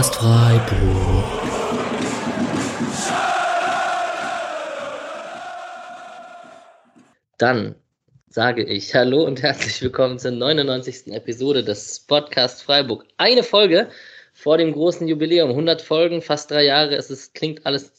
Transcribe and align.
Podcast 0.00 0.16
Freiburg. 0.16 1.24
Dann 7.36 7.74
sage 8.30 8.64
ich 8.64 8.94
Hallo 8.94 9.24
und 9.24 9.42
herzlich 9.42 9.82
willkommen 9.82 10.18
zur 10.18 10.30
99. 10.30 11.08
Episode 11.08 11.62
des 11.62 12.00
Podcast 12.00 12.62
Freiburg. 12.62 13.04
Eine 13.18 13.42
Folge 13.42 13.90
vor 14.32 14.56
dem 14.56 14.72
großen 14.72 15.06
Jubiläum. 15.06 15.50
100 15.50 15.82
Folgen, 15.82 16.22
fast 16.22 16.50
drei 16.50 16.64
Jahre. 16.64 16.96
Es 16.96 17.10
ist, 17.10 17.34
klingt 17.34 17.66
alles 17.66 17.92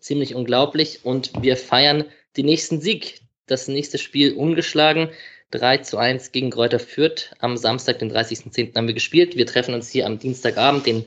ziemlich 0.00 0.34
unglaublich 0.34 1.04
und 1.04 1.30
wir 1.40 1.56
feiern 1.56 2.04
den 2.36 2.46
nächsten 2.46 2.80
Sieg. 2.80 3.20
Das 3.46 3.68
nächste 3.68 3.98
Spiel 3.98 4.32
ungeschlagen. 4.32 5.10
3 5.52 5.78
zu 5.78 5.98
1 5.98 6.32
gegen 6.32 6.50
Kräuter 6.50 6.80
Fürth. 6.80 7.30
Am 7.38 7.56
Samstag, 7.56 8.00
den 8.00 8.10
30.10. 8.10 8.74
haben 8.74 8.88
wir 8.88 8.94
gespielt. 8.94 9.36
Wir 9.36 9.46
treffen 9.46 9.72
uns 9.72 9.88
hier 9.88 10.06
am 10.06 10.18
Dienstagabend, 10.18 10.84
den 10.84 11.04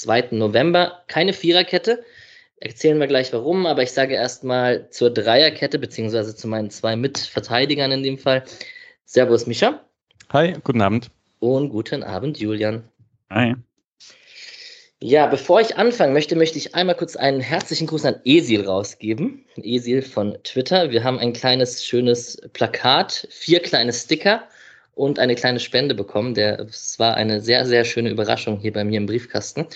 2. 0.00 0.28
November. 0.32 1.02
Keine 1.08 1.32
Viererkette. 1.32 2.04
Erzählen 2.60 2.98
wir 2.98 3.06
gleich 3.06 3.32
warum, 3.32 3.66
aber 3.66 3.82
ich 3.82 3.92
sage 3.92 4.14
erstmal 4.14 4.90
zur 4.90 5.10
Dreierkette, 5.10 5.78
beziehungsweise 5.78 6.34
zu 6.34 6.48
meinen 6.48 6.70
zwei 6.70 6.96
Mitverteidigern 6.96 7.92
in 7.92 8.02
dem 8.02 8.18
Fall. 8.18 8.44
Servus, 9.04 9.46
Micha. 9.46 9.84
Hi, 10.30 10.54
guten 10.64 10.82
Abend. 10.82 11.10
Und 11.38 11.70
guten 11.70 12.02
Abend, 12.02 12.38
Julian. 12.38 12.84
Hi. 13.30 13.54
Ja, 15.00 15.26
bevor 15.26 15.60
ich 15.60 15.76
anfange 15.76 16.12
möchte, 16.12 16.34
möchte 16.34 16.58
ich 16.58 16.74
einmal 16.74 16.96
kurz 16.96 17.14
einen 17.14 17.40
herzlichen 17.40 17.86
Gruß 17.86 18.04
an 18.04 18.20
Esil 18.24 18.66
rausgeben. 18.66 19.44
Esil 19.56 20.02
von 20.02 20.36
Twitter. 20.42 20.90
Wir 20.90 21.04
haben 21.04 21.20
ein 21.20 21.32
kleines, 21.32 21.84
schönes 21.84 22.40
Plakat, 22.52 23.28
vier 23.30 23.60
kleine 23.60 23.92
Sticker 23.92 24.48
und 24.98 25.18
eine 25.18 25.36
kleine 25.36 25.60
Spende 25.60 25.94
bekommen. 25.94 26.34
Der, 26.34 26.58
es 26.60 26.98
war 26.98 27.14
eine 27.14 27.40
sehr, 27.40 27.64
sehr 27.64 27.84
schöne 27.84 28.10
Überraschung 28.10 28.58
hier 28.58 28.72
bei 28.72 28.84
mir 28.84 28.98
im 28.98 29.06
Briefkasten. 29.06 29.66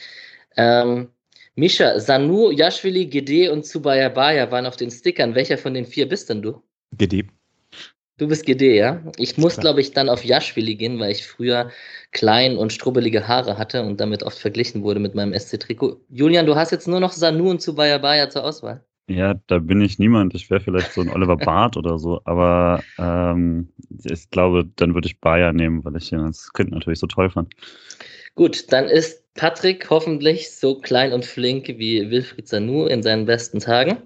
Ähm, 0.56 1.08
Misha, 1.54 2.00
Sanu, 2.00 2.50
Yashvili, 2.50 3.06
Gede 3.06 3.52
und 3.52 3.64
Tsubaya 3.64 4.08
Baya 4.08 4.50
waren 4.50 4.66
auf 4.66 4.76
den 4.76 4.90
Stickern. 4.90 5.34
Welcher 5.34 5.58
von 5.58 5.74
den 5.74 5.86
vier 5.86 6.08
bist 6.08 6.28
denn 6.28 6.42
du? 6.42 6.60
Gede. 6.92 7.24
Du 8.18 8.28
bist 8.28 8.44
GD, 8.44 8.76
ja? 8.76 9.02
Ich 9.16 9.38
muss, 9.38 9.56
glaube 9.56 9.80
ich, 9.80 9.92
dann 9.92 10.08
auf 10.08 10.24
Yashvili 10.24 10.76
gehen, 10.76 10.98
weil 11.00 11.12
ich 11.12 11.26
früher 11.26 11.70
klein 12.12 12.56
und 12.56 12.72
strubbelige 12.72 13.26
Haare 13.26 13.58
hatte 13.58 13.82
und 13.82 14.00
damit 14.00 14.22
oft 14.22 14.38
verglichen 14.38 14.82
wurde 14.82 15.00
mit 15.00 15.14
meinem 15.14 15.32
SC-Trikot. 15.32 16.00
Julian, 16.10 16.46
du 16.46 16.54
hast 16.54 16.72
jetzt 16.72 16.86
nur 16.86 17.00
noch 17.00 17.12
Sanu 17.12 17.50
und 17.50 17.62
Zubaya 17.62 17.98
Baya 17.98 18.28
zur 18.28 18.44
Auswahl. 18.44 18.84
Ja, 19.12 19.34
da 19.46 19.58
bin 19.58 19.82
ich 19.82 19.98
niemand. 19.98 20.34
Ich 20.34 20.48
wäre 20.48 20.60
vielleicht 20.60 20.92
so 20.92 21.02
ein 21.02 21.10
Oliver 21.10 21.36
Barth 21.48 21.76
oder 21.76 21.98
so, 21.98 22.22
aber 22.24 22.82
ähm, 22.98 23.68
ich 24.04 24.30
glaube, 24.30 24.68
dann 24.76 24.94
würde 24.94 25.06
ich 25.06 25.20
Bayer 25.20 25.52
nehmen, 25.52 25.84
weil 25.84 25.96
ich 25.96 26.10
ihn 26.12 26.20
als 26.20 26.52
Kind 26.52 26.70
natürlich 26.70 26.98
so 26.98 27.06
toll 27.06 27.28
fand. 27.28 27.54
Gut, 28.34 28.72
dann 28.72 28.86
ist 28.86 29.22
Patrick 29.34 29.90
hoffentlich 29.90 30.50
so 30.50 30.80
klein 30.80 31.12
und 31.12 31.26
flink 31.26 31.68
wie 31.68 32.10
Wilfried 32.10 32.48
Sanu 32.48 32.86
in 32.86 33.02
seinen 33.02 33.26
besten 33.26 33.60
Tagen. 33.60 33.98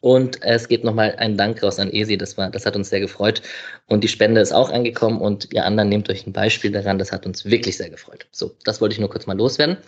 Und 0.00 0.42
es 0.42 0.68
geht 0.68 0.84
nochmal 0.84 1.14
ein 1.16 1.36
Dank 1.36 1.62
raus 1.62 1.78
an 1.78 1.90
Esi, 1.90 2.16
das, 2.16 2.36
war, 2.38 2.50
das 2.50 2.64
hat 2.66 2.76
uns 2.76 2.90
sehr 2.90 3.00
gefreut. 3.00 3.42
Und 3.86 4.02
die 4.04 4.08
Spende 4.08 4.40
ist 4.40 4.52
auch 4.52 4.70
angekommen 4.70 5.20
und 5.20 5.52
ihr 5.52 5.64
anderen 5.64 5.88
nehmt 5.88 6.10
euch 6.10 6.26
ein 6.26 6.32
Beispiel 6.32 6.72
daran, 6.72 6.98
das 6.98 7.12
hat 7.12 7.26
uns 7.26 7.44
wirklich 7.44 7.76
sehr 7.76 7.90
gefreut. 7.90 8.26
So, 8.32 8.54
das 8.64 8.80
wollte 8.80 8.94
ich 8.94 9.00
nur 9.00 9.10
kurz 9.10 9.26
mal 9.26 9.36
loswerden. 9.36 9.78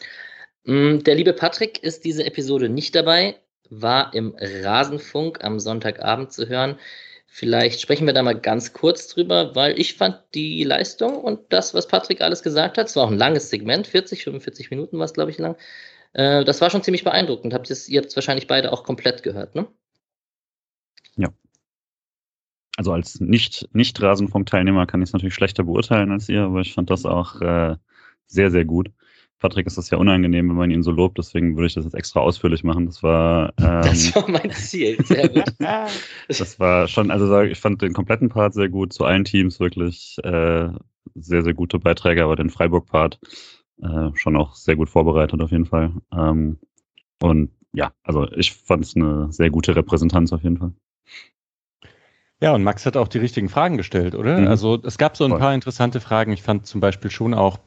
Mm, 0.64 0.98
der 0.98 1.14
liebe 1.14 1.32
Patrick 1.32 1.82
ist 1.82 2.04
diese 2.04 2.24
Episode 2.24 2.68
nicht 2.68 2.94
dabei, 2.94 3.36
war 3.80 4.12
im 4.14 4.34
Rasenfunk 4.38 5.42
am 5.42 5.58
Sonntagabend 5.58 6.32
zu 6.32 6.48
hören. 6.48 6.76
Vielleicht 7.26 7.80
sprechen 7.80 8.06
wir 8.06 8.12
da 8.12 8.22
mal 8.22 8.38
ganz 8.38 8.74
kurz 8.74 9.08
drüber, 9.08 9.54
weil 9.54 9.78
ich 9.80 9.94
fand 9.94 10.20
die 10.34 10.64
Leistung 10.64 11.16
und 11.16 11.40
das, 11.48 11.72
was 11.72 11.88
Patrick 11.88 12.20
alles 12.20 12.42
gesagt 12.42 12.76
hat, 12.76 12.88
es 12.88 12.96
war 12.96 13.04
auch 13.04 13.10
ein 13.10 13.16
langes 13.16 13.48
Segment, 13.48 13.86
40, 13.86 14.24
45 14.24 14.70
Minuten 14.70 14.98
war 14.98 15.06
es, 15.06 15.14
glaube 15.14 15.30
ich, 15.30 15.38
lang. 15.38 15.56
Äh, 16.12 16.44
das 16.44 16.60
war 16.60 16.68
schon 16.68 16.82
ziemlich 16.82 17.04
beeindruckend. 17.04 17.54
Habt 17.54 17.70
ihr 17.70 17.74
es 17.74 18.16
wahrscheinlich 18.16 18.46
beide 18.46 18.72
auch 18.72 18.84
komplett 18.84 19.22
gehört, 19.22 19.54
ne? 19.54 19.66
Ja. 21.16 21.30
Also 22.76 22.92
als 22.92 23.20
Nicht-Rasenfunk-Teilnehmer 23.20 24.80
nicht 24.80 24.90
kann 24.90 25.00
ich 25.00 25.08
es 25.08 25.12
natürlich 25.14 25.34
schlechter 25.34 25.64
beurteilen 25.64 26.12
als 26.12 26.28
ihr, 26.28 26.42
aber 26.42 26.60
ich 26.60 26.74
fand 26.74 26.90
das 26.90 27.06
auch 27.06 27.40
äh, 27.40 27.76
sehr, 28.26 28.50
sehr 28.50 28.66
gut. 28.66 28.90
Patrick 29.42 29.66
ist 29.66 29.76
das 29.76 29.90
ja 29.90 29.98
unangenehm, 29.98 30.48
wenn 30.48 30.56
man 30.56 30.70
ihn 30.70 30.84
so 30.84 30.92
lobt, 30.92 31.18
deswegen 31.18 31.56
würde 31.56 31.66
ich 31.66 31.74
das 31.74 31.84
jetzt 31.84 31.94
extra 31.94 32.20
ausführlich 32.20 32.62
machen. 32.62 32.86
Das 32.86 33.02
war, 33.02 33.52
ähm, 33.58 33.82
das 33.82 34.14
war 34.14 34.30
mein 34.30 34.52
Ziel, 34.52 35.04
sehr 35.04 35.28
gut. 35.28 35.52
das 36.28 36.60
war 36.60 36.86
schon, 36.86 37.10
also 37.10 37.40
ich 37.40 37.58
fand 37.58 37.82
den 37.82 37.92
kompletten 37.92 38.28
Part 38.28 38.54
sehr 38.54 38.68
gut, 38.68 38.92
zu 38.92 39.04
allen 39.04 39.24
Teams 39.24 39.58
wirklich 39.58 40.16
äh, 40.22 40.68
sehr, 41.16 41.42
sehr 41.42 41.54
gute 41.54 41.80
Beiträge, 41.80 42.22
aber 42.22 42.36
den 42.36 42.50
Freiburg-Part 42.50 43.18
äh, 43.82 44.10
schon 44.14 44.36
auch 44.36 44.54
sehr 44.54 44.76
gut 44.76 44.88
vorbereitet 44.88 45.42
auf 45.42 45.50
jeden 45.50 45.66
Fall. 45.66 45.92
Ähm, 46.16 46.60
und 47.20 47.50
ja, 47.72 47.92
also 48.04 48.30
ich 48.30 48.52
fand 48.52 48.84
es 48.84 48.94
eine 48.94 49.32
sehr 49.32 49.50
gute 49.50 49.74
Repräsentanz 49.74 50.32
auf 50.32 50.44
jeden 50.44 50.58
Fall. 50.58 50.72
Ja, 52.40 52.54
und 52.54 52.62
Max 52.62 52.86
hat 52.86 52.96
auch 52.96 53.08
die 53.08 53.18
richtigen 53.18 53.48
Fragen 53.48 53.76
gestellt, 53.76 54.14
oder? 54.14 54.38
Mhm. 54.38 54.46
Also 54.46 54.80
es 54.84 54.98
gab 54.98 55.16
so 55.16 55.24
ein 55.24 55.30
Voll. 55.30 55.40
paar 55.40 55.54
interessante 55.54 56.00
Fragen. 56.00 56.32
Ich 56.32 56.42
fand 56.42 56.64
zum 56.66 56.80
Beispiel 56.80 57.10
schon 57.10 57.34
auch, 57.34 57.58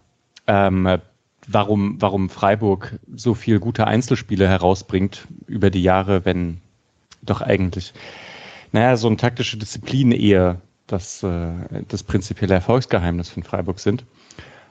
ähm, 0.48 1.00
warum, 1.48 2.02
warum 2.02 2.30
Freiburg 2.30 3.00
so 3.16 3.34
viel 3.34 3.60
gute 3.60 3.88
Einzelspiele 3.88 4.48
herausbringt 4.48 5.28
über 5.48 5.70
die 5.70 5.84
Jahre, 5.84 6.26
wenn 6.26 6.62
doch 7.22 7.42
eigentlich, 7.42 7.94
naja, 8.72 8.98
so 8.98 9.08
eine 9.08 9.18
taktische 9.18 9.58
Disziplin 9.58 10.12
eher 10.12 10.62
das, 10.88 11.24
äh, 11.24 11.52
das 11.88 12.04
prinzipielle 12.04 12.54
Erfolgsgeheimnis 12.54 13.30
von 13.30 13.44
Freiburg 13.44 13.80
sind. 13.80 14.06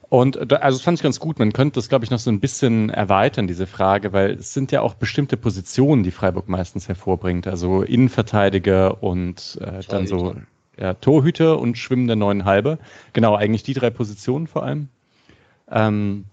Und 0.09 0.39
da, 0.47 0.57
also 0.57 0.79
das 0.79 0.85
fand 0.85 0.99
ich 0.99 1.03
ganz 1.03 1.19
gut. 1.19 1.39
Man 1.39 1.53
könnte 1.53 1.77
das, 1.77 1.89
glaube 1.89 2.05
ich, 2.05 2.11
noch 2.11 2.19
so 2.19 2.31
ein 2.31 2.39
bisschen 2.39 2.91
erweitern, 2.91 3.47
diese 3.47 3.67
Frage, 3.67 4.13
weil 4.13 4.33
es 4.33 4.55
sind 4.55 4.71
ja 4.71 4.81
auch 4.81 4.95
bestimmte 4.95 5.37
Positionen, 5.37 6.05
die 6.05 6.13
Freiburg 6.13 6.49
meistens 6.49 6.87
hervorbringt. 6.87 7.49
Also 7.49 7.83
Innenverteidiger 7.83 9.03
und 9.03 9.59
äh, 9.61 9.81
dann 9.89 10.07
so 10.07 10.37
ja, 10.79 10.95
Torhüter 10.95 11.59
und 11.59 11.79
schwimmende 11.79 12.17
neun 12.17 12.45
Halbe. 12.45 12.79
Genau, 13.13 13.35
eigentlich 13.35 13.63
die 13.63 13.75
drei 13.75 13.91
Positionen 13.91 14.47
vor 14.47 14.63
allem. 14.63 14.89
Ähm, 15.71 16.27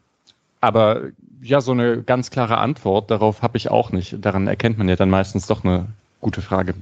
aber 0.61 1.09
ja, 1.41 1.59
so 1.59 1.71
eine 1.71 2.03
ganz 2.03 2.29
klare 2.29 2.59
Antwort 2.59 3.11
darauf 3.11 3.41
habe 3.41 3.57
ich 3.57 3.69
auch 3.69 3.91
nicht. 3.91 4.15
Daran 4.21 4.47
erkennt 4.47 4.77
man 4.77 4.87
ja 4.87 4.95
dann 4.95 5.09
meistens 5.09 5.47
doch 5.47 5.63
eine 5.63 5.87
gute 6.21 6.41
Frage. 6.41 6.75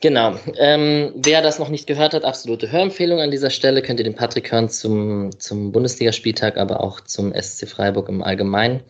Genau. 0.00 0.36
Ähm, 0.58 1.12
wer 1.16 1.42
das 1.42 1.58
noch 1.58 1.70
nicht 1.70 1.86
gehört 1.88 2.14
hat, 2.14 2.24
absolute 2.24 2.70
Hörempfehlung 2.70 3.20
an 3.20 3.32
dieser 3.32 3.50
Stelle. 3.50 3.82
Könnt 3.82 3.98
ihr 3.98 4.04
den 4.04 4.14
Patrick 4.14 4.52
hören 4.52 4.68
zum, 4.68 5.30
zum 5.40 5.72
Bundesligaspieltag, 5.72 6.56
aber 6.56 6.80
auch 6.80 7.00
zum 7.00 7.32
SC 7.32 7.68
Freiburg 7.68 8.08
im 8.08 8.22
Allgemeinen. 8.22 8.80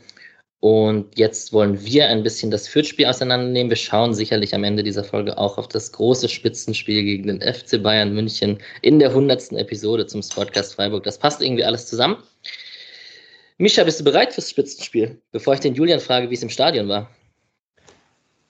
Und 0.60 1.16
jetzt 1.16 1.52
wollen 1.52 1.82
wir 1.84 2.08
ein 2.08 2.24
bisschen 2.24 2.50
das 2.50 2.66
Fürth-Spiel 2.68 3.06
auseinandernehmen. 3.06 3.70
Wir 3.70 3.76
schauen 3.76 4.12
sicherlich 4.12 4.54
am 4.54 4.64
Ende 4.64 4.82
dieser 4.82 5.04
Folge 5.04 5.38
auch 5.38 5.56
auf 5.56 5.68
das 5.68 5.92
große 5.92 6.28
Spitzenspiel 6.28 7.04
gegen 7.04 7.28
den 7.28 7.40
FC 7.40 7.80
Bayern 7.82 8.12
München 8.12 8.58
in 8.82 8.98
der 8.98 9.10
100. 9.10 9.52
Episode 9.52 10.06
zum 10.06 10.20
Sportcast 10.20 10.74
Freiburg. 10.74 11.04
Das 11.04 11.18
passt 11.18 11.40
irgendwie 11.40 11.64
alles 11.64 11.86
zusammen. 11.86 12.16
Mischa, 13.60 13.82
bist 13.82 13.98
du 13.98 14.04
bereit 14.04 14.32
fürs 14.32 14.50
Spitzenspiel? 14.50 15.20
Bevor 15.32 15.54
ich 15.54 15.60
den 15.60 15.74
Julian 15.74 15.98
frage, 15.98 16.30
wie 16.30 16.34
es 16.34 16.44
im 16.44 16.48
Stadion 16.48 16.88
war. 16.88 17.10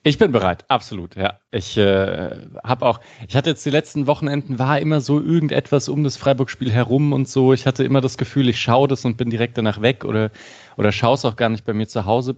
Ich 0.03 0.19
bin 0.19 0.31
bereit, 0.31 0.63
absolut, 0.69 1.15
ja. 1.15 1.39
Ich 1.49 1.75
äh, 1.77 2.29
habe 2.63 2.85
auch, 2.85 3.01
ich 3.27 3.35
hatte 3.35 3.49
jetzt 3.49 3.65
die 3.65 3.71
letzten 3.71 4.05
Wochenenden, 4.05 4.59
war 4.59 4.79
immer 4.79 5.01
so 5.01 5.19
irgendetwas 5.19 5.89
um 5.89 6.03
das 6.03 6.15
Freiburg-Spiel 6.15 6.71
herum 6.71 7.11
und 7.11 7.27
so. 7.27 7.53
Ich 7.53 7.65
hatte 7.65 7.83
immer 7.83 8.01
das 8.01 8.17
Gefühl, 8.17 8.49
ich 8.49 8.61
schaue 8.61 8.87
das 8.87 9.03
und 9.03 9.17
bin 9.17 9.31
direkt 9.31 9.57
danach 9.57 9.81
weg 9.81 10.05
oder, 10.05 10.29
oder 10.77 10.91
schaue 10.91 11.15
es 11.15 11.25
auch 11.25 11.35
gar 11.35 11.49
nicht 11.49 11.65
bei 11.65 11.73
mir 11.73 11.87
zu 11.87 12.05
Hause. 12.05 12.35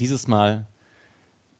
Dieses 0.00 0.26
Mal, 0.26 0.66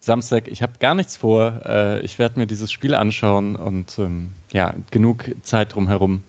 Samstag, 0.01 0.49
ich 0.49 0.61
habe 0.61 0.75
gar 0.81 0.97
nichts 0.97 1.17
vor. 1.17 1.63
Äh, 1.65 2.01
ich 2.01 2.19
werde 2.19 2.41
mir 2.41 2.47
dieses 2.47 2.73
Spiel 2.73 2.95
anschauen 2.95 3.55
und 3.55 3.97
ähm, 3.99 4.33
ja, 4.53 4.75
genug 4.91 5.25
Zeit 5.43 5.75
drumherum 5.75 6.25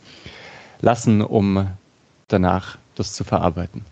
lassen, 0.81 1.21
um 1.21 1.67
danach 2.27 2.77
das 2.99 3.13
zu 3.13 3.23
verarbeiten. 3.23 3.85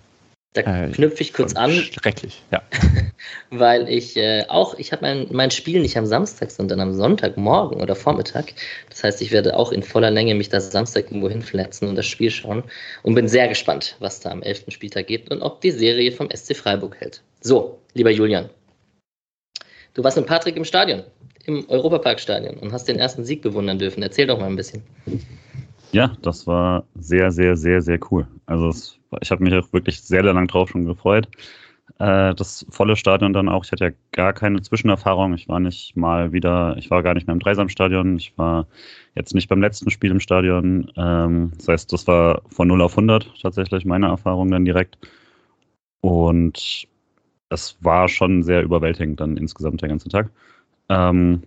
Da 0.55 0.61
äh, 0.61 0.89
knüpfe 0.89 1.21
ich 1.21 1.33
kurz 1.33 1.53
an. 1.53 1.71
Schrecklich, 1.71 2.41
ja. 2.49 2.61
weil 3.49 3.89
ich 3.89 4.15
äh, 4.15 4.45
auch, 4.47 4.75
ich 4.79 4.93
habe 4.93 5.01
mein, 5.01 5.27
mein 5.31 5.51
Spiel 5.51 5.81
nicht 5.81 5.97
am 5.97 6.05
Samstag, 6.05 6.49
sondern 6.49 6.79
am 6.79 6.93
Sonntagmorgen 6.93 7.81
oder 7.81 7.93
Vormittag. 7.93 8.53
Das 8.89 9.03
heißt, 9.03 9.21
ich 9.21 9.31
werde 9.31 9.57
auch 9.57 9.73
in 9.73 9.83
voller 9.83 10.11
Länge 10.11 10.33
mich 10.33 10.47
da 10.47 10.61
Samstag 10.61 11.05
irgendwo 11.07 11.29
hinfletzen 11.29 11.89
und 11.89 11.95
das 11.95 12.05
Spiel 12.05 12.31
schauen 12.31 12.63
und 13.03 13.15
bin 13.15 13.27
sehr 13.27 13.49
gespannt, 13.49 13.97
was 13.99 14.21
da 14.21 14.31
am 14.31 14.41
11. 14.41 14.65
Spieltag 14.69 15.07
geht 15.07 15.29
und 15.29 15.41
ob 15.41 15.59
die 15.59 15.71
Serie 15.71 16.13
vom 16.13 16.29
SC 16.33 16.55
Freiburg 16.55 16.95
hält. 17.01 17.21
So, 17.41 17.77
lieber 17.93 18.11
Julian. 18.11 18.49
Du 19.93 20.05
warst 20.05 20.15
mit 20.15 20.25
Patrick 20.25 20.55
im 20.55 20.65
Stadion, 20.65 21.03
im 21.45 21.67
Europaparkstadion 21.69 22.57
und 22.57 22.71
hast 22.71 22.87
den 22.87 22.97
ersten 22.97 23.25
Sieg 23.25 23.41
bewundern 23.41 23.77
dürfen. 23.77 24.01
Erzähl 24.01 24.27
doch 24.27 24.39
mal 24.39 24.47
ein 24.47 24.55
bisschen. 24.55 24.83
Ja, 25.95 26.09
das 26.21 26.45
war 26.45 26.83
sehr, 26.95 27.31
sehr, 27.31 27.55
sehr, 27.55 27.81
sehr 27.81 27.97
cool. 28.11 28.27
Also 28.45 28.67
es, 28.67 28.99
ich 29.21 29.31
habe 29.31 29.41
mich 29.41 29.53
auch 29.53 29.71
wirklich 29.71 30.01
sehr, 30.01 30.23
sehr 30.23 30.33
lang 30.33 30.45
drauf 30.49 30.69
schon 30.69 30.83
gefreut. 30.83 31.29
Äh, 31.99 32.35
das 32.35 32.65
volle 32.69 32.97
Stadion 32.97 33.31
dann 33.31 33.47
auch. 33.47 33.63
Ich 33.63 33.71
hatte 33.71 33.85
ja 33.85 33.91
gar 34.11 34.33
keine 34.33 34.61
Zwischenerfahrung. 34.61 35.33
Ich 35.35 35.47
war 35.47 35.61
nicht 35.61 35.95
mal 35.95 36.33
wieder, 36.33 36.75
ich 36.77 36.91
war 36.91 37.01
gar 37.01 37.13
nicht 37.13 37.27
mehr 37.27 37.33
im 37.33 37.39
Dreisamstadion. 37.39 38.17
Ich 38.17 38.37
war 38.37 38.67
jetzt 39.15 39.33
nicht 39.33 39.47
beim 39.47 39.61
letzten 39.61 39.89
Spiel 39.89 40.11
im 40.11 40.19
Stadion. 40.19 40.91
Ähm, 40.97 41.53
das 41.57 41.69
heißt, 41.69 41.93
das 41.93 42.05
war 42.07 42.41
von 42.49 42.67
0 42.67 42.81
auf 42.81 42.91
100 42.97 43.31
tatsächlich 43.41 43.85
meine 43.85 44.07
Erfahrung 44.07 44.51
dann 44.51 44.65
direkt. 44.65 44.97
Und 46.01 46.87
es 47.49 47.77
war 47.81 48.09
schon 48.09 48.43
sehr 48.43 48.63
überwältigend 48.63 49.21
dann 49.21 49.37
insgesamt 49.37 49.81
der 49.81 49.89
ganze 49.89 50.09
Tag. 50.09 50.29
Ähm, 50.89 51.43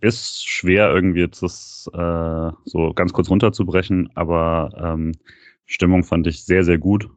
ist 0.00 0.46
schwer 0.48 0.92
irgendwie 0.92 1.20
jetzt 1.20 1.42
das 1.42 1.90
äh, 1.92 2.50
so 2.64 2.92
ganz 2.94 3.12
kurz 3.12 3.30
runterzubrechen, 3.30 4.10
aber 4.14 4.70
ähm, 4.76 5.12
Stimmung 5.66 6.04
fand 6.04 6.26
ich 6.26 6.44
sehr, 6.44 6.64
sehr 6.64 6.78
gut. 6.78 7.08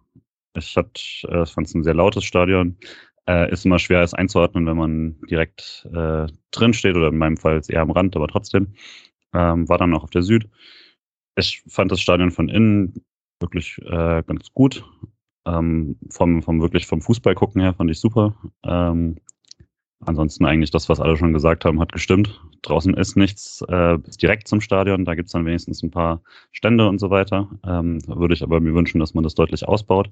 Ich 0.57 0.75
äh, 0.75 1.45
fand 1.45 1.68
es 1.68 1.74
ein 1.74 1.83
sehr 1.83 1.94
lautes 1.94 2.24
Stadion. 2.25 2.78
Äh, 3.28 3.51
ist 3.51 3.66
immer 3.66 3.80
schwer, 3.80 4.01
es 4.01 4.13
einzuordnen, 4.13 4.66
wenn 4.66 4.78
man 4.78 5.22
direkt 5.30 5.88
äh, 5.94 6.28
drin 6.51 6.74
steht 6.74 6.95
oder 6.95 7.10
in 7.10 7.18
meinem 7.18 7.38
Fall 7.38 7.62
eher 7.68 7.81
am 7.81 7.92
Rand, 7.92 8.16
aber 8.16 8.28
trotzdem. 8.28 8.74
Ähm, 9.34 9.69
war 9.69 9.77
dann 9.77 9.94
auch 9.94 10.04
auf 10.04 10.10
der 10.10 10.24
Süd. 10.24 10.50
Ich 11.38 11.63
fand 11.68 11.92
das 11.92 12.01
Stadion 12.01 12.31
von 12.31 12.50
innen 12.50 13.06
wirklich 13.39 13.77
äh, 13.84 14.24
ganz 14.24 14.51
gut. 14.54 14.84
Ähm, 15.45 15.98
vom, 16.10 16.44
vom 16.44 16.62
wirklich 16.62 16.86
vom 16.88 17.01
Fußball 17.01 17.36
gucken 17.36 17.62
her 17.62 17.74
fand 17.74 17.89
ich 17.89 18.00
super. 18.00 18.36
Ähm, 18.63 19.18
ansonsten 20.00 20.45
eigentlich 20.45 20.72
das, 20.72 20.89
was 20.89 21.00
alle 21.00 21.18
schon 21.18 21.34
gesagt 21.34 21.63
haben, 21.63 21.80
hat 21.80 21.92
gestimmt. 21.92 22.42
Draußen 22.62 22.94
ist 22.94 23.18
nichts 23.18 23.62
äh, 23.68 23.98
direkt 24.22 24.48
zum 24.48 24.62
Stadion. 24.62 25.06
Da 25.06 25.16
gibt's 25.16 25.31
dann 25.31 25.46
wenigstens 25.46 25.81
ein 25.84 25.92
paar 25.92 26.22
Stände 26.52 26.88
und 26.88 27.00
so 27.00 27.10
weiter. 27.10 27.50
Ähm, 27.66 28.00
würde 28.08 28.34
ich 28.34 28.44
aber 28.44 28.60
mir 28.60 28.74
wünschen, 28.75 29.00
dass 29.00 29.13
man 29.13 29.24
das 29.24 29.36
deutlich 29.36 29.68
ausbaut. 29.68 30.10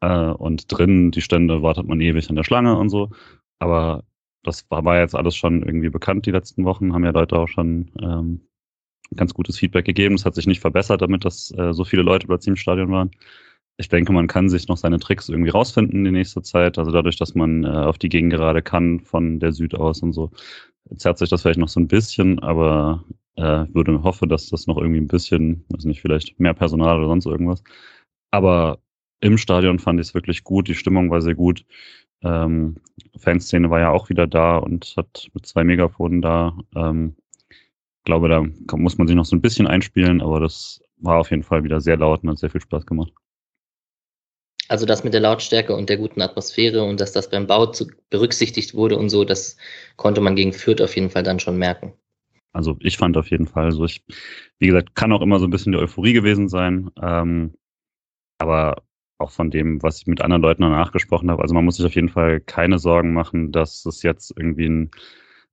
Äh, 0.00 0.30
und 0.30 0.66
drin 0.68 1.10
die 1.10 1.22
Stände 1.22 1.62
wartet 1.62 1.86
man 1.86 2.00
ewig 2.00 2.28
an 2.30 2.36
der 2.36 2.44
Schlange 2.44 2.76
und 2.76 2.90
so. 2.90 3.10
Aber 3.58 4.04
das 4.44 4.70
war, 4.70 4.84
war 4.84 5.00
jetzt 5.00 5.14
alles 5.14 5.36
schon 5.36 5.62
irgendwie 5.62 5.90
bekannt 5.90 6.26
die 6.26 6.30
letzten 6.30 6.64
Wochen, 6.64 6.92
haben 6.92 7.04
ja 7.04 7.10
Leute 7.10 7.38
auch 7.38 7.48
schon 7.48 7.90
ähm, 8.00 8.46
ganz 9.16 9.34
gutes 9.34 9.58
Feedback 9.58 9.84
gegeben. 9.86 10.14
Es 10.14 10.24
hat 10.24 10.34
sich 10.34 10.46
nicht 10.46 10.60
verbessert, 10.60 11.02
damit 11.02 11.24
dass 11.24 11.52
äh, 11.56 11.72
so 11.72 11.84
viele 11.84 12.02
Leute 12.02 12.26
plötzlich 12.26 12.50
im 12.50 12.56
Stadion 12.56 12.90
waren. 12.90 13.10
Ich 13.76 13.88
denke, 13.88 14.12
man 14.12 14.28
kann 14.28 14.48
sich 14.48 14.68
noch 14.68 14.76
seine 14.76 15.00
Tricks 15.00 15.28
irgendwie 15.28 15.50
rausfinden 15.50 15.98
in 15.98 16.04
die 16.04 16.10
nächste 16.12 16.42
Zeit. 16.42 16.78
Also 16.78 16.92
dadurch, 16.92 17.16
dass 17.16 17.34
man 17.34 17.64
äh, 17.64 17.68
auf 17.68 17.98
die 17.98 18.08
Gegend 18.08 18.32
gerade 18.32 18.62
kann 18.62 19.00
von 19.00 19.40
der 19.40 19.52
Süd 19.52 19.74
aus 19.74 20.02
und 20.02 20.12
so, 20.12 20.30
zerrt 20.96 21.18
sich 21.18 21.30
das 21.30 21.42
vielleicht 21.42 21.58
noch 21.58 21.68
so 21.68 21.80
ein 21.80 21.88
bisschen, 21.88 22.38
aber 22.40 23.04
äh, 23.36 23.66
würde 23.72 24.02
hoffe, 24.02 24.26
dass 24.26 24.48
das 24.48 24.66
noch 24.66 24.78
irgendwie 24.78 25.00
ein 25.00 25.08
bisschen, 25.08 25.64
weiß 25.70 25.84
nicht, 25.84 26.02
vielleicht 26.02 26.38
mehr 26.38 26.54
Personal 26.54 26.98
oder 26.98 27.08
sonst 27.08 27.26
irgendwas. 27.26 27.62
Aber 28.30 28.78
im 29.20 29.38
Stadion 29.38 29.78
fand 29.78 30.00
ich 30.00 30.08
es 30.08 30.14
wirklich 30.14 30.44
gut, 30.44 30.68
die 30.68 30.74
Stimmung 30.74 31.10
war 31.10 31.22
sehr 31.22 31.34
gut. 31.34 31.64
Ähm, 32.22 32.76
Fanszene 33.18 33.70
war 33.70 33.80
ja 33.80 33.90
auch 33.90 34.08
wieder 34.08 34.26
da 34.26 34.58
und 34.58 34.94
hat 34.96 35.28
mit 35.34 35.46
zwei 35.46 35.64
Megafonen 35.64 36.22
da. 36.22 36.58
Ähm, 36.76 37.16
glaube, 38.04 38.28
da 38.28 38.76
muss 38.76 38.98
man 38.98 39.06
sich 39.06 39.16
noch 39.16 39.24
so 39.24 39.36
ein 39.36 39.40
bisschen 39.40 39.66
einspielen, 39.66 40.20
aber 40.20 40.40
das 40.40 40.82
war 40.98 41.18
auf 41.18 41.30
jeden 41.30 41.42
Fall 41.42 41.64
wieder 41.64 41.80
sehr 41.80 41.96
laut 41.96 42.22
und 42.22 42.30
hat 42.30 42.38
sehr 42.38 42.50
viel 42.50 42.60
Spaß 42.60 42.86
gemacht. 42.86 43.12
Also 44.68 44.86
das 44.86 45.04
mit 45.04 45.12
der 45.12 45.20
Lautstärke 45.20 45.74
und 45.74 45.88
der 45.88 45.98
guten 45.98 46.22
Atmosphäre 46.22 46.84
und 46.84 47.00
dass 47.00 47.12
das 47.12 47.28
beim 47.28 47.46
Bau 47.46 47.66
zu, 47.66 47.86
berücksichtigt 48.10 48.74
wurde 48.74 48.96
und 48.96 49.10
so, 49.10 49.24
das 49.24 49.56
konnte 49.96 50.20
man 50.20 50.36
gegen 50.36 50.52
Fürth 50.52 50.80
auf 50.80 50.96
jeden 50.96 51.10
Fall 51.10 51.22
dann 51.22 51.40
schon 51.40 51.58
merken. 51.58 51.92
Also 52.52 52.76
ich 52.80 52.96
fand 52.96 53.16
auf 53.16 53.30
jeden 53.30 53.46
Fall 53.46 53.72
so, 53.72 53.84
ich, 53.84 54.02
wie 54.58 54.68
gesagt, 54.68 54.94
kann 54.94 55.12
auch 55.12 55.22
immer 55.22 55.38
so 55.38 55.46
ein 55.46 55.50
bisschen 55.50 55.72
die 55.72 55.78
Euphorie 55.78 56.12
gewesen 56.12 56.48
sein, 56.48 56.90
ähm, 57.02 57.54
aber 58.38 58.82
auch 59.18 59.30
von 59.30 59.50
dem, 59.50 59.82
was 59.82 59.98
ich 60.00 60.06
mit 60.06 60.22
anderen 60.22 60.42
Leuten 60.42 60.62
danach 60.62 60.92
gesprochen 60.92 61.30
habe. 61.30 61.42
Also 61.42 61.54
man 61.54 61.64
muss 61.64 61.76
sich 61.76 61.86
auf 61.86 61.94
jeden 61.94 62.08
Fall 62.08 62.40
keine 62.40 62.78
Sorgen 62.78 63.12
machen, 63.12 63.52
dass 63.52 63.84
es 63.86 64.02
jetzt 64.02 64.32
irgendwie 64.36 64.68
ein, 64.68 64.90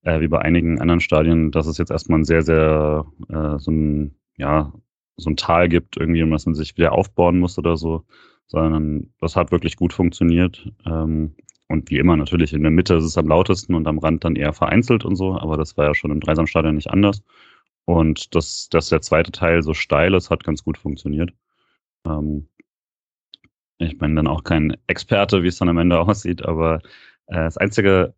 äh, 0.04 0.22
wie 0.22 0.28
bei 0.28 0.40
einigen 0.40 0.80
anderen 0.80 1.02
Stadien, 1.02 1.52
dass 1.52 1.68
es 1.68 1.78
jetzt 1.78 1.92
erstmal 1.92 2.20
ein 2.20 2.26
sehr, 2.26 2.44
sehr 2.44 3.06
äh, 3.30 3.58
so 3.58 3.72
ein, 3.72 4.16
ja, 4.38 4.72
so 5.18 5.30
ein 5.30 5.38
Tal 5.38 5.70
gibt, 5.70 5.98
irgendwie, 5.98 6.24
um 6.24 6.32
das 6.32 6.46
man 6.46 6.56
sich 6.56 6.78
wieder 6.78 6.94
aufbauen 6.94 7.40
muss 7.40 7.58
oder 7.58 7.78
so 7.78 8.06
sondern 8.52 9.14
das 9.20 9.36
hat 9.36 9.52
wirklich 9.52 9.78
gut 9.78 9.94
funktioniert. 9.94 10.70
Ähm, 10.86 11.36
und 11.70 11.90
wie 11.90 12.00
immer 12.00 12.18
natürlich 12.18 12.54
in 12.54 12.64
der 12.64 12.72
Mitte 12.72 12.96
ist 12.96 13.06
es 13.06 13.18
am 13.18 13.28
lautesten 13.28 13.76
und 13.76 13.88
am 13.88 13.98
Rand 13.98 14.26
dann 14.26 14.36
eher 14.36 14.52
vereinzelt 14.52 15.06
und 15.06 15.16
so, 15.16 15.40
aber 15.40 15.56
das 15.56 15.78
war 15.78 15.86
ja 15.86 15.96
schon 15.96 16.12
im 16.12 16.20
Dreisamstadion 16.20 16.76
nicht 16.76 16.90
anders. 16.90 17.24
Und 17.86 18.36
dass, 18.36 18.68
dass 18.70 18.90
der 18.90 19.02
zweite 19.02 19.32
Teil 19.32 19.64
so 19.64 19.74
steil 19.74 20.14
ist, 20.14 20.30
hat 20.30 20.44
ganz 20.44 20.64
gut 20.64 20.78
funktioniert. 20.78 21.32
Ähm, 22.06 22.50
ich 23.78 23.98
bin 23.98 24.16
dann 24.18 24.28
auch 24.28 24.44
kein 24.44 24.76
Experte, 24.88 25.44
wie 25.44 25.48
es 25.48 25.58
dann 25.58 25.70
am 25.70 25.78
Ende 25.78 26.00
aussieht, 26.08 26.46
aber 26.46 26.82
äh, 27.28 27.36
das 27.36 27.58
Einzige, 27.58 28.14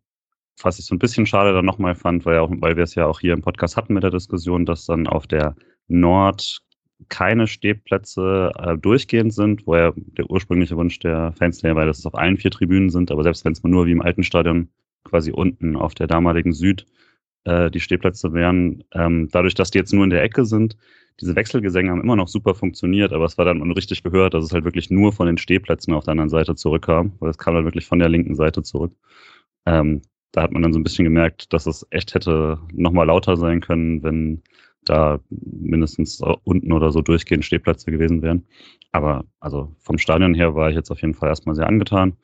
was 0.60 0.80
ich 0.80 0.86
so 0.86 0.94
ein 0.94 0.98
bisschen 0.98 1.26
schade 1.26 1.52
dann 1.52 1.64
nochmal 1.64 1.94
fand, 1.94 2.26
weil, 2.26 2.38
auch, 2.38 2.50
weil 2.58 2.76
wir 2.76 2.82
es 2.82 2.96
ja 2.96 3.06
auch 3.06 3.20
hier 3.20 3.34
im 3.34 3.42
Podcast 3.42 3.76
hatten 3.76 3.94
mit 3.94 4.02
der 4.02 4.10
Diskussion, 4.10 4.66
dass 4.66 4.86
dann 4.86 5.06
auf 5.06 5.28
der 5.28 5.54
Nord 5.86 6.63
keine 7.08 7.46
Stehplätze 7.46 8.52
äh, 8.56 8.78
durchgehend 8.78 9.32
sind, 9.32 9.66
wo 9.66 9.76
ja 9.76 9.92
der 9.96 10.30
ursprüngliche 10.30 10.76
Wunsch 10.76 10.98
der 11.00 11.32
Fans 11.32 11.60
ja 11.62 11.74
war, 11.74 11.86
dass 11.86 11.98
es 11.98 12.06
auf 12.06 12.14
allen 12.14 12.36
vier 12.36 12.50
Tribünen 12.50 12.90
sind, 12.90 13.10
aber 13.10 13.22
selbst 13.22 13.44
wenn 13.44 13.52
es 13.52 13.62
nur 13.62 13.86
wie 13.86 13.92
im 13.92 14.02
alten 14.02 14.22
Stadion 14.22 14.68
quasi 15.04 15.32
unten 15.32 15.76
auf 15.76 15.94
der 15.94 16.06
damaligen 16.06 16.52
Süd 16.52 16.86
äh, 17.44 17.70
die 17.70 17.80
Stehplätze 17.80 18.32
wären, 18.32 18.84
ähm, 18.92 19.28
dadurch, 19.30 19.54
dass 19.54 19.70
die 19.70 19.78
jetzt 19.78 19.92
nur 19.92 20.04
in 20.04 20.10
der 20.10 20.22
Ecke 20.22 20.44
sind, 20.44 20.76
diese 21.20 21.36
Wechselgesänge 21.36 21.90
haben 21.90 22.00
immer 22.00 22.16
noch 22.16 22.28
super 22.28 22.54
funktioniert, 22.54 23.12
aber 23.12 23.24
es 23.24 23.38
war 23.38 23.44
dann 23.44 23.62
richtig 23.72 24.02
gehört, 24.02 24.34
dass 24.34 24.44
es 24.44 24.52
halt 24.52 24.64
wirklich 24.64 24.90
nur 24.90 25.12
von 25.12 25.26
den 25.26 25.38
Stehplätzen 25.38 25.94
auf 25.94 26.04
der 26.04 26.12
anderen 26.12 26.30
Seite 26.30 26.56
zurückkam, 26.56 27.12
weil 27.20 27.30
es 27.30 27.38
kam 27.38 27.54
dann 27.54 27.64
wirklich 27.64 27.86
von 27.86 28.00
der 28.00 28.08
linken 28.08 28.34
Seite 28.34 28.62
zurück. 28.62 28.92
Ähm, 29.66 30.02
da 30.32 30.42
hat 30.42 30.52
man 30.52 30.62
dann 30.62 30.72
so 30.72 30.80
ein 30.80 30.82
bisschen 30.82 31.04
gemerkt, 31.04 31.52
dass 31.52 31.66
es 31.66 31.86
echt 31.90 32.14
hätte 32.14 32.58
nochmal 32.72 33.06
lauter 33.06 33.36
sein 33.36 33.60
können, 33.60 34.02
wenn 34.02 34.42
da 34.84 35.20
mindestens 35.30 36.20
unten 36.44 36.72
oder 36.72 36.92
so 36.92 37.00
durchgehend 37.00 37.44
Stehplätze 37.44 37.90
gewesen 37.90 38.22
wären. 38.22 38.46
Aber 38.92 39.24
also 39.40 39.74
vom 39.80 39.98
Stadion 39.98 40.34
her 40.34 40.54
war 40.54 40.70
ich 40.70 40.76
jetzt 40.76 40.90
auf 40.90 41.00
jeden 41.00 41.14
Fall 41.14 41.28
erstmal 41.28 41.54
sehr 41.54 41.66
angetan. 41.66 42.16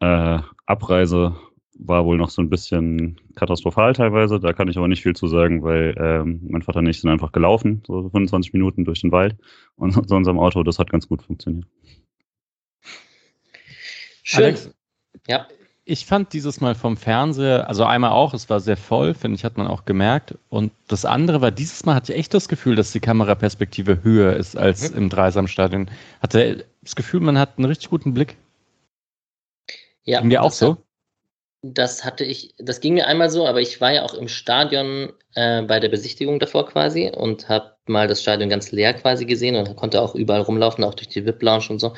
Äh, 0.00 0.40
Abreise 0.66 1.36
war 1.80 2.04
wohl 2.04 2.18
noch 2.18 2.30
so 2.30 2.42
ein 2.42 2.50
bisschen 2.50 3.20
katastrophal 3.36 3.92
teilweise. 3.92 4.40
Da 4.40 4.52
kann 4.52 4.68
ich 4.68 4.76
aber 4.76 4.88
nicht 4.88 5.02
viel 5.02 5.14
zu 5.14 5.28
sagen, 5.28 5.62
weil 5.62 5.94
ähm, 5.98 6.40
mein 6.48 6.62
Vater 6.62 6.80
und 6.80 6.86
ich 6.86 7.00
sind 7.00 7.10
einfach 7.10 7.32
gelaufen, 7.32 7.82
so 7.86 8.02
25 8.02 8.52
Minuten 8.52 8.84
durch 8.84 9.00
den 9.00 9.12
Wald 9.12 9.36
und 9.76 9.92
so 10.08 10.16
unserem 10.16 10.38
Auto. 10.38 10.62
Das 10.62 10.78
hat 10.78 10.90
ganz 10.90 11.08
gut 11.08 11.22
funktioniert. 11.22 11.66
Schön. 14.22 14.44
Alex, 14.44 14.74
ja 15.26 15.46
ich 15.88 16.04
fand 16.04 16.34
dieses 16.34 16.60
Mal 16.60 16.74
vom 16.74 16.98
Fernseher, 16.98 17.66
also 17.66 17.84
einmal 17.84 18.10
auch, 18.10 18.34
es 18.34 18.50
war 18.50 18.60
sehr 18.60 18.76
voll, 18.76 19.14
finde 19.14 19.36
ich, 19.36 19.44
hat 19.44 19.56
man 19.56 19.66
auch 19.66 19.86
gemerkt. 19.86 20.34
Und 20.50 20.70
das 20.86 21.06
andere 21.06 21.40
war, 21.40 21.50
dieses 21.50 21.86
Mal 21.86 21.94
hatte 21.94 22.12
ich 22.12 22.18
echt 22.18 22.34
das 22.34 22.48
Gefühl, 22.48 22.76
dass 22.76 22.92
die 22.92 23.00
Kameraperspektive 23.00 24.02
höher 24.02 24.36
ist 24.36 24.54
als 24.54 24.90
mhm. 24.90 24.98
im 24.98 25.08
Dreisamstadion. 25.08 25.90
Hatte 26.20 26.66
das 26.82 26.94
Gefühl, 26.94 27.20
man 27.20 27.38
hat 27.38 27.56
einen 27.56 27.64
richtig 27.64 27.88
guten 27.88 28.12
Blick. 28.12 28.36
Ja. 30.04 30.20
Ging 30.20 30.28
dir 30.28 30.42
auch 30.42 30.52
so? 30.52 30.72
Hat, 30.72 30.78
das 31.62 32.04
hatte 32.04 32.22
ich, 32.22 32.54
das 32.58 32.80
ging 32.80 32.92
mir 32.92 33.06
einmal 33.06 33.30
so, 33.30 33.46
aber 33.46 33.62
ich 33.62 33.80
war 33.80 33.90
ja 33.90 34.02
auch 34.02 34.12
im 34.12 34.28
Stadion 34.28 35.14
äh, 35.34 35.62
bei 35.62 35.80
der 35.80 35.88
Besichtigung 35.88 36.38
davor 36.38 36.66
quasi 36.66 37.10
und 37.16 37.48
habe 37.48 37.76
mal 37.86 38.08
das 38.08 38.20
Stadion 38.20 38.50
ganz 38.50 38.72
leer 38.72 38.92
quasi 38.92 39.24
gesehen 39.24 39.56
und 39.56 39.74
konnte 39.74 40.02
auch 40.02 40.14
überall 40.14 40.42
rumlaufen, 40.42 40.84
auch 40.84 40.94
durch 40.94 41.08
die 41.08 41.24
VIP-Lounge 41.24 41.68
und 41.70 41.78
so. 41.78 41.94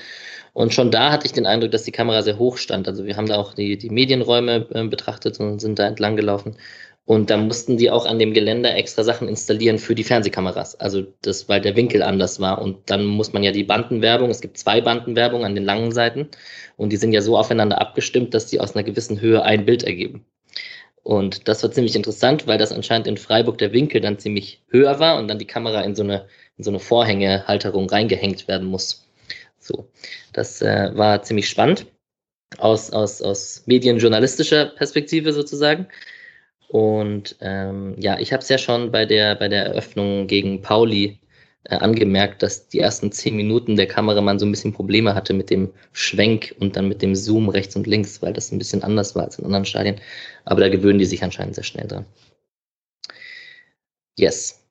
Und 0.52 0.74
schon 0.74 0.90
da 0.90 1.12
hatte 1.12 1.26
ich 1.26 1.32
den 1.32 1.46
Eindruck, 1.46 1.70
dass 1.70 1.84
die 1.84 1.92
Kamera 1.92 2.22
sehr 2.22 2.38
hoch 2.38 2.56
stand. 2.56 2.88
Also 2.88 3.04
wir 3.04 3.16
haben 3.16 3.26
da 3.26 3.36
auch 3.36 3.54
die, 3.54 3.78
die 3.78 3.90
Medienräume 3.90 4.66
äh, 4.72 4.84
betrachtet 4.84 5.38
und 5.40 5.60
sind 5.60 5.78
da 5.78 5.86
entlang 5.86 6.16
gelaufen. 6.16 6.56
Und 7.04 7.28
da 7.30 7.36
mussten 7.36 7.76
die 7.76 7.90
auch 7.90 8.06
an 8.06 8.20
dem 8.20 8.34
Geländer 8.34 8.76
extra 8.76 9.02
Sachen 9.02 9.26
installieren 9.26 9.78
für 9.78 9.96
die 9.96 10.04
Fernsehkameras. 10.04 10.78
Also 10.78 11.02
das, 11.22 11.48
weil 11.48 11.60
der 11.60 11.74
Winkel 11.74 12.02
anders 12.02 12.38
war. 12.38 12.62
Und 12.62 12.88
dann 12.88 13.04
muss 13.04 13.32
man 13.32 13.42
ja 13.42 13.50
die 13.50 13.64
Bandenwerbung, 13.64 14.30
es 14.30 14.40
gibt 14.40 14.58
zwei 14.58 14.80
Bandenwerbung 14.80 15.44
an 15.44 15.54
den 15.54 15.64
langen 15.64 15.90
Seiten. 15.92 16.28
Und 16.76 16.92
die 16.92 16.96
sind 16.96 17.12
ja 17.12 17.20
so 17.20 17.36
aufeinander 17.36 17.80
abgestimmt, 17.80 18.32
dass 18.32 18.46
die 18.46 18.60
aus 18.60 18.76
einer 18.76 18.84
gewissen 18.84 19.20
Höhe 19.20 19.42
ein 19.42 19.64
Bild 19.64 19.82
ergeben. 19.82 20.24
Und 21.02 21.48
das 21.48 21.62
war 21.62 21.72
ziemlich 21.72 21.96
interessant, 21.96 22.46
weil 22.46 22.58
das 22.58 22.72
anscheinend 22.72 23.06
in 23.06 23.16
Freiburg 23.16 23.58
der 23.58 23.72
Winkel 23.72 24.00
dann 24.00 24.18
ziemlich 24.18 24.62
höher 24.68 25.00
war 25.00 25.18
und 25.18 25.28
dann 25.28 25.38
die 25.38 25.46
Kamera 25.46 25.80
in 25.80 25.94
so 25.94 26.02
eine, 26.02 26.26
in 26.58 26.64
so 26.64 26.70
eine 26.70 26.78
Vorhängehalterung 26.78 27.88
reingehängt 27.88 28.46
werden 28.48 28.68
muss. 28.68 29.09
So, 29.70 29.88
das 30.32 30.62
äh, 30.62 30.90
war 30.94 31.22
ziemlich 31.22 31.48
spannend 31.48 31.86
aus, 32.58 32.90
aus, 32.90 33.22
aus 33.22 33.62
medienjournalistischer 33.66 34.66
Perspektive 34.66 35.32
sozusagen. 35.32 35.86
Und 36.68 37.36
ähm, 37.40 37.94
ja, 37.98 38.18
ich 38.18 38.32
habe 38.32 38.42
es 38.42 38.48
ja 38.48 38.58
schon 38.58 38.90
bei 38.90 39.06
der, 39.06 39.36
bei 39.36 39.48
der 39.48 39.66
Eröffnung 39.66 40.26
gegen 40.26 40.60
Pauli 40.62 41.20
äh, 41.64 41.76
angemerkt, 41.76 42.42
dass 42.42 42.68
die 42.68 42.80
ersten 42.80 43.12
zehn 43.12 43.36
Minuten 43.36 43.76
der 43.76 43.86
Kameramann 43.86 44.38
so 44.40 44.46
ein 44.46 44.50
bisschen 44.50 44.72
Probleme 44.72 45.14
hatte 45.14 45.34
mit 45.34 45.50
dem 45.50 45.72
Schwenk 45.92 46.54
und 46.58 46.76
dann 46.76 46.88
mit 46.88 47.02
dem 47.02 47.14
Zoom 47.14 47.48
rechts 47.48 47.76
und 47.76 47.86
links, 47.86 48.22
weil 48.22 48.32
das 48.32 48.50
ein 48.50 48.58
bisschen 48.58 48.82
anders 48.82 49.14
war 49.14 49.24
als 49.24 49.38
in 49.38 49.44
anderen 49.44 49.64
Stadien. 49.66 50.00
Aber 50.44 50.60
da 50.60 50.68
gewöhnen 50.68 50.98
die 50.98 51.04
sich 51.06 51.22
anscheinend 51.22 51.54
sehr 51.54 51.64
schnell 51.64 51.86
dran. 51.86 52.06
Yes. 54.16 54.64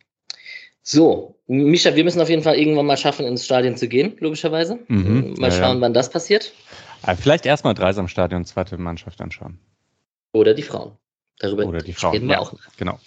So, 0.84 1.39
Mischa, 1.50 1.96
wir 1.96 2.04
müssen 2.04 2.22
auf 2.22 2.30
jeden 2.30 2.44
Fall 2.44 2.58
irgendwann 2.58 2.86
mal 2.86 2.96
schaffen, 2.96 3.26
ins 3.26 3.44
Stadion 3.44 3.76
zu 3.76 3.88
gehen, 3.88 4.16
logischerweise. 4.20 4.78
Mhm, 4.88 5.34
mal 5.40 5.52
schauen, 5.52 5.78
ja. 5.78 5.82
wann 5.82 5.96
das 5.96 6.12
passiert. 6.12 6.54
Aber 7.02 7.18
vielleicht 7.18 7.48
erstmal 7.48 7.74
Dreisam 7.74 8.08
Stadion, 8.08 8.46
zweite 8.46 8.78
Mannschaft 8.78 9.20
anschauen. 9.20 9.60
Oder 10.32 10.54
die 10.54 10.62
Frauen. 10.62 10.92
Darüber 11.40 11.66
Oder 11.66 11.80
die 11.80 11.94
Frauen. 11.94 12.14
reden 12.14 12.28
wir 12.28 12.36
ja, 12.36 12.40
auch. 12.40 12.54
Genau. 12.78 13.00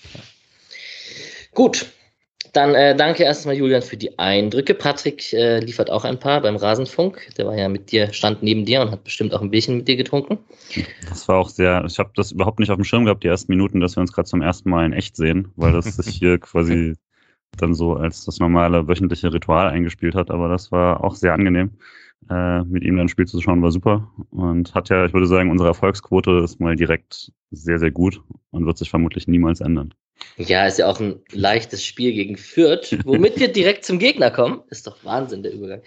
Gut, 1.55 1.87
dann 2.53 2.75
äh, 2.75 2.97
danke 2.97 3.23
erstmal 3.23 3.55
Julian 3.55 3.81
für 3.81 3.97
die 3.97 4.19
Eindrücke. 4.19 4.75
Patrick 4.75 5.33
äh, 5.33 5.61
liefert 5.61 5.91
auch 5.91 6.05
ein 6.05 6.19
paar 6.19 6.41
beim 6.41 6.57
Rasenfunk. 6.57 7.29
Der 7.39 7.47
war 7.47 7.57
ja 7.57 7.69
mit 7.69 7.93
dir, 7.93 8.13
stand 8.13 8.43
neben 8.43 8.65
dir 8.65 8.81
und 8.81 8.91
hat 8.91 9.05
bestimmt 9.05 9.35
auch 9.35 9.41
ein 9.41 9.53
Bierchen 9.53 9.77
mit 9.77 9.87
dir 9.87 9.97
getrunken. 9.97 10.39
Das 11.09 11.29
war 11.29 11.37
auch 11.37 11.49
sehr, 11.49 11.85
ich 11.87 12.01
habe 12.01 12.11
das 12.17 12.33
überhaupt 12.33 12.59
nicht 12.59 12.71
auf 12.71 12.77
dem 12.77 12.85
Schirm 12.85 13.05
gehabt, 13.05 13.23
die 13.23 13.29
ersten 13.29 13.53
Minuten, 13.53 13.79
dass 13.79 13.97
wir 13.97 14.01
uns 14.01 14.13
gerade 14.13 14.29
zum 14.29 14.43
ersten 14.43 14.69
Mal 14.69 14.85
in 14.85 14.93
echt 14.93 15.17
sehen, 15.17 15.53
weil 15.55 15.73
das 15.73 15.85
sich 15.85 16.09
hier 16.09 16.39
quasi 16.41 16.97
dann 17.59 17.75
so 17.75 17.95
als 17.95 18.25
das 18.25 18.39
normale 18.39 18.89
wöchentliche 18.89 19.33
Ritual 19.33 19.69
eingespielt 19.69 20.15
hat. 20.15 20.31
Aber 20.31 20.49
das 20.49 20.73
war 20.73 21.05
auch 21.05 21.15
sehr 21.15 21.35
angenehm. 21.35 21.71
Äh, 22.31 22.63
mit 22.65 22.85
ihm 22.85 22.97
dann 22.97 23.07
ein 23.07 23.09
Spiel 23.09 23.27
zu 23.27 23.41
schauen, 23.41 23.63
war 23.63 23.73
super. 23.73 24.11
Und 24.31 24.75
hat 24.75 24.89
ja, 24.89 25.05
ich 25.05 25.13
würde 25.13 25.27
sagen, 25.27 25.51
unsere 25.51 25.69
Erfolgsquote 25.69 26.43
ist 26.45 26.61
mal 26.61 26.77
direkt 26.77 27.33
sehr, 27.51 27.79
sehr 27.79 27.91
gut 27.91 28.21
und 28.51 28.67
wird 28.67 28.79
sich 28.79 28.91
vermutlich 28.91 29.27
niemals 29.27 29.61
ändern. 29.61 29.93
Ja, 30.37 30.67
ist 30.67 30.79
ja 30.79 30.87
auch 30.87 31.01
ein 31.01 31.21
leichtes 31.33 31.85
Spiel 31.85 32.13
gegen 32.13 32.37
Fürth, 32.37 32.97
womit 33.05 33.41
wir 33.41 33.49
direkt 33.53 33.85
zum 33.85 33.99
Gegner 33.99 34.31
kommen. 34.31 34.63
Ist 34.71 34.87
doch 34.87 35.05
Wahnsinn, 35.05 35.43
der 35.43 35.53
Übergang. 35.53 35.83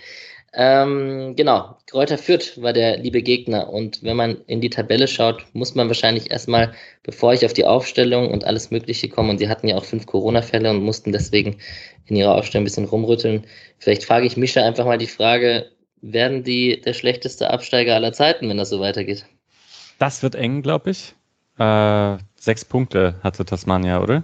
Ähm, 0.53 1.35
genau, 1.35 1.77
Kräuter 1.87 2.17
Fürth 2.17 2.61
war 2.61 2.71
der 2.71 2.97
liebe 2.97 3.21
Gegner. 3.21 3.69
Und 3.69 4.03
wenn 4.03 4.15
man 4.15 4.37
in 4.47 4.61
die 4.61 4.69
Tabelle 4.69 5.07
schaut, 5.07 5.45
muss 5.53 5.75
man 5.75 5.87
wahrscheinlich 5.87 6.31
erstmal, 6.31 6.73
bevor 7.03 7.33
ich 7.33 7.45
auf 7.45 7.53
die 7.53 7.65
Aufstellung 7.65 8.31
und 8.31 8.45
alles 8.45 8.71
Mögliche 8.71 9.09
komme, 9.09 9.31
und 9.31 9.37
sie 9.37 9.49
hatten 9.49 9.67
ja 9.67 9.75
auch 9.75 9.83
fünf 9.83 10.05
Corona-Fälle 10.05 10.69
und 10.69 10.83
mussten 10.83 11.11
deswegen 11.11 11.57
in 12.05 12.15
ihrer 12.15 12.35
Aufstellung 12.35 12.63
ein 12.63 12.65
bisschen 12.65 12.85
rumrütteln. 12.85 13.45
Vielleicht 13.79 14.05
frage 14.05 14.25
ich 14.25 14.37
Mischa 14.37 14.61
einfach 14.61 14.85
mal 14.85 14.97
die 14.97 15.07
Frage, 15.07 15.69
werden 16.01 16.43
die 16.43 16.79
der 16.79 16.93
schlechteste 16.93 17.49
Absteiger 17.49 17.95
aller 17.95 18.13
Zeiten, 18.13 18.47
wenn 18.47 18.57
das 18.57 18.69
so 18.69 18.79
weitergeht? 18.79 19.25
Das 19.99 20.23
wird 20.23 20.35
eng, 20.35 20.61
glaube 20.61 20.91
ich. 20.91 21.15
Äh, 21.57 22.17
sechs 22.35 22.65
Punkte 22.65 23.15
hatte 23.23 23.45
Tasmania, 23.45 24.01
oder? 24.01 24.23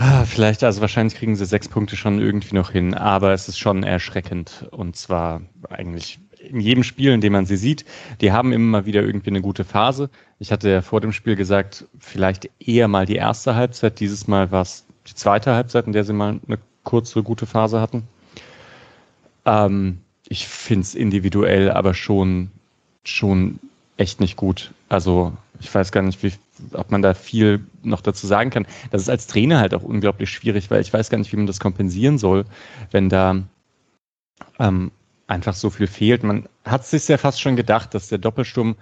Ah, 0.00 0.24
vielleicht, 0.24 0.62
also 0.62 0.80
wahrscheinlich 0.80 1.16
kriegen 1.16 1.34
sie 1.34 1.44
sechs 1.44 1.66
Punkte 1.66 1.96
schon 1.96 2.20
irgendwie 2.20 2.54
noch 2.54 2.70
hin, 2.70 2.94
aber 2.94 3.32
es 3.32 3.48
ist 3.48 3.58
schon 3.58 3.82
erschreckend. 3.82 4.68
Und 4.70 4.94
zwar 4.94 5.42
eigentlich 5.68 6.20
in 6.38 6.60
jedem 6.60 6.84
Spiel, 6.84 7.10
in 7.10 7.20
dem 7.20 7.32
man 7.32 7.46
sie 7.46 7.56
sieht. 7.56 7.84
Die 8.20 8.30
haben 8.30 8.52
immer 8.52 8.86
wieder 8.86 9.02
irgendwie 9.02 9.30
eine 9.30 9.40
gute 9.40 9.64
Phase. 9.64 10.08
Ich 10.38 10.52
hatte 10.52 10.70
ja 10.70 10.82
vor 10.82 11.00
dem 11.00 11.12
Spiel 11.12 11.34
gesagt, 11.34 11.84
vielleicht 11.98 12.48
eher 12.60 12.86
mal 12.86 13.06
die 13.06 13.16
erste 13.16 13.56
Halbzeit. 13.56 13.98
Dieses 13.98 14.28
Mal 14.28 14.52
war 14.52 14.62
es 14.62 14.86
die 15.08 15.16
zweite 15.16 15.52
Halbzeit, 15.56 15.88
in 15.88 15.92
der 15.92 16.04
sie 16.04 16.12
mal 16.12 16.38
eine 16.46 16.60
kurze, 16.84 17.24
gute 17.24 17.46
Phase 17.46 17.80
hatten. 17.80 18.04
Ähm, 19.46 19.98
ich 20.28 20.46
finde 20.46 20.82
es 20.82 20.94
individuell 20.94 21.72
aber 21.72 21.92
schon, 21.92 22.52
schon 23.02 23.58
echt 23.96 24.20
nicht 24.20 24.36
gut. 24.36 24.70
Also 24.88 25.32
ich 25.60 25.74
weiß 25.74 25.92
gar 25.92 26.02
nicht, 26.02 26.22
wie, 26.22 26.32
ob 26.72 26.90
man 26.90 27.02
da 27.02 27.14
viel 27.14 27.64
noch 27.82 28.00
dazu 28.00 28.26
sagen 28.26 28.50
kann. 28.50 28.66
Das 28.90 29.02
ist 29.02 29.08
als 29.08 29.26
Trainer 29.26 29.60
halt 29.60 29.74
auch 29.74 29.82
unglaublich 29.82 30.30
schwierig, 30.30 30.70
weil 30.70 30.80
ich 30.80 30.92
weiß 30.92 31.10
gar 31.10 31.18
nicht, 31.18 31.32
wie 31.32 31.36
man 31.36 31.46
das 31.46 31.60
kompensieren 31.60 32.18
soll, 32.18 32.44
wenn 32.90 33.08
da 33.08 33.42
ähm, 34.58 34.90
einfach 35.26 35.54
so 35.54 35.70
viel 35.70 35.86
fehlt. 35.86 36.22
Man 36.22 36.48
hat 36.64 36.86
sich 36.86 37.06
ja 37.08 37.18
fast 37.18 37.40
schon 37.40 37.56
gedacht, 37.56 37.94
dass 37.94 38.08
der 38.08 38.18
Doppelsturm 38.18 38.76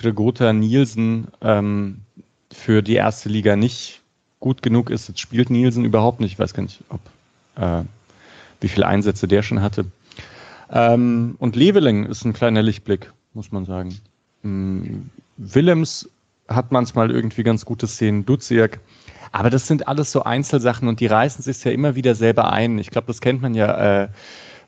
Regota 0.00 0.52
Nielsen 0.52 1.28
ähm, 1.42 2.00
für 2.52 2.82
die 2.82 2.94
erste 2.94 3.28
Liga 3.28 3.56
nicht 3.56 4.00
gut 4.40 4.62
genug 4.62 4.90
ist. 4.90 5.08
Jetzt 5.08 5.20
spielt 5.20 5.50
Nielsen 5.50 5.84
überhaupt 5.84 6.20
nicht. 6.20 6.32
Ich 6.32 6.38
weiß 6.38 6.54
gar 6.54 6.62
nicht, 6.62 6.82
ob 6.88 7.00
äh, 7.56 7.84
wie 8.60 8.68
viele 8.68 8.86
Einsätze 8.86 9.28
der 9.28 9.42
schon 9.42 9.60
hatte. 9.60 9.86
Ähm, 10.70 11.36
und 11.38 11.56
Leveling 11.56 12.06
ist 12.06 12.24
ein 12.24 12.32
kleiner 12.32 12.62
Lichtblick, 12.62 13.12
muss 13.34 13.52
man 13.52 13.64
sagen. 13.64 13.98
Ähm, 14.44 15.10
Willems 15.36 16.08
hat 16.54 16.72
manchmal 16.72 17.10
irgendwie 17.10 17.42
ganz 17.42 17.64
gute 17.64 17.86
Szenen, 17.86 18.24
Duziak. 18.24 18.80
Aber 19.32 19.48
das 19.48 19.66
sind 19.66 19.88
alles 19.88 20.12
so 20.12 20.24
Einzelsachen 20.24 20.88
und 20.88 21.00
die 21.00 21.06
reißen 21.06 21.42
sich 21.42 21.64
ja 21.64 21.72
immer 21.72 21.94
wieder 21.94 22.14
selber 22.14 22.52
ein. 22.52 22.78
Ich 22.78 22.90
glaube, 22.90 23.06
das 23.06 23.20
kennt 23.20 23.40
man 23.40 23.54
ja 23.54 24.02
äh, 24.02 24.08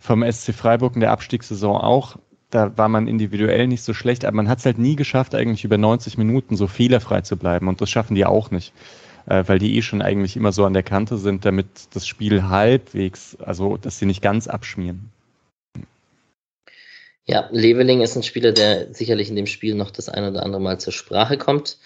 vom 0.00 0.22
SC 0.30 0.54
Freiburg 0.54 0.94
in 0.94 1.00
der 1.00 1.12
Abstiegssaison 1.12 1.76
auch. 1.76 2.16
Da 2.50 2.76
war 2.78 2.88
man 2.88 3.08
individuell 3.08 3.66
nicht 3.66 3.82
so 3.82 3.94
schlecht, 3.94 4.24
aber 4.24 4.36
man 4.36 4.48
hat 4.48 4.60
es 4.60 4.66
halt 4.66 4.78
nie 4.78 4.96
geschafft, 4.96 5.34
eigentlich 5.34 5.64
über 5.64 5.76
90 5.76 6.18
Minuten 6.18 6.56
so 6.56 6.66
fehlerfrei 6.66 7.20
zu 7.20 7.36
bleiben. 7.36 7.68
Und 7.68 7.80
das 7.80 7.90
schaffen 7.90 8.14
die 8.14 8.24
auch 8.24 8.50
nicht, 8.50 8.72
äh, 9.26 9.44
weil 9.46 9.58
die 9.58 9.76
eh 9.76 9.82
schon 9.82 10.02
eigentlich 10.02 10.36
immer 10.36 10.52
so 10.52 10.64
an 10.64 10.72
der 10.72 10.82
Kante 10.82 11.18
sind, 11.18 11.44
damit 11.44 11.66
das 11.94 12.06
Spiel 12.06 12.44
halbwegs, 12.44 13.36
also 13.36 13.76
dass 13.76 13.98
sie 13.98 14.06
nicht 14.06 14.22
ganz 14.22 14.46
abschmieren. 14.46 15.10
Ja, 17.26 17.49
Leveling 17.52 18.02
ist 18.02 18.16
ein 18.16 18.23
Spieler, 18.23 18.52
der 18.52 18.93
sicherlich 18.93 19.31
in 19.31 19.37
dem 19.37 19.47
Spiel 19.47 19.75
noch 19.75 19.90
das 19.90 20.09
ein 20.11 20.25
oder 20.25 20.43
andere 20.43 20.61
Mal 20.61 20.78
zur 20.78 20.93
Sprache 20.93 21.38
kommt. 21.38 21.78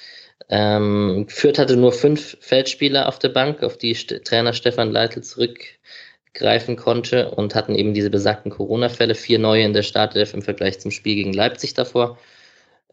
Ähm, 0.48 1.26
Fürth 1.28 1.58
hatte 1.58 1.76
nur 1.76 1.92
fünf 1.92 2.36
Feldspieler 2.40 3.08
auf 3.08 3.18
der 3.18 3.28
Bank, 3.28 3.62
auf 3.62 3.78
die 3.78 3.94
St 3.94 4.24
Trainer 4.24 4.52
Stefan 4.52 4.90
Leitl 4.90 5.22
zurückgreifen 5.22 6.76
konnte 6.76 7.30
und 7.30 7.54
hatten 7.54 7.74
eben 7.76 7.94
diese 7.94 8.10
besagten 8.10 8.50
Corona-Fälle, 8.50 9.14
vier 9.14 9.38
neue 9.38 9.64
in 9.64 9.72
der 9.72 9.82
Startelf 9.82 10.34
im 10.34 10.42
Vergleich 10.42 10.80
zum 10.80 10.90
Spiel 10.90 11.14
gegen 11.14 11.32
Leipzig 11.32 11.74
davor. 11.74 12.18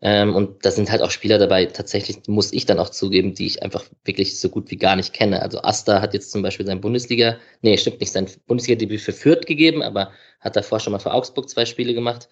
Ähm, 0.01 0.35
und 0.35 0.65
da 0.65 0.71
sind 0.71 0.91
halt 0.91 1.01
auch 1.01 1.11
Spieler 1.11 1.37
dabei, 1.37 1.65
tatsächlich 1.65 2.17
muss 2.27 2.51
ich 2.53 2.65
dann 2.65 2.79
auch 2.79 2.89
zugeben, 2.89 3.33
die 3.33 3.45
ich 3.45 3.63
einfach 3.63 3.83
wirklich 4.03 4.39
so 4.39 4.49
gut 4.49 4.69
wie 4.69 4.77
gar 4.77 4.95
nicht 4.95 5.13
kenne. 5.13 5.41
Also 5.41 5.61
Asta 5.61 6.01
hat 6.01 6.13
jetzt 6.13 6.31
zum 6.31 6.41
Beispiel 6.41 6.65
sein 6.65 6.81
Bundesliga, 6.81 7.37
nee, 7.61 7.77
stimmt 7.77 8.01
nicht, 8.01 8.11
sein 8.11 8.27
Bundesliga-Debüt 8.47 9.01
für 9.01 9.13
Fürth 9.13 9.45
gegeben, 9.45 9.81
aber 9.81 10.11
hat 10.41 10.55
davor 10.55 10.79
schon 10.79 10.91
mal 10.91 10.99
für 10.99 11.13
Augsburg 11.13 11.49
zwei 11.49 11.65
Spiele 11.65 11.93
gemacht. 11.93 12.27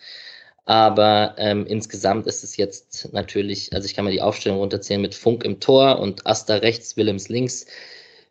Aber 0.65 1.36
ähm, 1.38 1.65
insgesamt 1.67 2.27
ist 2.27 2.43
es 2.43 2.55
jetzt 2.58 3.10
natürlich, 3.13 3.74
also 3.74 3.86
ich 3.86 3.96
kann 3.96 4.05
mal 4.05 4.12
die 4.12 4.22
Aufstellung 4.22 4.60
runterzählen 4.60 5.01
mit 5.01 5.15
Funk 5.15 5.43
im 5.43 5.60
Tor 5.60 6.00
und 6.00 6.25
Asta 6.25 6.55
rechts, 6.55 6.96
Willems 6.96 7.27
links, 7.27 7.65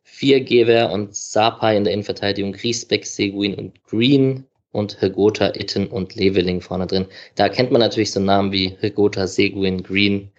vier 0.03 0.41
Gewer 0.41 0.91
und 0.93 1.15
Sapai 1.17 1.77
in 1.77 1.85
der 1.85 1.93
Innenverteidigung, 1.93 2.53
Griesbeck, 2.53 3.07
Seguin 3.07 3.55
und 3.55 3.85
Green, 3.85 4.47
und 4.73 5.01
Hegota, 5.01 5.55
Itten 5.55 5.87
und 5.87 6.15
Leveling 6.15 6.61
vorne 6.61 6.87
drin. 6.87 7.07
Da 7.37 7.49
kennt 7.49 7.71
man 7.71 7.81
natürlich 7.81 8.11
so 8.11 8.21
Namen 8.21 8.53
wie 8.53 8.77
Hegota, 8.81 9.27
Seguin, 9.27 9.83
Green. 9.83 10.33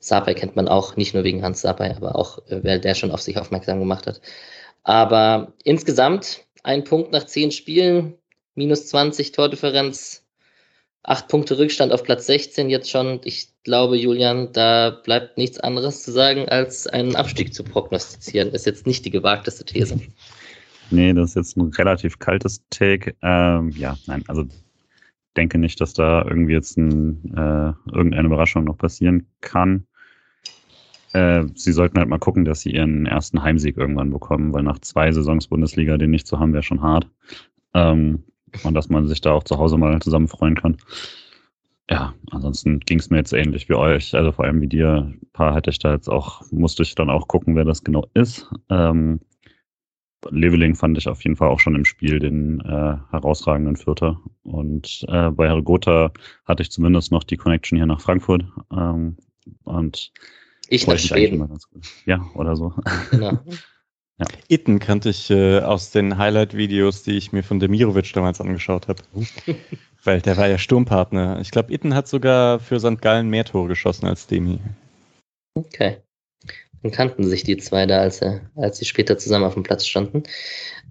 Sapai 0.00 0.34
kennt 0.34 0.56
man 0.56 0.68
auch, 0.68 0.96
nicht 0.96 1.14
nur 1.14 1.24
wegen 1.24 1.42
Hans 1.42 1.62
Sapai, 1.62 1.96
aber 1.96 2.16
auch, 2.16 2.38
äh, 2.48 2.62
weil 2.62 2.80
der 2.80 2.94
schon 2.94 3.10
auf 3.10 3.22
sich 3.22 3.38
aufmerksam 3.38 3.78
gemacht 3.80 4.06
hat. 4.06 4.20
Aber 4.82 5.52
insgesamt 5.64 6.44
ein 6.62 6.84
Punkt 6.84 7.12
nach 7.12 7.26
zehn 7.26 7.50
Spielen, 7.50 8.14
minus 8.54 8.86
20 8.88 9.32
Tordifferenz, 9.32 10.24
acht 11.02 11.28
Punkte 11.28 11.58
Rückstand 11.58 11.92
auf 11.92 12.02
Platz 12.02 12.26
16 12.26 12.68
jetzt 12.68 12.90
schon. 12.90 13.20
Ich 13.24 13.48
glaube, 13.62 13.96
Julian, 13.96 14.52
da 14.52 14.90
bleibt 14.90 15.38
nichts 15.38 15.60
anderes 15.60 16.02
zu 16.02 16.12
sagen, 16.12 16.48
als 16.48 16.86
einen 16.86 17.16
Abstieg 17.16 17.54
zu 17.54 17.62
prognostizieren. 17.62 18.52
Ist 18.52 18.66
jetzt 18.66 18.86
nicht 18.86 19.04
die 19.04 19.10
gewagteste 19.10 19.64
These. 19.64 20.00
Nee, 20.90 21.12
das 21.12 21.30
ist 21.30 21.34
jetzt 21.34 21.56
ein 21.56 21.72
relativ 21.72 22.18
kaltes 22.18 22.64
Take. 22.70 23.14
Ähm, 23.22 23.70
ja, 23.76 23.96
nein, 24.06 24.22
also 24.28 24.44
denke 25.36 25.58
nicht, 25.58 25.80
dass 25.80 25.92
da 25.92 26.24
irgendwie 26.24 26.52
jetzt 26.52 26.76
ein, 26.76 27.34
äh, 27.36 27.72
irgendeine 27.92 28.26
Überraschung 28.26 28.64
noch 28.64 28.78
passieren 28.78 29.26
kann. 29.40 29.86
Äh, 31.12 31.44
sie 31.54 31.72
sollten 31.72 31.98
halt 31.98 32.08
mal 32.08 32.18
gucken, 32.18 32.44
dass 32.44 32.60
sie 32.60 32.72
ihren 32.72 33.06
ersten 33.06 33.42
Heimsieg 33.42 33.76
irgendwann 33.76 34.10
bekommen, 34.10 34.52
weil 34.52 34.62
nach 34.62 34.78
zwei 34.80 35.10
Saisons 35.12 35.48
Bundesliga 35.48 35.96
den 35.98 36.10
nicht 36.10 36.26
zu 36.26 36.38
haben, 36.38 36.52
wäre 36.52 36.62
schon 36.62 36.82
hart. 36.82 37.08
Ähm, 37.74 38.24
und 38.62 38.74
dass 38.74 38.88
man 38.88 39.06
sich 39.06 39.20
da 39.20 39.32
auch 39.32 39.44
zu 39.44 39.58
Hause 39.58 39.76
mal 39.76 40.00
zusammen 40.00 40.28
freuen 40.28 40.54
kann. 40.54 40.76
Ja, 41.88 42.14
ansonsten 42.30 42.80
ging 42.80 42.98
es 42.98 43.10
mir 43.10 43.18
jetzt 43.18 43.32
ähnlich 43.32 43.68
wie 43.68 43.74
euch, 43.74 44.14
also 44.14 44.32
vor 44.32 44.44
allem 44.44 44.60
wie 44.60 44.66
dir. 44.66 45.12
Ein 45.12 45.20
paar 45.32 45.54
hätte 45.54 45.70
ich 45.70 45.78
da 45.78 45.92
jetzt 45.92 46.08
auch, 46.08 46.42
musste 46.50 46.82
ich 46.82 46.94
dann 46.94 47.10
auch 47.10 47.28
gucken, 47.28 47.54
wer 47.54 47.64
das 47.64 47.84
genau 47.84 48.06
ist. 48.14 48.50
Ähm, 48.70 49.20
Leveling 50.30 50.74
fand 50.74 50.98
ich 50.98 51.08
auf 51.08 51.22
jeden 51.22 51.36
Fall 51.36 51.48
auch 51.48 51.60
schon 51.60 51.74
im 51.74 51.84
Spiel 51.84 52.18
den 52.18 52.60
äh, 52.60 52.96
herausragenden 53.10 53.76
Vierter. 53.76 54.20
Und 54.42 55.04
äh, 55.08 55.30
bei 55.30 55.46
Hergotha 55.46 56.12
hatte 56.44 56.62
ich 56.62 56.70
zumindest 56.70 57.12
noch 57.12 57.24
die 57.24 57.36
Connection 57.36 57.76
hier 57.76 57.86
nach 57.86 58.00
Frankfurt. 58.00 58.44
Ähm, 58.72 59.16
und 59.64 60.12
ich 60.68 60.86
nach 60.86 60.98
Schweden. 60.98 61.58
Ja, 62.06 62.28
oder 62.34 62.56
so. 62.56 62.74
Genau. 63.10 63.38
ja. 64.18 64.26
Itten 64.48 64.78
kannte 64.78 65.10
ich 65.10 65.30
äh, 65.30 65.60
aus 65.60 65.90
den 65.90 66.18
Highlight-Videos, 66.18 67.02
die 67.02 67.16
ich 67.16 67.32
mir 67.32 67.42
von 67.42 67.60
Demirovic 67.60 68.12
damals 68.12 68.40
angeschaut 68.40 68.88
habe. 68.88 69.02
Weil 70.04 70.20
der 70.20 70.36
war 70.36 70.48
ja 70.48 70.58
Sturmpartner. 70.58 71.40
Ich 71.40 71.50
glaube, 71.50 71.72
Itten 71.72 71.94
hat 71.94 72.08
sogar 72.08 72.58
für 72.58 72.80
St. 72.80 73.00
Gallen 73.00 73.28
mehr 73.28 73.44
Tore 73.44 73.68
geschossen 73.68 74.06
als 74.06 74.26
Demi. 74.26 74.58
Okay. 75.54 75.98
Kannten 76.90 77.24
sich 77.24 77.42
die 77.42 77.56
zwei 77.56 77.86
da, 77.86 78.00
als, 78.00 78.22
er, 78.22 78.50
als 78.56 78.78
sie 78.78 78.84
später 78.84 79.18
zusammen 79.18 79.44
auf 79.44 79.54
dem 79.54 79.62
Platz 79.62 79.86
standen. 79.86 80.22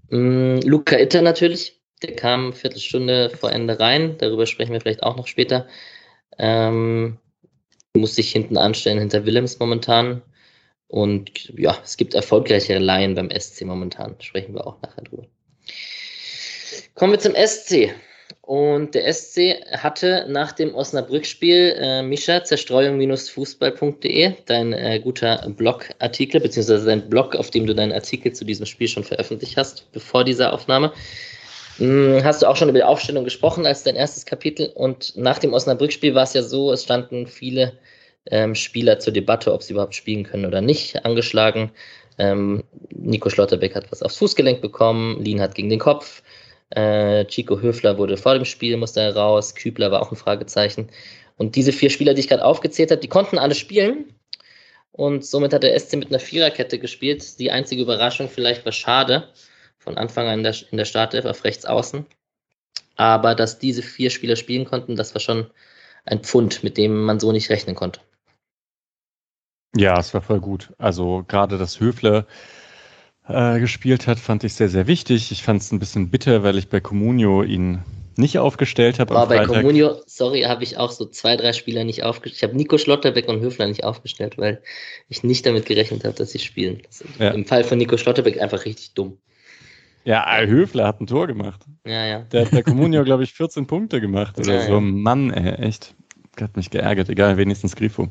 Mm, 0.09 0.57
Luca 0.63 0.97
Itter 0.97 1.21
natürlich, 1.21 1.81
der 2.03 2.15
kam 2.15 2.45
eine 2.45 2.53
Viertelstunde 2.53 3.29
vor 3.29 3.51
Ende 3.51 3.79
rein, 3.79 4.17
darüber 4.17 4.45
sprechen 4.45 4.73
wir 4.73 4.81
vielleicht 4.81 5.03
auch 5.03 5.15
noch 5.17 5.27
später. 5.27 5.67
Ähm, 6.37 7.17
muss 7.93 8.15
sich 8.15 8.31
hinten 8.31 8.57
anstellen 8.57 8.99
hinter 8.99 9.25
Willems 9.25 9.59
momentan. 9.59 10.21
Und 10.87 11.51
ja, 11.57 11.77
es 11.83 11.97
gibt 11.97 12.13
erfolgreichere 12.13 12.79
Laien 12.79 13.15
beim 13.15 13.29
SC 13.31 13.65
momentan. 13.65 14.15
Sprechen 14.19 14.53
wir 14.53 14.67
auch 14.67 14.81
nachher 14.81 15.03
drüber. 15.03 15.25
Kommen 16.93 17.13
wir 17.13 17.19
zum 17.19 17.33
SC. 17.35 17.93
Und 18.41 18.93
der 18.93 19.11
SC 19.11 19.55
hatte 19.71 20.27
nach 20.29 20.51
dem 20.51 20.75
Osnabrück-Spiel, 20.75 21.75
äh, 21.79 22.03
Mischa, 22.03 22.43
zerstreuung-fußball.de, 22.43 24.33
dein 24.45 24.73
äh, 24.73 24.99
guter 24.99 25.47
Blogartikel, 25.49 26.39
beziehungsweise 26.41 26.85
dein 26.85 27.09
Blog, 27.09 27.35
auf 27.35 27.49
dem 27.49 27.65
du 27.65 27.73
deinen 27.73 27.91
Artikel 27.91 28.33
zu 28.33 28.45
diesem 28.45 28.67
Spiel 28.67 28.87
schon 28.87 29.03
veröffentlicht 29.03 29.57
hast, 29.57 29.91
bevor 29.93 30.23
dieser 30.23 30.53
Aufnahme. 30.53 30.93
Hm, 31.77 32.21
hast 32.23 32.43
du 32.43 32.47
auch 32.47 32.55
schon 32.55 32.69
über 32.69 32.77
die 32.77 32.83
Aufstellung 32.83 33.23
gesprochen 33.23 33.65
als 33.65 33.83
dein 33.83 33.95
erstes 33.95 34.25
Kapitel. 34.25 34.71
Und 34.75 35.17
nach 35.17 35.39
dem 35.39 35.53
Osnabrück-Spiel 35.53 36.13
war 36.13 36.23
es 36.23 36.33
ja 36.33 36.43
so, 36.43 36.71
es 36.71 36.83
standen 36.83 37.25
viele 37.25 37.73
ähm, 38.27 38.53
Spieler 38.53 38.99
zur 38.99 39.13
Debatte, 39.13 39.53
ob 39.53 39.63
sie 39.63 39.73
überhaupt 39.73 39.95
spielen 39.95 40.23
können 40.23 40.45
oder 40.45 40.61
nicht, 40.61 41.03
angeschlagen. 41.03 41.71
Ähm, 42.17 42.63
Nico 42.89 43.29
Schlotterbeck 43.29 43.75
hat 43.75 43.91
was 43.91 44.01
aufs 44.01 44.17
Fußgelenk 44.17 44.61
bekommen, 44.61 45.21
Lien 45.23 45.41
hat 45.41 45.55
gegen 45.55 45.69
den 45.69 45.79
Kopf. 45.79 46.21
Äh, 46.69 47.25
Chico 47.25 47.59
Höfler 47.59 47.97
wurde 47.97 48.17
vor 48.17 48.33
dem 48.33 48.45
Spiel, 48.45 48.77
musste 48.77 49.01
er 49.01 49.15
raus. 49.15 49.55
Kübler 49.55 49.91
war 49.91 50.01
auch 50.01 50.11
ein 50.11 50.17
Fragezeichen. 50.17 50.89
Und 51.37 51.55
diese 51.55 51.71
vier 51.71 51.89
Spieler, 51.89 52.13
die 52.13 52.21
ich 52.21 52.29
gerade 52.29 52.45
aufgezählt 52.45 52.91
habe, 52.91 53.01
die 53.01 53.07
konnten 53.07 53.37
alle 53.37 53.55
spielen. 53.55 54.13
Und 54.91 55.25
somit 55.25 55.53
hat 55.53 55.63
der 55.63 55.77
SC 55.77 55.97
mit 55.97 56.09
einer 56.09 56.19
Viererkette 56.19 56.79
gespielt. 56.79 57.39
Die 57.39 57.51
einzige 57.51 57.81
Überraschung 57.81 58.29
vielleicht 58.29 58.65
war 58.65 58.71
schade. 58.71 59.29
Von 59.77 59.97
Anfang 59.97 60.27
an 60.27 60.39
in 60.39 60.43
der, 60.43 60.55
in 60.71 60.77
der 60.77 60.85
Startelf 60.85 61.25
auf 61.25 61.43
rechts 61.43 61.65
außen. 61.65 62.05
Aber 62.95 63.35
dass 63.35 63.59
diese 63.59 63.81
vier 63.81 64.09
Spieler 64.09 64.37
spielen 64.37 64.65
konnten, 64.65 64.95
das 64.95 65.13
war 65.13 65.19
schon 65.19 65.51
ein 66.05 66.23
Pfund, 66.23 66.63
mit 66.63 66.77
dem 66.77 67.03
man 67.03 67.19
so 67.19 67.31
nicht 67.31 67.49
rechnen 67.49 67.75
konnte. 67.75 67.99
Ja, 69.75 69.99
es 69.99 70.13
war 70.13 70.21
voll 70.21 70.39
gut. 70.39 70.73
Also 70.77 71.25
gerade 71.27 71.57
das 71.57 71.79
Höfler 71.81 72.25
äh, 73.27 73.59
gespielt 73.59 74.07
hat, 74.07 74.19
fand 74.19 74.43
ich 74.43 74.53
sehr, 74.53 74.69
sehr 74.69 74.87
wichtig. 74.87 75.31
Ich 75.31 75.43
fand 75.43 75.61
es 75.61 75.71
ein 75.71 75.79
bisschen 75.79 76.09
bitter, 76.09 76.43
weil 76.43 76.57
ich 76.57 76.69
bei 76.69 76.79
Comunio 76.79 77.43
ihn 77.43 77.83
nicht 78.17 78.39
aufgestellt 78.39 78.99
habe. 78.99 79.15
Aber 79.15 79.27
bei 79.27 79.45
Comunio, 79.45 80.01
sorry, 80.05 80.43
habe 80.43 80.63
ich 80.63 80.77
auch 80.77 80.91
so 80.91 81.05
zwei, 81.05 81.35
drei 81.35 81.53
Spieler 81.53 81.83
nicht 81.83 82.03
aufgestellt. 82.03 82.37
Ich 82.37 82.43
habe 82.43 82.55
Nico 82.55 82.77
Schlotterbeck 82.77 83.27
und 83.27 83.41
Höfler 83.41 83.67
nicht 83.67 83.83
aufgestellt, 83.83 84.37
weil 84.37 84.61
ich 85.09 85.23
nicht 85.23 85.45
damit 85.45 85.65
gerechnet 85.65 86.05
habe, 86.05 86.15
dass 86.15 86.31
sie 86.31 86.39
spielen. 86.39 86.81
Ja. 87.19 87.31
Im 87.31 87.45
Fall 87.45 87.63
von 87.63 87.77
Nico 87.77 87.97
Schlotterbeck 87.97 88.41
einfach 88.41 88.65
richtig 88.65 88.93
dumm. 88.93 89.17
Ja, 90.05 90.39
Höfler 90.41 90.87
hat 90.87 91.01
ein 91.01 91.07
Tor 91.07 91.25
gemacht. 91.25 91.61
Ja, 91.83 92.05
ja. 92.05 92.19
Der 92.19 92.45
hat 92.45 92.51
bei 92.51 92.61
Comunio, 92.61 93.03
glaube 93.03 93.23
ich, 93.23 93.33
14 93.33 93.65
Punkte 93.65 93.99
gemacht 93.99 94.37
oder 94.37 94.53
ja, 94.53 94.61
so. 94.67 94.73
Ja. 94.73 94.79
Mann, 94.79 95.31
ey, 95.31 95.55
echt. 95.65 95.95
Hat 96.39 96.55
mich 96.55 96.69
geärgert. 96.69 97.09
Egal, 97.09 97.37
wenigstens 97.37 97.75
Grifo. 97.75 98.09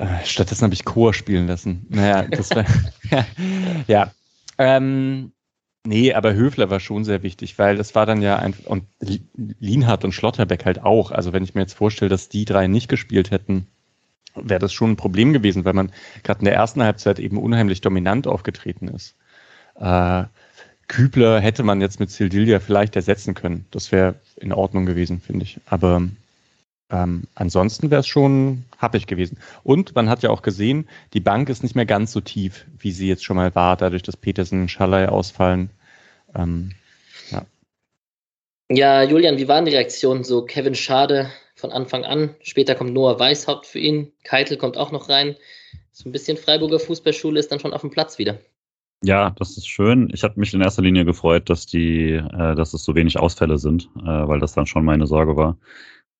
Äh, 0.00 0.24
stattdessen 0.24 0.64
habe 0.64 0.72
ich 0.72 0.86
Chor 0.86 1.12
spielen 1.12 1.46
lassen. 1.46 1.86
Naja, 1.90 2.22
das 2.22 2.50
war. 2.50 2.64
ja. 3.86 4.10
Ähm, 4.56 5.32
nee, 5.84 6.14
aber 6.14 6.32
Höfler 6.32 6.70
war 6.70 6.80
schon 6.80 7.04
sehr 7.04 7.22
wichtig, 7.22 7.58
weil 7.58 7.76
das 7.76 7.94
war 7.94 8.06
dann 8.06 8.22
ja 8.22 8.36
ein. 8.36 8.54
Und 8.64 8.84
Lienhardt 9.36 10.04
und 10.04 10.12
Schlotterbeck 10.12 10.64
halt 10.64 10.82
auch. 10.82 11.10
Also, 11.10 11.34
wenn 11.34 11.44
ich 11.44 11.54
mir 11.54 11.60
jetzt 11.60 11.74
vorstelle, 11.74 12.08
dass 12.08 12.30
die 12.30 12.46
drei 12.46 12.66
nicht 12.66 12.88
gespielt 12.88 13.30
hätten, 13.30 13.66
wäre 14.34 14.60
das 14.60 14.72
schon 14.72 14.92
ein 14.92 14.96
Problem 14.96 15.34
gewesen, 15.34 15.66
weil 15.66 15.74
man 15.74 15.92
gerade 16.22 16.40
in 16.40 16.46
der 16.46 16.54
ersten 16.54 16.82
Halbzeit 16.82 17.18
eben 17.18 17.36
unheimlich 17.36 17.82
dominant 17.82 18.26
aufgetreten 18.26 18.88
ist. 18.88 19.14
Äh, 19.78 20.24
Kübler 20.88 21.40
hätte 21.40 21.62
man 21.62 21.82
jetzt 21.82 22.00
mit 22.00 22.10
Sildilia 22.10 22.58
vielleicht 22.58 22.96
ersetzen 22.96 23.34
können. 23.34 23.66
Das 23.70 23.92
wäre 23.92 24.14
in 24.36 24.54
Ordnung 24.54 24.86
gewesen, 24.86 25.20
finde 25.20 25.44
ich. 25.44 25.60
Aber 25.66 26.02
ähm, 26.90 27.24
ansonsten 27.34 27.90
wäre 27.90 28.00
es 28.00 28.06
schon 28.06 28.64
happig 28.78 29.06
gewesen. 29.06 29.38
Und 29.62 29.94
man 29.94 30.08
hat 30.08 30.22
ja 30.22 30.30
auch 30.30 30.42
gesehen, 30.42 30.88
die 31.12 31.20
Bank 31.20 31.48
ist 31.48 31.62
nicht 31.62 31.76
mehr 31.76 31.86
ganz 31.86 32.12
so 32.12 32.20
tief, 32.20 32.66
wie 32.78 32.90
sie 32.90 33.08
jetzt 33.08 33.24
schon 33.24 33.36
mal 33.36 33.54
war, 33.54 33.76
dadurch, 33.76 34.02
dass 34.02 34.16
Petersen 34.16 34.62
und 34.62 34.70
Schallei 34.70 35.08
ausfallen. 35.08 35.70
Ähm, 36.34 36.72
ja. 37.30 37.46
ja, 38.70 39.02
Julian, 39.02 39.38
wie 39.38 39.48
waren 39.48 39.64
die 39.64 39.72
Reaktionen? 39.72 40.24
So 40.24 40.44
Kevin 40.44 40.74
Schade 40.74 41.30
von 41.54 41.70
Anfang 41.70 42.04
an, 42.04 42.34
später 42.42 42.74
kommt 42.74 42.92
Noah 42.92 43.18
Weishaupt 43.20 43.66
für 43.66 43.78
ihn, 43.78 44.12
Keitel 44.24 44.56
kommt 44.56 44.76
auch 44.76 44.92
noch 44.92 45.08
rein. 45.08 45.36
So 45.92 46.08
ein 46.08 46.12
bisschen 46.12 46.36
Freiburger 46.36 46.80
Fußballschule 46.80 47.38
ist 47.38 47.52
dann 47.52 47.60
schon 47.60 47.74
auf 47.74 47.82
dem 47.82 47.90
Platz 47.90 48.18
wieder. 48.18 48.38
Ja, 49.02 49.30
das 49.30 49.56
ist 49.56 49.66
schön. 49.66 50.10
Ich 50.12 50.24
habe 50.24 50.38
mich 50.38 50.52
in 50.52 50.60
erster 50.60 50.82
Linie 50.82 51.04
gefreut, 51.04 51.48
dass 51.48 51.66
die, 51.66 52.12
äh, 52.12 52.54
dass 52.54 52.74
es 52.74 52.84
so 52.84 52.94
wenig 52.94 53.18
Ausfälle 53.18 53.58
sind, 53.58 53.88
äh, 53.96 54.06
weil 54.06 54.40
das 54.40 54.52
dann 54.52 54.66
schon 54.66 54.84
meine 54.84 55.06
Sorge 55.06 55.36
war. 55.36 55.56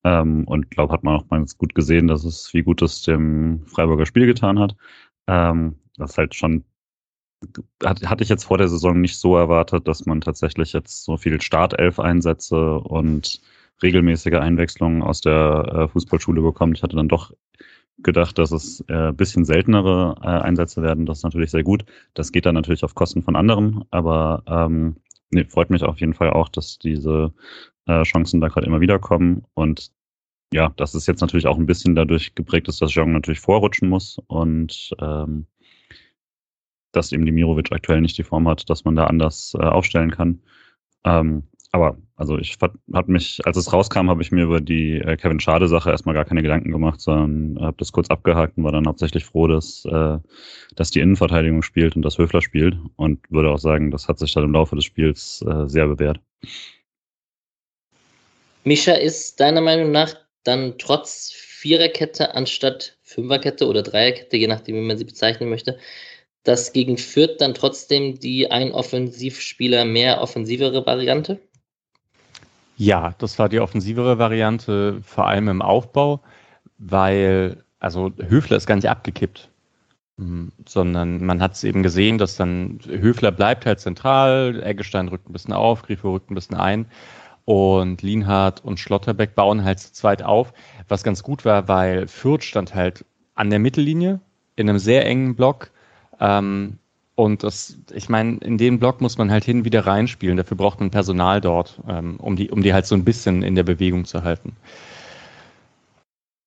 Ähm, 0.04 0.44
und 0.46 0.70
glaube, 0.70 0.92
hat 0.92 1.04
man 1.04 1.16
auch 1.16 1.28
mal 1.30 1.44
gut 1.58 1.74
gesehen, 1.74 2.06
dass 2.06 2.24
es, 2.24 2.52
wie 2.54 2.62
gut 2.62 2.82
es 2.82 3.02
dem 3.02 3.66
Freiburger 3.66 4.06
Spiel 4.06 4.26
getan 4.26 4.58
hat. 4.58 4.76
Ähm, 5.26 5.76
das 5.96 6.16
halt 6.16 6.34
schon, 6.34 6.64
hat, 7.84 8.02
hatte 8.08 8.22
ich 8.22 8.30
jetzt 8.30 8.44
vor 8.44 8.58
der 8.58 8.68
Saison 8.68 9.00
nicht 9.00 9.18
so 9.18 9.36
erwartet, 9.36 9.86
dass 9.88 10.06
man 10.06 10.20
tatsächlich 10.20 10.72
jetzt 10.72 11.04
so 11.04 11.16
viel 11.16 11.40
Startelf-Einsätze 11.40 12.78
und 12.78 13.40
regelmäßige 13.82 14.34
Einwechslungen 14.34 15.02
aus 15.02 15.20
der 15.20 15.72
äh, 15.74 15.88
Fußballschule 15.88 16.42
bekommt. 16.42 16.76
Ich 16.76 16.82
hatte 16.82 16.96
dann 16.96 17.08
doch 17.08 17.32
gedacht, 18.02 18.38
dass 18.38 18.52
es 18.52 18.82
äh, 18.88 19.12
bisschen 19.12 19.44
seltenere 19.44 20.16
äh, 20.22 20.26
Einsätze 20.26 20.82
werden. 20.82 21.06
Das 21.06 21.18
ist 21.18 21.24
natürlich 21.24 21.50
sehr 21.50 21.62
gut. 21.62 21.84
Das 22.14 22.32
geht 22.32 22.46
dann 22.46 22.54
natürlich 22.54 22.84
auf 22.84 22.94
Kosten 22.94 23.22
von 23.22 23.36
anderen, 23.36 23.84
aber 23.90 24.42
ähm, 24.46 24.96
nee, 25.30 25.44
freut 25.44 25.70
mich 25.70 25.82
auf 25.82 26.00
jeden 26.00 26.14
Fall 26.14 26.30
auch, 26.30 26.48
dass 26.48 26.78
diese 26.78 27.32
äh, 27.90 28.03
Chancen 28.05 28.40
da 28.40 28.48
gerade 28.48 28.66
immer 28.66 28.81
wieder 28.81 28.98
kommen. 28.98 29.42
Und 29.55 29.90
ja, 30.53 30.72
das 30.76 30.94
ist 30.94 31.07
jetzt 31.07 31.20
natürlich 31.20 31.46
auch 31.46 31.59
ein 31.59 31.66
bisschen 31.66 31.94
dadurch 31.94 32.35
geprägt 32.35 32.68
ist, 32.68 32.81
dass 32.83 32.94
Jong 32.94 33.12
natürlich 33.12 33.40
vorrutschen 33.40 33.88
muss 33.88 34.18
und 34.26 34.90
ähm, 35.00 35.46
dass 36.92 37.12
eben 37.12 37.24
Dimirovic 37.24 37.70
aktuell 37.72 38.00
nicht 38.00 38.18
die 38.18 38.24
Form 38.24 38.48
hat, 38.48 38.68
dass 38.68 38.85
man 38.85 38.96
da 38.96 39.05
anders 39.05 39.55
äh, 39.59 39.62
aufstellen 39.62 40.11
kann. 40.11 40.40
Ähm, 41.05 41.44
aber 41.72 41.98
also 42.16 42.37
ich 42.37 42.59
hat 42.92 43.09
mich, 43.09 43.40
als 43.46 43.57
es 43.57 43.72
rauskam, 43.72 44.11
habe 44.11 44.22
ich 44.22 44.33
mir 44.33 44.42
über 44.42 44.61
die 44.61 44.96
äh, 44.96 45.16
Kevin 45.16 45.38
Schade-Sache 45.38 45.90
erstmal 45.90 46.16
gar 46.16 46.24
keine 46.24 46.42
Gedanken 46.42 46.72
gemacht, 46.72 47.00
sondern 47.00 47.64
habe 47.64 47.76
das 47.79 47.92
kurz 47.92 48.11
abgehakt 48.11 48.59
und 48.59 48.64
war 48.64 48.72
dann 48.72 48.88
hauptsächlich 48.88 49.24
froh, 49.24 49.46
dass, 49.46 49.85
äh, 49.85 50.18
dass 50.74 50.90
die 50.90 50.98
Innenverteidigung 50.98 51.62
spielt 51.62 51.94
und 51.94 52.03
dass 52.03 52.18
Höfler 52.18 52.42
spielt 52.42 52.76
und 52.96 53.20
würde 53.31 53.50
auch 53.50 53.59
sagen, 53.61 53.92
das 53.92 54.09
hat 54.09 54.18
sich 54.18 54.35
dann 54.35 54.44
im 54.44 54.53
Laufe 54.53 54.74
des 54.74 54.85
Spiels 54.85 55.44
äh, 55.48 55.68
sehr 55.68 55.87
bewährt. 55.87 56.20
Mischa, 58.64 58.92
ist 58.92 59.40
deiner 59.40 59.61
Meinung 59.61 59.90
nach 59.90 60.14
dann 60.44 60.75
trotz 60.79 61.33
Viererkette 61.33 62.35
anstatt 62.35 62.96
Fünferkette 63.03 63.66
oder 63.66 63.83
Dreierkette, 63.83 64.37
je 64.37 64.46
nachdem, 64.46 64.77
wie 64.77 64.87
man 64.87 64.96
sie 64.96 65.05
bezeichnen 65.05 65.51
möchte, 65.51 65.79
dass 66.44 66.73
gegen 66.73 66.96
Fürth 66.96 67.37
dann 67.38 67.55
trotzdem 67.55 68.18
die 68.18 68.51
ein 68.51 68.73
Offensivspieler 68.73 69.85
mehr 69.85 70.20
offensivere 70.20 70.87
Variante? 70.87 71.38
Ja, 72.77 73.14
das 73.18 73.38
war 73.38 73.51
die 73.51 73.61
offensivere 73.61 74.18
Variante, 74.18 75.01
vor 75.03 75.27
allem 75.27 75.49
im 75.49 75.61
Aufbau, 75.61 76.20
weil, 76.79 77.62
also 77.79 78.11
Höfler 78.16 78.57
ist 78.57 78.66
gar 78.66 78.77
nicht 78.77 78.88
abgekippt, 78.88 79.51
hm, 80.16 80.51
sondern 80.66 81.23
man 81.23 81.42
hat 81.42 81.55
es 81.55 81.64
eben 81.64 81.83
gesehen, 81.83 82.16
dass 82.16 82.37
dann 82.37 82.81
Höfler 82.87 83.33
bleibt 83.33 83.66
halt 83.66 83.81
zentral, 83.81 84.62
Eggestein 84.62 85.09
rückt 85.09 85.29
ein 85.29 85.35
bisschen 85.35 85.53
auf, 85.53 85.83
Grifo 85.83 86.12
rückt 86.12 86.31
ein 86.31 86.35
bisschen 86.35 86.57
ein 86.57 86.87
und 87.44 88.03
Lienhardt 88.03 88.64
und 88.64 88.79
Schlotterbeck 88.79 89.35
bauen 89.35 89.64
halt 89.64 89.81
zu 89.81 89.92
zweit 89.92 90.22
auf, 90.22 90.53
was 90.88 91.03
ganz 91.03 91.22
gut 91.22 91.44
war, 91.44 91.68
weil 91.68 92.07
Fürth 92.07 92.44
stand 92.44 92.74
halt 92.74 93.05
an 93.35 93.50
der 93.50 93.59
Mittellinie 93.59 94.20
in 94.57 94.68
einem 94.68 94.79
sehr 94.79 95.07
engen 95.07 95.35
Block. 95.35 95.70
Ähm, 96.20 96.79
und 97.14 97.42
das, 97.42 97.76
ich 97.92 98.09
meine, 98.09 98.38
in 98.38 98.57
den 98.57 98.79
Block 98.79 99.00
muss 99.00 99.18
man 99.18 99.31
halt 99.31 99.44
hin 99.44 99.64
wieder 99.64 99.87
reinspielen. 99.87 100.37
Dafür 100.37 100.57
braucht 100.57 100.81
man 100.81 100.90
Personal 100.90 101.40
dort, 101.40 101.81
ähm, 101.88 102.16
um, 102.16 102.37
die, 102.37 102.50
um 102.50 102.62
die 102.62 102.72
halt 102.72 102.87
so 102.87 102.94
ein 102.94 103.05
bisschen 103.05 103.42
in 103.42 103.55
der 103.55 103.62
Bewegung 103.62 104.05
zu 104.05 104.22
halten. 104.22 104.57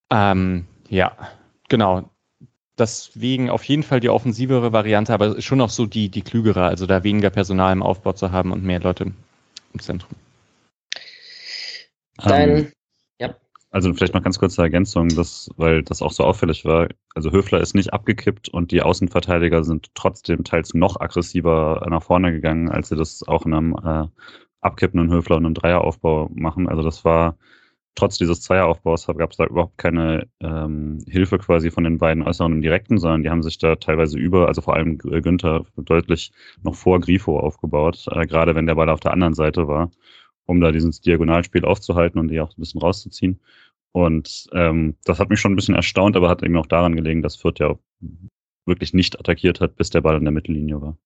Ähm, 0.09 0.65
ja, 0.89 1.15
genau. 1.69 2.09
Deswegen 2.77 3.49
auf 3.51 3.63
jeden 3.65 3.83
Fall 3.83 3.99
die 3.99 4.09
offensivere 4.09 4.73
Variante, 4.73 5.13
aber 5.13 5.39
schon 5.41 5.61
auch 5.61 5.69
so 5.69 5.85
die, 5.85 6.09
die 6.09 6.23
klügere, 6.23 6.65
also 6.65 6.87
da 6.87 7.03
weniger 7.03 7.29
Personal 7.29 7.71
im 7.71 7.83
Aufbau 7.83 8.13
zu 8.13 8.31
haben 8.31 8.51
und 8.51 8.63
mehr 8.63 8.79
Leute 8.79 9.11
im 9.73 9.79
Zentrum. 9.79 10.15
Dein, 12.17 12.49
ähm, 12.49 12.71
ja. 13.19 13.35
Also 13.71 13.93
vielleicht 13.93 14.13
noch 14.13 14.21
ganz 14.23 14.39
kurze 14.39 14.61
Ergänzung, 14.61 15.09
dass, 15.09 15.49
weil 15.57 15.81
das 15.83 16.01
auch 16.01 16.11
so 16.11 16.23
auffällig 16.23 16.63
war. 16.65 16.89
Also 17.15 17.31
Höfler 17.31 17.59
ist 17.59 17.73
nicht 17.73 17.91
abgekippt 17.91 18.49
und 18.49 18.71
die 18.71 18.81
Außenverteidiger 18.81 19.63
sind 19.63 19.89
trotzdem 19.95 20.43
teils 20.43 20.73
noch 20.73 20.99
aggressiver 20.99 21.85
nach 21.89 22.03
vorne 22.03 22.31
gegangen, 22.31 22.69
als 22.69 22.89
sie 22.89 22.95
das 22.95 23.23
auch 23.27 23.45
in 23.45 23.53
einem 23.53 23.75
äh, 23.83 24.07
abkippenden 24.61 25.11
Höfler 25.11 25.37
und 25.37 25.45
einem 25.45 25.55
Dreieraufbau 25.55 26.29
machen. 26.33 26.69
Also 26.69 26.83
das 26.83 27.03
war 27.03 27.35
trotz 27.95 28.17
dieses 28.17 28.41
Zweieraufbaus 28.41 29.07
gab 29.07 29.31
es 29.31 29.37
da 29.37 29.45
überhaupt 29.45 29.77
keine 29.77 30.27
ähm, 30.39 30.99
Hilfe 31.07 31.37
quasi 31.37 31.69
von 31.71 31.83
den 31.83 31.97
beiden 31.97 32.23
Äußeren 32.23 32.53
im 32.53 32.61
Direkten, 32.61 32.97
sondern 32.97 33.23
die 33.23 33.29
haben 33.29 33.43
sich 33.43 33.57
da 33.57 33.75
teilweise 33.75 34.17
über, 34.17 34.47
also 34.47 34.61
vor 34.61 34.75
allem 34.75 34.97
Günther 34.97 35.65
deutlich 35.77 36.31
noch 36.63 36.75
vor 36.75 36.99
Grifo 36.99 37.39
aufgebaut, 37.39 38.05
äh, 38.11 38.25
gerade 38.25 38.55
wenn 38.55 38.67
der 38.67 38.75
Ball 38.75 38.89
auf 38.89 38.99
der 38.99 39.13
anderen 39.13 39.33
Seite 39.35 39.67
war 39.67 39.91
um 40.45 40.61
da 40.61 40.71
dieses 40.71 41.01
Diagonalspiel 41.01 41.65
aufzuhalten 41.65 42.19
und 42.19 42.29
die 42.29 42.41
auch 42.41 42.51
ein 42.51 42.61
bisschen 42.61 42.81
rauszuziehen. 42.81 43.39
Und 43.91 44.47
ähm, 44.53 44.95
das 45.05 45.19
hat 45.19 45.29
mich 45.29 45.39
schon 45.39 45.53
ein 45.53 45.55
bisschen 45.55 45.75
erstaunt, 45.75 46.15
aber 46.15 46.29
hat 46.29 46.43
eben 46.43 46.57
auch 46.57 46.65
daran 46.65 46.95
gelegen, 46.95 47.21
dass 47.21 47.35
Fürth 47.35 47.59
ja 47.59 47.77
wirklich 48.65 48.93
nicht 48.93 49.19
attackiert 49.19 49.61
hat, 49.61 49.75
bis 49.75 49.89
der 49.89 50.01
Ball 50.01 50.17
in 50.17 50.23
der 50.25 50.31
Mittellinie 50.31 50.81
war. 50.81 50.97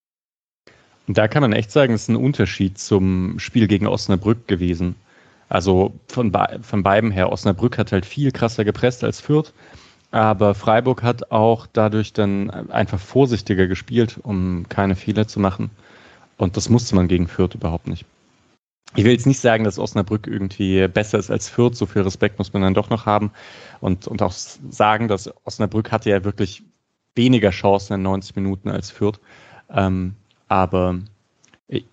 Und 1.06 1.16
da 1.16 1.28
kann 1.28 1.42
man 1.42 1.52
echt 1.52 1.70
sagen, 1.70 1.94
es 1.94 2.02
ist 2.02 2.08
ein 2.08 2.16
Unterschied 2.16 2.78
zum 2.78 3.38
Spiel 3.38 3.66
gegen 3.66 3.86
Osnabrück 3.86 4.46
gewesen. 4.46 4.94
Also 5.48 5.94
von, 6.06 6.32
von 6.62 6.82
beiden 6.82 7.10
her, 7.10 7.32
Osnabrück 7.32 7.78
hat 7.78 7.92
halt 7.92 8.04
viel 8.04 8.30
krasser 8.30 8.64
gepresst 8.64 9.04
als 9.04 9.20
Fürth. 9.20 9.52
Aber 10.10 10.54
Freiburg 10.54 11.02
hat 11.02 11.30
auch 11.30 11.66
dadurch 11.66 12.12
dann 12.12 12.50
einfach 12.50 12.98
vorsichtiger 12.98 13.66
gespielt, 13.66 14.18
um 14.22 14.66
keine 14.68 14.96
Fehler 14.96 15.28
zu 15.28 15.40
machen. 15.40 15.70
Und 16.38 16.56
das 16.56 16.68
musste 16.68 16.94
man 16.94 17.08
gegen 17.08 17.28
Fürth 17.28 17.54
überhaupt 17.54 17.88
nicht. 17.88 18.06
Ich 18.96 19.04
will 19.04 19.12
jetzt 19.12 19.26
nicht 19.26 19.40
sagen, 19.40 19.64
dass 19.64 19.78
Osnabrück 19.78 20.26
irgendwie 20.26 20.88
besser 20.88 21.18
ist 21.18 21.30
als 21.30 21.48
Fürth, 21.48 21.76
so 21.76 21.86
viel 21.86 22.02
Respekt 22.02 22.38
muss 22.38 22.52
man 22.52 22.62
dann 22.62 22.74
doch 22.74 22.90
noch 22.90 23.06
haben. 23.06 23.30
Und, 23.80 24.06
und 24.06 24.22
auch 24.22 24.32
sagen, 24.32 25.08
dass 25.08 25.30
Osnabrück 25.44 25.92
hatte 25.92 26.10
ja 26.10 26.24
wirklich 26.24 26.62
weniger 27.14 27.50
Chancen 27.50 27.94
in 27.94 28.02
90 28.02 28.36
Minuten 28.36 28.70
als 28.70 28.90
Fürth. 28.90 29.20
Ähm, 29.70 30.14
aber 30.48 30.98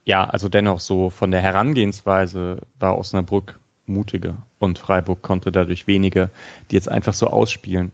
ja, 0.05 0.23
also 0.23 0.47
dennoch 0.47 0.79
so 0.79 1.09
von 1.09 1.31
der 1.31 1.41
Herangehensweise 1.41 2.59
war 2.79 2.97
Osnabrück 2.97 3.59
mutiger 3.87 4.37
und 4.59 4.79
Freiburg 4.79 5.21
konnte 5.21 5.51
dadurch 5.51 5.87
weniger, 5.87 6.29
die 6.71 6.75
jetzt 6.75 6.89
einfach 6.89 7.13
so 7.13 7.27
ausspielen. 7.27 7.91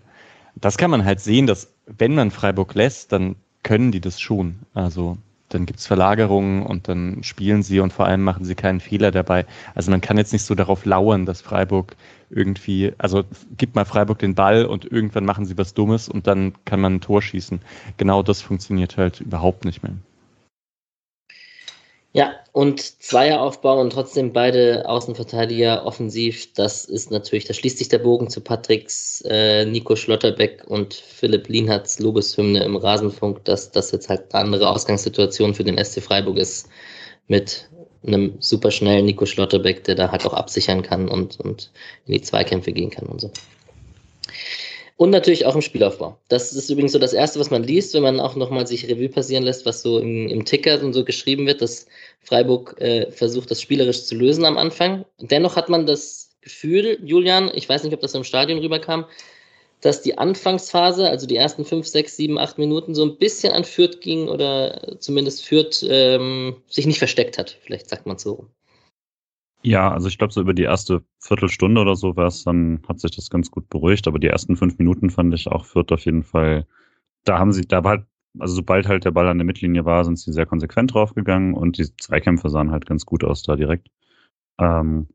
Das 0.55 0.77
kann 0.77 0.91
man 0.91 1.03
halt 1.03 1.19
sehen, 1.19 1.47
dass 1.47 1.73
wenn 1.87 2.13
man 2.13 2.29
Freiburg 2.29 2.75
lässt, 2.75 3.11
dann 3.11 3.35
können 3.63 3.91
die 3.91 4.01
das 4.01 4.19
schon. 4.19 4.59
Also 4.73 5.17
dann 5.53 5.65
gibt's 5.65 5.87
Verlagerungen 5.87 6.65
und 6.65 6.87
dann 6.87 7.23
spielen 7.23 7.63
sie 7.63 7.79
und 7.79 7.93
vor 7.93 8.05
allem 8.05 8.23
machen 8.23 8.45
sie 8.45 8.55
keinen 8.55 8.79
Fehler 8.79 9.11
dabei. 9.11 9.45
Also 9.75 9.91
man 9.91 10.01
kann 10.01 10.17
jetzt 10.17 10.33
nicht 10.33 10.45
so 10.45 10.55
darauf 10.55 10.85
lauern, 10.85 11.25
dass 11.25 11.41
Freiburg 11.41 11.95
irgendwie, 12.29 12.93
also 12.97 13.23
gibt 13.57 13.75
mal 13.75 13.85
Freiburg 13.85 14.19
den 14.19 14.35
Ball 14.35 14.65
und 14.65 14.85
irgendwann 14.85 15.25
machen 15.25 15.45
sie 15.45 15.57
was 15.57 15.73
Dummes 15.73 16.09
und 16.09 16.27
dann 16.27 16.53
kann 16.65 16.79
man 16.79 16.95
ein 16.95 17.01
Tor 17.01 17.21
schießen. 17.21 17.61
Genau 17.97 18.23
das 18.23 18.41
funktioniert 18.41 18.97
halt 18.97 19.21
überhaupt 19.21 19.65
nicht 19.65 19.83
mehr. 19.83 19.93
Ja, 22.13 22.35
und 22.51 22.81
Zweieraufbau 23.01 23.79
und 23.79 23.91
trotzdem 23.93 24.33
beide 24.33 24.87
Außenverteidiger 24.87 25.85
offensiv, 25.85 26.51
das 26.53 26.83
ist 26.83 27.09
natürlich, 27.09 27.45
da 27.45 27.53
schließt 27.53 27.77
sich 27.77 27.87
der 27.87 27.99
Bogen 27.99 28.29
zu 28.29 28.41
Patricks, 28.41 29.21
äh, 29.25 29.65
Nico 29.65 29.95
Schlotterbeck 29.95 30.65
und 30.67 30.93
Philipp 30.93 31.47
Lienhards 31.47 31.99
Lobeshymne 31.99 32.63
im 32.65 32.75
Rasenfunk, 32.75 33.45
dass 33.45 33.71
das 33.71 33.91
jetzt 33.91 34.09
halt 34.09 34.33
eine 34.33 34.43
andere 34.43 34.69
Ausgangssituation 34.69 35.53
für 35.53 35.63
den 35.63 35.77
SC 35.77 36.01
Freiburg 36.01 36.37
ist 36.37 36.67
mit 37.27 37.69
einem 38.05 38.33
superschnellen 38.39 39.05
Nico 39.05 39.25
Schlotterbeck, 39.25 39.85
der 39.85 39.95
da 39.95 40.11
halt 40.11 40.25
auch 40.25 40.33
absichern 40.33 40.81
kann 40.81 41.07
und, 41.07 41.39
und 41.39 41.71
in 42.07 42.13
die 42.13 42.21
Zweikämpfe 42.21 42.73
gehen 42.73 42.89
kann 42.89 43.05
und 43.05 43.21
so. 43.21 43.31
Und 45.01 45.09
natürlich 45.09 45.47
auch 45.47 45.55
im 45.55 45.63
Spielaufbau. 45.63 46.19
Das 46.27 46.53
ist 46.53 46.69
übrigens 46.69 46.91
so 46.91 46.99
das 46.99 47.13
Erste, 47.13 47.39
was 47.39 47.49
man 47.49 47.63
liest, 47.63 47.95
wenn 47.95 48.03
man 48.03 48.19
auch 48.19 48.35
nochmal 48.35 48.67
sich 48.67 48.87
Revue 48.87 49.09
passieren 49.09 49.43
lässt, 49.43 49.65
was 49.65 49.81
so 49.81 49.97
im, 49.97 50.27
im 50.27 50.45
Ticker 50.45 50.79
und 50.83 50.93
so 50.93 51.03
geschrieben 51.03 51.47
wird, 51.47 51.63
dass 51.63 51.87
Freiburg 52.19 52.79
äh, 52.79 53.09
versucht, 53.09 53.49
das 53.49 53.59
spielerisch 53.63 54.03
zu 54.03 54.13
lösen 54.13 54.45
am 54.45 54.59
Anfang. 54.59 55.03
Dennoch 55.19 55.55
hat 55.55 55.69
man 55.69 55.87
das 55.87 56.29
Gefühl, 56.41 56.99
Julian, 57.03 57.49
ich 57.55 57.67
weiß 57.67 57.83
nicht, 57.83 57.95
ob 57.95 58.01
das 58.01 58.13
im 58.13 58.23
Stadion 58.23 58.59
rüberkam, 58.59 59.05
dass 59.81 60.03
die 60.03 60.19
Anfangsphase, 60.19 61.09
also 61.09 61.25
die 61.25 61.35
ersten 61.35 61.65
fünf, 61.65 61.87
sechs, 61.87 62.15
sieben, 62.15 62.37
acht 62.37 62.59
Minuten, 62.59 62.93
so 62.93 63.03
ein 63.03 63.17
bisschen 63.17 63.53
an 63.53 63.63
Fürth 63.63 64.01
ging 64.01 64.27
oder 64.27 64.97
zumindest 64.99 65.43
Fürth 65.43 65.83
ähm, 65.89 66.57
sich 66.69 66.85
nicht 66.85 66.99
versteckt 66.99 67.39
hat. 67.39 67.57
Vielleicht 67.63 67.89
sagt 67.89 68.05
man 68.05 68.19
so. 68.19 68.45
Ja, 69.63 69.91
also 69.91 70.07
ich 70.07 70.17
glaube, 70.17 70.33
so 70.33 70.41
über 70.41 70.53
die 70.53 70.63
erste 70.63 71.03
Viertelstunde 71.19 71.81
oder 71.81 71.95
so 71.95 72.15
war 72.15 72.27
es, 72.27 72.43
dann 72.43 72.81
hat 72.87 72.99
sich 72.99 73.11
das 73.11 73.29
ganz 73.29 73.51
gut 73.51 73.69
beruhigt, 73.69 74.07
aber 74.07 74.17
die 74.17 74.27
ersten 74.27 74.55
fünf 74.55 74.77
Minuten 74.79 75.09
fand 75.11 75.33
ich 75.35 75.47
auch 75.47 75.65
Fürth 75.65 75.91
auf 75.91 76.05
jeden 76.05 76.23
Fall, 76.23 76.65
da 77.25 77.39
haben 77.39 77.53
sie, 77.53 77.63
da 77.67 77.83
war 77.83 77.91
halt, 77.91 78.05
also 78.39 78.55
sobald 78.55 78.87
halt 78.87 79.05
der 79.05 79.11
Ball 79.11 79.27
an 79.27 79.37
der 79.37 79.45
Mittellinie 79.45 79.85
war, 79.85 80.05
sind 80.05 80.17
sie 80.19 80.33
sehr 80.33 80.47
konsequent 80.47 80.93
draufgegangen 80.93 81.53
und 81.53 81.77
die 81.77 81.95
Zweikämpfe 81.97 82.49
sahen 82.49 82.71
halt 82.71 82.85
ganz 82.87 83.05
gut 83.05 83.23
aus 83.23 83.43
da 83.43 83.55
direkt. 83.55 83.89
Ähm, 84.59 85.09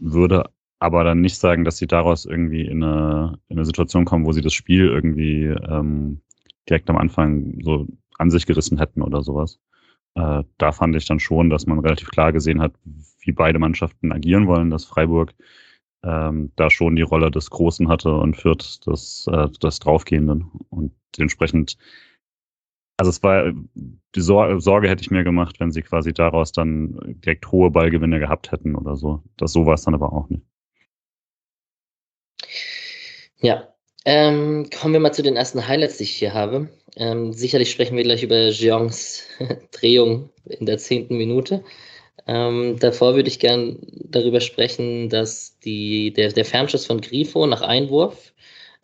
würde 0.00 0.50
aber 0.80 1.04
dann 1.04 1.20
nicht 1.20 1.38
sagen, 1.38 1.64
dass 1.64 1.78
sie 1.78 1.86
daraus 1.86 2.24
irgendwie 2.26 2.66
in 2.66 2.82
eine, 2.82 3.38
in 3.48 3.58
eine 3.58 3.64
Situation 3.66 4.04
kommen, 4.04 4.26
wo 4.26 4.32
sie 4.32 4.42
das 4.42 4.54
Spiel 4.54 4.88
irgendwie 4.88 5.44
ähm, 5.46 6.20
direkt 6.68 6.90
am 6.90 6.98
Anfang 6.98 7.60
so 7.62 7.86
an 8.18 8.30
sich 8.30 8.46
gerissen 8.46 8.78
hätten 8.78 9.02
oder 9.02 9.22
sowas. 9.22 9.60
Äh, 10.14 10.44
da 10.58 10.72
fand 10.72 10.94
ich 10.96 11.06
dann 11.06 11.20
schon, 11.20 11.50
dass 11.50 11.66
man 11.66 11.78
relativ 11.78 12.10
klar 12.10 12.32
gesehen 12.32 12.60
hat, 12.60 12.74
wie 13.20 13.32
beide 13.32 13.58
Mannschaften 13.58 14.12
agieren 14.12 14.46
wollen, 14.46 14.70
dass 14.70 14.84
Freiburg 14.84 15.34
ähm, 16.04 16.52
da 16.56 16.70
schon 16.70 16.96
die 16.96 17.02
Rolle 17.02 17.30
des 17.30 17.50
Großen 17.50 17.88
hatte 17.88 18.14
und 18.14 18.36
Fürth 18.36 18.80
das, 18.86 19.26
äh, 19.30 19.48
das 19.60 19.78
Draufgehenden. 19.78 20.50
Und 20.70 20.92
dementsprechend, 21.16 21.78
also 22.96 23.10
es 23.10 23.22
war, 23.22 23.52
die 24.14 24.20
Sor 24.20 24.60
Sorge 24.60 24.88
hätte 24.88 25.02
ich 25.02 25.10
mir 25.10 25.24
gemacht, 25.24 25.60
wenn 25.60 25.70
sie 25.70 25.82
quasi 25.82 26.12
daraus 26.12 26.52
dann 26.52 26.98
direkt 27.24 27.50
hohe 27.52 27.70
Ballgewinne 27.70 28.18
gehabt 28.18 28.52
hätten 28.52 28.74
oder 28.76 28.96
so. 28.96 29.22
Das 29.36 29.52
so 29.52 29.66
war 29.66 29.74
es 29.74 29.82
dann 29.82 29.94
aber 29.94 30.12
auch 30.12 30.28
nicht. 30.28 30.44
Ja, 33.38 33.71
ähm, 34.04 34.68
kommen 34.70 34.94
wir 34.94 35.00
mal 35.00 35.12
zu 35.12 35.22
den 35.22 35.36
ersten 35.36 35.66
Highlights, 35.66 35.98
die 35.98 36.04
ich 36.04 36.12
hier 36.12 36.34
habe. 36.34 36.68
Ähm, 36.96 37.32
sicherlich 37.32 37.70
sprechen 37.70 37.96
wir 37.96 38.04
gleich 38.04 38.22
über 38.22 38.48
Jeongs 38.48 39.24
Drehung 39.72 40.30
in 40.44 40.66
der 40.66 40.78
zehnten 40.78 41.16
Minute. 41.16 41.62
Ähm, 42.26 42.76
davor 42.78 43.14
würde 43.14 43.28
ich 43.28 43.38
gern 43.40 43.78
darüber 44.04 44.40
sprechen, 44.40 45.08
dass 45.08 45.58
die, 45.60 46.12
der, 46.12 46.32
der 46.32 46.44
Fernschuss 46.44 46.86
von 46.86 47.00
Grifo 47.00 47.46
nach 47.46 47.62
Einwurf 47.62 48.32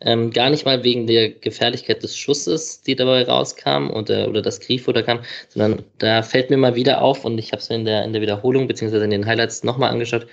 ähm, 0.01 0.31
gar 0.31 0.49
nicht 0.49 0.65
mal 0.65 0.83
wegen 0.83 1.07
der 1.07 1.29
Gefährlichkeit 1.29 2.03
des 2.03 2.17
Schusses, 2.17 2.81
die 2.81 2.95
dabei 2.95 3.23
rauskam 3.23 3.89
oder, 3.89 4.29
oder 4.29 4.41
das 4.41 4.59
Grifo 4.59 4.91
da 4.91 5.01
kam, 5.01 5.21
sondern 5.49 5.83
da 5.97 6.21
fällt 6.23 6.49
mir 6.49 6.57
mal 6.57 6.75
wieder 6.75 7.01
auf 7.01 7.25
und 7.25 7.37
ich 7.37 7.51
habe 7.51 7.61
es 7.61 7.69
in 7.69 7.85
der, 7.85 8.05
in 8.05 8.13
der 8.13 8.21
Wiederholung 8.21 8.67
beziehungsweise 8.67 9.03
in 9.03 9.11
den 9.11 9.25
Highlights 9.25 9.63
nochmal 9.63 9.91
angeschaut, 9.91 10.27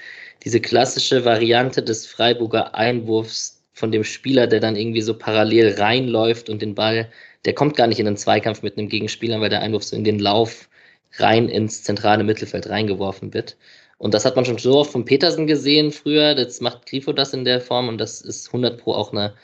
diese 0.44 0.60
klassische 0.60 1.24
Variante 1.24 1.82
des 1.82 2.06
Freiburger 2.06 2.74
Einwurfs 2.74 3.55
von 3.76 3.92
dem 3.92 4.04
Spieler, 4.04 4.46
der 4.46 4.60
dann 4.60 4.74
irgendwie 4.74 5.02
so 5.02 5.12
parallel 5.12 5.74
reinläuft 5.78 6.48
und 6.48 6.62
den 6.62 6.74
Ball, 6.74 7.10
der 7.44 7.54
kommt 7.54 7.76
gar 7.76 7.86
nicht 7.86 8.00
in 8.00 8.06
den 8.06 8.16
Zweikampf 8.16 8.62
mit 8.62 8.78
einem 8.78 8.88
Gegenspieler, 8.88 9.38
weil 9.42 9.50
der 9.50 9.60
Einwurf 9.60 9.84
so 9.84 9.94
in 9.94 10.02
den 10.02 10.18
Lauf 10.18 10.70
rein 11.18 11.50
ins 11.50 11.82
zentrale 11.82 12.24
Mittelfeld 12.24 12.70
reingeworfen 12.70 13.34
wird. 13.34 13.58
Und 13.98 14.14
das 14.14 14.24
hat 14.24 14.34
man 14.34 14.46
schon 14.46 14.56
so 14.56 14.78
oft 14.78 14.92
von 14.92 15.04
Petersen 15.04 15.46
gesehen 15.46 15.92
früher. 15.92 16.36
Jetzt 16.38 16.62
macht 16.62 16.86
Grifo 16.86 17.12
das 17.12 17.34
in 17.34 17.44
der 17.44 17.60
Form 17.60 17.88
und 17.88 17.98
das 17.98 18.22
ist 18.22 18.46
100 18.48 18.80
Pro 18.80 18.94
auch 18.94 19.12
eine, 19.12 19.34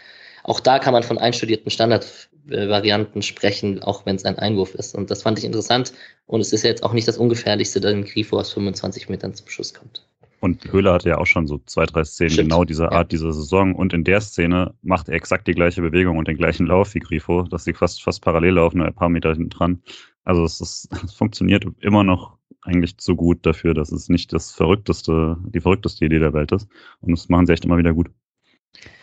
auch 0.45 0.61
da 0.61 0.79
kann 0.79 0.95
man 0.95 1.03
von 1.03 1.19
einstudierten 1.19 1.71
Standardvarianten 1.71 3.21
sprechen, 3.21 3.83
auch 3.83 4.07
wenn 4.07 4.17
es 4.17 4.25
ein 4.25 4.39
Einwurf 4.39 4.75
ist. 4.75 4.95
Und 4.95 5.11
das 5.11 5.23
fand 5.23 5.39
ich 5.39 5.45
interessant. 5.45 5.93
Und 6.27 6.41
es 6.41 6.55
ist 6.55 6.63
jetzt 6.63 6.83
auch 6.83 6.95
nicht 6.95 7.07
das 7.07 7.19
Ungefährlichste, 7.19 7.81
dass 7.83 7.95
Grifo 8.07 8.39
aus 8.39 8.53
25 8.55 9.11
Metern 9.11 9.35
zum 9.35 9.49
Schuss 9.49 9.75
kommt. 9.75 10.07
Und 10.43 10.73
Höhler 10.73 10.95
hatte 10.95 11.09
ja 11.09 11.19
auch 11.19 11.27
schon 11.27 11.47
so 11.47 11.59
zwei, 11.67 11.87
drei 11.87 12.03
Szenen 12.03 12.31
Stimmt. 12.31 12.51
genau 12.51 12.65
dieser 12.65 12.91
Art, 12.91 13.13
ja. 13.13 13.17
dieser 13.17 13.33
Saison. 13.33 13.77
Und 13.77 13.93
in 13.93 14.03
der 14.03 14.21
Szene 14.21 14.75
macht 14.83 15.09
er 15.09 15.15
exakt 15.15 15.47
die 15.47 15.53
gleiche 15.55 15.83
Bewegung 15.83 16.19
und 16.19 16.27
den 16.27 16.37
gleichen 16.37 16.67
Lauf 16.67 16.93
wie 16.95 16.99
Grifo, 16.99 17.43
dass 17.43 17.63
sie 17.63 17.73
fast, 17.73 18.03
fast 18.03 18.23
parallel 18.23 18.55
laufen, 18.55 18.79
nur 18.79 18.89
ein 18.89 18.95
paar 18.95 19.09
Meter 19.09 19.31
hinten 19.31 19.51
dran. 19.51 19.81
Also 20.25 20.43
es, 20.43 20.61
ist, 20.61 20.89
es 21.05 21.15
funktioniert 21.15 21.65
immer 21.79 22.03
noch 22.03 22.39
eigentlich 22.63 22.99
zu 22.99 23.15
gut 23.15 23.47
dafür, 23.47 23.73
dass 23.73 23.93
es 23.93 24.09
nicht 24.09 24.33
das 24.33 24.51
verrückteste, 24.51 25.37
die 25.45 25.61
verrückteste 25.61 26.05
Idee 26.07 26.19
der 26.19 26.33
Welt 26.33 26.51
ist. 26.51 26.67
Und 27.03 27.13
das 27.13 27.29
machen 27.29 27.47
sie 27.47 27.53
echt 27.53 27.65
immer 27.65 27.79
wieder 27.79 27.95
gut. 27.95 28.11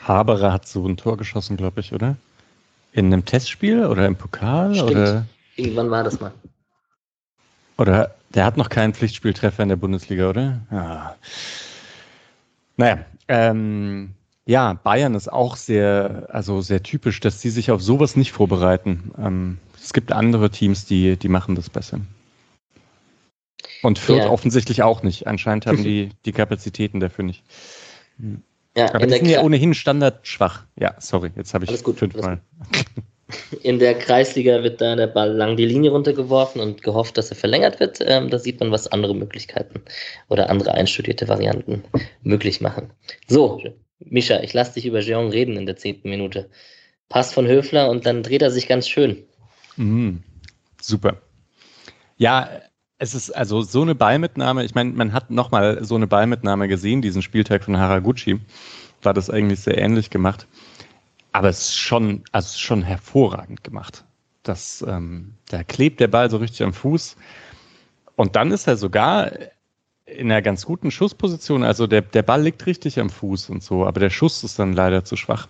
Haberer 0.01 0.51
hat 0.51 0.67
so 0.67 0.85
ein 0.85 0.97
Tor 0.97 1.15
geschossen, 1.15 1.55
glaube 1.55 1.79
ich, 1.79 1.93
oder? 1.93 2.17
In 2.91 3.05
einem 3.13 3.23
Testspiel 3.23 3.85
oder 3.85 4.05
im 4.07 4.17
Pokal? 4.17 4.75
Stimmt. 4.75 4.91
Oder? 4.91 5.25
Irgendwann 5.55 5.89
war 5.89 6.03
das 6.03 6.19
mal. 6.19 6.33
Oder 7.77 8.13
der 8.33 8.45
hat 8.45 8.57
noch 8.57 8.69
keinen 8.69 8.93
Pflichtspieltreffer 8.93 9.63
in 9.63 9.69
der 9.69 9.75
Bundesliga, 9.75 10.29
oder? 10.29 10.61
Ja. 10.71 11.15
Naja, 12.77 13.05
ähm, 13.27 14.11
ja, 14.45 14.73
Bayern 14.73 15.15
ist 15.15 15.31
auch 15.31 15.55
sehr, 15.55 16.27
also 16.29 16.61
sehr 16.61 16.81
typisch, 16.81 17.19
dass 17.19 17.41
sie 17.41 17.49
sich 17.49 17.71
auf 17.71 17.81
sowas 17.81 18.15
nicht 18.15 18.31
vorbereiten. 18.31 19.11
Ähm, 19.17 19.57
es 19.75 19.93
gibt 19.93 20.11
andere 20.11 20.49
Teams, 20.49 20.85
die, 20.85 21.17
die 21.17 21.27
machen 21.27 21.55
das 21.55 21.69
besser. 21.69 21.99
Und 23.81 23.99
Fürth 23.99 24.23
ja. 24.23 24.29
offensichtlich 24.29 24.83
auch 24.83 25.03
nicht. 25.03 25.27
Anscheinend 25.27 25.65
haben 25.65 25.83
die 25.83 26.09
die 26.25 26.31
Kapazitäten 26.31 26.99
dafür 26.99 27.25
nicht. 27.25 27.43
Ja, 28.75 28.93
Aber 28.93 29.07
die 29.07 29.13
sind 29.13 29.27
ja 29.27 29.41
ohnehin 29.41 29.73
standardschwach. 29.73 30.63
Ja, 30.77 30.95
sorry, 30.99 31.31
jetzt 31.35 31.53
habe 31.53 31.65
ich 31.65 31.69
alles 31.69 31.83
gut, 31.83 31.97
fünfmal. 31.97 32.41
Alles 32.59 32.85
gut. 32.95 33.03
In 33.61 33.79
der 33.79 33.95
Kreisliga 33.95 34.63
wird 34.63 34.81
da 34.81 34.95
der 34.95 35.07
Ball 35.07 35.31
lang 35.31 35.55
die 35.55 35.65
Linie 35.65 35.91
runtergeworfen 35.91 36.61
und 36.61 36.81
gehofft, 36.81 37.17
dass 37.17 37.29
er 37.29 37.35
verlängert 37.35 37.79
wird. 37.79 37.99
Ähm, 38.01 38.29
da 38.29 38.39
sieht 38.39 38.59
man, 38.59 38.71
was 38.71 38.87
andere 38.87 39.15
Möglichkeiten 39.15 39.81
oder 40.29 40.49
andere 40.49 40.73
einstudierte 40.73 41.27
Varianten 41.27 41.83
möglich 42.23 42.61
machen. 42.61 42.91
So, 43.27 43.61
Mischa, 43.99 44.39
ich 44.41 44.53
lasse 44.53 44.75
dich 44.75 44.85
über 44.85 45.01
Jeong 45.01 45.29
reden 45.29 45.57
in 45.57 45.65
der 45.65 45.75
zehnten 45.75 46.09
Minute. 46.09 46.49
Pass 47.09 47.33
von 47.33 47.47
Höfler 47.47 47.89
und 47.89 48.05
dann 48.05 48.23
dreht 48.23 48.41
er 48.41 48.51
sich 48.51 48.67
ganz 48.67 48.87
schön. 48.87 49.23
Mhm, 49.77 50.23
super. 50.81 51.21
Ja, 52.17 52.49
es 52.97 53.15
ist 53.15 53.31
also 53.31 53.61
so 53.61 53.81
eine 53.81 53.95
Ballmitnahme. 53.95 54.65
Ich 54.65 54.75
meine, 54.75 54.91
man 54.91 55.13
hat 55.13 55.31
nochmal 55.31 55.83
so 55.83 55.95
eine 55.95 56.07
Ballmitnahme 56.07 56.67
gesehen, 56.67 57.01
diesen 57.01 57.21
Spieltag 57.21 57.63
von 57.63 57.77
Haraguchi. 57.77 58.39
War 59.01 59.13
das 59.13 59.29
eigentlich 59.29 59.61
sehr 59.61 59.77
ähnlich 59.77 60.09
gemacht. 60.09 60.47
Aber 61.31 61.49
es 61.49 61.59
ist 61.59 61.77
schon, 61.77 62.23
also 62.31 62.57
schon 62.57 62.81
hervorragend 62.81 63.63
gemacht. 63.63 64.03
Das, 64.43 64.83
ähm, 64.87 65.35
da 65.49 65.63
klebt 65.63 65.99
der 65.99 66.07
Ball 66.07 66.29
so 66.29 66.37
richtig 66.37 66.63
am 66.63 66.73
Fuß. 66.73 67.15
Und 68.15 68.35
dann 68.35 68.51
ist 68.51 68.67
er 68.67 68.77
sogar, 68.77 69.31
in 70.15 70.31
einer 70.31 70.41
ganz 70.41 70.65
guten 70.65 70.91
Schussposition. 70.91 71.63
Also 71.63 71.87
der, 71.87 72.01
der 72.01 72.23
Ball 72.23 72.41
liegt 72.41 72.65
richtig 72.65 72.99
am 72.99 73.09
Fuß 73.09 73.49
und 73.49 73.63
so, 73.63 73.85
aber 73.85 73.99
der 73.99 74.09
Schuss 74.09 74.43
ist 74.43 74.59
dann 74.59 74.73
leider 74.73 75.05
zu 75.05 75.15
schwach. 75.15 75.47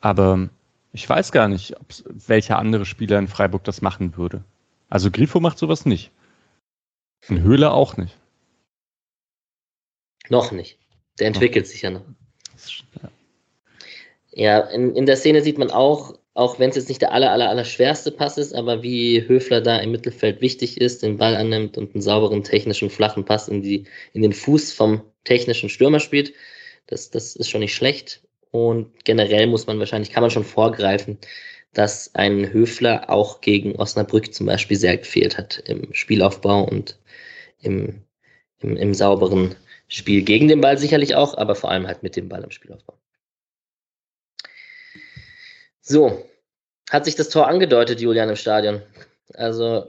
Aber 0.00 0.48
ich 0.92 1.08
weiß 1.08 1.32
gar 1.32 1.48
nicht, 1.48 1.74
welcher 2.04 2.58
andere 2.58 2.84
Spieler 2.84 3.18
in 3.18 3.28
Freiburg 3.28 3.64
das 3.64 3.82
machen 3.82 4.16
würde. 4.16 4.44
Also 4.88 5.10
Grifo 5.10 5.40
macht 5.40 5.58
sowas 5.58 5.86
nicht. 5.86 6.10
Und 7.28 7.40
Höhle 7.40 7.70
auch 7.70 7.96
nicht. 7.96 8.16
Noch 10.28 10.52
nicht. 10.52 10.78
Der 11.18 11.28
entwickelt 11.28 11.66
noch. 11.66 11.70
sich 11.72 11.82
ja 11.82 11.90
noch. 11.90 12.02
Ja, 13.02 13.10
in, 14.32 14.94
in 14.94 15.06
der 15.06 15.16
Szene 15.16 15.42
sieht 15.42 15.58
man 15.58 15.70
auch, 15.70 16.14
auch 16.34 16.58
wenn 16.58 16.70
es 16.70 16.76
jetzt 16.76 16.88
nicht 16.88 17.02
der 17.02 17.12
aller, 17.12 17.30
aller, 17.30 17.50
aller 17.50 17.64
schwerste 17.64 18.10
Pass 18.10 18.38
ist, 18.38 18.54
aber 18.54 18.82
wie 18.82 19.26
Höfler 19.28 19.60
da 19.60 19.78
im 19.78 19.90
Mittelfeld 19.90 20.40
wichtig 20.40 20.80
ist, 20.80 21.02
den 21.02 21.18
Ball 21.18 21.36
annimmt 21.36 21.76
und 21.76 21.94
einen 21.94 22.02
sauberen, 22.02 22.42
technischen, 22.42 22.88
flachen 22.88 23.24
Pass 23.24 23.48
in, 23.48 23.62
die, 23.62 23.84
in 24.14 24.22
den 24.22 24.32
Fuß 24.32 24.72
vom 24.72 25.02
technischen 25.24 25.68
Stürmer 25.68 26.00
spielt. 26.00 26.32
Das, 26.86 27.10
das 27.10 27.36
ist 27.36 27.50
schon 27.50 27.60
nicht 27.60 27.74
schlecht. 27.74 28.22
Und 28.50 29.04
generell 29.04 29.46
muss 29.46 29.66
man 29.66 29.78
wahrscheinlich, 29.78 30.10
kann 30.12 30.22
man 30.22 30.30
schon 30.30 30.44
vorgreifen, 30.44 31.18
dass 31.74 32.14
ein 32.14 32.52
Höfler 32.52 33.10
auch 33.10 33.40
gegen 33.40 33.76
Osnabrück 33.76 34.32
zum 34.34 34.46
Beispiel 34.46 34.76
sehr 34.76 34.96
gefehlt 34.96 35.38
hat 35.38 35.62
im 35.66 35.92
Spielaufbau 35.92 36.64
und 36.64 36.98
im, 37.60 38.02
im, 38.60 38.76
im 38.76 38.94
sauberen 38.94 39.54
Spiel 39.88 40.22
gegen 40.22 40.48
den 40.48 40.60
Ball 40.60 40.78
sicherlich 40.78 41.14
auch, 41.14 41.36
aber 41.36 41.54
vor 41.54 41.70
allem 41.70 41.86
halt 41.86 42.02
mit 42.02 42.16
dem 42.16 42.28
Ball 42.28 42.44
im 42.44 42.50
Spielaufbau. 42.50 43.01
So, 45.82 46.24
hat 46.90 47.04
sich 47.04 47.16
das 47.16 47.28
Tor 47.28 47.48
angedeutet, 47.48 48.00
Julian, 48.00 48.28
im 48.28 48.36
Stadion? 48.36 48.80
Also, 49.34 49.86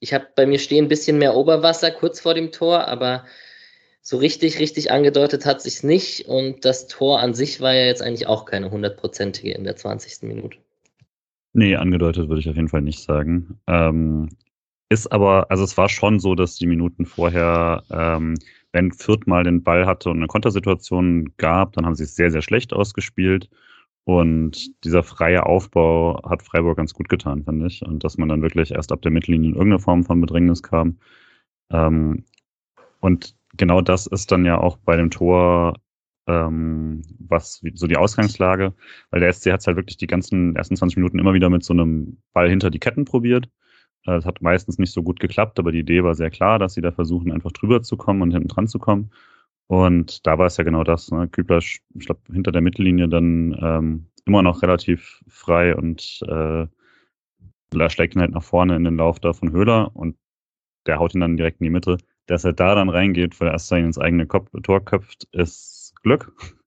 ich 0.00 0.12
habe 0.12 0.26
bei 0.34 0.46
mir 0.46 0.58
stehen 0.58 0.86
ein 0.86 0.88
bisschen 0.88 1.18
mehr 1.18 1.34
Oberwasser 1.36 1.92
kurz 1.92 2.20
vor 2.20 2.34
dem 2.34 2.50
Tor, 2.50 2.88
aber 2.88 3.24
so 4.02 4.16
richtig, 4.18 4.58
richtig 4.58 4.90
angedeutet 4.90 5.46
hat 5.46 5.62
sich's 5.62 5.84
nicht. 5.84 6.26
Und 6.26 6.64
das 6.64 6.88
Tor 6.88 7.20
an 7.20 7.34
sich 7.34 7.60
war 7.60 7.72
ja 7.72 7.86
jetzt 7.86 8.02
eigentlich 8.02 8.26
auch 8.26 8.46
keine 8.46 8.70
hundertprozentige 8.70 9.52
in 9.52 9.64
der 9.64 9.76
20. 9.76 10.22
Minute. 10.28 10.58
Nee, 11.52 11.76
angedeutet 11.76 12.28
würde 12.28 12.40
ich 12.40 12.48
auf 12.48 12.56
jeden 12.56 12.68
Fall 12.68 12.82
nicht 12.82 13.02
sagen. 13.02 13.60
Ähm, 13.68 14.28
ist 14.88 15.10
aber, 15.10 15.50
also 15.50 15.64
es 15.64 15.76
war 15.76 15.88
schon 15.88 16.18
so, 16.18 16.34
dass 16.34 16.56
die 16.56 16.66
Minuten 16.66 17.06
vorher, 17.06 17.84
ähm, 17.90 18.34
wenn 18.72 18.92
Fürth 18.92 19.26
mal 19.26 19.44
den 19.44 19.62
Ball 19.62 19.86
hatte 19.86 20.10
und 20.10 20.18
eine 20.18 20.26
Kontersituation 20.26 21.32
gab, 21.36 21.72
dann 21.72 21.86
haben 21.86 21.94
sie 21.94 22.04
es 22.04 22.16
sehr, 22.16 22.30
sehr 22.30 22.42
schlecht 22.42 22.72
ausgespielt. 22.72 23.48
Und 24.06 24.84
dieser 24.84 25.02
freie 25.02 25.46
Aufbau 25.46 26.22
hat 26.24 26.44
Freiburg 26.44 26.76
ganz 26.76 26.94
gut 26.94 27.08
getan, 27.08 27.42
finde 27.42 27.66
ich. 27.66 27.82
Und 27.82 28.04
dass 28.04 28.18
man 28.18 28.28
dann 28.28 28.40
wirklich 28.40 28.70
erst 28.70 28.92
ab 28.92 29.02
der 29.02 29.10
Mittellinie 29.10 29.50
in 29.50 29.56
irgendeine 29.56 29.80
Form 29.80 30.04
von 30.04 30.20
Bedrängnis 30.20 30.62
kam. 30.62 30.98
Ähm, 31.70 32.24
und 33.00 33.34
genau 33.56 33.80
das 33.80 34.06
ist 34.06 34.30
dann 34.30 34.44
ja 34.44 34.58
auch 34.58 34.76
bei 34.76 34.96
dem 34.96 35.10
Tor, 35.10 35.74
ähm, 36.28 37.02
was 37.18 37.60
so 37.74 37.88
die 37.88 37.96
Ausgangslage, 37.96 38.74
weil 39.10 39.20
der 39.20 39.32
SC 39.32 39.50
hat 39.50 39.60
es 39.62 39.66
halt 39.66 39.76
wirklich 39.76 39.96
die 39.96 40.06
ganzen 40.06 40.54
ersten 40.54 40.76
20 40.76 40.98
Minuten 40.98 41.18
immer 41.18 41.34
wieder 41.34 41.50
mit 41.50 41.64
so 41.64 41.72
einem 41.72 42.18
Ball 42.32 42.48
hinter 42.48 42.70
die 42.70 42.78
Ketten 42.78 43.06
probiert. 43.06 43.48
Es 44.04 44.24
hat 44.24 44.40
meistens 44.40 44.78
nicht 44.78 44.92
so 44.92 45.02
gut 45.02 45.18
geklappt, 45.18 45.58
aber 45.58 45.72
die 45.72 45.80
Idee 45.80 46.04
war 46.04 46.14
sehr 46.14 46.30
klar, 46.30 46.60
dass 46.60 46.74
sie 46.74 46.80
da 46.80 46.92
versuchen, 46.92 47.32
einfach 47.32 47.50
drüber 47.50 47.82
zu 47.82 47.96
kommen 47.96 48.22
und 48.22 48.30
hinten 48.30 48.46
dran 48.46 48.68
zu 48.68 48.78
kommen. 48.78 49.10
Und 49.68 50.26
da 50.26 50.38
war 50.38 50.46
es 50.46 50.56
ja 50.56 50.64
genau 50.64 50.84
das. 50.84 51.10
Ne? 51.10 51.28
Kübler, 51.28 51.58
ich 51.58 51.80
glaube, 51.94 52.20
hinter 52.32 52.52
der 52.52 52.62
Mittellinie 52.62 53.08
dann 53.08 53.56
ähm, 53.60 54.06
immer 54.24 54.42
noch 54.42 54.62
relativ 54.62 55.22
frei 55.28 55.74
und 55.74 56.20
äh, 56.28 56.66
schlägt 57.88 58.14
ihn 58.14 58.20
halt 58.20 58.32
nach 58.32 58.42
vorne 58.42 58.76
in 58.76 58.84
den 58.84 58.96
Lauf 58.96 59.18
da 59.20 59.32
von 59.32 59.52
Höhler 59.52 59.94
und 59.94 60.16
der 60.86 60.98
haut 60.98 61.14
ihn 61.14 61.20
dann 61.20 61.36
direkt 61.36 61.60
in 61.60 61.64
die 61.64 61.70
Mitte. 61.70 61.98
Dass 62.26 62.44
er 62.44 62.52
da 62.52 62.74
dann 62.74 62.88
reingeht, 62.88 63.40
weil 63.40 63.48
er 63.48 63.52
erst 63.52 63.70
ins 63.72 63.98
eigene 63.98 64.26
Kopf, 64.26 64.50
Tor 64.62 64.84
köpft, 64.84 65.28
ist 65.32 65.94
Glück. 66.02 66.32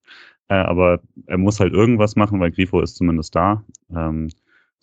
Äh, 0.52 0.56
aber 0.56 1.00
er 1.28 1.38
muss 1.38 1.60
halt 1.60 1.74
irgendwas 1.74 2.16
machen, 2.16 2.40
weil 2.40 2.50
Grifo 2.50 2.82
ist 2.82 2.96
zumindest 2.96 3.36
da. 3.36 3.64
Ähm, 3.96 4.30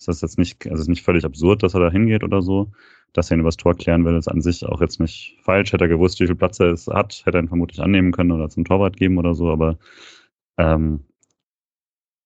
das 0.04 0.16
ist 0.16 0.22
jetzt 0.22 0.38
nicht, 0.38 0.66
also 0.66 0.82
ist 0.82 0.88
nicht 0.88 1.02
völlig 1.02 1.24
absurd, 1.24 1.62
dass 1.62 1.74
er 1.74 1.80
da 1.80 1.90
hingeht 1.90 2.22
oder 2.22 2.42
so 2.42 2.70
dass 3.16 3.30
er 3.30 3.36
ihn 3.36 3.40
übers 3.40 3.56
Tor 3.56 3.74
klären 3.74 4.04
will, 4.04 4.16
ist 4.16 4.28
an 4.28 4.40
sich 4.40 4.64
auch 4.64 4.80
jetzt 4.80 5.00
nicht 5.00 5.36
falsch. 5.42 5.72
Hätte 5.72 5.84
er 5.84 5.88
gewusst, 5.88 6.20
wie 6.20 6.26
viel 6.26 6.34
Platz 6.34 6.60
er 6.60 6.72
es 6.72 6.86
hat, 6.86 7.22
hätte 7.24 7.38
er 7.38 7.42
ihn 7.42 7.48
vermutlich 7.48 7.80
annehmen 7.80 8.12
können 8.12 8.32
oder 8.32 8.48
zum 8.48 8.64
Torwart 8.64 8.96
geben 8.96 9.18
oder 9.18 9.34
so, 9.34 9.50
aber 9.50 9.78
ähm, 10.58 11.04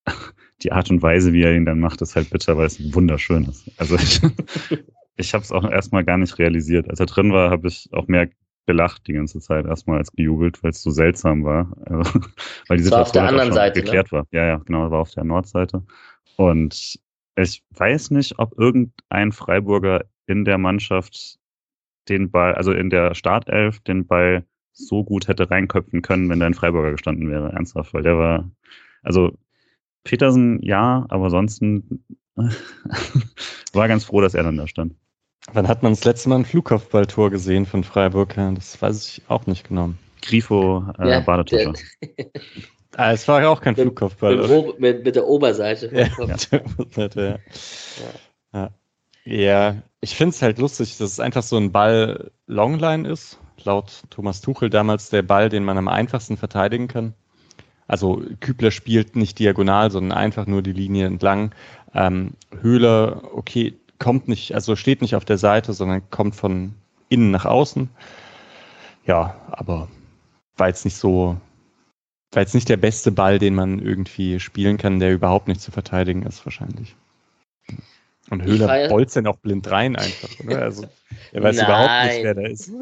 die 0.63 0.73
Art 0.73 0.91
und 0.91 1.03
Weise, 1.03 1.33
wie 1.33 1.43
er 1.43 1.55
ihn 1.55 1.65
dann 1.65 1.81
macht, 1.81 2.03
ist 2.03 2.17
halt 2.17 2.31
bitter, 2.31 2.57
weil 2.57 2.67
es 2.67 2.95
wunderschön 2.95 3.45
ist. 3.45 3.71
Also 3.79 3.97
ich, 3.97 4.21
ich 5.17 5.35
habe 5.35 5.45
es 5.45 5.53
auch 5.53 5.69
erstmal 5.71 6.05
gar 6.05 6.19
nicht 6.19 6.39
realisiert. 6.39 6.89
Als 6.91 7.01
er 7.01 7.07
drin 7.07 7.33
war, 7.33 7.51
habe 7.51 7.69
ich 7.69 7.89
auch 7.93 8.09
mehr 8.09 8.29
gelacht 8.67 9.07
die 9.07 9.15
ganze 9.15 9.41
Zeit 9.41 9.67
erstmal 9.67 9.99
als 9.99 10.13
gejubelt, 10.13 10.63
weil 10.63 10.71
es 10.71 10.83
so 10.83 10.91
seltsam 10.91 11.45
war. 11.45 11.73
Also, 11.87 12.21
weil 12.69 12.77
die 12.77 12.85
Situation 12.85 13.01
auf 13.01 13.13
der 13.13 13.29
anderen 13.29 13.53
Seite 13.53 13.79
ne? 13.79 13.85
geklärt 13.85 14.13
ne? 14.13 14.19
war. 14.19 14.27
Ja, 14.33 14.47
ja, 14.47 14.57
genau, 14.59 14.91
war 14.91 15.01
auf 15.01 15.13
der 15.13 15.25
Nordseite. 15.25 15.85
Und 16.37 16.99
ich 17.37 17.63
weiß 17.71 18.11
nicht, 18.11 18.39
ob 18.39 18.59
irgendein 18.59 19.33
Freiburger 19.33 20.05
in 20.27 20.45
der 20.45 20.59
Mannschaft 20.59 21.39
den 22.09 22.31
Ball, 22.31 22.55
also 22.55 22.73
in 22.73 22.91
der 22.91 23.15
Startelf, 23.15 23.81
den 23.81 24.07
Ball 24.07 24.45
so 24.73 25.05
gut 25.05 25.29
hätte 25.29 25.51
reinköpfen 25.51 26.03
können, 26.03 26.29
wenn 26.29 26.41
da 26.41 26.47
ein 26.47 26.55
Freiburger 26.55 26.93
gestanden 26.93 27.31
wäre, 27.31 27.53
ernsthaft, 27.53 27.93
weil 27.95 28.03
der 28.03 28.17
war, 28.19 28.51
also 29.03 29.37
Petersen 30.05 30.61
ja, 30.63 31.07
aber 31.09 31.25
ansonsten 31.25 32.05
war 33.73 33.89
ganz 33.89 34.05
froh, 34.05 34.21
dass 34.21 34.35
er 34.35 34.45
dann 34.45 34.57
da 34.57 34.67
stand. 34.67 34.95
Wann 35.53 35.69
hat 35.69 35.83
man 35.83 35.93
das 35.93 36.05
letzte 36.05 36.29
Mal 36.29 36.37
ein 36.37 36.45
Flugkopfballtor 36.45 37.31
gesehen 37.31 37.67
von 37.67 37.83
Freiburg? 37.83 38.35
Das 38.35 38.81
weiß 38.81 39.09
ich 39.09 39.23
auch 39.29 39.47
nicht 39.47 39.69
genau. 39.69 39.95
Grifo 40.23 40.85
äh, 40.99 41.11
ja, 41.11 41.21
Badetuscher. 41.21 41.73
ah, 42.97 43.13
es 43.13 43.27
war 43.29 43.43
ja 43.43 43.49
auch 43.49 43.61
kein 43.61 43.75
mit, 43.75 43.83
Flugkopfball. 43.83 44.37
Mit, 44.37 44.81
mit, 44.81 45.05
mit, 45.05 45.17
der 45.17 45.27
Oberseite. 45.27 45.91
Ja, 45.93 46.27
ja. 46.27 46.37
ja. 47.17 47.39
ja. 48.53 48.71
Ja, 49.25 49.77
ich 50.01 50.17
finde 50.17 50.35
es 50.35 50.43
halt 50.43 50.59
lustig, 50.59 50.97
dass 50.97 51.13
es 51.13 51.21
einfach 51.21 51.43
so 51.43 51.57
ein 51.57 51.73
Ball 51.73 52.31
Longline 52.47 53.09
ist. 53.09 53.39
Laut 53.65 54.03
Thomas 54.09 54.41
Tuchel 54.41 54.71
damals 54.71 55.11
der 55.11 55.23
Ball, 55.23 55.51
den 55.51 55.65
man 55.65 55.77
am 55.77 55.89
einfachsten 55.89 56.39
verteidigen 56.39 56.89
kann. 56.89 57.15
Also 57.87 58.23
Kübler 58.41 58.71
spielt 58.71 59.17
nicht 59.17 59.39
diagonal, 59.39 59.91
sondern 59.91 60.17
einfach 60.17 60.47
nur 60.47 60.63
die 60.63 60.73
Linie 60.73 61.07
entlang. 61.07 61.55
Ähm, 61.93 62.35
Höhler, 62.61 63.23
okay, 63.35 63.79
kommt 63.99 64.29
nicht, 64.29 64.55
also 64.55 64.77
steht 64.77 65.03
nicht 65.03 65.15
auf 65.15 65.25
der 65.25 65.39
Seite, 65.39 65.73
sondern 65.73 66.09
kommt 66.11 66.35
von 66.35 66.75
innen 67.09 67.31
nach 67.31 67.45
außen. 67.45 67.91
Ja, 69.07 69.37
aber 69.51 69.89
war 70.57 70.69
jetzt 70.69 70.85
nicht 70.85 70.97
so, 70.97 71.37
war 72.33 72.43
jetzt 72.43 72.55
nicht 72.55 72.69
der 72.69 72.77
beste 72.77 73.11
Ball, 73.11 73.39
den 73.39 73.55
man 73.55 73.79
irgendwie 73.81 74.41
spielen 74.41 74.77
kann, 74.77 75.01
der 75.01 75.13
überhaupt 75.13 75.49
nicht 75.49 75.61
zu 75.61 75.73
verteidigen 75.73 76.23
ist, 76.25 76.45
wahrscheinlich. 76.47 76.95
Und 78.31 78.43
Höhler 78.45 78.89
bolzt 78.89 79.17
dann 79.17 79.27
auch 79.27 79.37
blind 79.37 79.69
rein 79.71 79.97
einfach, 79.97 80.29
oder? 80.45 80.63
Also 80.63 80.87
er 81.33 81.43
weiß 81.43 81.57
Nein. 81.57 81.65
überhaupt 81.65 82.05
nicht, 82.05 82.25
wer 82.25 82.35
da 82.35 82.43
ist. 82.43 82.73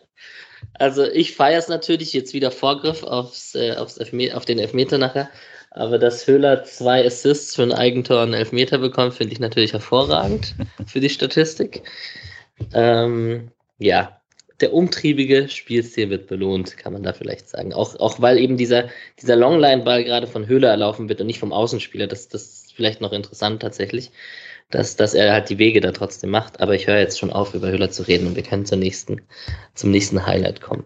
also 0.74 1.04
ich 1.04 1.36
feiere 1.36 1.58
es 1.58 1.68
natürlich 1.68 2.14
jetzt 2.14 2.32
wieder 2.32 2.50
Vorgriff 2.50 3.02
aufs, 3.02 3.54
äh, 3.54 3.76
aufs 3.76 3.98
Elfme 3.98 4.34
auf 4.34 4.46
den 4.46 4.58
Elfmeter 4.58 4.96
nachher. 4.96 5.28
Aber 5.72 5.98
dass 5.98 6.26
Höhler 6.26 6.64
zwei 6.64 7.06
Assists 7.06 7.54
für 7.54 7.62
ein 7.62 7.72
Eigentor 7.72 8.22
und 8.22 8.32
Elfmeter 8.32 8.78
bekommt, 8.78 9.14
finde 9.14 9.34
ich 9.34 9.40
natürlich 9.40 9.72
hervorragend 9.72 10.56
für 10.86 11.00
die 11.00 11.10
Statistik. 11.10 11.82
Ähm, 12.72 13.50
ja, 13.78 14.19
der 14.60 14.72
umtriebige 14.72 15.48
Spielstil 15.48 16.10
wird 16.10 16.26
belohnt, 16.26 16.76
kann 16.76 16.92
man 16.92 17.02
da 17.02 17.12
vielleicht 17.12 17.48
sagen. 17.48 17.72
Auch, 17.72 17.98
auch 17.98 18.20
weil 18.20 18.38
eben 18.38 18.56
dieser, 18.56 18.88
dieser 19.20 19.36
Longline-Ball 19.36 20.04
gerade 20.04 20.26
von 20.26 20.46
Höhler 20.46 20.68
erlaufen 20.68 21.08
wird 21.08 21.20
und 21.20 21.26
nicht 21.26 21.38
vom 21.38 21.52
Außenspieler. 21.52 22.06
Das, 22.06 22.28
das 22.28 22.42
ist 22.42 22.72
vielleicht 22.74 23.00
noch 23.00 23.12
interessant 23.12 23.62
tatsächlich 23.62 24.10
dass, 24.70 24.96
dass 24.96 25.14
er 25.14 25.32
halt 25.32 25.50
die 25.50 25.58
Wege 25.58 25.80
da 25.80 25.92
trotzdem 25.92 26.30
macht. 26.30 26.60
Aber 26.60 26.74
ich 26.74 26.86
höre 26.86 26.98
jetzt 26.98 27.18
schon 27.18 27.32
auf, 27.32 27.54
über 27.54 27.70
Höhler 27.70 27.90
zu 27.90 28.06
reden 28.06 28.26
und 28.26 28.36
wir 28.36 28.42
können 28.42 28.66
zur 28.66 28.78
nächsten, 28.78 29.20
zum 29.74 29.90
nächsten 29.90 30.26
Highlight 30.26 30.60
kommen. 30.60 30.84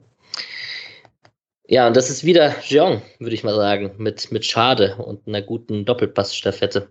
Ja, 1.67 1.87
und 1.87 1.97
das 1.97 2.11
ist 2.11 2.25
wieder 2.25 2.55
Jeong, 2.63 3.03
würde 3.19 3.35
ich 3.35 3.45
mal 3.45 3.55
sagen, 3.55 3.93
mit, 3.99 4.31
mit 4.33 4.45
Schade 4.45 4.97
und 4.97 5.27
einer 5.27 5.43
guten 5.43 5.85
Doppelpassstaffette. 5.85 6.89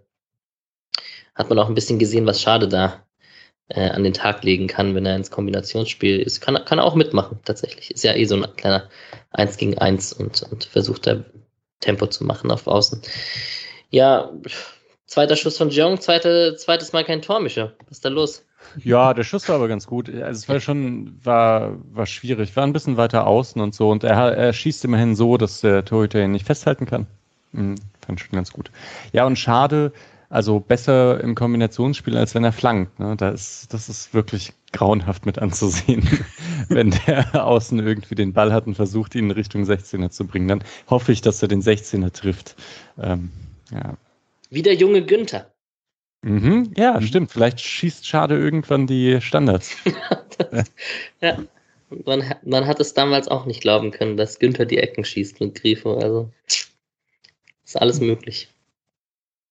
Hat 1.35 1.49
man 1.49 1.59
auch 1.59 1.67
ein 1.67 1.75
bisschen 1.75 1.99
gesehen, 1.99 2.25
was 2.25 2.41
Schade 2.41 2.67
da 2.67 3.05
äh, 3.69 3.89
an 3.89 4.03
den 4.03 4.13
Tag 4.13 4.43
legen 4.43 4.67
kann, 4.67 4.95
wenn 4.95 5.05
er 5.05 5.15
ins 5.15 5.31
Kombinationsspiel 5.31 6.19
ist. 6.19 6.41
Kann, 6.41 6.63
kann 6.65 6.79
er 6.79 6.85
auch 6.85 6.95
mitmachen, 6.95 7.39
tatsächlich. 7.45 7.91
Ist 7.91 8.03
ja 8.03 8.13
eh 8.13 8.25
so 8.25 8.35
ein 8.35 8.55
kleiner 8.55 8.89
1 9.31 9.57
gegen 9.57 9.77
1 9.77 10.13
und, 10.13 10.43
und 10.43 10.65
versucht 10.65 11.07
da 11.07 11.23
Tempo 11.79 12.07
zu 12.07 12.23
machen 12.23 12.51
auf 12.51 12.67
Außen. 12.67 13.01
Ja, 13.89 14.31
Zweiter 15.13 15.35
Schuss 15.35 15.59
von 15.59 15.69
Jong, 15.69 16.01
zweite, 16.01 16.55
zweites 16.55 16.91
Mal 16.91 17.03
kein 17.03 17.21
Tor, 17.21 17.39
Micha. 17.39 17.71
Was 17.87 17.97
ist 17.97 18.05
da 18.05 18.09
los? 18.09 18.43
Ja, 18.77 19.13
der 19.13 19.23
Schuss 19.23 19.47
war 19.47 19.57
aber 19.57 19.67
ganz 19.67 19.85
gut. 19.85 20.09
Also 20.09 20.39
es 20.39 20.49
war 20.49 20.59
schon, 20.59 21.19
war, 21.23 21.77
war 21.91 22.07
schwierig. 22.07 22.55
War 22.55 22.63
ein 22.63 22.73
bisschen 22.73 22.97
weiter 22.97 23.27
außen 23.27 23.61
und 23.61 23.75
so. 23.75 23.91
Und 23.91 24.03
er, 24.03 24.35
er 24.35 24.53
schießt 24.53 24.83
immerhin 24.85 25.15
so, 25.15 25.37
dass 25.37 25.61
der 25.61 25.85
Torhüter 25.85 26.23
ihn 26.23 26.31
nicht 26.31 26.47
festhalten 26.47 26.87
kann. 26.87 27.05
Mhm, 27.51 27.75
fand 28.03 28.21
schon 28.21 28.31
ganz 28.31 28.51
gut. 28.51 28.71
Ja, 29.11 29.27
und 29.27 29.37
schade, 29.37 29.93
Also 30.33 30.59
besser 30.59 31.21
im 31.21 31.35
Kombinationsspiel, 31.35 32.17
als 32.17 32.33
wenn 32.33 32.43
er 32.43 32.51
flankt. 32.51 32.99
Ne? 32.99 33.15
Da 33.15 33.29
ist, 33.29 33.71
das 33.71 33.87
ist 33.87 34.15
wirklich 34.15 34.51
grauenhaft 34.71 35.27
mit 35.27 35.37
anzusehen, 35.37 36.09
wenn 36.69 36.89
der 37.05 37.45
außen 37.45 37.77
irgendwie 37.77 38.15
den 38.15 38.33
Ball 38.33 38.51
hat 38.51 38.65
und 38.65 38.73
versucht, 38.73 39.13
ihn 39.13 39.25
in 39.25 39.31
Richtung 39.31 39.61
16er 39.61 40.09
zu 40.09 40.25
bringen. 40.25 40.47
Dann 40.47 40.63
hoffe 40.89 41.11
ich, 41.11 41.21
dass 41.21 41.43
er 41.43 41.49
den 41.49 41.61
16er 41.61 42.11
trifft. 42.11 42.55
Ähm, 42.99 43.29
ja. 43.71 43.95
Wie 44.49 44.63
der 44.63 44.73
junge 44.73 45.05
Günther. 45.05 45.53
Mhm, 46.23 46.73
ja, 46.75 46.99
mhm. 46.99 47.05
stimmt. 47.05 47.31
Vielleicht 47.31 47.61
schießt 47.61 48.07
Schade 48.07 48.35
irgendwann 48.35 48.87
die 48.87 49.21
Standards. 49.21 49.75
das, 50.49 50.71
ja, 51.21 51.43
man, 52.05 52.23
man, 52.43 52.65
hat 52.65 52.79
es 52.79 52.95
damals 52.95 53.27
auch 53.27 53.45
nicht 53.45 53.61
glauben 53.61 53.91
können, 53.91 54.17
dass 54.17 54.39
Günther 54.39 54.65
die 54.65 54.79
Ecken 54.79 55.05
schießt 55.05 55.41
mit 55.41 55.53
Grifo. 55.53 55.99
Also 55.99 56.31
ist 57.63 57.79
alles 57.79 57.99
möglich. 57.99 58.49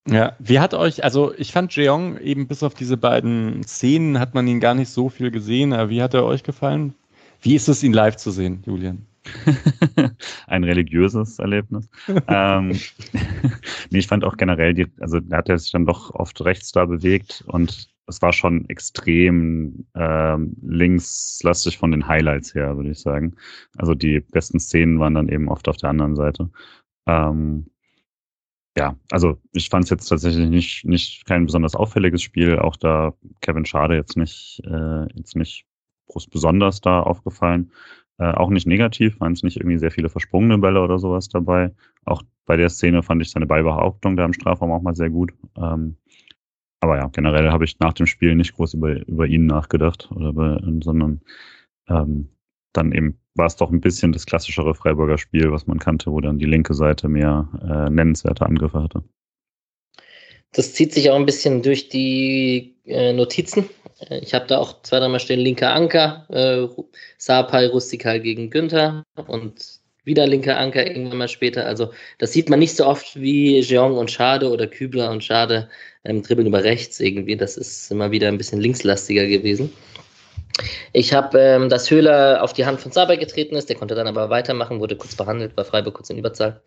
Ja, 0.08 0.34
wie 0.40 0.58
hat 0.58 0.74
euch, 0.74 1.04
also 1.04 1.32
ich 1.36 1.52
fand 1.52 1.74
Jeong 1.76 2.18
eben 2.18 2.48
bis 2.48 2.62
auf 2.62 2.74
diese 2.74 2.96
beiden 2.96 3.62
Szenen 3.62 4.18
hat 4.18 4.34
man 4.34 4.48
ihn 4.48 4.58
gar 4.58 4.74
nicht 4.74 4.88
so 4.88 5.08
viel 5.08 5.30
gesehen, 5.30 5.72
aber 5.72 5.90
wie 5.90 6.02
hat 6.02 6.14
er 6.14 6.24
euch 6.24 6.42
gefallen? 6.42 6.94
Wie 7.40 7.54
ist 7.54 7.68
es, 7.68 7.82
ihn 7.82 7.92
live 7.92 8.16
zu 8.16 8.30
sehen, 8.32 8.62
Julian? 8.66 9.06
Ein 10.48 10.64
religiöses 10.64 11.38
Erlebnis. 11.38 11.88
ähm, 12.28 12.70
nee, 13.90 13.98
ich 13.98 14.08
fand 14.08 14.24
auch 14.24 14.36
generell, 14.36 14.74
die, 14.74 14.86
also 15.00 15.20
da 15.20 15.38
hat 15.38 15.48
er 15.48 15.58
sich 15.58 15.70
dann 15.70 15.86
doch 15.86 16.12
oft 16.14 16.44
rechts 16.44 16.72
da 16.72 16.84
bewegt 16.84 17.44
und 17.46 17.88
es 18.06 18.20
war 18.20 18.32
schon 18.32 18.68
extrem 18.68 19.86
ähm, 19.94 20.56
linkslastig 20.62 21.78
von 21.78 21.92
den 21.92 22.08
Highlights 22.08 22.54
her, 22.54 22.76
würde 22.76 22.90
ich 22.90 23.00
sagen. 23.00 23.36
Also 23.76 23.94
die 23.94 24.18
besten 24.20 24.58
Szenen 24.58 24.98
waren 24.98 25.14
dann 25.14 25.28
eben 25.28 25.48
oft 25.48 25.68
auf 25.68 25.76
der 25.76 25.90
anderen 25.90 26.16
Seite. 26.16 26.50
Ähm, 27.06 27.66
ja, 28.76 28.96
also 29.10 29.38
ich 29.52 29.68
fand 29.68 29.84
es 29.84 29.90
jetzt 29.90 30.08
tatsächlich 30.08 30.48
nicht, 30.48 30.84
nicht 30.84 31.26
kein 31.26 31.46
besonders 31.46 31.74
auffälliges 31.74 32.22
Spiel, 32.22 32.58
auch 32.58 32.76
da 32.76 33.14
Kevin 33.40 33.66
Schade 33.66 33.94
jetzt 33.96 34.16
nicht, 34.16 34.62
äh, 34.64 35.06
jetzt 35.14 35.36
nicht 35.36 35.66
groß 36.08 36.26
besonders 36.28 36.80
da 36.80 37.00
aufgefallen. 37.00 37.70
Äh, 38.18 38.32
auch 38.32 38.50
nicht 38.50 38.66
negativ, 38.66 39.20
waren 39.20 39.32
es 39.32 39.42
nicht 39.42 39.56
irgendwie 39.56 39.78
sehr 39.78 39.90
viele 39.90 40.08
versprungene 40.08 40.58
Bälle 40.58 40.82
oder 40.82 40.98
sowas 40.98 41.28
dabei. 41.28 41.74
Auch 42.04 42.22
bei 42.46 42.56
der 42.56 42.68
Szene 42.70 43.02
fand 43.02 43.22
ich 43.22 43.30
seine 43.30 43.46
Ballbehauptung 43.46 44.16
da 44.16 44.24
im 44.24 44.32
Strafraum 44.32 44.72
auch 44.72 44.82
mal 44.82 44.94
sehr 44.94 45.10
gut. 45.10 45.32
Ähm, 45.56 45.96
aber 46.80 46.96
ja, 46.98 47.08
generell 47.08 47.50
habe 47.50 47.64
ich 47.64 47.78
nach 47.78 47.92
dem 47.92 48.06
Spiel 48.06 48.34
nicht 48.34 48.54
groß 48.54 48.74
über, 48.74 49.06
über 49.06 49.26
ihn 49.26 49.46
nachgedacht, 49.46 50.10
oder 50.12 50.32
bei, 50.32 50.58
sondern 50.82 51.20
ähm, 51.88 52.28
dann 52.72 52.92
eben 52.92 53.18
war 53.34 53.46
es 53.46 53.56
doch 53.56 53.70
ein 53.70 53.80
bisschen 53.80 54.12
das 54.12 54.26
klassischere 54.26 54.74
Freiburger 54.74 55.18
Spiel, 55.18 55.52
was 55.52 55.66
man 55.66 55.78
kannte, 55.78 56.10
wo 56.10 56.20
dann 56.20 56.38
die 56.38 56.46
linke 56.46 56.74
Seite 56.74 57.08
mehr 57.08 57.48
äh, 57.62 57.90
nennenswerte 57.90 58.44
Angriffe 58.44 58.82
hatte. 58.82 59.02
Das 60.52 60.74
zieht 60.74 60.92
sich 60.92 61.10
auch 61.10 61.16
ein 61.16 61.26
bisschen 61.26 61.62
durch 61.62 61.88
die 61.88 62.76
äh, 62.84 63.12
Notizen. 63.12 63.68
Äh, 64.08 64.18
ich 64.18 64.34
habe 64.34 64.46
da 64.46 64.58
auch 64.58 64.82
zwei, 64.82 64.98
dreimal 64.98 65.20
stehen, 65.20 65.40
linker 65.40 65.74
Anker, 65.74 66.26
äh, 66.28 66.68
Sapai 67.16 67.68
rustikal 67.68 68.20
gegen 68.20 68.50
Günther 68.50 69.02
und 69.26 69.80
wieder 70.04 70.26
linker 70.26 70.58
Anker 70.58 70.86
irgendwann 70.86 71.18
mal 71.18 71.28
später. 71.28 71.64
Also 71.64 71.92
das 72.18 72.32
sieht 72.32 72.50
man 72.50 72.58
nicht 72.58 72.76
so 72.76 72.86
oft 72.86 73.18
wie 73.18 73.60
Jeong 73.60 73.96
und 73.96 74.10
Schade 74.10 74.50
oder 74.50 74.66
Kübler 74.66 75.10
und 75.10 75.22
Schade 75.24 75.68
ähm, 76.04 76.22
dribbeln 76.22 76.48
über 76.48 76.64
rechts 76.64 77.00
irgendwie. 77.00 77.36
Das 77.36 77.56
ist 77.56 77.90
immer 77.90 78.10
wieder 78.10 78.28
ein 78.28 78.38
bisschen 78.38 78.60
linkslastiger 78.60 79.26
gewesen. 79.26 79.72
Ich 80.92 81.12
habe, 81.12 81.38
ähm, 81.38 81.68
dass 81.68 81.90
Höhler 81.90 82.42
auf 82.42 82.52
die 82.52 82.66
Hand 82.66 82.80
von 82.80 82.92
Saber 82.92 83.16
getreten 83.16 83.56
ist, 83.56 83.68
der 83.68 83.76
konnte 83.76 83.94
dann 83.94 84.06
aber 84.06 84.30
weitermachen, 84.30 84.80
wurde 84.80 84.96
kurz 84.96 85.14
behandelt, 85.14 85.56
war 85.56 85.64
Freiburg 85.64 85.94
kurz 85.94 86.10
in 86.10 86.18
Überzahl. 86.18 86.60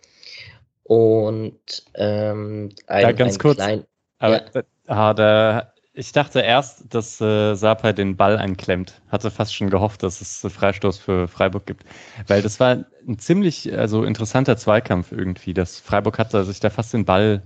Und 0.83 1.83
ähm, 1.95 2.69
ein, 2.87 3.01
ja, 3.01 3.11
ganz 3.11 3.35
ein 3.35 3.39
kurz. 3.39 3.57
Klein, 3.57 3.85
aber 4.19 4.41
ja. 4.53 4.63
ah, 4.87 5.13
da, 5.13 5.73
ich 5.93 6.11
dachte 6.11 6.41
erst, 6.41 6.93
dass 6.93 7.21
äh, 7.21 7.55
Sapai 7.55 7.93
den 7.93 8.17
Ball 8.17 8.37
einklemmt. 8.37 9.01
Hatte 9.09 9.31
fast 9.31 9.55
schon 9.55 9.69
gehofft, 9.69 10.03
dass 10.03 10.21
es 10.21 10.45
Freistoß 10.51 10.99
für 10.99 11.27
Freiburg 11.27 11.65
gibt. 11.65 11.85
Weil 12.27 12.41
das 12.41 12.59
war 12.59 12.85
ein 13.07 13.17
ziemlich 13.17 13.75
also 13.75 14.03
interessanter 14.03 14.57
Zweikampf 14.57 15.11
irgendwie. 15.11 15.53
Das 15.53 15.79
Freiburg 15.79 16.19
hatte 16.19 16.43
sich 16.43 16.59
da 16.59 16.69
fast 16.69 16.93
den 16.93 17.05
Ball 17.05 17.43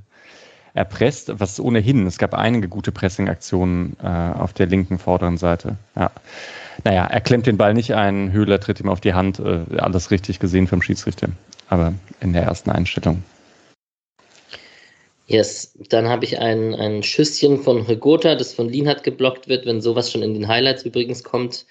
erpresst, 0.73 1.39
was 1.39 1.60
ohnehin, 1.60 2.08
es 2.08 2.17
gab 2.17 2.34
einige 2.34 2.67
gute 2.67 2.91
Pressing-Aktionen 2.91 3.97
äh, 4.03 4.08
auf 4.08 4.53
der 4.53 4.67
linken 4.67 4.99
vorderen 4.99 5.38
Seite. 5.38 5.77
Ja. 5.95 6.12
Naja, 6.84 7.05
er 7.08 7.21
klemmt 7.21 7.45
den 7.45 7.58
Ball 7.58 7.73
nicht 7.73 7.93
ein, 7.93 8.32
Höhler 8.32 8.60
tritt 8.60 8.79
ihm 8.79 8.89
auf 8.89 9.01
die 9.01 9.13
Hand, 9.13 9.39
äh, 9.39 9.65
alles 9.77 10.12
richtig 10.12 10.39
gesehen 10.39 10.67
vom 10.67 10.82
Schiedsrichter, 10.82 11.29
aber 11.67 11.93
in 12.21 12.34
der 12.34 12.43
ersten 12.43 12.69
Einstellung. 12.69 13.23
Yes, 15.27 15.77
dann 15.89 16.10
habe 16.10 16.25
ich 16.25 16.39
ein, 16.39 16.73
ein 16.73 17.03
Schüsschen 17.03 17.62
von 17.62 17.84
Regota, 17.84 18.34
das 18.34 18.53
von 18.53 18.67
Lienhardt 18.67 19.03
geblockt 19.03 19.47
wird. 19.47 19.67
Wenn 19.67 19.79
sowas 19.79 20.12
schon 20.12 20.23
in 20.23 20.34
den 20.34 20.47
Highlights 20.47 20.84
übrigens 20.84 21.23
kommt, 21.23 21.67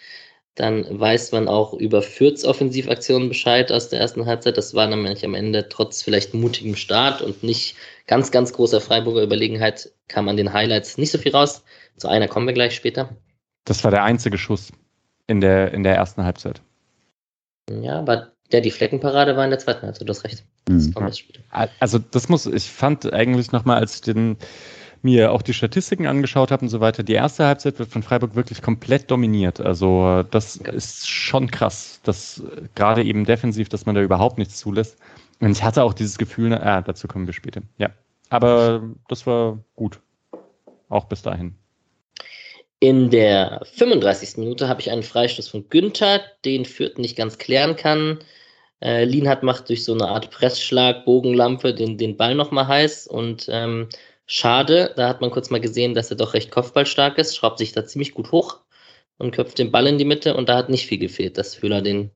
dann 0.54 0.86
weiß 0.88 1.32
man 1.32 1.48
auch 1.48 1.72
über 1.72 2.00
Fürths 2.00 2.44
Offensivaktionen 2.44 3.28
Bescheid 3.28 3.72
aus 3.72 3.88
der 3.88 3.98
ersten 3.98 4.26
Halbzeit. 4.26 4.56
Das 4.56 4.74
war 4.74 4.86
nämlich 4.86 5.24
am 5.24 5.34
Ende 5.34 5.68
trotz 5.68 6.02
vielleicht 6.02 6.34
mutigem 6.34 6.76
Start 6.76 7.20
und 7.20 7.42
nicht 7.42 7.74
ganz, 8.08 8.32
ganz 8.32 8.52
großer 8.52 8.80
Freiburger 8.80 9.22
Überlegenheit 9.22 9.92
kam 10.08 10.28
an 10.28 10.36
den 10.36 10.52
Highlights 10.52 10.98
nicht 10.98 11.12
so 11.12 11.18
viel 11.18 11.32
raus. 11.32 11.62
Zu 11.96 12.08
einer 12.08 12.26
kommen 12.26 12.46
wir 12.46 12.54
gleich 12.54 12.74
später. 12.74 13.10
Das 13.64 13.84
war 13.84 13.92
der 13.92 14.02
einzige 14.02 14.38
Schuss 14.38 14.72
in 15.28 15.40
der, 15.40 15.72
in 15.72 15.84
der 15.84 15.94
ersten 15.94 16.24
Halbzeit. 16.24 16.60
Ja, 17.70 17.98
aber 17.98 18.32
ja, 18.50 18.60
die 18.60 18.70
Fleckenparade 18.70 19.36
war 19.36 19.44
in 19.44 19.50
der 19.50 19.58
zweiten 19.58 19.82
Halbzeit, 19.82 20.08
du 20.08 20.10
hast 20.10 20.24
recht. 20.24 20.42
Das 20.64 20.86
mhm. 20.86 21.12
Also 21.80 21.98
das 21.98 22.28
muss, 22.28 22.46
ich 22.46 22.70
fand 22.70 23.12
eigentlich 23.12 23.52
nochmal, 23.52 23.78
als 23.78 23.96
ich 23.96 24.00
den 24.00 24.38
mir 25.02 25.32
auch 25.32 25.42
die 25.42 25.52
Statistiken 25.52 26.06
angeschaut 26.06 26.50
habe 26.50 26.62
und 26.62 26.70
so 26.70 26.80
weiter, 26.80 27.02
die 27.02 27.12
erste 27.12 27.46
Halbzeit 27.46 27.78
wird 27.78 27.90
von 27.90 28.02
Freiburg 28.02 28.34
wirklich 28.34 28.62
komplett 28.62 29.10
dominiert. 29.10 29.60
Also 29.60 30.24
das 30.30 30.56
ist 30.56 31.08
schon 31.08 31.50
krass, 31.50 32.00
dass 32.02 32.42
gerade 32.74 33.04
eben 33.04 33.24
defensiv, 33.24 33.68
dass 33.68 33.86
man 33.86 33.94
da 33.94 34.00
überhaupt 34.00 34.38
nichts 34.38 34.56
zulässt. 34.56 34.96
Und 35.40 35.52
ich 35.52 35.62
hatte 35.62 35.82
auch 35.82 35.94
dieses 35.94 36.18
Gefühl, 36.18 36.52
ah, 36.54 36.82
dazu 36.82 37.06
kommen 37.08 37.26
wir 37.26 37.34
später. 37.34 37.62
Ja, 37.78 37.90
aber 38.28 38.82
das 39.08 39.26
war 39.26 39.58
gut. 39.76 40.00
Auch 40.88 41.04
bis 41.04 41.22
dahin. 41.22 41.54
In 42.80 43.10
der 43.10 43.60
35. 43.74 44.36
Minute 44.38 44.68
habe 44.68 44.80
ich 44.80 44.90
einen 44.90 45.02
Freistoß 45.02 45.48
von 45.48 45.68
Günther, 45.68 46.20
den 46.44 46.64
Fürth 46.64 46.98
nicht 46.98 47.16
ganz 47.16 47.38
klären 47.38 47.76
kann. 47.76 48.20
Äh, 48.80 49.04
Lienhardt 49.04 49.42
macht 49.42 49.68
durch 49.68 49.84
so 49.84 49.92
eine 49.92 50.08
Art 50.08 50.30
Pressschlag, 50.30 51.04
Bogenlampe 51.04 51.74
den, 51.74 51.98
den 51.98 52.16
Ball 52.16 52.36
nochmal 52.36 52.68
heiß 52.68 53.08
und 53.08 53.48
ähm, 53.50 53.88
Schade, 54.30 54.92
da 54.94 55.08
hat 55.08 55.22
man 55.22 55.30
kurz 55.30 55.48
mal 55.48 55.58
gesehen, 55.60 55.94
dass 55.94 56.10
er 56.10 56.16
doch 56.18 56.34
recht 56.34 56.50
kopfballstark 56.50 57.16
ist, 57.16 57.34
schraubt 57.34 57.58
sich 57.58 57.72
da 57.72 57.86
ziemlich 57.86 58.12
gut 58.12 58.30
hoch 58.30 58.60
und 59.16 59.34
köpft 59.34 59.58
den 59.58 59.72
Ball 59.72 59.86
in 59.86 59.96
die 59.96 60.04
Mitte 60.04 60.36
und 60.36 60.50
da 60.50 60.56
hat 60.56 60.68
nicht 60.68 60.86
viel 60.86 60.98
gefehlt, 60.98 61.38
dass 61.38 61.62
Höhler 61.62 61.80
den 61.80 62.10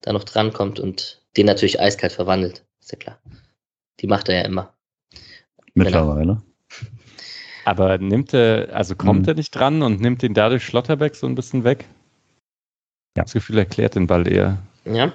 da 0.00 0.14
noch 0.14 0.24
drankommt 0.24 0.80
und 0.80 1.22
den 1.36 1.44
natürlich 1.44 1.78
eiskalt 1.78 2.12
verwandelt. 2.12 2.64
Ist 2.88 2.92
ja 2.92 2.98
klar. 2.98 3.18
Die 4.00 4.06
macht 4.06 4.30
er 4.30 4.36
ja 4.36 4.42
immer. 4.46 4.72
Mittlerweile. 5.74 6.40
Aber 7.66 7.98
nimmt 7.98 8.32
er, 8.32 8.74
also 8.74 8.96
kommt 8.96 9.22
mhm. 9.22 9.28
er 9.28 9.34
nicht 9.34 9.50
dran 9.50 9.82
und 9.82 10.00
nimmt 10.00 10.22
ihn 10.22 10.32
dadurch 10.32 10.64
Schlotterbeck 10.64 11.14
so 11.14 11.26
ein 11.26 11.34
bisschen 11.34 11.64
weg? 11.64 11.84
Ja. 13.14 13.24
Das 13.24 13.34
Gefühl 13.34 13.58
erklärt 13.58 13.94
den 13.94 14.06
Ball 14.06 14.26
eher. 14.26 14.56
Ja. 14.86 15.12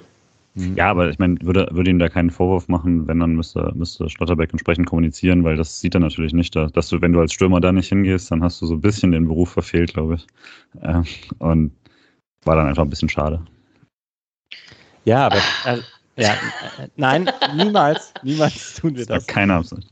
Mhm. 0.54 0.76
Ja, 0.76 0.92
aber 0.92 1.10
ich 1.10 1.18
meine, 1.18 1.42
würde, 1.42 1.68
würde 1.72 1.90
ihm 1.90 1.98
da 1.98 2.10
keinen 2.10 2.30
Vorwurf 2.30 2.68
machen, 2.68 3.08
wenn 3.08 3.20
dann 3.20 3.34
müsste, 3.34 3.72
müsste 3.74 4.08
Schlotterbeck 4.08 4.52
entsprechend 4.52 4.86
kommunizieren, 4.86 5.44
weil 5.44 5.58
das 5.58 5.80
sieht 5.80 5.96
er 5.96 6.00
natürlich 6.00 6.34
nicht, 6.34 6.56
dass 6.56 6.90
du, 6.90 7.02
wenn 7.02 7.14
du 7.14 7.22
als 7.22 7.34
Stürmer 7.34 7.60
da 7.60 7.72
nicht 7.72 7.90
hingehst, 7.90 8.30
dann 8.30 8.44
hast 8.44 8.62
du 8.62 8.68
so 8.68 8.76
ein 8.76 8.82
bisschen 8.82 9.12
den 9.12 9.28
Beruf 9.28 9.50
verfehlt, 9.50 9.96
glaube 9.96 10.14
ich. 10.16 10.28
Ähm, 10.84 11.06
und 11.40 11.72
war 12.44 12.56
dann 12.56 12.68
einfach 12.68 12.84
ein 12.84 12.92
bisschen 12.92 13.10
schade. 13.10 13.42
Ja, 15.06 15.26
aber 15.26 15.38
äh, 15.66 15.80
ja, 16.16 16.34
äh, 16.80 16.88
nein, 16.96 17.30
niemals, 17.56 18.14
niemals 18.24 18.76
tun 18.76 18.96
wir 18.96 19.06
das. 19.06 19.26
das. 19.26 19.28
Keine 19.28 19.56
Absicht. 19.56 19.90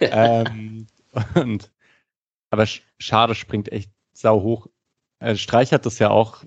Ja. 0.00 0.42
ähm, 0.42 0.86
und, 1.34 1.70
aber 2.50 2.66
schade 2.98 3.34
springt 3.34 3.72
echt 3.72 3.90
sau 4.12 4.42
hoch 4.42 4.68
also 5.18 5.38
Streich 5.38 5.72
hat 5.72 5.86
das 5.86 5.98
ja 5.98 6.10
auch 6.10 6.44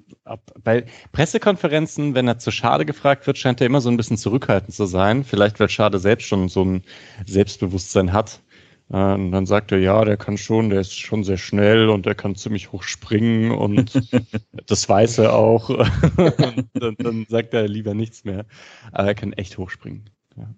bei 0.63 0.85
Pressekonferenzen, 1.11 2.13
wenn 2.13 2.27
er 2.27 2.37
zu 2.37 2.51
Schade 2.51 2.85
gefragt 2.85 3.25
wird, 3.25 3.37
scheint 3.37 3.59
er 3.61 3.67
immer 3.67 3.81
so 3.81 3.89
ein 3.89 3.97
bisschen 3.97 4.17
zurückhaltend 4.17 4.75
zu 4.75 4.85
sein. 4.85 5.23
Vielleicht, 5.23 5.59
weil 5.59 5.69
Schade 5.69 5.97
selbst 5.97 6.27
schon 6.27 6.49
so 6.49 6.63
ein 6.63 6.83
Selbstbewusstsein 7.25 8.13
hat. 8.13 8.41
Äh, 8.91 9.13
und 9.13 9.31
dann 9.31 9.45
sagt 9.45 9.71
er, 9.71 9.79
ja, 9.79 10.03
der 10.05 10.17
kann 10.17 10.37
schon, 10.37 10.69
der 10.69 10.81
ist 10.81 10.97
schon 10.97 11.23
sehr 11.23 11.37
schnell 11.37 11.89
und 11.89 12.05
der 12.05 12.15
kann 12.15 12.35
ziemlich 12.35 12.71
hoch 12.71 12.83
springen 12.83 13.51
und 13.51 13.93
das 14.67 14.87
weiß 14.87 15.19
er 15.19 15.33
auch. 15.33 15.69
und 16.17 16.69
dann, 16.73 16.95
dann, 16.97 17.25
sagt 17.29 17.53
er 17.53 17.67
lieber 17.67 17.93
nichts 17.93 18.23
mehr. 18.23 18.45
Aber 18.91 19.07
er 19.07 19.15
kann 19.15 19.33
echt 19.33 19.57
hoch 19.57 19.69
springen. 19.69 20.09
Ja. 20.35 20.53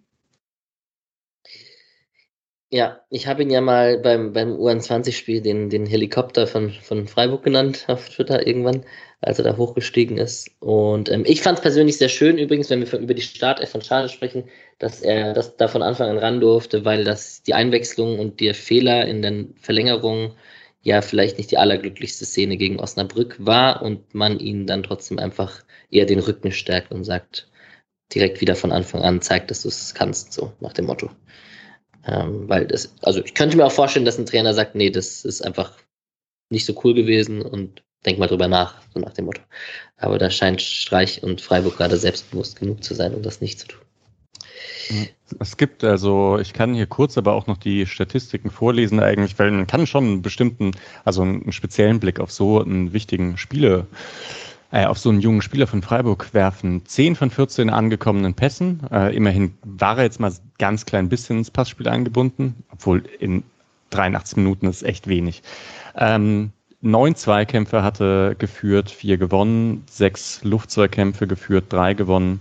Ja, 2.74 3.02
ich 3.10 3.28
habe 3.28 3.44
ihn 3.44 3.50
ja 3.50 3.60
mal 3.60 3.98
beim, 3.98 4.32
beim 4.32 4.54
U21-Spiel 4.54 5.42
den, 5.42 5.70
den 5.70 5.86
Helikopter 5.86 6.48
von, 6.48 6.72
von 6.72 7.06
Freiburg 7.06 7.44
genannt 7.44 7.84
auf 7.90 8.08
Twitter 8.08 8.48
irgendwann, 8.48 8.86
als 9.22 9.38
er 9.38 9.44
da 9.44 9.58
hochgestiegen 9.58 10.18
ist. 10.18 10.50
Und 10.60 11.10
ähm, 11.10 11.24
ich 11.26 11.42
fand 11.42 11.60
es 11.60 11.62
persönlich 11.62 11.98
sehr 11.98 12.10
schön, 12.10 12.38
übrigens, 12.38 12.70
wenn 12.70 12.80
wir 12.80 12.88
von, 12.88 13.04
über 13.04 13.14
die 13.14 13.22
Start 13.22 13.66
von 13.68 13.82
Schade 13.82 14.10
sprechen, 14.10 14.46
dass 14.80 15.02
er 15.02 15.34
das 15.34 15.58
da 15.58 15.68
von 15.68 15.84
Anfang 15.84 16.10
an 16.10 16.18
ran 16.18 16.40
durfte, 16.40 16.86
weil 16.86 17.04
das 17.04 17.44
die 17.44 17.54
Einwechslung 17.54 18.20
und 18.20 18.40
der 18.40 18.56
Fehler 18.56 19.06
in 19.06 19.22
den 19.22 19.54
Verlängerungen 19.60 20.34
ja 20.82 21.02
vielleicht 21.02 21.38
nicht 21.38 21.52
die 21.52 21.60
allerglücklichste 21.60 22.26
Szene 22.26 22.58
gegen 22.58 22.80
Osnabrück 22.80 23.36
war 23.40 23.84
und 23.84 24.16
man 24.16 24.40
ihn 24.40 24.66
dann 24.66 24.82
trotzdem 24.82 25.20
einfach 25.20 25.64
eher 25.92 26.06
den 26.06 26.20
Rücken 26.20 26.52
stärkt 26.52 26.92
und 26.92 27.04
sagt, 27.04 27.48
direkt 28.14 28.42
wieder 28.42 28.56
von 28.56 28.72
Anfang 28.72 29.04
an 29.04 29.22
zeigt, 29.22 29.52
dass 29.52 29.62
du 29.62 29.68
es 29.68 29.94
kannst, 29.94 30.34
so 30.34 30.52
nach 30.60 30.74
dem 30.74 30.86
Motto. 30.86 31.12
Ähm, 32.08 32.50
weil 32.50 32.66
das, 32.66 32.96
also 33.04 33.24
ich 33.24 33.36
könnte 33.36 33.56
mir 33.56 33.66
auch 33.66 33.72
vorstellen, 33.72 34.06
dass 34.06 34.18
ein 34.18 34.26
Trainer 34.26 34.56
sagt, 34.56 34.74
nee, 34.74 34.90
das 34.90 35.24
ist 35.24 35.46
einfach 35.46 35.78
nicht 36.50 36.66
so 36.66 36.80
cool 36.84 36.96
gewesen 36.96 37.44
und 37.44 37.84
denk 38.06 38.20
mal 38.20 38.28
drüber 38.28 38.48
nach, 38.48 38.76
so 38.94 39.00
nach 39.00 39.14
dem 39.14 39.26
Motto. 39.26 39.42
Aber 39.98 40.18
da 40.18 40.30
scheint 40.30 40.62
Streich 40.62 41.24
und 41.24 41.42
Freiburg 41.42 41.78
gerade 41.78 41.98
selbstbewusst 41.98 42.60
genug 42.60 42.84
zu 42.84 42.94
sein, 42.94 43.14
um 43.14 43.22
das 43.22 43.42
nicht 43.42 43.60
zu 43.60 43.68
tun. 43.68 43.82
Es 45.40 45.58
gibt 45.58 45.84
also, 45.84 46.38
ich 46.40 46.54
kann 46.54 46.74
hier 46.74 46.88
kurz 46.88 47.18
aber 47.18 47.34
auch 47.34 47.48
noch 47.48 47.58
die 47.58 47.86
Statistiken 47.86 48.50
vorlesen 48.50 49.00
eigentlich, 49.00 49.38
weil 49.40 49.52
man 49.52 49.68
kann 49.68 49.88
schon 49.88 50.04
einen 50.04 50.22
bestimmten, 50.22 50.72
also 51.06 51.22
einen 51.22 51.52
speziellen 51.52 52.00
Blick 52.00 52.20
auf 52.20 52.32
so 52.32 52.62
einen 52.62 52.92
wichtigen 52.92 53.38
Spieler 53.38 53.88
äh, 54.72 54.86
auf 54.86 54.98
so 54.98 55.10
einen 55.10 55.22
jungen 55.22 55.42
Spieler 55.42 55.68
von 55.68 55.82
Freiburg 55.82 56.34
werfen. 56.34 56.86
10 56.86 57.16
von 57.16 57.30
14 57.30 57.70
angekommenen 57.70 58.34
Pässen. 58.34 58.82
Äh, 58.92 59.16
immerhin 59.16 59.54
war 59.64 59.98
er 59.98 60.06
jetzt 60.06 60.20
mal 60.20 60.34
ganz 60.58 60.86
klein 60.86 61.10
bisschen 61.10 61.40
ins 61.40 61.52
Passspiel 61.52 61.88
eingebunden, 61.88 62.64
obwohl 62.72 63.04
in 63.20 63.44
83 63.92 64.38
Minuten 64.38 64.68
ist 64.68 64.84
echt 64.84 65.08
wenig. 65.08 65.44
Ähm, 65.96 66.54
neun 66.82 67.16
Zweikämpfe 67.16 67.84
hatte 67.84 68.36
geführt, 68.38 68.90
vier 68.90 69.18
gewonnen, 69.18 69.84
sechs 69.90 70.44
Luftzweikämpfe 70.44 71.28
geführt, 71.28 71.66
drei 71.70 71.94
gewonnen, 71.94 72.40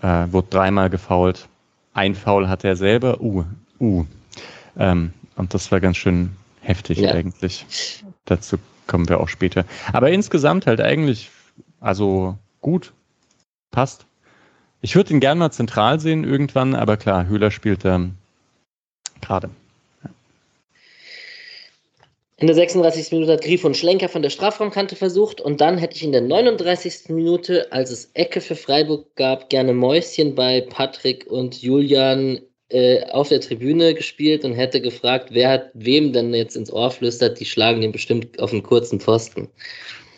äh, 0.00 0.26
wurde 0.30 0.48
dreimal 0.50 0.90
gefault. 0.90 1.48
Ein 1.94 2.14
Foul 2.14 2.48
hatte 2.48 2.68
er 2.68 2.76
selber, 2.76 3.20
uh, 3.20 3.44
uh. 3.78 4.04
Ähm, 4.78 5.12
und 5.36 5.54
das 5.54 5.70
war 5.70 5.80
ganz 5.80 5.98
schön 5.98 6.30
heftig 6.60 6.98
ja. 6.98 7.12
eigentlich. 7.12 7.66
Dazu 8.24 8.58
kommen 8.86 9.08
wir 9.08 9.20
auch 9.20 9.28
später. 9.28 9.64
Aber 9.92 10.10
insgesamt 10.10 10.66
halt 10.66 10.80
eigentlich, 10.80 11.30
also 11.80 12.38
gut, 12.60 12.92
passt. 13.70 14.06
Ich 14.80 14.96
würde 14.96 15.12
ihn 15.12 15.20
gerne 15.20 15.38
mal 15.38 15.50
zentral 15.50 16.00
sehen 16.00 16.24
irgendwann, 16.24 16.74
aber 16.74 16.96
klar, 16.96 17.26
Höhler 17.26 17.50
spielt 17.50 17.84
da 17.84 18.00
gerade. 19.20 19.50
In 22.42 22.48
der 22.48 22.56
36. 22.56 23.12
Minute 23.12 23.34
hat 23.34 23.42
Grief 23.42 23.64
und 23.64 23.76
Schlenker 23.76 24.08
von 24.08 24.22
der 24.22 24.30
Strafraumkante 24.30 24.96
versucht 24.96 25.40
und 25.40 25.60
dann 25.60 25.78
hätte 25.78 25.94
ich 25.94 26.02
in 26.02 26.10
der 26.10 26.22
39. 26.22 27.10
Minute, 27.10 27.70
als 27.70 27.92
es 27.92 28.10
Ecke 28.14 28.40
für 28.40 28.56
Freiburg 28.56 29.14
gab, 29.14 29.48
gerne 29.48 29.72
Mäuschen 29.72 30.34
bei 30.34 30.60
Patrick 30.60 31.24
und 31.30 31.62
Julian 31.62 32.40
äh, 32.70 33.04
auf 33.12 33.28
der 33.28 33.40
Tribüne 33.40 33.94
gespielt 33.94 34.44
und 34.44 34.54
hätte 34.54 34.80
gefragt, 34.80 35.28
wer 35.30 35.50
hat 35.50 35.70
wem 35.74 36.12
denn 36.12 36.34
jetzt 36.34 36.56
ins 36.56 36.72
Ohr 36.72 36.90
flüstert, 36.90 37.38
die 37.38 37.44
schlagen 37.44 37.80
den 37.80 37.92
bestimmt 37.92 38.40
auf 38.40 38.52
einen 38.52 38.64
kurzen 38.64 38.98
Pfosten. 38.98 39.46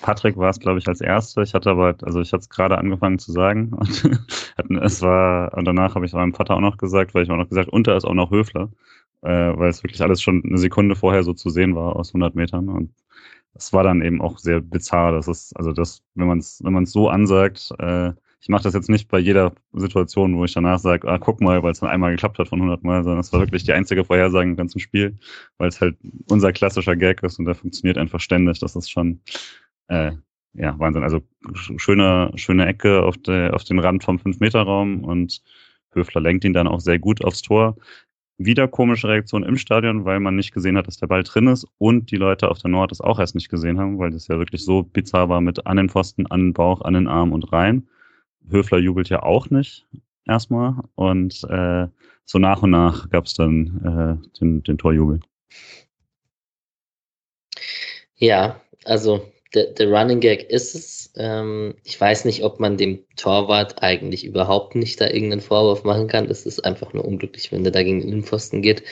Patrick 0.00 0.38
war 0.38 0.48
es, 0.48 0.58
glaube 0.58 0.78
ich, 0.78 0.88
als 0.88 1.02
Erster. 1.02 1.42
Ich 1.42 1.52
hatte 1.52 1.68
aber, 1.68 1.94
also 2.04 2.22
ich 2.22 2.32
hatte 2.32 2.40
es 2.40 2.48
gerade 2.48 2.78
angefangen 2.78 3.18
zu 3.18 3.32
sagen. 3.32 3.70
Und 3.74 4.80
es 4.82 5.02
war, 5.02 5.52
und 5.58 5.66
danach 5.66 5.94
habe 5.94 6.06
ich 6.06 6.12
es 6.12 6.14
meinem 6.14 6.32
Vater 6.32 6.56
auch 6.56 6.60
noch 6.60 6.78
gesagt, 6.78 7.14
weil 7.14 7.24
ich 7.24 7.30
auch 7.30 7.36
noch 7.36 7.50
gesagt, 7.50 7.68
unter 7.68 7.94
ist 7.94 8.06
auch 8.06 8.14
noch 8.14 8.30
Höfler, 8.30 8.70
äh, 9.24 9.58
weil 9.58 9.70
es 9.70 9.82
wirklich 9.82 10.02
alles 10.02 10.22
schon 10.22 10.42
eine 10.44 10.58
Sekunde 10.58 10.96
vorher 10.96 11.22
so 11.24 11.32
zu 11.32 11.50
sehen 11.50 11.74
war 11.74 11.96
aus 11.96 12.10
100 12.10 12.34
Metern. 12.34 12.68
Und 12.68 12.94
es 13.54 13.72
war 13.72 13.82
dann 13.82 14.02
eben 14.02 14.20
auch 14.20 14.38
sehr 14.38 14.60
bizarr. 14.60 15.12
Das 15.12 15.28
ist, 15.28 15.56
also 15.56 15.72
das, 15.72 16.02
wenn 16.14 16.26
man 16.26 16.38
es, 16.38 16.60
wenn 16.62 16.72
man 16.72 16.84
es 16.84 16.92
so 16.92 17.08
ansagt, 17.08 17.70
äh, 17.78 18.12
ich 18.40 18.50
mache 18.50 18.64
das 18.64 18.74
jetzt 18.74 18.90
nicht 18.90 19.08
bei 19.08 19.18
jeder 19.18 19.54
Situation, 19.72 20.36
wo 20.36 20.44
ich 20.44 20.52
danach 20.52 20.78
sage, 20.78 21.08
ah, 21.08 21.16
guck 21.16 21.40
mal, 21.40 21.62
weil 21.62 21.72
es 21.72 21.80
dann 21.80 21.88
einmal 21.88 22.10
geklappt 22.10 22.38
hat 22.38 22.48
von 22.48 22.58
100 22.60 22.84
Mal, 22.84 23.02
sondern 23.02 23.20
es 23.20 23.32
war 23.32 23.40
wirklich 23.40 23.64
die 23.64 23.72
einzige 23.72 24.04
Vorhersage 24.04 24.50
im 24.50 24.56
ganzen 24.56 24.80
Spiel, 24.80 25.16
weil 25.56 25.68
es 25.70 25.80
halt 25.80 25.96
unser 26.28 26.52
klassischer 26.52 26.94
Gag 26.94 27.22
ist 27.22 27.38
und 27.38 27.46
der 27.46 27.54
funktioniert 27.54 27.96
einfach 27.96 28.20
ständig. 28.20 28.58
Das 28.58 28.76
ist 28.76 28.90
schon, 28.90 29.22
äh, 29.88 30.12
ja, 30.52 30.78
Wahnsinn. 30.78 31.02
Also 31.02 31.22
schöne, 31.54 32.32
schöne 32.34 32.66
Ecke 32.66 33.02
auf, 33.02 33.16
der, 33.16 33.54
auf 33.54 33.64
den 33.64 33.78
Rand 33.78 34.04
vom 34.04 34.18
5-Meter-Raum 34.18 35.04
und 35.04 35.42
Höfler 35.94 36.20
lenkt 36.20 36.44
ihn 36.44 36.52
dann 36.52 36.68
auch 36.68 36.80
sehr 36.80 36.98
gut 36.98 37.24
aufs 37.24 37.40
Tor. 37.40 37.76
Wieder 38.36 38.66
komische 38.66 39.08
Reaktion 39.08 39.44
im 39.44 39.56
Stadion, 39.56 40.04
weil 40.04 40.18
man 40.18 40.34
nicht 40.34 40.52
gesehen 40.52 40.76
hat, 40.76 40.88
dass 40.88 40.96
der 40.96 41.06
Ball 41.06 41.22
drin 41.22 41.46
ist 41.46 41.66
und 41.78 42.10
die 42.10 42.16
Leute 42.16 42.50
auf 42.50 42.58
der 42.58 42.70
Nord 42.70 42.90
es 42.90 43.00
auch 43.00 43.20
erst 43.20 43.36
nicht 43.36 43.48
gesehen 43.48 43.78
haben, 43.78 43.98
weil 43.98 44.10
das 44.10 44.26
ja 44.26 44.38
wirklich 44.38 44.64
so 44.64 44.82
bizarr 44.82 45.28
war 45.28 45.40
mit 45.40 45.66
an 45.66 45.76
den 45.76 45.88
Pfosten, 45.88 46.26
an 46.26 46.40
den 46.40 46.52
Bauch, 46.52 46.80
an 46.82 46.94
den 46.94 47.06
Arm 47.06 47.32
und 47.32 47.52
rein. 47.52 47.88
Höfler 48.50 48.78
jubelt 48.78 49.08
ja 49.08 49.22
auch 49.22 49.50
nicht 49.50 49.86
erstmal 50.26 50.74
und 50.94 51.44
äh, 51.44 51.86
so 52.24 52.38
nach 52.38 52.62
und 52.62 52.70
nach 52.70 53.10
gab 53.10 53.26
es 53.26 53.34
dann 53.34 54.20
äh, 54.24 54.38
den, 54.40 54.62
den 54.62 54.78
Torjubel. 54.78 55.20
Ja, 58.16 58.60
also 58.84 59.30
der, 59.54 59.66
der 59.66 59.90
Running 59.90 60.20
Gag 60.20 60.50
ist 60.50 60.74
es. 60.74 61.12
Ähm, 61.16 61.74
ich 61.84 62.00
weiß 62.00 62.24
nicht, 62.24 62.42
ob 62.42 62.60
man 62.60 62.76
dem 62.76 63.04
Torwart 63.16 63.82
eigentlich 63.82 64.24
überhaupt 64.24 64.74
nicht 64.74 65.00
da 65.00 65.06
irgendeinen 65.06 65.40
Vorwurf 65.40 65.84
machen 65.84 66.08
kann. 66.08 66.28
Das 66.28 66.46
ist 66.46 66.64
einfach 66.64 66.92
nur 66.92 67.04
unglücklich, 67.04 67.52
wenn 67.52 67.64
der 67.64 67.72
da 67.72 67.82
gegen 67.82 68.00
den 68.00 68.08
Innenpfosten 68.08 68.62
geht. 68.62 68.82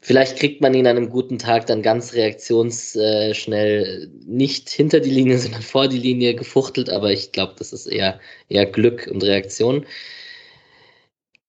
Vielleicht 0.00 0.38
kriegt 0.38 0.60
man 0.60 0.74
ihn 0.74 0.86
an 0.86 0.96
einem 0.96 1.10
guten 1.10 1.38
Tag 1.38 1.66
dann 1.66 1.82
ganz 1.82 2.14
reaktionsschnell 2.14 4.04
äh, 4.04 4.24
nicht 4.26 4.70
hinter 4.70 5.00
die 5.00 5.10
Linie, 5.10 5.38
sondern 5.38 5.62
vor 5.62 5.88
die 5.88 5.98
Linie 5.98 6.34
gefuchtelt, 6.34 6.90
aber 6.90 7.10
ich 7.10 7.32
glaube, 7.32 7.54
das 7.58 7.72
ist 7.72 7.86
eher, 7.86 8.20
eher 8.48 8.66
Glück 8.66 9.08
und 9.10 9.24
Reaktion. 9.24 9.86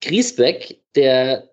Griesbeck, 0.02 0.80
der 0.96 1.49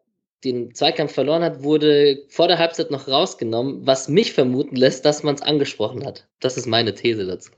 den 0.53 0.75
Zweikampf 0.75 1.13
verloren 1.13 1.43
hat, 1.43 1.63
wurde 1.63 2.23
vor 2.29 2.49
der 2.49 2.59
Halbzeit 2.59 2.91
noch 2.91 3.09
rausgenommen, 3.09 3.87
was 3.87 4.09
mich 4.09 4.33
vermuten 4.33 4.77
lässt, 4.77 5.05
dass 5.05 5.23
man 5.23 5.35
es 5.35 5.43
angesprochen 5.43 6.05
hat. 6.05 6.27
Das 6.41 6.57
ist 6.57 6.67
meine 6.67 6.95
These 6.95 7.27
dazu. 7.27 7.51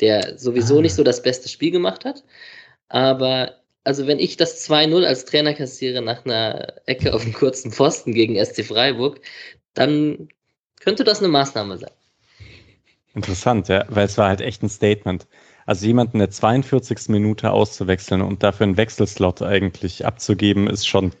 Der 0.00 0.38
sowieso 0.38 0.78
ah. 0.78 0.82
nicht 0.82 0.94
so 0.94 1.04
das 1.04 1.22
beste 1.22 1.48
Spiel 1.48 1.70
gemacht 1.70 2.04
hat, 2.04 2.24
aber 2.88 3.54
also 3.84 4.06
wenn 4.06 4.18
ich 4.18 4.36
das 4.36 4.68
2-0 4.68 5.04
als 5.04 5.24
Trainer 5.24 5.54
kassiere 5.54 6.02
nach 6.02 6.24
einer 6.24 6.74
Ecke 6.86 7.14
auf 7.14 7.22
dem 7.24 7.32
kurzen 7.32 7.72
Pfosten 7.72 8.14
gegen 8.14 8.42
SC 8.42 8.64
Freiburg, 8.64 9.20
dann 9.74 10.28
könnte 10.80 11.04
das 11.04 11.18
eine 11.18 11.28
Maßnahme 11.28 11.78
sein. 11.78 11.90
Interessant, 13.14 13.68
ja, 13.68 13.84
weil 13.88 14.06
es 14.06 14.16
war 14.16 14.28
halt 14.28 14.40
echt 14.40 14.62
ein 14.62 14.68
Statement. 14.68 15.26
Also 15.66 15.86
jemanden 15.86 16.14
in 16.14 16.20
der 16.20 16.30
42. 16.30 17.08
Minute 17.08 17.50
auszuwechseln 17.50 18.22
und 18.22 18.42
dafür 18.42 18.64
einen 18.64 18.76
Wechselslot 18.76 19.42
eigentlich 19.42 20.06
abzugeben, 20.06 20.66
ist 20.66 20.86
schon 20.86 21.12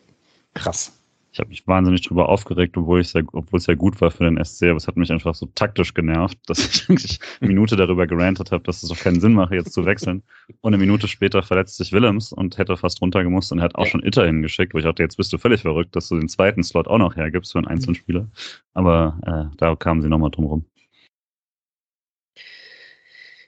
krass 0.54 1.01
ich 1.32 1.38
habe 1.38 1.48
mich 1.48 1.66
wahnsinnig 1.66 2.02
drüber 2.02 2.28
aufgeregt, 2.28 2.76
obwohl 2.76 3.00
ich 3.00 3.08
sehr, 3.08 3.24
obwohl 3.32 3.56
es 3.56 3.64
sehr 3.64 3.76
gut 3.76 4.00
war 4.02 4.10
für 4.10 4.24
den 4.24 4.42
SC, 4.44 4.64
aber 4.64 4.76
es 4.76 4.86
hat 4.86 4.96
mich 4.96 5.10
einfach 5.10 5.34
so 5.34 5.46
taktisch 5.54 5.94
genervt, 5.94 6.38
dass 6.46 6.58
ich 6.58 6.84
eigentlich 6.90 7.20
eine 7.40 7.48
Minute 7.48 7.74
darüber 7.74 8.06
gerantet 8.06 8.52
habe, 8.52 8.62
dass 8.64 8.82
es 8.82 8.90
auch 8.90 8.98
keinen 8.98 9.20
Sinn 9.20 9.32
mache, 9.32 9.54
jetzt 9.54 9.72
zu 9.72 9.86
wechseln. 9.86 10.22
Und 10.60 10.74
eine 10.74 10.78
Minute 10.78 11.08
später 11.08 11.42
verletzt 11.42 11.78
sich 11.78 11.92
Willems 11.92 12.32
und 12.32 12.58
hätte 12.58 12.76
fast 12.76 13.00
runtergemusst 13.00 13.50
und 13.50 13.58
er 13.58 13.64
hat 13.64 13.76
auch 13.76 13.86
schon 13.86 14.02
Itter 14.02 14.26
hingeschickt, 14.26 14.74
wo 14.74 14.78
ich 14.78 14.84
dachte, 14.84 15.02
jetzt 15.02 15.16
bist 15.16 15.32
du 15.32 15.38
völlig 15.38 15.62
verrückt, 15.62 15.96
dass 15.96 16.08
du 16.08 16.18
den 16.18 16.28
zweiten 16.28 16.62
Slot 16.62 16.86
auch 16.86 16.98
noch 16.98 17.16
hergibst 17.16 17.52
für 17.52 17.58
einen 17.58 17.68
Einzelspieler. 17.68 18.28
Aber 18.74 19.18
äh, 19.26 19.56
da 19.56 19.74
kamen 19.74 20.02
sie 20.02 20.08
nochmal 20.08 20.30
drum 20.30 20.44
rum. 20.44 20.64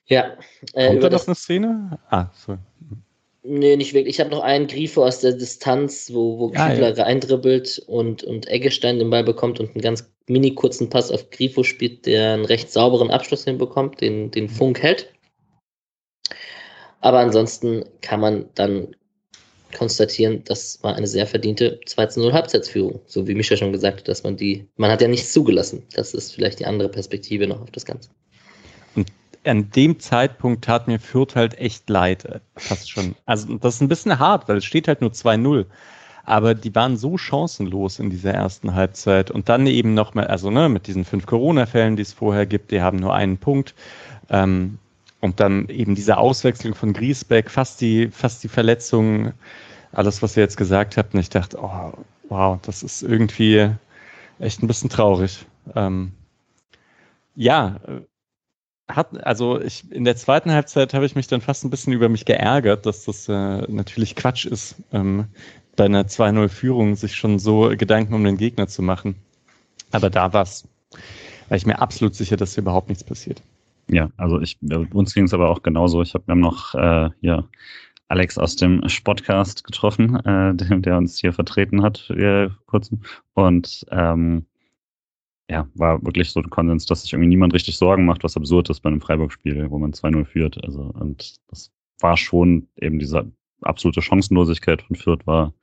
Ja. 0.07 0.37
Äh, 0.73 0.89
Kommt 0.89 1.03
da 1.03 1.11
noch 1.11 1.27
eine 1.27 1.35
Szene? 1.35 1.99
Ah, 2.09 2.29
sorry. 2.33 2.59
Nee, 3.47 3.77
nicht 3.77 3.93
wirklich. 3.93 4.17
Ich 4.17 4.21
habe 4.21 4.31
noch 4.31 4.43
einen 4.43 4.67
Grifo 4.67 5.05
aus 5.05 5.21
der 5.21 5.35
Distanz, 5.35 6.11
wo, 6.15 6.39
wo 6.39 6.53
ah, 6.55 6.71
Kiebler 6.71 6.97
ja. 6.97 7.05
reindribbelt 7.05 7.83
und, 7.87 8.25
und 8.25 8.49
Eggestein 8.49 8.99
den 8.99 9.11
Ball 9.11 9.23
bekommt 9.23 9.61
und 9.61 9.71
einen 9.71 9.83
ganz 9.83 10.11
mini 10.27 10.55
kurzen 10.55 10.89
Pass 10.89 11.11
auf 11.11 11.29
Grifo 11.29 11.63
spielt, 11.63 12.07
der 12.07 12.33
einen 12.33 12.47
recht 12.47 12.73
sauberen 12.73 13.11
Abschluss 13.11 13.45
hinbekommt, 13.45 14.01
den, 14.01 14.31
den 14.31 14.49
Funk 14.49 14.83
hält. 14.83 15.13
Aber 17.01 17.19
ansonsten 17.19 17.85
kann 18.01 18.21
man 18.21 18.49
dann 18.55 18.97
konstatieren, 19.77 20.43
das 20.45 20.83
war 20.83 20.97
eine 20.97 21.07
sehr 21.07 21.27
verdiente 21.27 21.81
2-0 21.87 22.33
Halbzeitsführung. 22.33 23.03
So 23.05 23.27
wie 23.29 23.35
Micha 23.35 23.59
schon 23.59 23.73
gesagt 23.73 23.99
hat, 23.99 24.09
dass 24.09 24.23
man 24.23 24.39
die, 24.39 24.67
man 24.77 24.91
hat 24.91 25.03
ja 25.03 25.09
nichts 25.09 25.35
zugelassen. 25.35 25.83
Das 25.93 26.15
ist 26.15 26.33
vielleicht 26.33 26.61
die 26.61 26.67
andere 26.67 26.89
Perspektive 26.89 27.47
noch 27.47 27.61
auf 27.61 27.71
das 27.73 27.85
Ganze 27.85 28.09
an 29.45 29.71
dem 29.71 30.01
Zeitpunkt 30.01 30.65
tat 30.65 30.89
mir 30.89 30.99
Fürth 30.99 31.37
halt 31.37 31.59
echt 31.59 31.89
leid, 31.89 32.25
äh, 32.25 32.41
fast 32.57 32.91
schon. 32.91 33.15
Also 33.27 33.57
das 33.57 33.77
ist 33.77 33.81
ein 33.81 33.89
bisschen 33.89 34.19
hart, 34.19 34.49
weil 34.49 34.59
es 34.59 34.65
steht 34.65 34.89
halt 34.89 35.01
nur 35.01 35.11
2-0. 35.11 35.67
Aber 36.25 36.55
die 36.55 36.75
waren 36.75 36.97
so 36.97 37.19
chancenlos 37.19 37.99
in 37.99 38.09
dieser 38.09 38.33
ersten 38.33 38.75
Halbzeit. 38.75 39.31
Und 39.31 39.49
dann 39.51 39.67
eben 39.67 39.93
noch 39.93 40.15
mal, 40.15 40.27
also 40.27 40.51
ne, 40.51 40.69
mit 40.69 40.87
diesen 40.87 41.05
fünf 41.05 41.27
Corona-Fällen, 41.27 41.97
die 41.97 42.03
es 42.03 42.15
vorher 42.15 42.47
gibt, 42.47 42.71
die 42.71 42.81
haben 42.81 42.99
nur 42.99 43.15
einen 43.15 43.37
Punkt. 43.37 43.75
Ähm, 44.31 44.79
und 45.21 45.41
dann 45.41 45.69
eben 45.69 45.95
diese 45.95 46.17
Auswechslung 46.17 46.75
von 46.75 46.93
Griesbeck, 46.95 47.51
fast 47.51 47.81
die, 47.81 48.09
fast 48.09 48.43
die 48.43 48.49
Verletzung, 48.49 49.33
alles, 49.93 50.23
was 50.23 50.37
ihr 50.37 50.43
jetzt 50.43 50.57
gesagt 50.57 50.97
habt. 50.97 51.15
Und 51.15 51.21
ich 51.21 51.31
dachte, 51.31 51.59
oh, 51.61 51.93
Wow, 52.29 52.59
das 52.63 52.83
ist 52.83 53.03
irgendwie 53.03 53.71
echt 54.39 54.63
ein 54.63 54.67
bisschen 54.67 54.91
traurig. 54.91 55.47
Ähm, 55.75 56.13
ja, 57.35 57.77
äh, 57.87 58.01
hat, 58.89 59.25
also 59.25 59.61
ich, 59.61 59.91
in 59.91 60.05
der 60.05 60.17
zweiten 60.17 60.51
Halbzeit 60.51 60.95
habe 60.95 61.07
ich 61.07 61.15
mich 61.15 61.27
dann 61.27 61.41
fast 61.41 61.65
ein 61.65 61.71
bisschen 61.71 61.93
über 61.93 62.09
mich 62.09 62.25
geärgert, 62.25 62.87
dass 62.87 63.05
das 63.05 63.29
äh, 63.29 63.63
natürlich 63.69 64.15
Quatsch 64.15 64.45
ist, 64.47 64.77
ähm, 64.93 65.27
bei 65.77 65.87
einer 65.87 66.05
2-0-Führung 66.05 66.95
sich 66.95 67.15
schon 67.15 67.39
so 67.39 67.71
Gedanken 67.77 68.15
um 68.15 68.25
den 68.25 68.37
Gegner 68.37 68.69
zu 68.69 68.83
machen. 68.83 69.17
Aber 69.91 70.11
da 70.11 70.33
war 70.33 70.43
es, 70.43 70.69
war 71.49 71.57
ich 71.57 71.67
mir 71.67 71.81
absolut 71.81 72.15
sicher, 72.15 72.37
dass 72.37 72.55
hier 72.55 72.63
überhaupt 72.63 72.89
nichts 72.89 73.05
passiert. 73.05 73.43
Ja, 73.89 74.11
also 74.17 74.41
ich, 74.41 74.59
uns 74.93 75.15
ging 75.15 75.25
es 75.25 75.35
aber 75.35 75.51
auch 75.51 75.63
genauso. 75.63 76.03
Ich 76.03 76.15
habe 76.15 76.37
noch 76.37 76.75
äh, 76.75 77.11
hier 77.21 77.49
Alex 78.09 78.39
aus 78.39 78.57
dem 78.57 78.87
Spotcast 78.89 79.65
getroffen, 79.65 80.17
äh, 80.25 80.55
der, 80.55 80.79
der 80.79 80.97
uns 80.97 81.19
hier 81.19 81.33
vertreten 81.33 81.83
hat 81.83 82.11
äh, 82.11 82.49
kurzem. 82.67 83.01
Und 83.35 83.87
ähm, 83.91 84.47
ja, 85.51 85.69
war 85.75 86.03
wirklich 86.05 86.31
so 86.31 86.41
ein 86.41 86.51
Konsens, 86.51 86.87
dass 86.87 87.03
sich 87.03 87.13
irgendwie 87.13 87.29
niemand 87.29 87.53
richtig 87.55 87.77
Sorgen 87.77 88.05
macht, 88.05 88.25
was 88.25 88.37
absurd 88.37 88.71
ist 88.71 88.81
bei 88.81 88.89
einem 88.89 89.01
Freiburg-Spiel, 89.01 89.71
wo 89.71 89.79
man 89.79 89.93
2-0 89.93 90.25
führt. 90.25 90.65
Also, 90.65 90.81
und 90.83 91.37
das 91.49 91.71
war 92.01 92.17
schon 92.17 92.69
eben 92.77 92.99
diese 92.99 93.31
absolute 93.61 94.03
Chancenlosigkeit 94.03 94.83
von 94.83 94.97
Fürth 94.97 95.27
war 95.27 95.55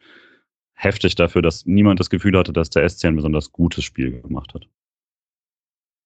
heftig 0.73 1.15
dafür, 1.15 1.41
dass 1.41 1.65
niemand 1.65 1.99
das 1.99 2.09
Gefühl 2.09 2.37
hatte, 2.37 2.53
dass 2.53 2.69
der 2.69 2.87
SC 2.87 3.05
ein 3.05 3.15
besonders 3.15 3.51
gutes 3.51 3.83
Spiel 3.83 4.21
gemacht 4.21 4.53
hat. 4.53 4.67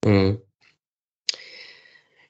Mhm. 0.05 0.41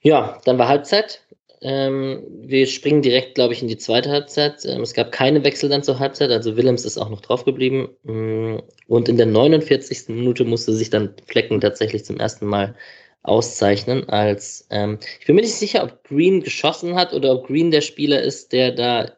Ja, 0.02 0.40
dann 0.46 0.60
war 0.60 0.68
Halbzeit. 0.68 1.25
Ähm, 1.68 2.22
wir 2.44 2.68
springen 2.68 3.02
direkt, 3.02 3.34
glaube 3.34 3.54
ich, 3.54 3.62
in 3.64 3.68
die 3.68 3.78
zweite 3.78 4.12
Halbzeit. 4.12 4.64
Ähm, 4.66 4.84
es 4.84 4.94
gab 4.94 5.12
keine 5.12 5.44
Wechsel 5.44 5.68
dann 5.68 5.82
zur 5.82 5.98
Halbzeit, 5.98 6.30
also 6.30 6.56
Willems 6.56 6.86
ist 6.86 7.00
auch 7.00 7.10
noch 7.10 7.22
drauf 7.22 7.44
geblieben. 7.44 7.90
Mm, 8.04 8.58
und 8.88 9.10
in 9.10 9.18
der 9.18 9.26
49. 9.26 10.10
Minute 10.10 10.46
musste 10.46 10.74
sich 10.74 10.92
dann 10.92 11.16
Flecken 11.26 11.60
tatsächlich 11.60 12.06
zum 12.06 12.18
ersten 12.18 12.46
Mal 12.46 12.76
auszeichnen. 13.24 14.08
Als 14.08 14.68
ähm, 14.70 15.00
ich 15.20 15.26
bin 15.26 15.36
mir 15.36 15.42
nicht 15.42 15.56
sicher, 15.56 15.84
ob 15.84 16.04
Green 16.04 16.44
geschossen 16.44 16.94
hat 16.94 17.14
oder 17.14 17.34
ob 17.34 17.48
Green 17.48 17.72
der 17.72 17.82
Spieler 17.82 18.22
ist, 18.22 18.54
der 18.54 18.72
da 18.72 19.14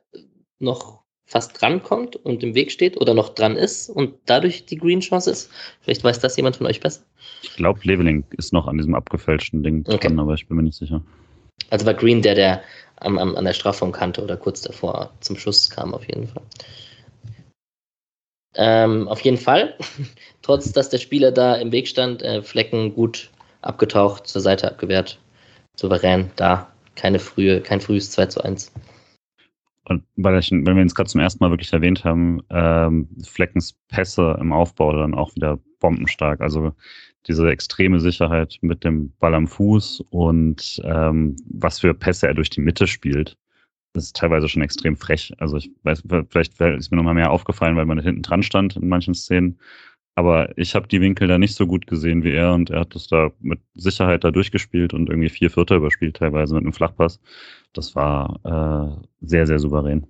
noch 0.60 1.02
fast 1.26 1.62
drankommt 1.62 2.16
und 2.16 2.44
im 2.44 2.56
Weg 2.56 2.72
steht 2.72 2.96
oder 2.96 3.14
noch 3.14 3.36
dran 3.36 3.58
ist 3.58 3.90
und 3.90 4.14
dadurch 4.26 4.66
die 4.66 4.78
Green-Chance 4.78 5.30
ist. 5.30 5.52
Vielleicht 5.82 6.06
weiß 6.06 6.20
das 6.20 6.38
jemand 6.38 6.56
von 6.56 6.66
euch 6.66 6.80
besser. 6.80 7.02
Ich 7.44 7.58
glaube, 7.58 7.82
Leveling 7.84 8.24
ist 8.38 8.54
noch 8.54 8.68
an 8.68 8.78
diesem 8.78 8.96
abgefälschten 8.96 9.64
Ding 9.64 9.84
okay. 9.86 10.08
dran, 10.08 10.18
aber 10.18 10.36
ich 10.36 10.48
bin 10.48 10.56
mir 10.56 10.64
nicht 10.64 10.78
sicher. 10.78 11.04
Also 11.70 11.86
war 11.86 11.94
Green 11.94 12.22
der, 12.22 12.36
der 12.36 12.62
am, 12.98 13.18
am, 13.18 13.36
an 13.36 13.46
der 13.46 13.54
Strafraumkante 13.54 14.24
oder 14.24 14.38
kurz 14.38 14.62
davor 14.62 15.12
zum 15.20 15.38
Schuss 15.38 15.70
kam, 15.70 15.94
auf 15.94 16.08
jeden 16.08 16.28
Fall. 16.28 16.44
Ähm, 18.56 19.08
auf 19.08 19.22
jeden 19.22 19.38
Fall, 19.38 19.76
trotz 20.42 20.72
dass 20.72 20.90
der 20.90 20.98
Spieler 20.98 21.32
da 21.32 21.56
im 21.56 21.72
Weg 21.72 21.88
stand, 21.88 22.24
äh, 22.24 22.42
Flecken 22.42 22.94
gut 22.96 23.30
abgetaucht, 23.62 24.28
zur 24.28 24.42
Seite 24.42 24.72
abgewehrt, 24.72 25.20
souverän 25.76 26.32
da. 26.36 26.72
Keine 26.96 27.20
frühe, 27.20 27.62
kein 27.62 27.80
frühes 27.80 28.10
2 28.10 28.26
zu 28.26 28.44
1. 28.44 28.72
Und 29.86 30.04
weil, 30.16 30.38
ich, 30.40 30.52
wenn 30.52 30.76
wir 30.76 30.82
uns 30.82 30.96
gerade 30.96 31.10
zum 31.10 31.22
ersten 31.22 31.44
Mal 31.44 31.52
wirklich 31.52 31.72
erwähnt 31.72 32.04
haben, 32.04 32.42
ähm, 32.50 33.08
Fleckens 33.24 33.74
Pässe 33.88 34.36
im 34.42 34.52
Aufbau 34.52 34.92
dann 34.94 35.14
auch 35.14 35.34
wieder 35.36 35.60
bombenstark. 35.80 36.42
Also 36.42 36.74
diese 37.28 37.50
extreme 37.50 38.00
Sicherheit 38.00 38.58
mit 38.62 38.84
dem 38.84 39.12
Ball 39.20 39.36
am 39.36 39.48
Fuß 39.48 40.04
und 40.10 40.82
ähm, 40.84 41.36
was 41.50 41.80
für 41.80 41.94
Pässe 41.94 42.28
er 42.28 42.34
durch 42.34 42.50
die 42.50 42.62
Mitte 42.62 42.88
spielt, 42.88 43.38
das 43.94 44.06
ist 44.06 44.16
teilweise 44.16 44.48
schon 44.48 44.62
extrem 44.62 44.96
frech. 44.96 45.34
Also 45.40 45.58
ich 45.58 45.72
weiß, 45.84 46.04
vielleicht 46.30 46.60
ist 46.62 46.92
mir 46.92 46.98
nochmal 46.98 47.16
mehr 47.16 47.32
aufgefallen, 47.32 47.76
weil 47.76 47.86
man 47.86 48.00
hinten 48.00 48.22
dran 48.22 48.44
stand 48.44 48.76
in 48.76 48.88
manchen 48.88 49.16
Szenen. 49.16 49.60
Aber 50.16 50.58
ich 50.58 50.74
habe 50.76 50.88
die 50.88 51.02
Winkel 51.02 51.28
da 51.28 51.38
nicht 51.38 51.56
so 51.56 51.68
gut 51.68 51.86
gesehen 51.86 52.24
wie 52.24 52.32
er 52.34 52.54
und 52.54 52.72
er 52.72 52.82
hat 52.82 52.96
das 52.96 53.08
da 53.08 53.32
mit 53.40 53.60
Sicherheit 53.76 54.24
da 54.24 54.32
durchgespielt 54.32 54.94
und 54.94 55.10
irgendwie 55.10 55.30
vier 55.30 55.52
Vierter 55.52 55.76
überspielt, 55.76 56.18
teilweise 56.18 56.56
mit 56.56 56.64
einem 56.64 56.74
Flachpass. 56.74 57.20
Das 57.74 57.96
war 57.96 58.40
äh, 58.44 59.06
sehr, 59.22 59.46
sehr 59.46 59.60
souverän. 59.60 60.08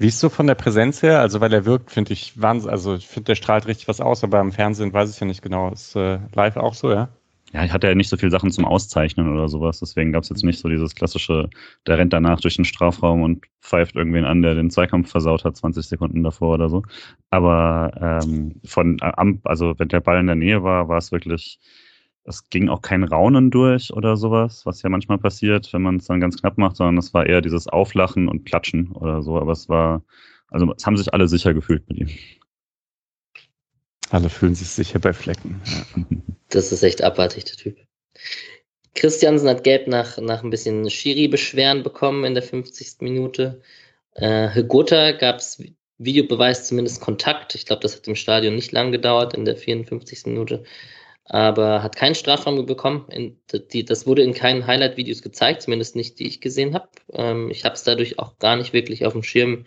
Wie 0.00 0.06
ist 0.06 0.18
so 0.18 0.30
von 0.30 0.46
der 0.46 0.54
Präsenz 0.54 1.02
her? 1.02 1.20
Also, 1.20 1.42
weil 1.42 1.52
er 1.52 1.66
wirkt, 1.66 1.90
finde 1.90 2.14
ich, 2.14 2.40
Wahnsinn. 2.40 2.70
Also, 2.70 2.94
ich 2.94 3.06
finde, 3.06 3.26
der 3.26 3.34
strahlt 3.34 3.66
richtig 3.66 3.86
was 3.86 4.00
aus, 4.00 4.24
aber 4.24 4.40
im 4.40 4.50
Fernsehen 4.50 4.94
weiß 4.94 5.10
ich 5.10 5.20
ja 5.20 5.26
nicht 5.26 5.42
genau. 5.42 5.70
Ist 5.70 5.94
äh, 5.94 6.20
live 6.34 6.56
auch 6.56 6.72
so, 6.72 6.90
ja? 6.90 7.10
Ja, 7.52 7.64
ich 7.66 7.72
hatte 7.72 7.86
ja 7.86 7.94
nicht 7.94 8.08
so 8.08 8.16
viele 8.16 8.30
Sachen 8.30 8.50
zum 8.50 8.64
Auszeichnen 8.64 9.30
oder 9.30 9.50
sowas. 9.50 9.80
Deswegen 9.80 10.12
gab 10.12 10.22
es 10.22 10.30
jetzt 10.30 10.42
nicht 10.42 10.58
so 10.58 10.70
dieses 10.70 10.94
klassische, 10.94 11.50
der 11.86 11.98
rennt 11.98 12.14
danach 12.14 12.40
durch 12.40 12.56
den 12.56 12.64
Strafraum 12.64 13.20
und 13.20 13.44
pfeift 13.60 13.94
irgendwen 13.94 14.24
an, 14.24 14.40
der 14.40 14.54
den 14.54 14.70
Zweikampf 14.70 15.10
versaut 15.10 15.44
hat, 15.44 15.58
20 15.58 15.84
Sekunden 15.84 16.22
davor 16.22 16.54
oder 16.54 16.70
so. 16.70 16.82
Aber 17.28 18.22
ähm, 18.24 18.54
von, 18.64 18.96
also 19.44 19.74
wenn 19.76 19.88
der 19.88 20.00
Ball 20.00 20.20
in 20.20 20.28
der 20.28 20.36
Nähe 20.36 20.62
war, 20.62 20.88
war 20.88 20.96
es 20.96 21.12
wirklich 21.12 21.60
es 22.24 22.48
ging 22.48 22.68
auch 22.68 22.82
kein 22.82 23.04
Raunen 23.04 23.50
durch 23.50 23.92
oder 23.92 24.16
sowas, 24.16 24.66
was 24.66 24.82
ja 24.82 24.88
manchmal 24.88 25.18
passiert, 25.18 25.72
wenn 25.72 25.82
man 25.82 25.96
es 25.96 26.06
dann 26.06 26.20
ganz 26.20 26.40
knapp 26.40 26.58
macht, 26.58 26.76
sondern 26.76 26.98
es 26.98 27.14
war 27.14 27.26
eher 27.26 27.40
dieses 27.40 27.66
Auflachen 27.66 28.28
und 28.28 28.44
Klatschen 28.44 28.92
oder 28.92 29.22
so. 29.22 29.38
Aber 29.38 29.52
es 29.52 29.68
war, 29.68 30.04
also 30.50 30.72
es 30.76 30.86
haben 30.86 30.96
sich 30.96 31.12
alle 31.12 31.28
sicher 31.28 31.54
gefühlt 31.54 31.88
mit 31.88 31.98
ihm. 31.98 32.08
Alle 34.10 34.28
fühlen 34.28 34.54
sich 34.54 34.68
sicher 34.68 34.98
bei 34.98 35.12
Flecken. 35.12 35.60
Ja. 35.64 36.04
Das 36.52 36.72
ist 36.72 36.82
echt 36.82 37.00
abartig, 37.00 37.44
der 37.44 37.54
Typ. 37.54 37.76
Christiansen 38.96 39.48
hat 39.48 39.62
gelb 39.62 39.86
nach, 39.86 40.18
nach 40.18 40.42
ein 40.42 40.50
bisschen 40.50 40.90
Schiri-Beschweren 40.90 41.84
bekommen 41.84 42.24
in 42.24 42.34
der 42.34 42.42
50. 42.42 43.02
Minute. 43.02 43.62
Äh, 44.14 44.48
Hegota 44.48 45.12
gab 45.12 45.36
es 45.36 45.62
Videobeweis, 45.98 46.66
zumindest 46.66 47.00
Kontakt. 47.00 47.54
Ich 47.54 47.66
glaube, 47.66 47.82
das 47.82 47.94
hat 47.94 48.08
im 48.08 48.16
Stadion 48.16 48.56
nicht 48.56 48.72
lang 48.72 48.90
gedauert 48.90 49.34
in 49.34 49.44
der 49.44 49.56
54. 49.56 50.26
Minute 50.26 50.64
aber 51.32 51.84
hat 51.84 51.94
keinen 51.94 52.16
Strafraum 52.16 52.66
bekommen. 52.66 53.04
In, 53.08 53.36
die, 53.72 53.84
das 53.84 54.04
wurde 54.04 54.22
in 54.22 54.34
keinen 54.34 54.66
Highlight-Videos 54.66 55.22
gezeigt, 55.22 55.62
zumindest 55.62 55.94
nicht, 55.94 56.18
die 56.18 56.26
ich 56.26 56.40
gesehen 56.40 56.74
habe. 56.74 56.88
Ähm, 57.12 57.50
ich 57.50 57.64
habe 57.64 57.76
es 57.76 57.84
dadurch 57.84 58.18
auch 58.18 58.36
gar 58.40 58.56
nicht 58.56 58.72
wirklich 58.72 59.06
auf 59.06 59.12
dem 59.12 59.22
Schirm, 59.22 59.64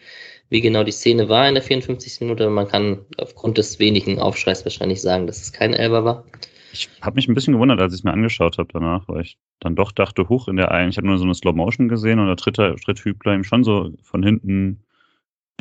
wie 0.49 0.59
genau 0.59 0.84
die 0.84 0.91
Szene 0.91 1.30
war 1.30 1.47
in 1.47 1.53
der 1.53 1.64
54. 1.64 2.20
Minute. 2.20 2.49
Man 2.49 2.68
kann 2.68 3.05
aufgrund 3.18 3.57
des 3.57 3.80
wenigen 3.80 4.20
Aufschreis 4.20 4.66
wahrscheinlich 4.66 5.01
sagen, 5.01 5.26
dass 5.26 5.41
es 5.41 5.53
kein 5.53 5.74
Elber 5.74 6.03
war. 6.03 6.26
Ich 6.74 6.89
habe 7.01 7.16
mich 7.16 7.30
ein 7.30 7.34
bisschen 7.34 7.53
gewundert, 7.53 7.80
als 7.80 7.93
ich 7.93 8.01
es 8.01 8.03
mir 8.03 8.11
angeschaut 8.11 8.57
habe 8.57 8.68
danach, 8.74 9.07
weil 9.07 9.22
ich 9.22 9.38
dann 9.61 9.78
doch 9.78 9.93
dachte, 9.93 10.28
hoch 10.28 10.49
in 10.49 10.57
der 10.57 10.72
einen, 10.72 10.89
ich 10.89 10.97
habe 10.97 11.07
nur 11.07 11.18
so 11.18 11.24
eine 11.24 11.34
Slow 11.34 11.55
Motion 11.55 11.88
gesehen 11.88 12.20
und 12.20 12.28
der 12.28 12.36
dritte 12.36 12.76
tritt 12.84 13.05
Hübler 13.05 13.36
ihm 13.36 13.45
schon 13.45 13.64
so 13.64 13.93
von 14.01 14.22
hinten 14.22 14.84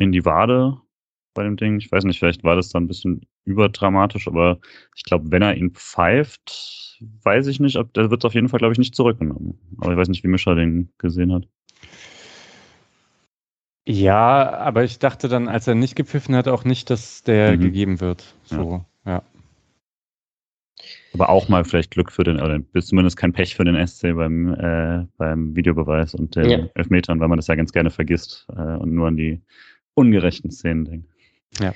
in 0.01 0.11
die 0.11 0.25
Wade 0.25 0.81
bei 1.33 1.43
dem 1.43 1.57
Ding. 1.57 1.77
Ich 1.77 1.91
weiß 1.91 2.03
nicht, 2.03 2.19
vielleicht 2.19 2.43
war 2.43 2.55
das 2.55 2.69
dann 2.69 2.83
ein 2.83 2.87
bisschen 2.87 3.21
überdramatisch, 3.45 4.27
aber 4.27 4.59
ich 4.95 5.03
glaube, 5.03 5.31
wenn 5.31 5.41
er 5.41 5.55
ihn 5.55 5.71
pfeift, 5.71 6.99
weiß 7.23 7.47
ich 7.47 7.59
nicht, 7.59 7.77
ob 7.77 7.93
der 7.93 8.11
wird 8.11 8.25
auf 8.25 8.33
jeden 8.33 8.49
Fall, 8.49 8.59
glaube 8.59 8.73
ich, 8.73 8.79
nicht 8.79 8.95
zurückgenommen. 8.95 9.57
Aber 9.79 9.91
ich 9.91 9.97
weiß 9.97 10.07
nicht, 10.07 10.23
wie 10.23 10.29
Mischa 10.29 10.55
den 10.55 10.89
gesehen 10.97 11.33
hat. 11.33 11.47
Ja, 13.85 14.49
aber 14.51 14.83
ich 14.83 14.99
dachte 14.99 15.27
dann, 15.27 15.49
als 15.49 15.67
er 15.67 15.75
nicht 15.75 15.95
gepfiffen 15.95 16.35
hat, 16.35 16.47
auch 16.47 16.63
nicht, 16.63 16.89
dass 16.89 17.23
der 17.23 17.57
mhm. 17.57 17.61
gegeben 17.61 17.99
wird. 17.99 18.33
So, 18.45 18.85
ja. 19.05 19.11
ja. 19.11 19.23
Aber 21.13 21.29
auch 21.29 21.47
mal 21.47 21.63
vielleicht 21.63 21.91
Glück 21.91 22.11
für 22.11 22.23
den, 22.23 22.41
oder 22.41 22.59
zumindest 22.81 23.17
kein 23.17 23.33
Pech 23.33 23.55
für 23.55 23.65
den 23.65 23.85
SC 23.85 24.15
beim, 24.15 24.53
äh, 24.53 25.05
beim 25.17 25.55
Videobeweis 25.55 26.15
und 26.15 26.35
den 26.35 26.49
ja. 26.49 26.59
Elfmetern, 26.73 27.19
weil 27.19 27.27
man 27.27 27.37
das 27.37 27.47
ja 27.47 27.55
ganz 27.55 27.71
gerne 27.71 27.91
vergisst 27.91 28.47
äh, 28.55 28.77
und 28.77 28.93
nur 28.93 29.07
an 29.07 29.17
die 29.17 29.41
ungerechten 29.93 30.49
Szenen 30.49 30.85
denkt. 30.85 31.12
Ja. 31.59 31.73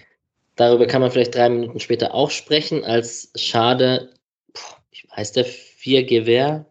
Darüber 0.56 0.88
kann 0.88 1.02
man 1.02 1.12
vielleicht 1.12 1.36
drei 1.36 1.50
Minuten 1.50 1.80
später 1.80 2.14
auch 2.14 2.32
sprechen, 2.32 2.84
als 2.84 3.32
schade, 3.36 4.14
heißt 5.16 5.36
der 5.36 5.46
Viergewehr? 5.46 6.66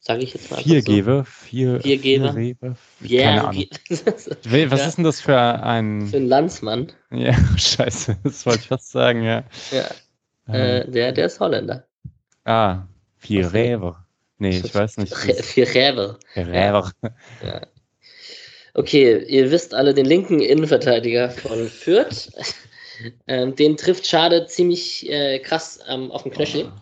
Sage 0.00 0.24
ich 0.24 0.34
jetzt 0.34 0.50
mal. 0.50 0.60
Viergeber? 0.60 1.18
So. 1.18 1.24
Vier, 1.24 1.80
Viergeber? 1.80 2.34
Vier 3.00 3.22
Keine 3.22 3.44
Ahnung. 3.44 3.66
Was 3.88 4.26
ja. 4.80 4.86
ist 4.88 4.96
denn 4.96 5.04
das 5.04 5.20
für 5.20 5.38
ein. 5.38 6.08
Für 6.08 6.16
ein 6.16 6.26
Landsmann. 6.26 6.92
Ja, 7.12 7.34
scheiße, 7.56 8.18
das 8.24 8.44
wollte 8.44 8.62
ich 8.62 8.66
fast 8.66 8.90
sagen, 8.90 9.22
ja. 9.22 9.44
Ja. 9.70 9.88
Ähm. 10.48 10.54
Äh, 10.54 10.90
der, 10.90 11.12
der 11.12 11.26
ist 11.26 11.38
Holländer. 11.38 11.86
Ah, 12.44 12.82
Viergeber. 13.18 14.04
Nee, 14.38 14.58
ich 14.58 14.74
weiß 14.74 14.96
nicht. 14.96 15.14
Viergeber. 15.14 16.18
Viergeber. 16.34 16.90
Ja. 17.44 17.60
Okay, 18.74 19.24
ihr 19.28 19.50
wisst 19.50 19.74
alle 19.74 19.92
den 19.92 20.06
linken 20.06 20.40
Innenverteidiger 20.40 21.30
von 21.30 21.68
Fürth. 21.68 22.30
ähm, 23.26 23.54
den 23.54 23.76
trifft 23.76 24.06
Schade 24.06 24.46
ziemlich 24.46 25.10
äh, 25.10 25.38
krass 25.40 25.80
ähm, 25.88 26.10
auf 26.10 26.22
dem 26.22 26.32
Knöchel. 26.32 26.72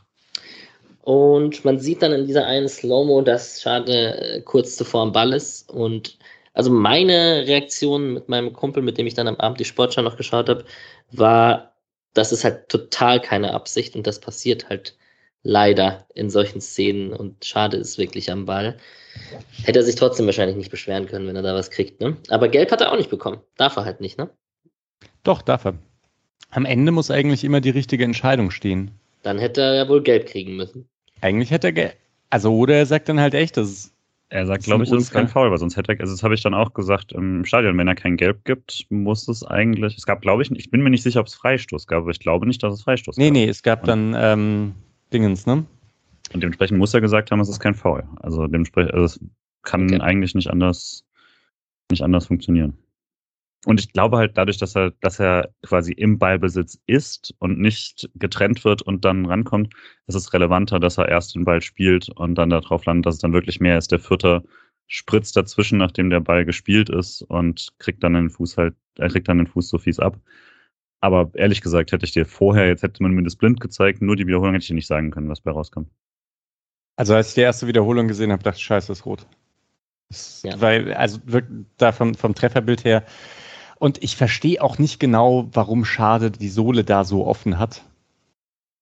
Und 1.03 1.65
man 1.65 1.81
sieht 1.81 2.03
dann 2.03 2.13
in 2.13 2.27
dieser 2.27 2.47
einen 2.47 2.69
Slow-Mo, 2.69 3.23
dass 3.23 3.61
Schade 3.61 4.17
äh, 4.21 4.41
kurz 4.43 4.77
zuvor 4.77 5.03
am 5.03 5.13
Ball 5.13 5.33
ist. 5.33 5.69
Und 5.69 6.17
also 6.55 6.71
meine 6.71 7.47
Reaktion 7.47 8.13
mit 8.13 8.29
meinem 8.29 8.53
Kumpel, 8.53 8.83
mit 8.83 8.99
dem 8.99 9.07
ich 9.07 9.15
dann 9.15 9.27
am 9.27 9.37
Abend 9.37 9.59
die 9.59 9.65
Sportschau 9.65 10.03
noch 10.03 10.17
geschaut 10.17 10.49
habe, 10.49 10.65
war, 11.11 11.75
das 12.15 12.33
ist 12.33 12.45
halt 12.45 12.69
total 12.69 13.21
keine 13.21 13.55
Absicht 13.55 13.97
und 13.97 14.07
das 14.07 14.21
passiert 14.21 14.69
halt 14.69 14.97
leider 15.43 16.07
in 16.15 16.31
solchen 16.31 16.61
Szenen 16.61 17.13
und 17.13 17.45
Schade 17.45 17.77
ist 17.77 17.99
wirklich 17.99 18.31
am 18.31 18.47
Ball. 18.47 18.77
Hätte 19.65 19.81
er 19.81 19.85
sich 19.85 19.95
trotzdem 19.95 20.27
wahrscheinlich 20.27 20.57
nicht 20.57 20.71
beschweren 20.71 21.07
können, 21.07 21.27
wenn 21.27 21.37
er 21.37 21.43
da 21.43 21.55
was 21.55 21.71
kriegt, 21.71 22.01
ne? 22.01 22.17
Aber 22.29 22.49
Gelb 22.49 22.71
hat 22.71 22.81
er 22.81 22.93
auch 22.93 22.97
nicht 22.97 23.11
bekommen. 23.11 23.41
Darf 23.57 23.77
er 23.77 23.85
halt 23.85 24.01
nicht, 24.01 24.19
ne? 24.19 24.31
Doch, 25.25 25.43
darf 25.43 25.65
er. 25.65 25.75
Am 26.51 26.65
Ende 26.65 26.93
muss 26.93 27.11
eigentlich 27.11 27.45
immer 27.45 27.61
die 27.61 27.71
richtige 27.71 28.05
Entscheidung 28.05 28.51
stehen. 28.51 28.91
Dann 29.23 29.39
hätte 29.39 29.61
er 29.61 29.75
ja 29.75 29.89
wohl 29.89 30.03
Gelb 30.03 30.27
kriegen 30.27 30.57
müssen. 30.57 30.89
Eigentlich 31.21 31.51
hätte 31.51 31.69
er 31.69 31.73
Gelb. 31.73 31.97
Also, 32.31 32.55
oder 32.55 32.77
er 32.77 32.87
sagt 32.87 33.09
dann 33.09 33.21
halt 33.21 33.35
echt, 33.35 33.57
dass 33.57 33.69
es. 33.69 33.95
Er 34.33 34.47
sagt, 34.47 34.63
glaube 34.63 34.85
ich, 34.85 34.91
das 34.91 35.03
ist 35.03 35.11
kein 35.11 35.27
Foul, 35.27 35.51
weil 35.51 35.59
sonst 35.59 35.77
hätte 35.77 35.93
er, 35.93 36.01
also 36.01 36.13
das 36.13 36.23
habe 36.23 36.35
ich 36.35 36.41
dann 36.41 36.55
auch 36.55 36.73
gesagt 36.73 37.11
im 37.11 37.45
Stadion, 37.45 37.77
wenn 37.77 37.89
er 37.89 37.97
kein 37.97 38.17
Gelb 38.17 38.45
gibt, 38.45 38.87
muss 38.89 39.27
es 39.27 39.43
eigentlich, 39.43 39.97
es 39.97 40.07
gab, 40.07 40.23
glaube 40.23 40.43
ich, 40.43 40.53
ich 40.53 40.71
bin 40.71 40.83
mir 40.83 40.91
nicht 40.91 41.03
sicher, 41.03 41.19
ob 41.19 41.27
es 41.27 41.35
Freistoß 41.35 41.89
gab, 41.89 42.03
aber 42.03 42.13
ich 42.13 42.21
glaube 42.21 42.47
nicht, 42.47 42.63
dass 42.63 42.73
es 42.73 42.83
Freistoß 42.85 43.17
nee, 43.17 43.27
gab. 43.27 43.33
Nee, 43.33 43.45
nee, 43.47 43.51
es 43.51 43.65
gab 43.65 43.83
dann 43.83 44.15
ähm, 44.17 44.75
Dingens, 45.13 45.47
ne? 45.47 45.67
Und 46.33 46.43
dementsprechend 46.43 46.79
muss 46.79 46.95
er 46.95 47.01
gesagt 47.01 47.31
haben, 47.31 47.41
es 47.41 47.49
ist 47.49 47.61
kein 47.61 47.75
Foul. 47.75 48.07
Also 48.17 48.47
dementsprechend, 48.47 48.95
also 48.95 49.05
es 49.05 49.21
kann 49.63 49.85
okay. 49.85 50.01
eigentlich 50.01 50.35
nicht 50.35 50.49
anders, 50.49 51.05
nicht 51.91 52.03
anders 52.03 52.27
funktionieren. 52.27 52.79
Und 53.67 53.79
ich 53.79 53.93
glaube 53.93 54.17
halt 54.17 54.39
dadurch, 54.39 54.57
dass 54.57 54.75
er, 54.75 54.93
dass 55.03 55.21
er 55.21 55.51
quasi 55.63 55.93
im 55.93 56.19
Ballbesitz 56.19 56.81
ist 56.87 57.35
und 57.41 57.59
nicht 57.59 58.09
getrennt 58.15 58.65
wird 58.65 58.81
und 58.81 59.05
dann 59.05 59.27
rankommt, 59.27 59.75
ist 60.07 60.15
es 60.15 60.33
relevanter, 60.33 60.81
dass 60.81 60.97
er 60.97 61.09
erst 61.09 61.35
den 61.35 61.45
Ball 61.45 61.61
spielt 61.61 62.09
und 62.09 62.37
dann 62.37 62.49
darauf 62.51 62.87
landet, 62.87 63.07
dass 63.07 63.17
es 63.17 63.21
dann 63.21 63.35
wirklich 63.35 63.61
mehr 63.61 63.77
ist. 63.77 63.93
Der 63.93 63.99
Vierte 63.99 64.43
spritzt 64.87 65.37
dazwischen, 65.37 65.79
nachdem 65.79 66.09
der 66.09 66.21
Ball 66.21 66.47
gespielt 66.47 66.89
ist 66.89 67.23
und 67.23 67.69
kriegt 67.79 68.03
dann 68.03 68.15
den 68.15 68.31
Fuß 68.31 68.57
halt, 68.57 68.75
er 68.97 69.09
kriegt 69.09 69.29
dann 69.29 69.39
den 69.39 69.47
Fuß 69.47 69.69
so 69.69 69.79
fies 69.79 69.99
ab. 69.99 70.19
Aber 71.01 71.31
ehrlich 71.35 71.63
gesagt, 71.63 71.93
hätte 71.93 72.05
ich 72.05 72.13
dir 72.13 72.27
vorher, 72.27 72.69
jetzt 72.69 72.83
hätte 72.83 73.03
man 73.03 73.13
mir 73.13 73.23
das 73.23 73.37
blind 73.37 73.61
gezeigt, 73.61 74.03
nur 74.03 74.17
die 74.17 74.27
Wiederholung 74.27 74.53
hätte 74.53 74.63
ich 74.63 74.69
dir 74.69 74.75
nicht 74.75 74.87
sagen 74.87 75.11
können, 75.11 75.29
was 75.29 75.41
bei 75.41 75.51
rauskommt. 75.51 75.91
Also 76.97 77.15
als 77.15 77.29
ich 77.29 77.35
die 77.35 77.41
erste 77.41 77.67
Wiederholung 77.67 78.09
gesehen 78.09 78.33
habe, 78.33 78.43
dachte 78.43 78.59
ich, 78.59 78.65
scheiße, 78.65 78.93
ist 78.93 79.07
rot. 79.07 79.27
Ja. 80.43 80.61
Weil, 80.61 80.93
also 80.93 81.19
da 81.79 81.93
vom, 81.93 82.15
vom 82.15 82.35
Trefferbild 82.35 82.85
her, 82.85 83.05
und 83.79 84.03
ich 84.03 84.17
verstehe 84.17 84.63
auch 84.63 84.79
nicht 84.79 85.01
genau, 85.01 85.49
warum 85.53 85.87
Schade 85.87 86.31
die 86.31 86.51
Sohle 86.51 86.85
da 86.85 87.05
so 87.05 87.27
offen 87.27 87.59
hat. 87.59 87.83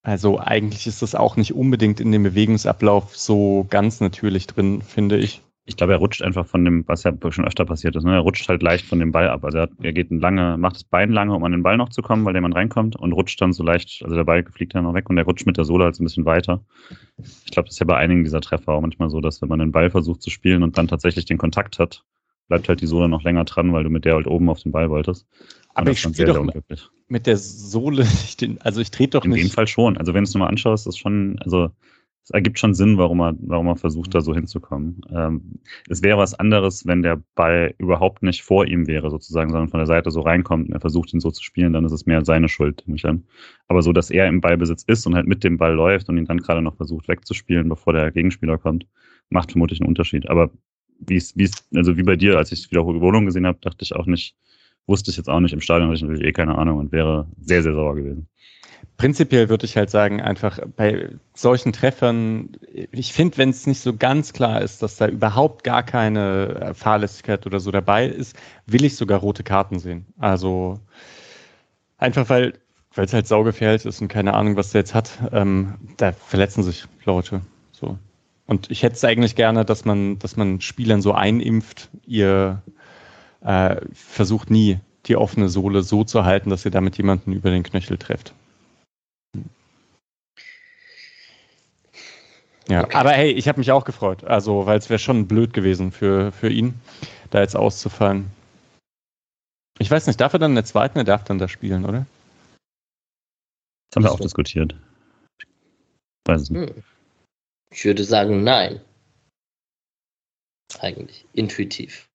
Also 0.02 0.40
eigentlich 0.40 0.88
ist 0.88 1.02
das 1.02 1.14
auch 1.14 1.36
nicht 1.36 1.54
unbedingt 1.54 2.00
in 2.00 2.10
dem 2.10 2.24
Bewegungsablauf 2.24 3.16
so 3.16 3.66
ganz 3.70 4.00
natürlich 4.00 4.48
drin, 4.48 4.82
finde 4.82 5.18
ich. 5.18 5.42
Ich 5.68 5.76
glaube, 5.76 5.92
er 5.92 5.98
rutscht 5.98 6.22
einfach 6.22 6.46
von 6.46 6.64
dem, 6.64 6.88
was 6.88 7.02
ja 7.02 7.12
schon 7.28 7.44
öfter 7.44 7.66
passiert 7.66 7.94
ist. 7.94 8.02
Ne? 8.02 8.14
Er 8.14 8.20
rutscht 8.20 8.48
halt 8.48 8.62
leicht 8.62 8.86
von 8.86 8.98
dem 8.98 9.12
Ball 9.12 9.28
ab. 9.28 9.44
Also 9.44 9.58
er, 9.58 9.68
er 9.82 9.92
geht 9.92 10.10
ein 10.10 10.18
lange, 10.18 10.56
macht 10.56 10.76
das 10.76 10.84
Bein 10.84 11.12
lange, 11.12 11.34
um 11.34 11.44
an 11.44 11.52
den 11.52 11.62
Ball 11.62 11.76
noch 11.76 11.90
zu 11.90 12.00
kommen, 12.00 12.24
weil 12.24 12.32
der 12.32 12.40
Mann 12.40 12.54
reinkommt 12.54 12.96
und 12.96 13.12
rutscht 13.12 13.38
dann 13.42 13.52
so 13.52 13.62
leicht, 13.62 14.00
also 14.02 14.16
der 14.16 14.24
Ball 14.24 14.42
fliegt 14.50 14.74
dann 14.74 14.84
noch 14.84 14.94
weg 14.94 15.10
und 15.10 15.18
er 15.18 15.24
rutscht 15.24 15.44
mit 15.44 15.58
der 15.58 15.66
Sohle 15.66 15.84
halt 15.84 16.00
ein 16.00 16.04
bisschen 16.04 16.24
weiter. 16.24 16.64
Ich 17.44 17.50
glaube, 17.50 17.66
das 17.66 17.74
ist 17.74 17.80
ja 17.80 17.86
bei 17.86 17.98
einigen 17.98 18.24
dieser 18.24 18.40
Treffer 18.40 18.72
auch 18.72 18.80
manchmal 18.80 19.10
so, 19.10 19.20
dass 19.20 19.42
wenn 19.42 19.50
man 19.50 19.58
den 19.58 19.70
Ball 19.70 19.90
versucht 19.90 20.22
zu 20.22 20.30
spielen 20.30 20.62
und 20.62 20.78
dann 20.78 20.88
tatsächlich 20.88 21.26
den 21.26 21.36
Kontakt 21.36 21.78
hat, 21.78 22.02
bleibt 22.48 22.68
halt 22.70 22.80
die 22.80 22.86
Sohle 22.86 23.10
noch 23.10 23.22
länger 23.22 23.44
dran, 23.44 23.72
weil 23.74 23.84
du 23.84 23.90
mit 23.90 24.06
der 24.06 24.14
halt 24.14 24.26
oben 24.26 24.48
auf 24.48 24.62
den 24.62 24.72
Ball 24.72 24.88
wolltest. 24.88 25.26
Aber 25.74 25.90
ich 25.90 26.00
spiele 26.00 26.32
doch 26.32 26.44
mit, 27.08 27.26
der 27.26 27.36
Sohle, 27.36 28.06
also 28.60 28.80
ich 28.80 28.90
trete 28.90 29.18
doch 29.18 29.24
In 29.24 29.32
nicht. 29.32 29.42
In 29.42 29.48
dem 29.48 29.52
Fall 29.52 29.66
schon. 29.66 29.98
Also 29.98 30.14
wenn 30.14 30.24
du 30.24 30.28
es 30.28 30.34
nochmal 30.34 30.48
anschaust, 30.48 30.86
ist 30.86 30.98
schon, 30.98 31.38
also 31.40 31.70
es 32.28 32.34
ergibt 32.34 32.58
schon 32.58 32.74
Sinn, 32.74 32.98
warum 32.98 33.22
er, 33.22 33.34
warum 33.40 33.68
er 33.68 33.76
versucht, 33.76 34.14
da 34.14 34.20
so 34.20 34.34
hinzukommen. 34.34 35.00
Ähm, 35.10 35.60
es 35.88 36.02
wäre 36.02 36.18
was 36.18 36.34
anderes, 36.34 36.86
wenn 36.86 37.02
der 37.02 37.22
Ball 37.34 37.74
überhaupt 37.78 38.22
nicht 38.22 38.42
vor 38.42 38.66
ihm 38.66 38.86
wäre, 38.86 39.10
sozusagen, 39.10 39.50
sondern 39.50 39.70
von 39.70 39.78
der 39.78 39.86
Seite 39.86 40.10
so 40.10 40.20
reinkommt 40.20 40.68
und 40.68 40.74
er 40.74 40.80
versucht, 40.80 41.14
ihn 41.14 41.20
so 41.20 41.30
zu 41.30 41.42
spielen, 41.42 41.72
dann 41.72 41.86
ist 41.86 41.92
es 41.92 42.04
mehr 42.04 42.22
seine 42.26 42.50
Schuld, 42.50 42.82
nehme 42.86 42.96
ich 42.96 43.06
an. 43.06 43.24
Aber 43.66 43.80
so, 43.80 43.94
dass 43.94 44.10
er 44.10 44.28
im 44.28 44.42
Ballbesitz 44.42 44.82
ist 44.82 45.06
und 45.06 45.14
halt 45.14 45.26
mit 45.26 45.42
dem 45.42 45.56
Ball 45.56 45.72
läuft 45.72 46.10
und 46.10 46.18
ihn 46.18 46.26
dann 46.26 46.36
gerade 46.36 46.60
noch 46.60 46.76
versucht 46.76 47.08
wegzuspielen, 47.08 47.66
bevor 47.66 47.94
der 47.94 48.10
Gegenspieler 48.10 48.58
kommt, 48.58 48.86
macht 49.30 49.52
vermutlich 49.52 49.80
einen 49.80 49.88
Unterschied. 49.88 50.28
Aber 50.28 50.50
wie 50.98 51.16
es, 51.16 51.34
wie 51.34 51.44
es, 51.44 51.66
also 51.74 51.96
wie 51.96 52.02
bei 52.02 52.16
dir, 52.16 52.36
als 52.36 52.52
ich 52.52 52.70
Wiederholung 52.70 53.24
gesehen 53.24 53.46
habe, 53.46 53.58
dachte 53.62 53.84
ich 53.84 53.96
auch 53.96 54.04
nicht, 54.04 54.36
wusste 54.86 55.10
ich 55.10 55.16
jetzt 55.16 55.30
auch 55.30 55.40
nicht. 55.40 55.54
Im 55.54 55.62
Stadion 55.62 55.88
hatte 55.88 55.96
ich 55.96 56.02
natürlich 56.02 56.26
eh 56.26 56.32
keine 56.32 56.58
Ahnung 56.58 56.76
und 56.76 56.92
wäre 56.92 57.26
sehr, 57.40 57.62
sehr 57.62 57.72
sauer 57.72 57.94
gewesen. 57.94 58.28
Prinzipiell 58.96 59.48
würde 59.48 59.64
ich 59.64 59.76
halt 59.76 59.90
sagen, 59.90 60.20
einfach 60.20 60.58
bei 60.76 61.10
solchen 61.34 61.72
Treffern, 61.72 62.50
ich 62.90 63.12
finde, 63.12 63.38
wenn 63.38 63.50
es 63.50 63.66
nicht 63.66 63.80
so 63.80 63.96
ganz 63.96 64.32
klar 64.32 64.60
ist, 64.60 64.82
dass 64.82 64.96
da 64.96 65.06
überhaupt 65.06 65.62
gar 65.62 65.84
keine 65.84 66.72
Fahrlässigkeit 66.74 67.46
oder 67.46 67.60
so 67.60 67.70
dabei 67.70 68.06
ist, 68.06 68.36
will 68.66 68.84
ich 68.84 68.96
sogar 68.96 69.20
rote 69.20 69.44
Karten 69.44 69.78
sehen. 69.78 70.06
Also 70.18 70.80
einfach 71.98 72.28
weil 72.28 72.54
weil 72.98 73.04
es 73.04 73.12
halt 73.12 73.28
saugefährlich 73.28 73.84
ist 73.84 74.00
und 74.00 74.08
keine 74.08 74.34
Ahnung, 74.34 74.56
was 74.56 74.72
der 74.72 74.80
jetzt 74.80 74.92
hat, 74.92 75.18
ähm, 75.30 75.74
da 75.98 76.10
verletzen 76.10 76.64
sich 76.64 76.84
Leute. 77.04 77.42
So. 77.70 77.96
Und 78.46 78.70
ich 78.72 78.82
hätte 78.82 78.96
es 78.96 79.04
eigentlich 79.04 79.36
gerne, 79.36 79.64
dass 79.64 79.84
man, 79.84 80.18
dass 80.18 80.36
man 80.36 80.60
Spielern 80.60 81.00
so 81.00 81.12
einimpft, 81.12 81.90
ihr 82.06 82.60
äh, 83.42 83.76
versucht 83.92 84.50
nie 84.50 84.80
die 85.06 85.16
offene 85.16 85.48
Sohle 85.48 85.82
so 85.82 86.02
zu 86.02 86.24
halten, 86.24 86.50
dass 86.50 86.64
ihr 86.64 86.72
damit 86.72 86.96
jemanden 86.96 87.32
über 87.32 87.50
den 87.50 87.62
Knöchel 87.62 87.98
trefft. 87.98 88.34
Ja, 92.68 92.84
okay. 92.84 92.96
aber 92.96 93.12
hey, 93.12 93.30
ich 93.30 93.48
habe 93.48 93.58
mich 93.58 93.72
auch 93.72 93.84
gefreut. 93.84 94.24
Also, 94.24 94.66
weil 94.66 94.78
es 94.78 94.90
wäre 94.90 94.98
schon 94.98 95.26
blöd 95.26 95.52
gewesen 95.52 95.90
für, 95.90 96.32
für 96.32 96.50
ihn, 96.50 96.74
da 97.30 97.40
jetzt 97.40 97.56
auszufallen. 97.56 98.30
Ich 99.78 99.90
weiß 99.90 100.06
nicht, 100.06 100.20
darf 100.20 100.32
er 100.32 100.38
dann 100.38 100.52
in 100.52 100.56
der 100.56 100.64
zweiten, 100.64 100.98
er 100.98 101.04
darf 101.04 101.24
dann 101.24 101.38
da 101.38 101.48
spielen, 101.48 101.84
oder? 101.84 102.06
Das 103.90 103.96
haben 103.96 104.04
wir 104.04 104.12
auch 104.12 104.20
diskutiert. 104.20 104.74
Ich 105.38 105.46
weiß 106.26 106.42
es 106.42 106.50
nicht. 106.50 106.74
Hm. 106.74 106.82
Ich 107.70 107.84
würde 107.84 108.04
sagen, 108.04 108.44
nein. 108.44 108.80
Eigentlich, 110.80 111.26
intuitiv. 111.32 112.08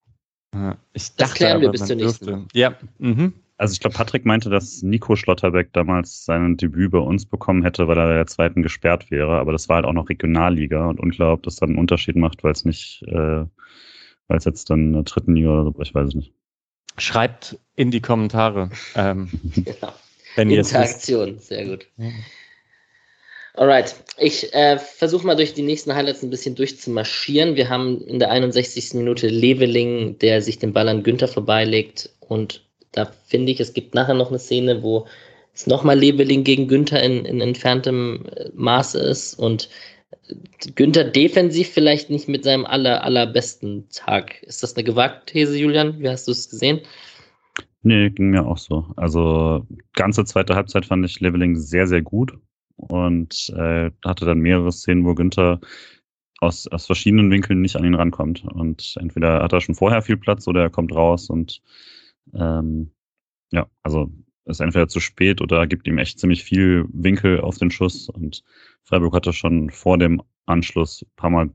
Ja, 0.53 0.77
ich 0.93 1.07
dachte, 1.09 1.17
das 1.17 1.33
klären 1.33 1.61
wir 1.61 1.69
bis 1.69 1.85
zur 1.85 1.95
nächsten. 1.95 2.47
Ja. 2.53 2.77
Mhm. 2.99 3.33
Also 3.63 3.71
ich 3.71 3.79
glaube, 3.79 3.95
Patrick 3.95 4.25
meinte, 4.25 4.49
dass 4.49 4.81
Nico 4.81 5.15
Schlotterbeck 5.15 5.71
damals 5.71 6.25
sein 6.25 6.57
Debüt 6.57 6.91
bei 6.91 6.97
uns 6.97 7.25
bekommen 7.25 7.63
hätte, 7.63 7.87
weil 7.87 7.97
er 7.97 8.13
der 8.13 8.27
zweiten 8.27 8.61
gesperrt 8.61 9.09
wäre. 9.09 9.39
Aber 9.39 9.53
das 9.53 9.69
war 9.69 9.77
halt 9.77 9.85
auch 9.85 9.93
noch 9.93 10.09
Regionalliga 10.09 10.85
und 10.85 10.99
unklar, 10.99 11.31
ob 11.31 11.43
das 11.43 11.55
dann 11.55 11.69
einen 11.69 11.77
Unterschied 11.77 12.17
macht, 12.17 12.43
weil 12.43 12.51
es 12.51 12.65
nicht, 12.65 13.03
äh, 13.07 13.45
weil 14.27 14.37
es 14.37 14.43
jetzt 14.43 14.69
dann 14.69 14.87
in 14.87 14.93
der 14.95 15.03
dritten 15.03 15.37
Liga 15.37 15.61
oder 15.61 15.63
so, 15.63 15.81
ich 15.81 15.95
weiß 15.95 16.09
es 16.09 16.13
nicht. 16.13 16.33
Schreibt 16.97 17.57
in 17.77 17.89
die 17.89 18.01
Kommentare. 18.01 18.69
Ähm, 18.95 19.29
genau. 19.55 19.93
wenn 20.35 20.49
Interaktion, 20.49 21.39
sehr 21.39 21.65
gut. 21.65 21.87
Alright, 23.53 23.95
ich 24.17 24.53
äh, 24.53 24.77
versuche 24.77 25.25
mal 25.25 25.37
durch 25.37 25.53
die 25.53 25.61
nächsten 25.61 25.95
Highlights 25.95 26.21
ein 26.21 26.31
bisschen 26.31 26.55
durchzumarschieren. 26.55 27.55
Wir 27.55 27.69
haben 27.69 28.01
in 28.01 28.19
der 28.19 28.29
61. 28.29 28.95
Minute 28.95 29.29
Leveling, 29.29 30.19
der 30.19 30.41
sich 30.41 30.59
den 30.59 30.73
Ball 30.73 30.89
an 30.89 31.03
Günther 31.03 31.29
vorbeilegt. 31.29 32.09
Und 32.19 32.65
da 32.93 33.11
finde 33.27 33.51
ich, 33.51 33.59
es 33.59 33.73
gibt 33.73 33.93
nachher 33.93 34.13
noch 34.13 34.29
eine 34.29 34.39
Szene, 34.39 34.81
wo 34.81 35.05
es 35.53 35.67
nochmal 35.67 35.99
Leveling 35.99 36.43
gegen 36.43 36.67
Günther 36.67 37.03
in, 37.03 37.25
in 37.25 37.41
entferntem 37.41 38.25
äh, 38.35 38.49
Maße 38.53 38.99
ist. 38.99 39.33
Und 39.35 39.69
Günther 40.75 41.03
defensiv 41.03 41.69
vielleicht 41.69 42.09
nicht 42.09 42.29
mit 42.29 42.43
seinem 42.43 42.65
aller, 42.65 43.03
allerbesten 43.03 43.89
Tag. 43.89 44.41
Ist 44.43 44.63
das 44.63 44.75
eine 44.75 44.83
gewagte 44.83 45.33
These, 45.33 45.57
Julian? 45.57 45.99
Wie 45.99 46.09
hast 46.09 46.27
du 46.27 46.31
es 46.31 46.49
gesehen? 46.49 46.81
Nee, 47.81 48.09
ging 48.11 48.29
mir 48.29 48.45
auch 48.47 48.57
so. 48.57 48.87
Also 48.95 49.67
ganze 49.93 50.23
zweite 50.23 50.55
Halbzeit 50.55 50.85
fand 50.85 51.05
ich 51.05 51.19
Leveling 51.19 51.57
sehr, 51.57 51.85
sehr 51.85 52.01
gut 52.01 52.33
und 52.77 53.53
äh, 53.57 53.91
hatte 54.05 54.25
dann 54.25 54.39
mehrere 54.39 54.71
Szenen, 54.71 55.05
wo 55.05 55.13
Günther 55.13 55.59
aus, 56.39 56.67
aus 56.67 56.85
verschiedenen 56.85 57.29
Winkeln 57.29 57.61
nicht 57.61 57.75
an 57.75 57.83
ihn 57.83 57.95
rankommt. 57.95 58.45
Und 58.45 58.95
entweder 58.99 59.43
hat 59.43 59.53
er 59.53 59.61
schon 59.61 59.75
vorher 59.75 60.01
viel 60.01 60.17
Platz 60.17 60.47
oder 60.47 60.61
er 60.61 60.69
kommt 60.69 60.95
raus 60.95 61.29
und 61.29 61.61
ähm, 62.33 62.91
ja, 63.51 63.67
also 63.83 64.11
ist 64.45 64.59
entweder 64.59 64.87
zu 64.87 64.99
spät 64.99 65.41
oder 65.41 65.67
gibt 65.67 65.87
ihm 65.87 65.97
echt 65.97 66.19
ziemlich 66.19 66.43
viel 66.43 66.85
Winkel 66.91 67.39
auf 67.41 67.57
den 67.57 67.71
Schuss. 67.71 68.09
Und 68.09 68.43
Freiburg 68.83 69.13
hatte 69.13 69.33
schon 69.33 69.69
vor 69.69 69.97
dem 69.97 70.21
Anschluss 70.45 71.03
ein 71.03 71.11
paar 71.15 71.29
Mal 71.29 71.49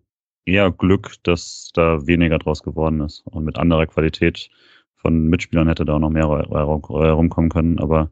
eher 0.47 0.71
Glück, 0.71 1.17
dass 1.25 1.71
da 1.75 2.07
weniger 2.07 2.39
draus 2.39 2.63
geworden 2.63 3.01
ist. 3.01 3.27
Und 3.27 3.45
mit 3.45 3.59
anderer 3.59 3.87
Qualität 3.87 4.49
von 4.95 5.27
Mitspielern 5.29 5.69
hätte 5.69 5.85
da 5.85 5.95
auch 5.95 5.99
noch 5.99 6.11
mehr 6.11 6.25
rumkommen 6.25 7.51
können. 7.51 7.79
Aber 7.79 8.11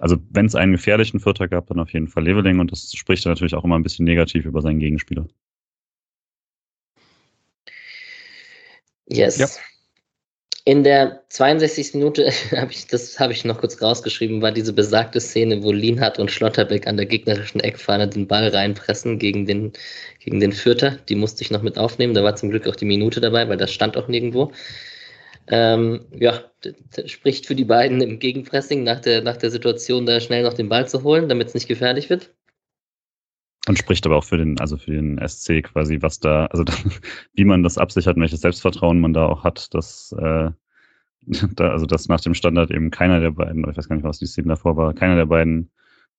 also 0.00 0.16
wenn 0.30 0.46
es 0.46 0.54
einen 0.54 0.72
gefährlichen 0.72 1.20
Vierter 1.20 1.46
gab, 1.46 1.68
dann 1.68 1.78
auf 1.78 1.92
jeden 1.92 2.08
Fall 2.08 2.24
Leveling 2.24 2.58
und 2.58 2.72
das 2.72 2.92
spricht 2.92 3.24
dann 3.24 3.32
natürlich 3.32 3.54
auch 3.54 3.64
immer 3.64 3.78
ein 3.78 3.82
bisschen 3.82 4.04
negativ 4.04 4.44
über 4.44 4.62
seinen 4.62 4.80
Gegenspieler. 4.80 5.28
Yes. 9.06 9.38
Ja. 9.38 9.46
In 10.70 10.84
der 10.84 11.24
62. 11.30 11.94
Minute 11.94 12.30
habe 12.56 12.70
ich, 12.70 12.86
das 12.86 13.18
habe 13.18 13.32
ich 13.32 13.44
noch 13.44 13.58
kurz 13.58 13.82
rausgeschrieben, 13.82 14.40
war 14.40 14.52
diese 14.52 14.72
besagte 14.72 15.20
Szene, 15.20 15.64
wo 15.64 15.72
Lienhardt 15.72 16.20
und 16.20 16.30
Schlotterbeck 16.30 16.86
an 16.86 16.96
der 16.96 17.06
gegnerischen 17.06 17.60
Eckfahne 17.60 18.06
den 18.06 18.28
Ball 18.28 18.46
reinpressen 18.46 19.18
gegen 19.18 19.46
den, 19.46 19.72
gegen 20.20 20.38
den 20.38 20.52
Vierter. 20.52 20.92
Die 21.08 21.16
musste 21.16 21.42
ich 21.42 21.50
noch 21.50 21.62
mit 21.62 21.76
aufnehmen. 21.76 22.14
Da 22.14 22.22
war 22.22 22.36
zum 22.36 22.50
Glück 22.50 22.68
auch 22.68 22.76
die 22.76 22.84
Minute 22.84 23.20
dabei, 23.20 23.48
weil 23.48 23.56
das 23.56 23.72
stand 23.72 23.96
auch 23.96 24.06
nirgendwo. 24.06 24.52
Ähm, 25.48 26.06
ja, 26.12 26.44
spricht 27.04 27.46
für 27.46 27.56
die 27.56 27.64
beiden 27.64 28.00
im 28.00 28.20
Gegenpressing 28.20 28.84
nach 28.84 29.00
der, 29.00 29.22
nach 29.22 29.38
der 29.38 29.50
Situation, 29.50 30.06
da 30.06 30.20
schnell 30.20 30.44
noch 30.44 30.54
den 30.54 30.68
Ball 30.68 30.86
zu 30.86 31.02
holen, 31.02 31.28
damit 31.28 31.48
es 31.48 31.54
nicht 31.54 31.66
gefährlich 31.66 32.10
wird. 32.10 32.30
Und 33.68 33.78
spricht 33.78 34.06
aber 34.06 34.16
auch 34.16 34.24
für 34.24 34.38
den, 34.38 34.58
also 34.58 34.76
für 34.76 34.92
den 34.92 35.20
SC 35.26 35.62
quasi, 35.62 36.00
was 36.00 36.18
da, 36.18 36.46
also 36.46 36.64
da, 36.64 36.72
wie 37.34 37.44
man 37.44 37.62
das 37.62 37.78
absichert, 37.78 38.16
welches 38.16 38.40
Selbstvertrauen 38.40 39.00
man 39.00 39.12
da 39.12 39.26
auch 39.26 39.44
hat, 39.44 39.72
dass, 39.74 40.12
äh, 40.18 40.50
da, 41.54 41.70
also 41.70 41.86
dass 41.86 42.08
nach 42.08 42.20
dem 42.20 42.34
Standard 42.34 42.70
eben 42.70 42.90
keiner 42.90 43.20
der 43.20 43.32
beiden, 43.32 43.68
ich 43.68 43.76
weiß 43.76 43.88
gar 43.88 43.96
nicht, 43.96 44.04
was 44.04 44.18
die 44.18 44.26
Szene 44.26 44.48
davor 44.48 44.76
war, 44.76 44.94
keiner 44.94 45.16
der 45.16 45.26
beiden 45.26 45.70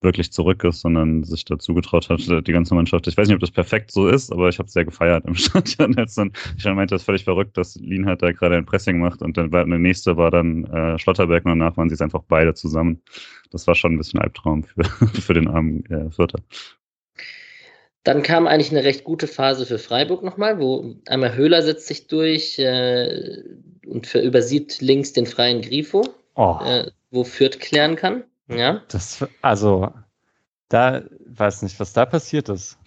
wirklich 0.01 0.31
zurück 0.31 0.63
ist, 0.63 0.81
sondern 0.81 1.23
sich 1.23 1.45
dazu 1.45 1.73
getraut 1.73 2.09
hat, 2.09 2.21
die 2.21 2.51
ganze 2.51 2.73
Mannschaft. 2.73 3.07
Ich 3.07 3.15
weiß 3.15 3.27
nicht, 3.27 3.35
ob 3.35 3.41
das 3.41 3.51
perfekt 3.51 3.91
so 3.91 4.07
ist, 4.07 4.31
aber 4.31 4.49
ich 4.49 4.57
habe 4.57 4.65
es 4.65 4.73
sehr 4.73 4.85
gefeiert 4.85 5.25
im 5.25 5.35
Stadion. 5.35 5.95
Als 5.95 6.15
dann, 6.15 6.31
ich 6.57 6.65
meinte, 6.65 6.95
das 6.95 7.03
ist 7.03 7.05
völlig 7.05 7.23
verrückt, 7.23 7.55
dass 7.57 7.75
Lienhardt 7.75 8.21
da 8.21 8.31
gerade 8.31 8.57
ein 8.57 8.65
Pressing 8.65 8.99
macht 8.99 9.21
und 9.21 9.37
dann 9.37 9.51
war, 9.51 9.65
der 9.65 9.77
nächste 9.77 10.17
war 10.17 10.31
dann 10.31 10.65
äh, 10.65 10.97
Schlotterberg 10.97 11.45
und 11.45 11.51
danach 11.51 11.77
waren 11.77 11.89
sie 11.89 11.93
es 11.93 12.01
einfach 12.01 12.23
beide 12.27 12.53
zusammen. 12.55 13.01
Das 13.51 13.67
war 13.67 13.75
schon 13.75 13.93
ein 13.93 13.97
bisschen 13.97 14.19
Albtraum 14.19 14.63
für, 14.63 14.83
für 14.83 15.33
den 15.33 15.47
armen 15.47 15.85
äh, 15.85 16.09
Vierter. 16.09 16.39
Dann 18.04 18.24
kam 18.24 18.47
eigentlich 18.47 18.72
eine 18.72 18.84
recht 18.84 19.04
gute 19.04 19.28
Phase 19.28 19.66
für 19.66 19.78
Freiburg 19.78 20.24
nochmal, 20.24 20.60
wo 20.60 20.95
einmal 21.06 21.36
Höhler 21.36 21.62
setzt 21.62 21.88
sich 21.88 22.08
durch 22.08 22.58
äh, 22.58 23.43
und 23.86 24.08
für, 24.08 24.20
übersieht 24.20 24.82
links 24.82 25.14
den 25.14 25.28
freien 25.28 25.62
Grifo, 25.62 26.04
oh. 26.36 26.58
äh, 26.64 26.89
wo 27.12 27.24
Fürth 27.24 27.60
klären 27.60 27.95
kann. 27.95 28.24
Ja. 28.47 28.82
Das, 28.89 29.26
also, 29.41 29.93
da 30.70 31.04
weiß 31.26 31.62
nicht, 31.62 31.80
was 31.80 31.93
da 31.93 32.06
passiert 32.06 32.49
ist. 32.49 32.78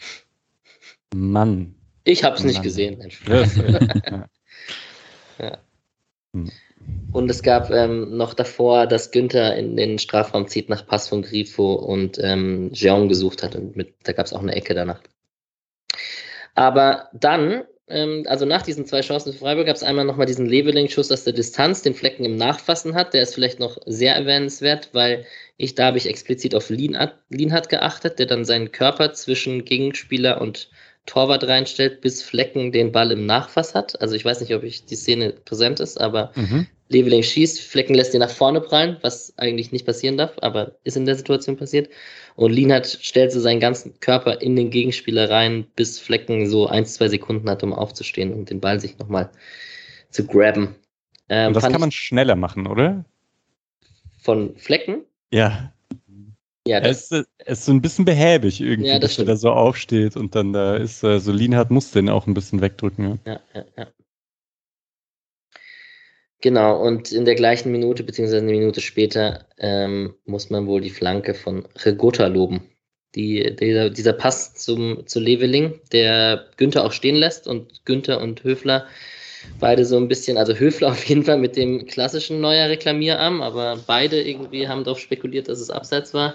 Mann. 1.14 1.74
Ich 2.04 2.24
habe 2.24 2.36
es 2.36 2.44
nicht 2.44 2.62
gesehen. 2.62 3.08
ja. 3.28 4.28
ja. 5.38 5.58
Hm. 6.32 6.50
Und 7.12 7.30
es 7.30 7.42
gab 7.44 7.70
ähm, 7.70 8.16
noch 8.16 8.34
davor, 8.34 8.86
dass 8.88 9.12
Günther 9.12 9.56
in 9.56 9.76
den 9.76 10.00
Strafraum 10.00 10.48
zieht 10.48 10.68
nach 10.68 10.84
Pass 10.84 11.08
von 11.08 11.22
Grifo 11.22 11.74
und 11.74 12.18
ähm, 12.20 12.72
Jean 12.72 13.08
gesucht 13.08 13.44
hat. 13.44 13.54
Und 13.54 13.76
mit, 13.76 13.94
da 14.02 14.12
gab 14.12 14.26
es 14.26 14.32
auch 14.32 14.42
eine 14.42 14.54
Ecke 14.56 14.74
danach. 14.74 15.00
Aber 16.56 17.08
dann, 17.12 17.62
ähm, 17.88 18.24
also 18.28 18.46
nach 18.46 18.62
diesen 18.62 18.84
zwei 18.84 19.00
Chancen 19.00 19.32
für 19.32 19.38
Freiburg, 19.38 19.66
gab 19.66 19.76
es 19.76 19.84
einmal 19.84 20.04
nochmal 20.04 20.26
diesen 20.26 20.46
Leveling-Schuss 20.46 21.12
aus 21.12 21.22
der 21.22 21.32
Distanz, 21.34 21.82
den 21.82 21.94
Flecken 21.94 22.24
im 22.24 22.34
Nachfassen 22.34 22.96
hat. 22.96 23.14
Der 23.14 23.22
ist 23.22 23.34
vielleicht 23.34 23.60
noch 23.60 23.78
sehr 23.86 24.16
erwähnenswert, 24.16 24.88
weil 24.92 25.24
ich, 25.56 25.76
da 25.76 25.86
habe 25.86 25.98
ich 25.98 26.08
explizit 26.08 26.54
auf 26.56 26.68
Lienhardt 26.68 27.68
geachtet, 27.68 28.18
der 28.18 28.26
dann 28.26 28.44
seinen 28.44 28.72
Körper 28.72 29.12
zwischen 29.12 29.64
Gegenspieler 29.64 30.40
und 30.40 30.68
Torwart 31.06 31.44
reinstellt, 31.44 32.00
bis 32.00 32.22
Flecken 32.22 32.72
den 32.72 32.92
Ball 32.92 33.12
im 33.12 33.26
Nachfass 33.26 33.74
hat. 33.74 34.00
Also 34.00 34.14
ich 34.14 34.24
weiß 34.24 34.40
nicht, 34.40 34.54
ob 34.54 34.62
ich 34.62 34.86
die 34.86 34.96
Szene 34.96 35.34
präsent 35.44 35.80
ist, 35.80 36.00
aber 36.00 36.32
mhm. 36.34 36.66
Leveling 36.88 37.22
schießt, 37.22 37.60
Flecken 37.60 37.94
lässt 37.94 38.14
ihn 38.14 38.20
nach 38.20 38.30
vorne 38.30 38.60
prallen, 38.60 38.96
was 39.02 39.36
eigentlich 39.36 39.72
nicht 39.72 39.84
passieren 39.84 40.16
darf, 40.16 40.32
aber 40.40 40.76
ist 40.84 40.96
in 40.96 41.06
der 41.06 41.16
Situation 41.16 41.56
passiert. 41.56 41.90
Und 42.36 42.52
Lienhardt 42.52 42.98
stellt 43.02 43.32
so 43.32 43.40
seinen 43.40 43.60
ganzen 43.60 44.00
Körper 44.00 44.40
in 44.40 44.56
den 44.56 44.70
Gegenspieler 44.70 45.28
rein, 45.28 45.66
bis 45.76 45.98
Flecken 45.98 46.46
so 46.48 46.66
ein, 46.66 46.86
zwei 46.86 47.08
Sekunden 47.08 47.48
hat, 47.50 47.62
um 47.62 47.72
aufzustehen 47.72 48.32
und 48.32 48.50
den 48.50 48.60
Ball 48.60 48.80
sich 48.80 48.98
nochmal 48.98 49.30
zu 50.10 50.26
grabben. 50.26 50.74
Ähm, 51.28 51.52
das 51.52 51.64
kann 51.64 51.80
man 51.80 51.92
schneller 51.92 52.36
machen, 52.36 52.66
oder? 52.66 53.04
Von 54.22 54.56
Flecken? 54.56 55.04
Ja. 55.30 55.73
Ja, 56.66 56.80
das 56.80 57.10
es, 57.10 57.10
ist, 57.10 57.28
es 57.38 57.58
ist 57.58 57.64
so 57.66 57.72
ein 57.72 57.82
bisschen 57.82 58.04
behäbig 58.04 58.60
irgendwie, 58.60 58.88
ja, 58.88 58.94
das 58.98 59.10
dass 59.10 59.12
stimmt. 59.14 59.28
er 59.28 59.34
da 59.34 59.36
so 59.36 59.50
aufsteht 59.50 60.16
und 60.16 60.34
dann 60.34 60.52
da 60.52 60.76
ist 60.76 61.02
äh, 61.04 61.20
so 61.20 61.30
Lienhardt 61.30 61.70
muss 61.70 61.90
den 61.90 62.08
auch 62.08 62.26
ein 62.26 62.34
bisschen 62.34 62.60
wegdrücken. 62.62 63.20
Ja, 63.26 63.40
ja, 63.54 63.64
ja. 63.76 63.86
Genau, 66.40 66.78
und 66.78 67.10
in 67.10 67.24
der 67.24 67.36
gleichen 67.36 67.72
Minute, 67.72 68.04
beziehungsweise 68.04 68.42
eine 68.42 68.52
Minute 68.52 68.82
später, 68.82 69.46
ähm, 69.56 70.14
muss 70.26 70.50
man 70.50 70.66
wohl 70.66 70.82
die 70.82 70.90
Flanke 70.90 71.32
von 71.32 71.66
Regota 71.76 72.26
loben. 72.26 72.70
Die, 73.14 73.56
dieser, 73.56 73.88
dieser 73.90 74.12
Pass 74.12 74.54
zum, 74.54 75.06
zu 75.06 75.20
Leveling, 75.20 75.80
der 75.92 76.50
Günther 76.58 76.84
auch 76.84 76.92
stehen 76.92 77.16
lässt 77.16 77.46
und 77.46 77.86
Günther 77.86 78.20
und 78.20 78.44
Höfler 78.44 78.86
beide 79.60 79.84
so 79.84 79.96
ein 79.96 80.08
bisschen, 80.08 80.36
also 80.36 80.54
Höfler 80.54 80.88
auf 80.92 81.04
jeden 81.04 81.24
Fall 81.24 81.38
mit 81.38 81.56
dem 81.56 81.86
klassischen 81.86 82.40
neuer 82.40 82.68
Reklamierarm, 82.68 83.42
aber 83.42 83.78
beide 83.86 84.22
irgendwie 84.22 84.68
haben 84.68 84.84
darauf 84.84 85.00
spekuliert, 85.00 85.48
dass 85.48 85.60
es 85.60 85.70
abseits 85.70 86.14
war. 86.14 86.34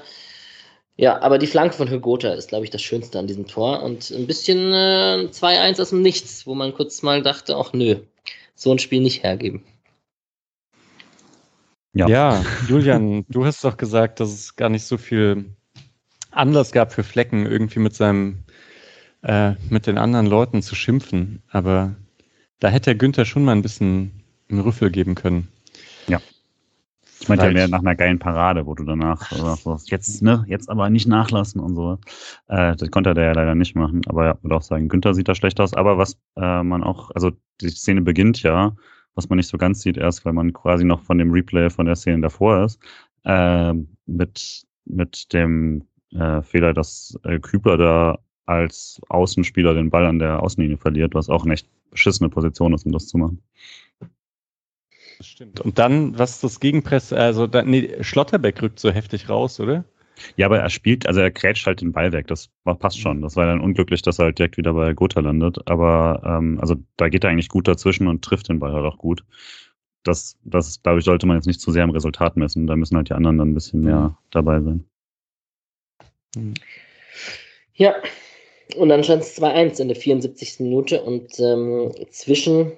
Ja, 0.98 1.22
aber 1.22 1.38
die 1.38 1.48
Flanke 1.48 1.76
von 1.76 1.90
Hügota 1.90 2.34
ist, 2.34 2.50
glaube 2.50 2.66
ich, 2.66 2.72
das 2.72 2.82
Schönste 2.82 3.20
an 3.20 3.28
diesem 3.28 3.48
Tor 3.48 3.84
und 3.84 4.12
ein 4.12 4.28
bisschen 4.28 4.74
äh, 4.74 5.30
2-1 5.32 5.82
aus 5.82 5.92
dem 5.92 6.02
Nichts, 6.02 6.46
wo 6.46 6.56
man 6.56 6.74
kurz 6.74 7.02
mal 7.04 7.22
dachte, 7.22 7.56
ach 7.56 7.72
nö, 7.72 7.96
so 8.54 8.72
ein 8.72 8.80
Spiel 8.80 9.02
nicht 9.02 9.24
hergeben. 9.24 9.64
Ja. 11.94 12.08
ja, 12.08 12.46
Julian, 12.68 13.26
du 13.30 13.46
hast 13.46 13.64
doch 13.64 13.78
gesagt, 13.78 14.20
dass 14.20 14.32
es 14.32 14.56
gar 14.56 14.70
nicht 14.70 14.84
so 14.84 14.98
viel 14.98 15.56
Anlass 16.32 16.72
gab 16.72 16.94
für 16.94 17.04
Flecken, 17.04 17.46
irgendwie 17.46 17.80
mit 17.80 17.96
seinem, 17.96 18.44
äh, 19.24 19.54
mit 19.70 19.88
den 19.88 19.98
anderen 19.98 20.28
Leuten 20.28 20.62
zu 20.62 20.76
schimpfen. 20.76 21.42
Aber 21.50 21.96
da 22.60 22.70
hätte 22.70 22.96
Günther 22.96 23.26
schon 23.26 23.46
mal 23.46 23.54
ein 23.54 23.62
bisschen 23.62 24.12
einen 24.50 24.62
Rüffel 24.62 24.90
geben 24.90 25.16
können. 25.16 25.48
Ja. 26.08 26.20
Ich 27.22 27.28
meinte 27.28 27.46
ja 27.46 27.52
mehr 27.52 27.68
nach 27.68 27.80
einer 27.80 27.96
geilen 27.96 28.20
Parade, 28.20 28.66
wo 28.66 28.76
du 28.76 28.86
danach 28.86 29.30
sagst, 29.32 29.92
jetzt, 29.92 30.22
ne, 30.22 30.46
jetzt 30.48 30.70
aber 30.70 30.90
nicht 30.90 31.08
nachlassen 31.08 31.60
und 31.60 31.76
so. 31.76 31.98
Äh, 32.48 32.76
das 32.78 32.90
konnte 32.92 33.14
der 33.14 33.26
ja 33.26 33.32
leider 33.34 33.56
nicht 33.56 33.76
machen. 33.76 34.02
Aber 34.08 34.26
ja, 34.26 34.38
würde 34.42 34.56
auch 34.56 34.62
sagen, 34.62 34.88
Günther 34.88 35.14
sieht 35.14 35.28
da 35.28 35.36
schlecht 35.36 35.60
aus. 35.60 35.74
Aber 35.74 35.98
was 35.98 36.18
äh, 36.38 36.64
man 36.64 36.84
auch, 36.84 37.12
also 37.12 37.32
die 37.62 37.70
Szene 37.70 38.02
beginnt 38.02 38.42
ja, 38.42 38.76
was 39.16 39.28
man 39.28 39.38
nicht 39.38 39.50
so 39.50 39.58
ganz 39.58 39.82
sieht, 39.82 39.98
erst 39.98 40.24
weil 40.24 40.34
man 40.34 40.54
quasi 40.54 40.86
noch 40.86 41.02
von 41.02 41.18
dem 41.18 41.32
Replay 41.32 41.70
von 41.70 41.86
der 41.86 41.96
Szene 41.96 42.22
davor 42.22 42.64
ist, 42.64 42.80
äh, 43.26 43.74
mit, 44.06 44.66
mit 44.86 45.34
dem 45.34 45.84
äh, 46.14 46.42
Fehler, 46.42 46.74
dass 46.74 47.20
äh, 47.24 47.40
Kübler 47.40 47.78
da 47.78 48.20
als 48.50 49.00
Außenspieler 49.10 49.76
den 49.76 49.92
Ball 49.92 50.06
an 50.06 50.20
der 50.20 50.42
Außenlinie 50.42 50.78
verliert, 50.78 51.14
was 51.14 51.30
auch 51.30 51.46
eine 51.46 51.54
echt 51.54 51.68
beschissene 51.92 52.30
Position 52.30 52.74
ist, 52.74 52.86
um 52.86 52.92
das 52.92 53.08
zu 53.08 53.18
machen. 53.18 53.42
Das 55.20 55.28
stimmt. 55.28 55.60
Und 55.60 55.78
dann, 55.78 56.18
was 56.18 56.32
ist 56.32 56.44
das 56.44 56.60
Gegenpress? 56.60 57.14
Also, 57.14 57.46
da, 57.46 57.62
nee, 57.62 57.96
Schlotterbeck 58.02 58.62
rückt 58.62 58.80
so 58.80 58.90
heftig 58.90 59.30
raus, 59.30 59.60
oder? 59.60 59.86
Ja, 60.36 60.48
aber 60.48 60.60
er 60.60 60.70
spielt, 60.70 61.08
also 61.08 61.22
er 61.22 61.32
krätscht 61.32 61.66
halt 61.66 61.82
den 61.82 61.92
Ball 61.92 62.12
weg. 62.12 62.28
Das 62.28 62.50
passt 62.80 63.00
schon. 63.00 63.22
Das 63.22 63.36
war 63.36 63.46
dann 63.46 63.62
unglücklich, 63.62 64.02
dass 64.02 64.20
er 64.20 64.26
halt 64.26 64.40
direkt 64.40 64.58
wieder 64.58 64.74
bei 64.74 64.94
Gotha 64.94 65.20
landet. 65.20 65.60
Aber 65.70 66.22
ähm, 66.26 66.60
also 66.60 66.76
da 66.98 67.08
geht 67.10 67.24
er 67.24 67.30
eigentlich 67.30 67.50
gut 67.50 67.68
dazwischen 67.68 68.08
und 68.08 68.24
trifft 68.24 68.50
den 68.50 68.60
Ball 68.60 68.74
halt 68.74 68.86
auch 68.86 68.98
gut. 68.98 69.24
Das, 70.04 70.38
das, 70.44 70.82
glaube 70.82 71.00
ich, 71.00 71.06
sollte 71.06 71.28
man 71.28 71.38
jetzt 71.38 71.46
nicht 71.46 71.62
zu 71.62 71.72
sehr 71.72 71.84
im 71.84 71.90
Resultat 71.92 72.36
messen. 72.36 72.68
Da 72.68 72.76
müssen 72.76 72.98
halt 72.98 73.10
die 73.10 73.14
anderen 73.14 73.38
dann 73.38 73.52
ein 73.52 73.54
bisschen 73.54 73.82
mehr 73.82 74.18
dabei 74.32 74.62
sein. 74.62 74.86
Ja, 77.74 77.96
und 78.76 78.90
dann 78.90 79.04
stand 79.04 79.24
es 79.24 79.42
2-1 79.42 79.82
in 79.82 79.88
der 79.88 79.98
74. 79.98 80.60
Minute 80.60 81.02
und 81.02 81.40
ähm, 81.40 81.92
zwischen 82.12 82.74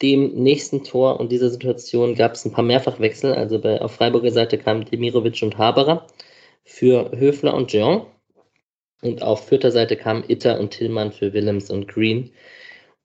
dem 0.00 0.34
nächsten 0.34 0.84
Tor 0.84 1.20
und 1.20 1.30
dieser 1.30 1.48
Situation 1.48 2.14
gab 2.14 2.34
es 2.34 2.44
ein 2.44 2.52
paar 2.52 2.64
Mehrfachwechsel. 2.64 3.34
Also 3.34 3.60
bei, 3.60 3.80
auf 3.80 3.92
Freiburger 3.92 4.32
Seite 4.32 4.58
kamen 4.58 4.84
Demirovic 4.84 5.42
und 5.42 5.58
Haberer 5.58 6.06
für 6.64 7.10
Höfler 7.16 7.54
und 7.54 7.68
Jean. 7.68 8.02
Und 9.02 9.22
auf 9.22 9.48
vierter 9.48 9.72
Seite 9.72 9.96
kamen 9.96 10.24
Itter 10.28 10.60
und 10.60 10.70
Tillmann 10.70 11.12
für 11.12 11.32
Willems 11.32 11.70
und 11.70 11.88
Green. 11.88 12.30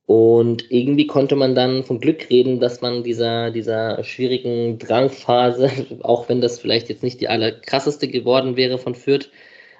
Und 0.06 0.72
irgendwie 0.72 1.08
konnte 1.08 1.36
man 1.36 1.54
dann 1.54 1.84
von 1.84 2.00
Glück 2.00 2.30
reden, 2.30 2.60
dass 2.60 2.82
man 2.82 3.04
dieser, 3.04 3.52
dieser 3.52 4.04
schwierigen 4.04 4.80
Drangphase, 4.80 5.70
auch 6.04 6.30
wenn 6.30 6.42
das 6.42 6.60
vielleicht 6.60 6.90
jetzt 6.90 7.04
nicht 7.04 7.20
die 7.20 7.28
allerkrasseste 7.28 8.08
geworden 8.08 8.56
wäre 8.56 8.78
von 8.78 8.96
Fürth, 8.96 9.30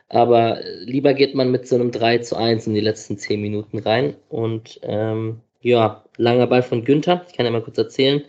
aber 0.10 0.60
lieber 0.84 1.14
geht 1.14 1.36
man 1.36 1.52
mit 1.52 1.68
so 1.68 1.76
einem 1.76 1.92
3 1.92 2.20
zu 2.20 2.36
1 2.38 2.68
in 2.68 2.74
die 2.74 2.80
letzten 2.80 3.18
10 3.18 3.42
Minuten 3.42 3.80
rein. 3.80 4.16
Und 4.30 4.80
ähm, 4.84 5.42
ja, 5.62 6.04
langer 6.18 6.48
Ball 6.48 6.64
von 6.64 6.86
Günther. 6.86 7.26
Ich 7.30 7.36
kann 7.36 7.46
ja 7.46 7.52
mal 7.52 7.62
kurz 7.64 7.78
erzählen. 7.78 8.24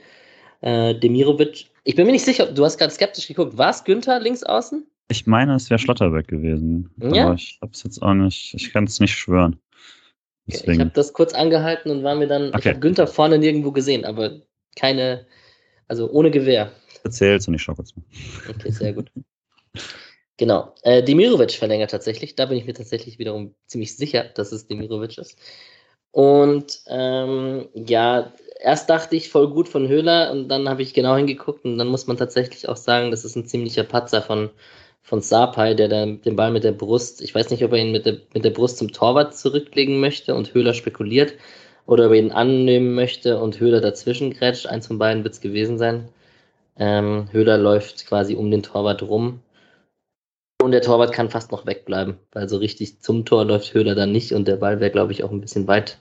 Äh, 0.61 0.95
Demirovic. 0.97 1.67
Ich 1.85 1.95
bin 1.95 2.07
mir 2.07 2.13
nicht 2.13 2.25
sicher, 2.25 2.47
du 2.47 2.65
hast 2.65 2.79
gerade 2.79 2.93
skeptisch 2.93 3.29
geguckt. 3.29 3.57
War 3.57 3.71
es 3.71 3.85
Günther 3.85 4.19
links 4.21 4.43
außen? 4.43 4.85
Ich 5.11 5.27
meine, 5.27 5.55
es 5.55 5.71
wäre 5.71 5.79
Schlotterbeck 5.79 6.29
gewesen. 6.29 6.91
Ja? 6.99 7.27
Aber 7.27 7.35
ich 7.35 7.59
hab's 7.63 7.85
jetzt 7.85 8.03
auch 8.03 8.15
nicht, 8.15 8.55
ich 8.55 8.73
kann 8.73 8.85
es 8.85 9.01
nicht 9.01 9.15
schwören. 9.15 9.59
Okay, 10.51 10.73
ich 10.73 10.81
habe 10.81 10.91
das 10.91 11.13
kurz 11.13 11.35
angehalten 11.35 11.91
und 11.91 12.03
war 12.03 12.15
mir 12.15 12.27
dann, 12.27 12.49
okay. 12.49 12.59
ich 12.59 12.67
habe 12.67 12.81
Günther 12.81 13.07
vorne 13.07 13.39
nirgendwo 13.39 13.71
gesehen, 13.71 14.05
aber 14.05 14.41
keine, 14.77 15.27
also 15.87 16.11
ohne 16.11 16.31
Gewehr. 16.31 16.73
Erzähl's 17.05 17.47
und 17.47 17.55
ich 17.55 17.63
schau 17.63 17.75
kurz 17.75 17.95
mal. 17.95 18.05
Okay, 18.49 18.71
sehr 18.71 18.93
gut. 18.95 19.11
Genau. 20.39 20.73
Äh, 20.83 21.03
Demirovic 21.03 21.53
verlängert 21.53 21.91
tatsächlich. 21.91 22.37
Da 22.37 22.47
bin 22.47 22.57
ich 22.59 22.65
mir 22.65 22.73
tatsächlich 22.75 23.19
wiederum 23.19 23.55
ziemlich 23.67 23.97
sicher, 23.97 24.25
dass 24.35 24.53
es 24.53 24.69
Demirovic 24.69 25.19
ist. 25.19 25.37
Und 26.13 26.81
ähm, 26.87 27.69
ja, 27.75 28.33
erst 28.61 28.89
dachte 28.89 29.17
ich 29.17 29.31
voll 29.31 29.51
gut 29.51 29.69
von 29.69 29.89
Höhler 29.89 30.31
und 30.33 30.49
dann 30.49 30.69
habe 30.69 30.83
ich 30.83 30.95
genau 30.95 31.17
hingeguckt 31.17 31.65
und 31.65 31.77
dann 31.79 31.89
muss 31.89 32.07
man 32.07 32.17
tatsächlich 32.17 32.69
auch 32.69 32.77
sagen, 32.77 33.11
das 33.11 33.25
ist 33.25 33.37
ein 33.37 33.47
ziemlicher 33.47 33.85
Patzer 33.85 34.23
von, 34.23 34.51
von 35.03 35.21
Sapai, 35.21 35.75
der 35.75 35.89
da 35.89 36.07
den 36.07 36.37
Ball 36.37 36.51
mit 36.53 36.65
der 36.65 36.73
Brust, 36.73 37.21
ich 37.21 37.35
weiß 37.35 37.51
nicht, 37.51 37.65
ob 37.65 37.73
er 37.73 37.79
ihn 37.79 37.93
mit 37.93 38.07
der, 38.07 38.19
mit 38.35 38.45
der 38.45 38.51
Brust 38.51 38.79
zum 38.79 38.93
Torwart 38.93 39.37
zurücklegen 39.37 40.01
möchte 40.01 40.35
und 40.35 40.55
Höhler 40.55 40.75
spekuliert 40.75 41.35
oder 41.87 42.07
ob 42.07 42.13
er 42.13 42.19
ihn 42.19 42.33
annehmen 42.33 42.95
möchte 42.95 43.41
und 43.41 43.61
Höhler 43.61 43.81
dazwischen 43.81 44.33
grätscht. 44.33 44.67
Eins 44.67 44.87
von 44.87 44.99
beiden 44.99 45.25
wird 45.25 45.35
es 45.35 45.41
gewesen 45.41 45.79
sein. 45.79 46.09
Ähm, 46.79 47.29
Höhler 47.33 47.59
läuft 47.59 48.07
quasi 48.07 48.35
um 48.37 48.51
den 48.51 48.63
Torwart 48.63 49.03
rum 49.03 49.41
und 50.63 50.73
der 50.73 50.83
Torwart 50.83 51.13
kann 51.13 51.31
fast 51.31 51.53
noch 51.53 51.67
wegbleiben, 51.67 52.17
weil 52.33 52.49
so 52.49 52.57
richtig 52.57 53.01
zum 53.01 53.25
Tor 53.25 53.45
läuft 53.45 53.75
Höhler 53.75 53.95
dann 53.95 54.13
nicht 54.13 54.33
und 54.33 54.49
der 54.49 54.57
Ball 54.57 54.81
wäre, 54.81 54.91
glaube 54.91 55.13
ich, 55.13 55.23
auch 55.23 55.31
ein 55.31 55.41
bisschen 55.41 55.69
weit 55.69 55.99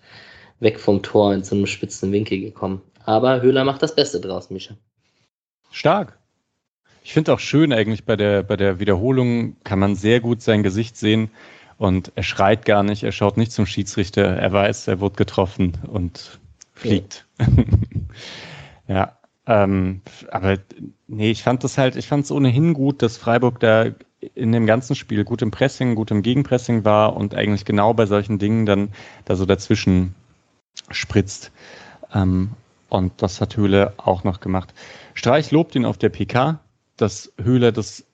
weg 0.60 0.80
vom 0.80 1.03
Tor 1.03 1.34
in 1.34 1.43
so 1.43 1.55
einem 1.55 1.68
spitzen 1.68 2.12
Winkel 2.12 2.39
gekommen. 2.39 2.82
Aber 3.05 3.41
Höhler 3.41 3.64
macht 3.64 3.84
das 3.84 3.95
Beste 3.95 4.20
draus, 4.20 4.49
Mischa. 4.49 4.76
stark. 5.72 6.18
Ich 7.03 7.14
finde 7.14 7.34
auch 7.34 7.39
schön 7.39 7.72
eigentlich 7.72 8.03
bei 8.03 8.18
der, 8.18 8.43
bei 8.43 8.58
der 8.58 8.80
Wiederholung 8.80 9.55
kann 9.64 9.80
man 9.80 9.95
sehr 9.95 10.20
gut 10.20 10.41
sein 10.41 10.64
Gesicht 10.64 10.97
sehen 10.97 11.30
und 11.78 12.12
er 12.16 12.24
schreit 12.24 12.66
gar 12.66 12.84
nicht, 12.84 13.03
er 13.03 13.14
schaut 13.14 13.38
nicht 13.38 13.51
zum 13.51 13.66
Schiedsrichter, 13.66 14.24
er 14.24 14.51
weiß, 14.51 14.88
er 14.88 14.99
wird 14.99 15.16
getroffen 15.16 15.78
und 15.88 16.39
fliegt. 16.74 17.26
Ja, 17.39 17.47
ja 18.88 19.18
ähm, 19.45 20.01
aber 20.30 20.58
nee, 21.08 21.32
ich 21.32 21.43
fand 21.43 21.64
das 21.64 21.78
halt, 21.78 21.95
ich 21.95 22.08
fand 22.08 22.26
es 22.26 22.32
ohnehin 22.32 22.74
gut, 22.74 23.01
dass 23.01 23.16
Freiburg 23.16 23.62
da 23.62 23.91
in 24.20 24.51
dem 24.51 24.65
ganzen 24.65 24.95
Spiel 24.95 25.24
gut 25.24 25.41
im 25.41 25.51
Pressing, 25.51 25.95
gut 25.95 26.11
im 26.11 26.24
Gegenpressing 26.24 26.86
war 26.86 27.15
und 27.15 27.36
eigentlich 27.36 27.65
genau 27.65 27.93
bei 27.93 28.05
solchen 28.05 28.39
Dingen 28.39 28.65
dann 28.65 28.89
da 29.26 29.36
so 29.36 29.45
dazwischen 29.45 30.15
spritzt. 30.89 31.51
Ähm, 32.13 32.51
und 32.89 33.22
das 33.22 33.41
hat 33.41 33.57
Höhle 33.57 33.93
auch 33.97 34.24
noch 34.24 34.39
gemacht. 34.39 34.74
Streich 35.13 35.51
lobt 35.51 35.76
ihn 35.76 35.86
auf 35.86 35.97
der 35.97 36.09
PK, 36.09 36.59
dass 36.95 37.34
Höhle 37.41 37.74
das 37.74 38.05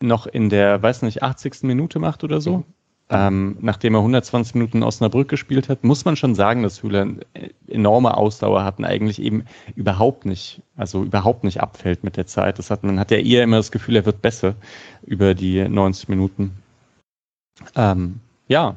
noch 0.00 0.26
in 0.26 0.48
der, 0.48 0.82
weiß 0.82 1.02
nicht, 1.02 1.22
80. 1.22 1.62
Minute 1.62 1.98
macht 1.98 2.24
oder 2.24 2.40
so. 2.40 2.64
Ähm, 3.12 3.56
nachdem 3.60 3.94
er 3.94 4.00
120 4.00 4.54
Minuten 4.54 4.78
in 4.78 4.82
Osnabrück 4.84 5.28
gespielt 5.28 5.68
hat, 5.68 5.82
muss 5.82 6.04
man 6.04 6.14
schon 6.14 6.36
sagen, 6.36 6.62
dass 6.62 6.82
Höhler 6.82 7.02
eine 7.02 7.20
enorme 7.66 8.16
Ausdauer 8.16 8.62
hat 8.62 8.78
und 8.78 8.84
eigentlich 8.84 9.20
eben 9.20 9.44
überhaupt 9.74 10.26
nicht, 10.26 10.62
also 10.76 11.02
überhaupt 11.02 11.42
nicht 11.42 11.60
abfällt 11.60 12.04
mit 12.04 12.16
der 12.16 12.28
Zeit. 12.28 12.60
Das 12.60 12.70
hat, 12.70 12.84
man 12.84 13.00
hat 13.00 13.10
ja 13.10 13.18
eher 13.18 13.42
immer 13.42 13.56
das 13.56 13.72
Gefühl, 13.72 13.96
er 13.96 14.06
wird 14.06 14.22
besser 14.22 14.54
über 15.04 15.34
die 15.34 15.68
90 15.68 16.08
Minuten. 16.08 16.52
Ähm, 17.74 18.20
ja, 18.46 18.76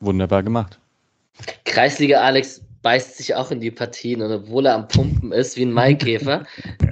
wunderbar 0.00 0.42
gemacht. 0.42 0.80
Kreisliga 1.64 2.22
Alex 2.22 2.60
beißt 2.84 3.16
sich 3.16 3.34
auch 3.34 3.50
in 3.50 3.60
die 3.60 3.70
Partien 3.70 4.20
und 4.20 4.30
obwohl 4.30 4.66
er 4.66 4.74
am 4.74 4.86
Pumpen 4.86 5.32
ist 5.32 5.56
wie 5.56 5.64
ein 5.64 5.72
Maikäfer, 5.72 6.44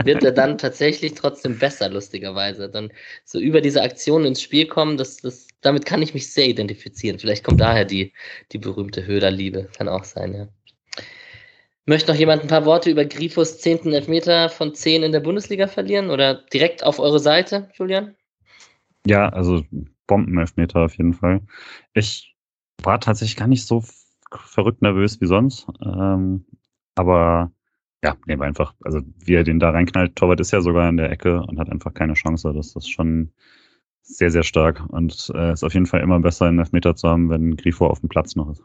wird 0.05 0.25
er 0.25 0.33
dann 0.33 0.57
tatsächlich 0.57 1.13
trotzdem 1.13 1.59
besser, 1.59 1.91
lustigerweise. 1.91 2.71
Dann 2.71 2.91
so 3.25 3.39
über 3.39 3.61
diese 3.61 3.83
Aktion 3.83 4.25
ins 4.25 4.41
Spiel 4.41 4.67
kommen, 4.67 4.97
das, 4.97 5.19
das, 5.19 5.47
damit 5.61 5.85
kann 5.85 6.01
ich 6.01 6.15
mich 6.15 6.33
sehr 6.33 6.49
identifizieren. 6.49 7.19
Vielleicht 7.19 7.45
kommt 7.45 7.61
daher 7.61 7.85
die, 7.85 8.15
die 8.53 8.59
berühmte 8.59 9.05
Höhlerliebe, 9.07 9.69
kann 9.77 9.89
auch 9.89 10.05
sein, 10.05 10.35
ja. 10.35 10.49
Möchte 11.85 12.11
noch 12.11 12.19
jemand 12.19 12.43
ein 12.43 12.49
paar 12.49 12.65
Worte 12.65 12.91
über 12.91 13.05
Grifos 13.05 13.59
zehnten 13.59 13.93
Elfmeter 13.93 14.49
von 14.49 14.75
zehn 14.75 15.03
in 15.03 15.13
der 15.13 15.21
Bundesliga 15.21 15.67
verlieren 15.67 16.11
oder 16.11 16.43
direkt 16.53 16.85
auf 16.85 17.01
eure 17.01 17.21
Seite, 17.21 17.69
Julian? 17.75 18.15
Ja, 19.07 19.29
also 19.29 19.63
Bombenelfmeter 20.07 20.81
auf 20.81 20.97
jeden 20.97 21.13
Fall. 21.13 21.43
Ich 21.93 22.35
war 22.83 22.99
tatsächlich 22.99 23.37
gar 23.37 23.49
nicht 23.49 23.67
so 23.67 23.83
verrückt 24.39 24.83
nervös 24.83 25.21
wie 25.21 25.27
sonst. 25.27 25.67
Ähm, 25.85 26.45
aber 26.95 27.53
ja, 28.03 28.17
nehmen 28.27 28.43
wir 28.43 28.47
einfach, 28.47 28.75
also 28.85 29.01
wie 29.19 29.35
er 29.35 29.45
den 29.45 29.61
da 29.61 29.71
reinknallt, 29.71 30.17
Torwart 30.17 30.41
ist 30.41 30.51
ja 30.51 30.61
sogar 30.61 30.89
in 30.89 30.97
der 30.97 31.11
Ecke 31.11 31.43
und 31.43 31.59
hat 31.59 31.71
einfach 31.71 31.95
keine 31.95 32.15
Chance. 32.15 32.53
Das 32.53 32.75
ist 32.75 32.91
schon 32.91 33.33
sehr, 34.03 34.31
sehr 34.31 34.43
stark 34.43 34.83
und 34.89 35.31
äh, 35.35 35.53
ist 35.53 35.65
auf 35.65 35.75
jeden 35.75 35.87
Fall 35.87 36.01
immer 36.01 36.21
besser, 36.21 36.47
einen 36.47 36.59
Elfmeter 36.59 36.97
zu 36.97 37.09
haben, 37.09 37.31
wenn 37.31 37.57
Grifo 37.57 37.87
auf 37.87 38.01
dem 38.01 38.09
Platz 38.09 38.37
noch 38.37 38.51
ist. 38.51 38.65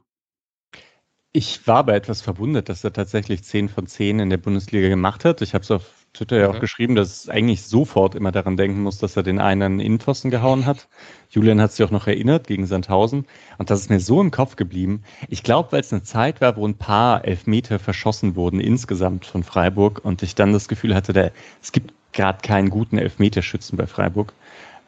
Ich 1.37 1.67
war 1.67 1.77
aber 1.77 1.93
etwas 1.93 2.23
verwundert, 2.23 2.67
dass 2.67 2.83
er 2.83 2.93
tatsächlich 2.93 3.43
10 3.43 3.69
von 3.69 3.85
10 3.85 4.17
in 4.21 4.31
der 4.31 4.37
Bundesliga 4.37 4.89
gemacht 4.89 5.23
hat. 5.23 5.43
Ich 5.43 5.53
habe 5.53 5.61
es 5.61 5.69
auf 5.69 5.83
Twitter 6.11 6.39
ja 6.39 6.49
auch 6.49 6.59
geschrieben, 6.59 6.95
dass 6.95 7.09
es 7.09 7.29
eigentlich 7.29 7.61
sofort 7.61 8.15
immer 8.15 8.31
daran 8.31 8.57
denken 8.57 8.81
muss, 8.81 8.97
dass 8.97 9.15
er 9.15 9.21
den 9.21 9.37
einen 9.37 9.79
Innenpfosten 9.79 10.31
gehauen 10.31 10.65
hat. 10.65 10.87
Julian 11.29 11.61
hat 11.61 11.73
sich 11.73 11.85
auch 11.85 11.91
noch 11.91 12.07
erinnert 12.07 12.47
gegen 12.47 12.65
Sandhausen. 12.65 13.27
Und 13.59 13.69
das 13.69 13.81
ist 13.81 13.91
mir 13.91 13.99
so 13.99 14.19
im 14.19 14.31
Kopf 14.31 14.55
geblieben. 14.55 15.03
Ich 15.29 15.43
glaube, 15.43 15.73
weil 15.73 15.81
es 15.81 15.93
eine 15.93 16.01
Zeit 16.01 16.41
war, 16.41 16.57
wo 16.57 16.67
ein 16.67 16.73
paar 16.73 17.23
Elfmeter 17.23 17.77
verschossen 17.77 18.35
wurden 18.35 18.59
insgesamt 18.59 19.27
von 19.27 19.43
Freiburg 19.43 20.03
und 20.03 20.23
ich 20.23 20.33
dann 20.33 20.53
das 20.53 20.67
Gefühl 20.67 20.95
hatte, 20.95 21.13
der, 21.13 21.33
es 21.61 21.71
gibt 21.71 21.93
gerade 22.13 22.39
keinen 22.41 22.71
guten 22.71 22.97
Elfmeterschützen 22.97 23.77
bei 23.77 23.85
Freiburg. 23.85 24.33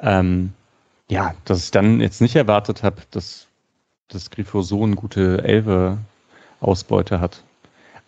Ähm, 0.01 0.53
ja, 1.11 1.35
dass 1.45 1.65
ich 1.65 1.69
dann 1.69 2.01
jetzt 2.01 2.21
nicht 2.21 2.35
erwartet 2.35 2.81
habe, 2.81 3.03
dass, 3.11 3.45
dass 4.07 4.31
Grifo 4.31 4.63
so 4.63 4.83
eine 4.83 4.95
gute 4.95 5.43
Elfe-Ausbeute 6.59 7.19
hat. 7.19 7.43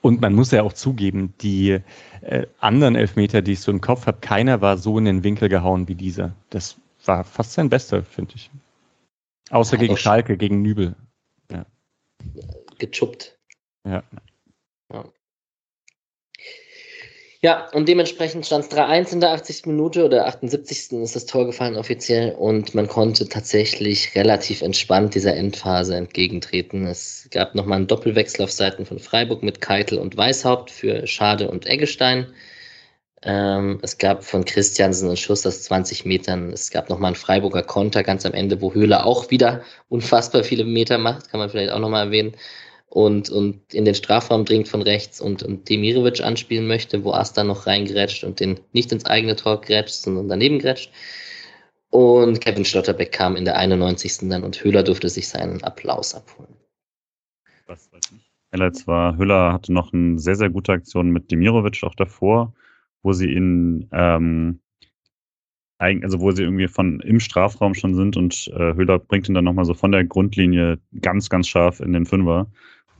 Und 0.01 0.19
man 0.21 0.33
muss 0.33 0.51
ja 0.51 0.63
auch 0.63 0.73
zugeben, 0.73 1.33
die 1.41 1.79
äh, 2.21 2.47
anderen 2.59 2.95
Elfmeter, 2.95 3.41
die 3.41 3.53
ich 3.53 3.59
so 3.59 3.71
im 3.71 3.81
Kopf 3.81 4.07
habe, 4.07 4.17
keiner 4.19 4.61
war 4.61 4.77
so 4.77 4.97
in 4.97 5.05
den 5.05 5.23
Winkel 5.23 5.47
gehauen 5.47 5.87
wie 5.87 5.95
dieser. 5.95 6.33
Das 6.49 6.77
war 7.05 7.23
fast 7.23 7.53
sein 7.53 7.69
bester, 7.69 8.03
finde 8.03 8.33
ich. 8.35 8.49
Außer 9.51 9.75
ja, 9.75 9.81
gegen 9.81 9.97
Schalke, 9.97 10.37
gegen 10.37 10.61
Nübel. 10.61 10.95
Ja. 11.51 11.65
Gechuppt. 12.79 13.37
Ja. 13.85 14.03
Ja, 17.43 17.67
und 17.73 17.89
dementsprechend 17.89 18.45
stand 18.45 18.65
es 18.65 18.71
3-1 18.71 19.13
in 19.13 19.19
der 19.19 19.31
80. 19.31 19.65
Minute 19.65 20.05
oder 20.05 20.27
78. 20.27 20.91
ist 21.01 21.15
das 21.15 21.25
Tor 21.25 21.47
gefallen 21.47 21.75
offiziell 21.75 22.33
und 22.35 22.75
man 22.75 22.87
konnte 22.87 23.27
tatsächlich 23.27 24.13
relativ 24.13 24.61
entspannt 24.61 25.15
dieser 25.15 25.35
Endphase 25.35 25.95
entgegentreten. 25.95 26.85
Es 26.85 27.27
gab 27.31 27.55
nochmal 27.55 27.77
einen 27.79 27.87
Doppelwechsel 27.87 28.43
auf 28.43 28.51
Seiten 28.51 28.85
von 28.85 28.99
Freiburg 28.99 29.41
mit 29.41 29.59
Keitel 29.59 29.97
und 29.97 30.17
Weishaupt 30.17 30.69
für 30.69 31.07
Schade 31.07 31.49
und 31.49 31.65
Eggestein. 31.65 32.27
Ähm, 33.23 33.79
es 33.81 33.97
gab 33.97 34.23
von 34.23 34.45
Christiansen 34.45 35.07
einen 35.07 35.17
Schuss 35.17 35.45
aus 35.47 35.63
20 35.63 36.05
Metern. 36.05 36.53
Es 36.53 36.69
gab 36.69 36.89
nochmal 36.89 37.09
einen 37.09 37.15
Freiburger 37.15 37.63
Konter 37.63 38.03
ganz 38.03 38.23
am 38.23 38.33
Ende, 38.33 38.61
wo 38.61 38.73
Höhler 38.75 39.05
auch 39.07 39.31
wieder 39.31 39.63
unfassbar 39.89 40.43
viele 40.43 40.63
Meter 40.63 40.99
macht, 40.99 41.31
kann 41.31 41.39
man 41.39 41.49
vielleicht 41.49 41.71
auch 41.71 41.79
nochmal 41.79 42.05
erwähnen 42.05 42.35
und, 42.91 43.29
und 43.29 43.73
in 43.73 43.85
den 43.85 43.95
Strafraum 43.95 44.43
dringt 44.43 44.67
von 44.67 44.81
rechts 44.81 45.21
und, 45.21 45.43
und 45.43 45.69
Demirovic 45.69 46.21
anspielen 46.21 46.67
möchte, 46.67 47.05
wo 47.05 47.13
Asta 47.13 47.41
noch 47.45 47.65
reingrätscht 47.65 48.25
und 48.25 48.41
den 48.41 48.59
nicht 48.73 48.91
ins 48.91 49.05
eigene 49.05 49.37
Tor 49.37 49.61
grätscht, 49.61 49.95
sondern 49.95 50.27
daneben 50.27 50.59
grätscht. 50.59 50.91
Und 51.89 52.41
Kevin 52.41 52.65
Schlotterbeck 52.65 53.13
kam 53.13 53.37
in 53.37 53.45
der 53.45 53.57
91. 53.57 54.29
dann 54.29 54.43
und 54.43 54.61
Höhler 54.61 54.83
durfte 54.83 55.07
sich 55.07 55.29
seinen 55.29 55.63
Applaus 55.63 56.13
abholen. 56.13 56.53
Was 57.65 57.91
weiß 57.93 58.11
ich. 58.11 58.31
Highlights 58.53 58.85
war, 58.87 59.15
Höhler 59.15 59.53
hatte 59.53 59.71
noch 59.71 59.93
eine 59.93 60.19
sehr, 60.19 60.35
sehr 60.35 60.49
gute 60.49 60.73
Aktion 60.73 61.11
mit 61.11 61.31
Demirovic 61.31 61.83
auch 61.83 61.95
davor, 61.95 62.53
wo 63.03 63.13
sie 63.13 63.31
ihn, 63.31 63.87
ähm, 63.93 64.59
also 65.79 66.19
wo 66.19 66.31
sie 66.31 66.43
irgendwie 66.43 66.67
von 66.67 66.99
im 66.99 67.21
Strafraum 67.21 67.73
schon 67.73 67.95
sind 67.95 68.17
und 68.17 68.49
äh, 68.53 68.75
Höhler 68.75 68.99
bringt 68.99 69.29
ihn 69.29 69.33
dann 69.35 69.45
nochmal 69.45 69.63
so 69.63 69.73
von 69.73 69.93
der 69.93 70.03
Grundlinie 70.03 70.79
ganz, 70.99 71.29
ganz 71.29 71.47
scharf 71.47 71.79
in 71.79 71.93
den 71.93 72.05
Fünfer 72.05 72.51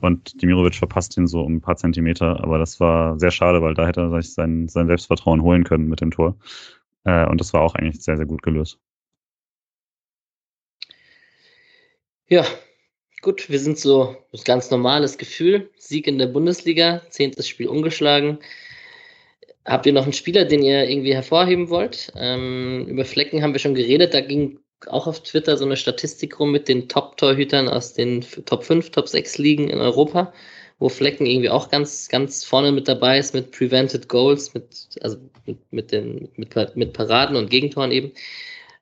und 0.02 0.42
Dimirovic 0.42 0.74
verpasst 0.74 1.16
ihn 1.16 1.26
so 1.26 1.42
um 1.42 1.56
ein 1.56 1.60
paar 1.60 1.76
Zentimeter, 1.76 2.42
aber 2.42 2.58
das 2.58 2.80
war 2.80 3.18
sehr 3.18 3.30
schade, 3.30 3.62
weil 3.62 3.74
da 3.74 3.86
hätte 3.86 4.00
er 4.00 4.20
sich 4.20 4.34
sein, 4.34 4.68
sein 4.68 4.88
Selbstvertrauen 4.88 5.42
holen 5.42 5.64
können 5.64 5.88
mit 5.88 6.00
dem 6.00 6.10
Tor. 6.10 6.36
Äh, 7.04 7.26
und 7.26 7.40
das 7.40 7.52
war 7.52 7.62
auch 7.62 7.74
eigentlich 7.74 8.02
sehr, 8.02 8.16
sehr 8.16 8.26
gut 8.26 8.42
gelöst. 8.42 8.78
Ja, 12.28 12.44
gut, 13.20 13.48
wir 13.50 13.58
sind 13.58 13.78
so 13.78 14.16
ein 14.32 14.40
ganz 14.44 14.70
normales 14.70 15.18
Gefühl. 15.18 15.70
Sieg 15.76 16.06
in 16.06 16.18
der 16.18 16.26
Bundesliga, 16.26 17.02
zehntes 17.10 17.46
Spiel 17.46 17.68
ungeschlagen. 17.68 18.38
Habt 19.64 19.86
ihr 19.86 19.92
noch 19.92 20.04
einen 20.04 20.12
Spieler, 20.12 20.44
den 20.44 20.62
ihr 20.62 20.88
irgendwie 20.88 21.14
hervorheben 21.14 21.68
wollt? 21.68 22.12
Ähm, 22.16 22.86
über 22.88 23.04
Flecken 23.04 23.42
haben 23.42 23.52
wir 23.52 23.60
schon 23.60 23.76
geredet, 23.76 24.14
da 24.14 24.20
ging 24.20 24.58
auch 24.88 25.06
auf 25.06 25.22
Twitter 25.22 25.56
so 25.56 25.64
eine 25.64 25.76
Statistik 25.76 26.38
rum 26.38 26.52
mit 26.52 26.68
den 26.68 26.88
Top-Torhütern 26.88 27.68
aus 27.68 27.94
den 27.94 28.22
Top 28.46 28.64
5, 28.64 28.90
Top 28.90 29.08
6 29.08 29.38
Ligen 29.38 29.68
in 29.68 29.78
Europa, 29.78 30.32
wo 30.78 30.88
Flecken 30.88 31.26
irgendwie 31.26 31.50
auch 31.50 31.70
ganz, 31.70 32.08
ganz 32.08 32.44
vorne 32.44 32.72
mit 32.72 32.88
dabei 32.88 33.18
ist 33.18 33.34
mit 33.34 33.52
Prevented 33.52 34.08
Goals, 34.08 34.54
mit, 34.54 34.66
also 35.00 35.18
mit, 35.46 35.58
mit, 35.72 35.92
den, 35.92 36.28
mit, 36.36 36.76
mit 36.76 36.92
Paraden 36.92 37.36
und 37.36 37.50
Gegentoren 37.50 37.92
eben. 37.92 38.12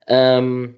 Ähm, 0.06 0.76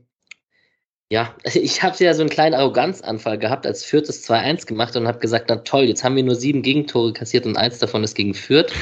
ja, 1.11 1.35
ich 1.45 1.83
habe 1.83 2.03
ja 2.03 2.15
so 2.15 2.23
einen 2.23 2.31
kleinen 2.31 2.55
Arroganzanfall 2.55 3.39
gehabt, 3.39 3.67
als 3.67 3.85
Fürth 3.85 4.09
das 4.09 4.29
2-1 4.29 4.67
gemacht 4.67 4.97
und 4.97 5.07
habe 5.07 5.19
gesagt, 5.19 5.47
na 5.49 5.57
toll, 5.57 5.85
jetzt 5.85 6.05
haben 6.05 6.17
wir 6.17 6.23
nur 6.23 6.37
sieben 6.37 6.63
Gegentore 6.63 7.13
kassiert 7.13 7.47
und 7.47 7.57
eins 7.57 7.79
davon 7.79 8.03
ist 8.03 8.15
gegen 8.15 8.35
Fürth 8.35 8.73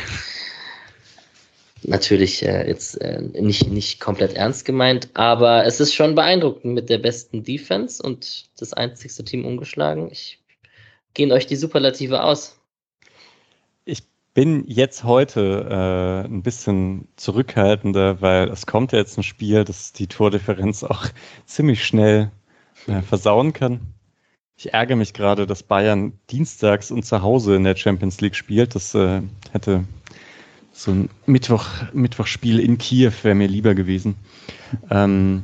natürlich 1.83 2.45
äh, 2.45 2.67
jetzt 2.67 3.01
äh, 3.01 3.21
nicht, 3.21 3.69
nicht 3.69 4.01
komplett 4.01 4.35
ernst 4.35 4.65
gemeint, 4.65 5.11
aber 5.15 5.65
es 5.65 5.81
ist 5.81 5.95
schon 5.95 6.15
beeindruckend 6.15 6.75
mit 6.75 6.91
der 6.91 6.99
besten 6.99 7.43
Defense 7.43 8.03
und 8.03 8.51
das 8.59 8.73
einzigste 8.73 9.25
Team 9.25 9.45
ungeschlagen. 9.45 10.11
Ich 10.11 10.41
gehen 11.15 11.33
euch 11.33 11.47
die 11.47 11.57
Superlative 11.57 12.23
aus. 12.23 12.61
Ich 13.85 14.03
bin 14.35 14.65
jetzt 14.67 15.05
heute 15.05 15.67
äh, 15.71 16.29
ein 16.29 16.43
bisschen 16.43 17.09
zurückhaltender, 17.17 18.21
weil 18.21 18.49
es 18.49 18.67
kommt 18.67 18.93
ja 18.93 18.99
jetzt 18.99 19.19
ein 19.19 19.23
Spiel, 19.23 19.65
das 19.65 19.93
die 19.93 20.07
Tordifferenz 20.07 20.85
auch 20.85 21.07
ziemlich 21.47 21.85
schnell 21.85 22.31
äh, 22.87 23.03
versauen 23.03 23.53
kann. 23.53 23.81
Ich 24.57 24.75
ärgere 24.75 24.97
mich 24.97 25.15
gerade, 25.15 25.47
dass 25.47 25.63
Bayern 25.63 26.13
dienstags 26.31 26.91
und 26.91 27.05
zu 27.05 27.23
Hause 27.23 27.57
in 27.57 27.65
der 27.65 27.77
Champions 27.77 28.21
League 28.21 28.37
spielt. 28.37 28.75
Das 28.75 28.95
äh, 28.95 29.23
hätte 29.53 29.85
so 30.81 30.93
ein 30.93 31.11
Mittwoch, 31.27 31.67
Mittwochspiel 31.93 32.59
in 32.59 32.79
Kiew 32.79 33.13
wäre 33.23 33.35
mir 33.35 33.49
lieber 33.49 33.75
gewesen. 33.75 34.15
Ähm, 34.91 35.43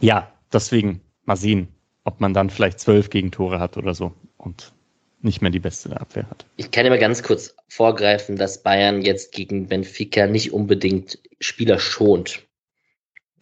ja, 0.00 0.32
deswegen 0.50 1.02
mal 1.26 1.36
sehen, 1.36 1.68
ob 2.04 2.20
man 2.20 2.32
dann 2.32 2.48
vielleicht 2.48 2.80
zwölf 2.80 3.10
Gegentore 3.10 3.60
hat 3.60 3.76
oder 3.76 3.92
so. 3.92 4.14
Und 4.38 4.72
nicht 5.20 5.42
mehr 5.42 5.50
die 5.50 5.58
beste 5.58 6.00
Abwehr 6.00 6.26
hat. 6.30 6.46
Ich 6.56 6.70
kann 6.70 6.88
mal 6.88 6.98
ganz 6.98 7.22
kurz 7.22 7.54
vorgreifen, 7.68 8.36
dass 8.36 8.62
Bayern 8.62 9.02
jetzt 9.02 9.32
gegen 9.32 9.66
Benfica 9.66 10.26
nicht 10.26 10.54
unbedingt 10.54 11.18
Spieler 11.40 11.78
schont. 11.78 12.46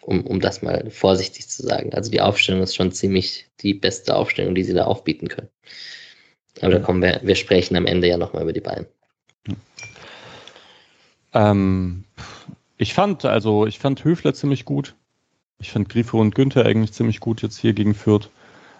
Um, 0.02 0.26
um 0.26 0.40
das 0.40 0.62
mal 0.62 0.90
vorsichtig 0.90 1.48
zu 1.48 1.62
sagen. 1.62 1.92
Also 1.92 2.10
die 2.10 2.22
Aufstellung 2.22 2.62
ist 2.62 2.74
schon 2.74 2.92
ziemlich 2.92 3.46
die 3.60 3.74
beste 3.74 4.16
Aufstellung, 4.16 4.54
die 4.54 4.64
sie 4.64 4.72
da 4.72 4.84
aufbieten 4.84 5.28
können. 5.28 5.50
Aber 6.60 6.72
da 6.72 6.78
kommen 6.78 7.02
wir, 7.02 7.20
wir 7.22 7.34
sprechen 7.34 7.76
am 7.76 7.84
Ende 7.84 8.08
ja 8.08 8.16
nochmal 8.16 8.42
über 8.42 8.54
die 8.54 8.60
Bayern. 8.60 8.86
Ähm, 11.34 12.04
ich 12.76 12.94
fand, 12.94 13.24
also 13.24 13.66
ich 13.66 13.78
fand 13.78 14.04
Höfler 14.04 14.34
ziemlich 14.34 14.64
gut. 14.64 14.94
Ich 15.58 15.72
fand 15.72 15.88
Grifo 15.88 16.20
und 16.20 16.34
Günther 16.34 16.64
eigentlich 16.64 16.92
ziemlich 16.92 17.20
gut 17.20 17.42
jetzt 17.42 17.58
hier 17.58 17.72
gegen 17.72 17.94
Fürth. 17.94 18.30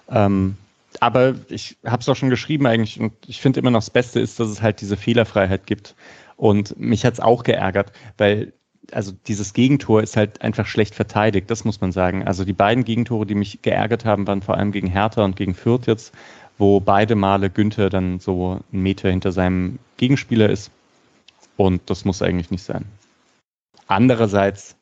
Ähm, 0.09 0.57
aber 1.01 1.34
ich 1.49 1.76
habe 1.84 2.01
es 2.01 2.09
auch 2.09 2.16
schon 2.16 2.30
geschrieben 2.30 2.66
eigentlich 2.66 2.99
und 2.99 3.12
ich 3.26 3.40
finde 3.40 3.61
immer 3.61 3.70
noch 3.70 3.80
das 3.80 3.90
Beste 3.90 4.20
ist, 4.20 4.40
dass 4.40 4.49
es 4.49 4.62
halt 4.62 4.80
diese 4.80 4.96
Fehlerfreiheit 4.96 5.66
gibt. 5.66 5.94
Und 6.36 6.78
mich 6.78 7.05
hat 7.05 7.14
es 7.14 7.20
auch 7.20 7.42
geärgert, 7.42 7.92
weil 8.16 8.53
also 8.92 9.12
dieses 9.26 9.53
Gegentor 9.53 10.03
ist 10.03 10.16
halt 10.16 10.40
einfach 10.40 10.66
schlecht 10.66 10.94
verteidigt, 10.94 11.51
das 11.51 11.64
muss 11.64 11.80
man 11.80 11.92
sagen. 11.92 12.26
Also 12.26 12.44
die 12.44 12.55
beiden 12.55 12.84
Gegentore, 12.84 13.26
die 13.26 13.34
mich 13.34 13.61
geärgert 13.61 14.05
haben, 14.05 14.26
waren 14.26 14.40
vor 14.40 14.57
allem 14.57 14.72
gegen 14.72 14.86
Hertha 14.86 15.24
und 15.24 15.36
gegen 15.36 15.55
Fürth 15.55 15.86
jetzt, 15.86 16.14
wo 16.57 16.80
beide 16.80 17.14
Male 17.14 17.51
Günther 17.51 17.90
dann 17.90 18.18
so 18.18 18.61
einen 18.72 18.82
Meter 18.82 19.11
hinter 19.11 19.32
seinem 19.32 19.78
Gegenspieler 19.99 20.49
ist. 20.49 20.70
Und 21.59 21.90
das 21.90 22.04
muss 22.04 22.22
eigentlich 22.22 22.52
nicht 22.52 22.62
sein. 22.62 22.84
Andererseits, 23.88 24.76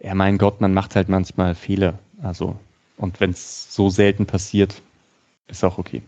ja 0.00 0.14
mein 0.14 0.38
Gott, 0.38 0.60
man 0.60 0.72
macht 0.72 0.94
halt 0.94 1.08
manchmal 1.08 1.54
Fehler. 1.54 1.98
Also, 2.22 2.56
und 2.96 3.20
wenn 3.20 3.30
es 3.30 3.74
so 3.74 3.90
selten 3.90 4.24
passiert, 4.24 4.80
ist 5.48 5.64
auch 5.64 5.78
okay. 5.78 6.02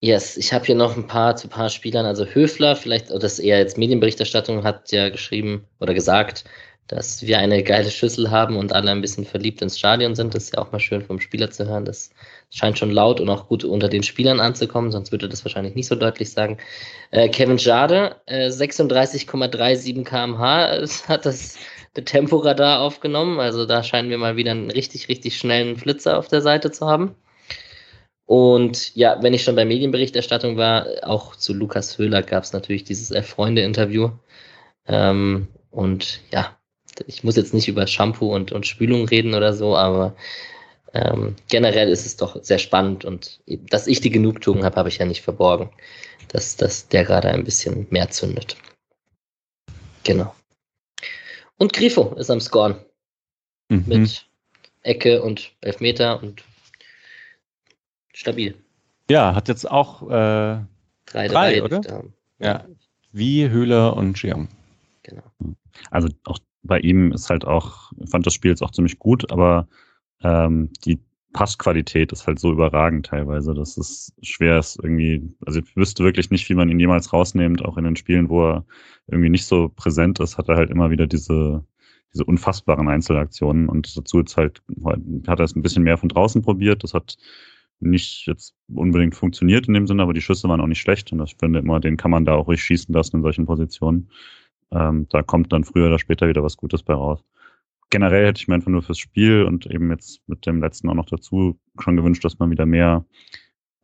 Yes, 0.00 0.36
ich 0.36 0.52
habe 0.52 0.64
hier 0.64 0.74
noch 0.74 0.96
ein 0.96 1.06
paar 1.06 1.36
zu 1.36 1.46
ein 1.46 1.50
paar 1.50 1.70
Spielern. 1.70 2.04
Also 2.04 2.24
Höfler, 2.24 2.74
vielleicht, 2.74 3.10
das 3.10 3.38
eher 3.38 3.58
jetzt 3.58 3.78
Medienberichterstattung, 3.78 4.64
hat 4.64 4.90
ja 4.90 5.08
geschrieben 5.08 5.66
oder 5.78 5.94
gesagt, 5.94 6.44
dass 6.88 7.22
wir 7.22 7.38
eine 7.38 7.62
geile 7.62 7.90
Schüssel 7.90 8.30
haben 8.30 8.56
und 8.56 8.72
alle 8.72 8.90
ein 8.90 9.00
bisschen 9.02 9.24
verliebt 9.24 9.62
ins 9.62 9.78
Stadion 9.78 10.14
sind. 10.14 10.34
Das 10.34 10.44
ist 10.44 10.56
ja 10.56 10.62
auch 10.62 10.72
mal 10.72 10.80
schön 10.80 11.04
vom 11.04 11.20
Spieler 11.20 11.50
zu 11.50 11.66
hören. 11.66 11.84
Das 11.84 12.10
scheint 12.50 12.78
schon 12.78 12.90
laut 12.90 13.20
und 13.20 13.28
auch 13.28 13.46
gut 13.46 13.62
unter 13.62 13.88
den 13.88 14.02
Spielern 14.02 14.40
anzukommen, 14.40 14.90
sonst 14.90 15.12
würde 15.12 15.28
das 15.28 15.44
wahrscheinlich 15.44 15.74
nicht 15.74 15.86
so 15.86 15.94
deutlich 15.94 16.32
sagen. 16.32 16.58
Äh, 17.10 17.28
Kevin 17.28 17.58
Jade, 17.58 18.16
äh, 18.26 18.48
36,37 18.48 20.04
kmh 20.04 20.86
hat 21.08 21.26
das 21.26 21.58
Temporadar 22.04 22.80
aufgenommen. 22.80 23.38
Also 23.38 23.66
da 23.66 23.82
scheinen 23.82 24.10
wir 24.10 24.18
mal 24.18 24.36
wieder 24.36 24.52
einen 24.52 24.70
richtig, 24.70 25.08
richtig 25.08 25.36
schnellen 25.36 25.76
Flitzer 25.76 26.18
auf 26.18 26.28
der 26.28 26.40
Seite 26.40 26.70
zu 26.70 26.86
haben. 26.86 27.14
Und 28.24 28.94
ja, 28.94 29.22
wenn 29.22 29.32
ich 29.32 29.42
schon 29.42 29.56
bei 29.56 29.64
Medienberichterstattung 29.64 30.56
war, 30.58 30.86
auch 31.02 31.34
zu 31.36 31.54
Lukas 31.54 31.96
Höhler 31.96 32.22
gab 32.22 32.44
es 32.44 32.52
natürlich 32.52 32.84
dieses 32.84 33.14
Freunde-Interview. 33.26 34.10
Ähm, 34.86 35.48
und 35.70 36.20
ja, 36.30 36.57
ich 37.06 37.24
muss 37.24 37.36
jetzt 37.36 37.54
nicht 37.54 37.68
über 37.68 37.86
Shampoo 37.86 38.34
und, 38.34 38.52
und 38.52 38.66
Spülung 38.66 39.06
reden 39.06 39.34
oder 39.34 39.52
so, 39.52 39.76
aber 39.76 40.14
ähm, 40.94 41.36
generell 41.48 41.88
ist 41.88 42.06
es 42.06 42.16
doch 42.16 42.42
sehr 42.42 42.58
spannend 42.58 43.04
und 43.04 43.40
dass 43.46 43.86
ich 43.86 44.00
die 44.00 44.10
Genugtuung 44.10 44.64
habe, 44.64 44.76
habe 44.76 44.88
ich 44.88 44.98
ja 44.98 45.06
nicht 45.06 45.22
verborgen, 45.22 45.70
dass, 46.28 46.56
dass 46.56 46.88
der 46.88 47.04
gerade 47.04 47.28
ein 47.30 47.44
bisschen 47.44 47.86
mehr 47.90 48.10
zündet. 48.10 48.56
Genau. 50.04 50.34
Und 51.58 51.72
Grifo 51.72 52.14
ist 52.14 52.30
am 52.30 52.40
Scoren. 52.40 52.76
Mhm. 53.68 53.84
Mit 53.86 54.26
Ecke 54.82 55.22
und 55.22 55.52
Elfmeter 55.60 56.22
und 56.22 56.42
stabil. 58.14 58.54
Ja, 59.10 59.34
hat 59.34 59.48
jetzt 59.48 59.70
auch 59.70 60.02
äh, 60.02 60.60
drei, 61.06 61.28
drei, 61.28 61.62
oder? 61.62 62.04
Ja. 62.38 62.64
Wie 63.12 63.48
Höhler 63.48 63.96
und 63.96 64.20
Jeong. 64.22 64.48
Genau. 65.02 65.22
Also 65.90 66.08
auch 66.24 66.38
bei 66.62 66.80
ihm 66.80 67.12
ist 67.12 67.30
halt 67.30 67.44
auch, 67.44 67.92
fand 68.10 68.26
das 68.26 68.34
Spiel 68.34 68.50
jetzt 68.50 68.62
auch 68.62 68.70
ziemlich 68.70 68.98
gut, 68.98 69.30
aber 69.30 69.68
ähm, 70.22 70.70
die 70.84 70.98
Passqualität 71.32 72.10
ist 72.12 72.26
halt 72.26 72.38
so 72.38 72.50
überragend 72.52 73.06
teilweise, 73.06 73.54
dass 73.54 73.76
es 73.76 74.14
schwer 74.22 74.58
ist 74.58 74.78
irgendwie, 74.82 75.28
also 75.44 75.60
ich 75.60 75.76
wüsste 75.76 76.02
wirklich 76.02 76.30
nicht, 76.30 76.48
wie 76.48 76.54
man 76.54 76.68
ihn 76.70 76.80
jemals 76.80 77.12
rausnimmt, 77.12 77.64
auch 77.64 77.76
in 77.76 77.84
den 77.84 77.96
Spielen, 77.96 78.28
wo 78.28 78.48
er 78.48 78.66
irgendwie 79.06 79.28
nicht 79.28 79.46
so 79.46 79.68
präsent 79.68 80.20
ist, 80.20 80.38
hat 80.38 80.48
er 80.48 80.56
halt 80.56 80.70
immer 80.70 80.90
wieder 80.90 81.06
diese, 81.06 81.64
diese 82.12 82.24
unfassbaren 82.24 82.88
Einzelaktionen 82.88 83.68
und 83.68 83.96
dazu 83.96 84.18
jetzt 84.18 84.36
halt, 84.36 84.62
hat 85.26 85.38
er 85.38 85.44
es 85.44 85.54
ein 85.54 85.62
bisschen 85.62 85.82
mehr 85.82 85.98
von 85.98 86.08
draußen 86.08 86.42
probiert, 86.42 86.82
das 86.82 86.94
hat 86.94 87.18
nicht 87.80 88.26
jetzt 88.26 88.54
unbedingt 88.74 89.14
funktioniert 89.14 89.68
in 89.68 89.74
dem 89.74 89.86
Sinne, 89.86 90.02
aber 90.02 90.14
die 90.14 90.20
Schüsse 90.20 90.48
waren 90.48 90.60
auch 90.60 90.66
nicht 90.66 90.80
schlecht 90.80 91.12
und 91.12 91.22
ich 91.22 91.36
finde 91.38 91.60
immer, 91.60 91.78
den 91.78 91.96
kann 91.96 92.10
man 92.10 92.24
da 92.24 92.34
auch 92.34 92.48
ruhig 92.48 92.62
schießen 92.62 92.92
lassen 92.92 93.16
in 93.16 93.22
solchen 93.22 93.46
Positionen. 93.46 94.10
Ähm, 94.72 95.06
da 95.10 95.22
kommt 95.22 95.52
dann 95.52 95.64
früher 95.64 95.88
oder 95.88 95.98
später 95.98 96.28
wieder 96.28 96.42
was 96.42 96.56
Gutes 96.56 96.82
bei 96.82 96.94
raus 96.94 97.24
generell 97.90 98.26
hätte 98.26 98.40
ich 98.40 98.48
mir 98.48 98.54
einfach 98.54 98.70
nur 98.70 98.82
fürs 98.82 98.98
Spiel 98.98 99.44
und 99.44 99.66
eben 99.66 99.90
jetzt 99.90 100.20
mit 100.28 100.46
dem 100.46 100.60
letzten 100.60 100.88
auch 100.88 100.94
noch 100.94 101.06
dazu 101.06 101.58
schon 101.78 101.96
gewünscht, 101.96 102.24
dass 102.24 102.38
man 102.38 102.50
wieder 102.50 102.66
mehr 102.66 103.04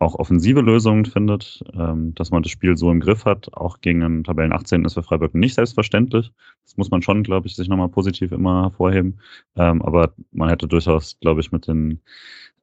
auch 0.00 0.16
offensive 0.16 0.60
Lösungen 0.60 1.06
findet, 1.06 1.64
ähm, 1.72 2.14
dass 2.14 2.30
man 2.30 2.42
das 2.42 2.52
Spiel 2.52 2.76
so 2.76 2.90
im 2.90 3.00
Griff 3.00 3.24
hat. 3.24 3.54
Auch 3.54 3.80
gegen 3.80 4.02
einen 4.02 4.24
Tabellen 4.24 4.52
18 4.52 4.84
ist 4.84 4.94
für 4.94 5.02
Freiburg 5.02 5.34
nicht 5.34 5.54
selbstverständlich. 5.54 6.32
Das 6.64 6.76
muss 6.76 6.90
man 6.90 7.00
schon, 7.00 7.22
glaube 7.22 7.46
ich, 7.46 7.56
sich 7.56 7.68
nochmal 7.68 7.88
positiv 7.88 8.32
immer 8.32 8.64
hervorheben. 8.64 9.20
Ähm, 9.56 9.80
aber 9.82 10.12
man 10.32 10.48
hätte 10.50 10.66
durchaus, 10.66 11.18
glaube 11.20 11.40
ich, 11.40 11.52
mit 11.52 11.68
den 11.68 12.00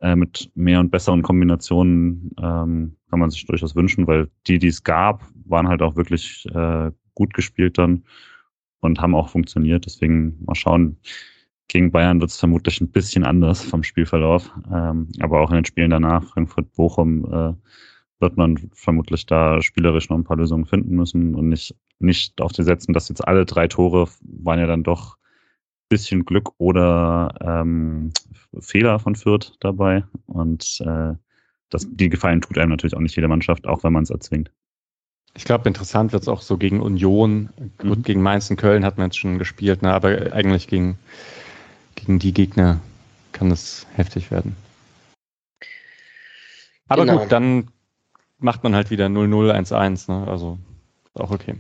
äh, 0.02 0.16
mit 0.16 0.52
mehr 0.56 0.80
und 0.82 0.92
besseren 0.92 1.22
Kombinationen 1.22 2.32
ähm, 2.38 2.98
kann 3.10 3.20
man 3.20 3.30
sich 3.30 3.46
durchaus 3.46 3.76
wünschen, 3.76 4.08
weil 4.08 4.30
die, 4.46 4.60
die 4.60 4.68
es 4.68 4.84
gab, 4.84 5.24
waren 5.46 5.68
halt 5.68 5.82
auch 5.82 5.96
wirklich 5.96 6.46
äh, 6.54 6.92
gut 7.16 7.34
gespielt 7.34 7.78
dann 7.78 8.04
und 8.80 9.00
haben 9.00 9.16
auch 9.16 9.30
funktioniert. 9.30 9.86
Deswegen 9.86 10.44
mal 10.46 10.56
schauen. 10.56 10.98
Gegen 11.68 11.92
Bayern 11.92 12.20
wird 12.20 12.32
es 12.32 12.38
vermutlich 12.38 12.82
ein 12.82 12.92
bisschen 12.92 13.24
anders 13.24 13.64
vom 13.64 13.84
Spielverlauf. 13.84 14.52
Ähm, 14.72 15.08
aber 15.20 15.42
auch 15.42 15.50
in 15.52 15.56
den 15.56 15.66
Spielen 15.66 15.92
danach, 15.92 16.24
Frankfurt-Bochum, 16.26 17.26
äh, 17.32 17.54
wird 18.20 18.38
man 18.38 18.58
vermutlich 18.74 19.26
da 19.26 19.62
spielerisch 19.62 20.10
noch 20.10 20.18
ein 20.18 20.24
paar 20.24 20.38
Lösungen 20.38 20.66
finden 20.66 20.96
müssen 20.96 21.34
und 21.34 21.50
nicht, 21.50 21.76
nicht 22.00 22.40
auf 22.40 22.52
die 22.52 22.64
setzen, 22.64 22.94
dass 22.94 23.10
jetzt 23.10 23.28
alle 23.28 23.46
drei 23.46 23.68
Tore 23.68 24.08
waren 24.22 24.60
ja 24.60 24.68
dann 24.68 24.84
doch 24.84 25.18
bisschen 25.92 26.24
Glück 26.24 26.52
oder 26.58 27.36
ähm, 27.42 28.12
Fehler 28.60 28.98
von 29.00 29.16
Fürth 29.16 29.58
dabei. 29.60 30.06
Und 30.26 30.82
äh, 30.86 31.14
das, 31.70 31.88
die 31.92 32.10
Gefallen 32.10 32.42
tut 32.42 32.58
einem 32.58 32.70
natürlich 32.70 32.96
auch 32.96 33.02
nicht 33.02 33.16
jede 33.16 33.28
Mannschaft, 33.28 33.68
auch 33.68 33.84
wenn 33.84 33.94
man 33.94 34.04
es 34.04 34.10
erzwingt. 34.10 34.52
Ich 35.34 35.46
glaube, 35.46 35.68
interessant 35.68 36.12
wird 36.12 36.24
es 36.24 36.28
auch 36.28 36.42
so 36.42 36.58
gegen 36.58 36.82
Union. 36.82 37.50
Gut, 37.78 38.00
mhm. 38.00 38.04
gegen 38.04 38.22
Mainz 38.22 38.50
und 38.50 38.58
Köln 38.58 38.84
hat 38.86 38.98
man 38.98 39.08
jetzt 39.08 39.18
schon 39.18 39.40
gespielt, 39.40 39.82
ne? 39.82 39.94
aber 39.94 40.34
eigentlich 40.34 40.68
gegen, 40.68 40.98
gegen 41.96 42.20
die 42.20 42.34
Gegner 42.34 42.82
kann 43.32 43.50
es 43.52 43.88
heftig 43.96 44.30
werden. 44.30 44.56
Aber 46.88 47.06
genau. 47.06 47.20
gut, 47.20 47.32
dann 47.32 47.70
macht 48.40 48.64
man 48.64 48.76
halt 48.76 48.90
wieder 48.90 49.06
0-0, 49.06 49.54
1-1. 49.54 50.12
Ne? 50.12 50.28
Also 50.28 50.60
auch 51.14 51.32
okay. 51.32 51.56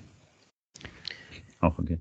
Auch 1.61 1.77
okay. 1.79 1.99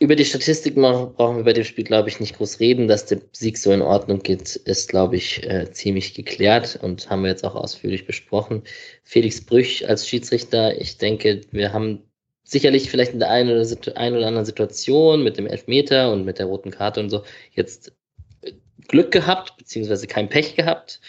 Über 0.00 0.16
die 0.16 0.24
Statistik 0.24 0.74
brauchen 0.74 1.36
wir 1.36 1.44
bei 1.44 1.52
dem 1.52 1.64
Spiel, 1.64 1.84
glaube 1.84 2.08
ich, 2.08 2.18
nicht 2.18 2.36
groß 2.36 2.58
reden. 2.58 2.88
Dass 2.88 3.06
der 3.06 3.20
Sieg 3.32 3.58
so 3.58 3.72
in 3.72 3.80
Ordnung 3.80 4.20
geht, 4.22 4.56
ist, 4.56 4.88
glaube 4.88 5.16
ich, 5.16 5.44
äh, 5.48 5.70
ziemlich 5.70 6.14
geklärt 6.14 6.78
und 6.82 7.08
haben 7.10 7.22
wir 7.22 7.30
jetzt 7.30 7.44
auch 7.44 7.54
ausführlich 7.54 8.06
besprochen. 8.06 8.62
Felix 9.04 9.40
Brüch 9.44 9.88
als 9.88 10.08
Schiedsrichter, 10.08 10.78
ich 10.80 10.98
denke, 10.98 11.42
wir 11.52 11.72
haben 11.72 12.02
sicherlich 12.42 12.90
vielleicht 12.90 13.12
in 13.12 13.20
der 13.20 13.30
einen 13.30 13.50
oder, 13.50 13.96
einen 13.96 14.16
oder 14.16 14.26
anderen 14.26 14.44
Situation 14.44 15.22
mit 15.22 15.38
dem 15.38 15.46
Elfmeter 15.46 16.12
und 16.12 16.24
mit 16.24 16.38
der 16.38 16.46
roten 16.46 16.70
Karte 16.70 17.00
und 17.00 17.10
so 17.10 17.22
jetzt 17.52 17.92
äh, 18.42 18.52
Glück 18.88 19.12
gehabt, 19.12 19.56
beziehungsweise 19.56 20.06
kein 20.06 20.28
Pech 20.28 20.56
gehabt. 20.56 21.00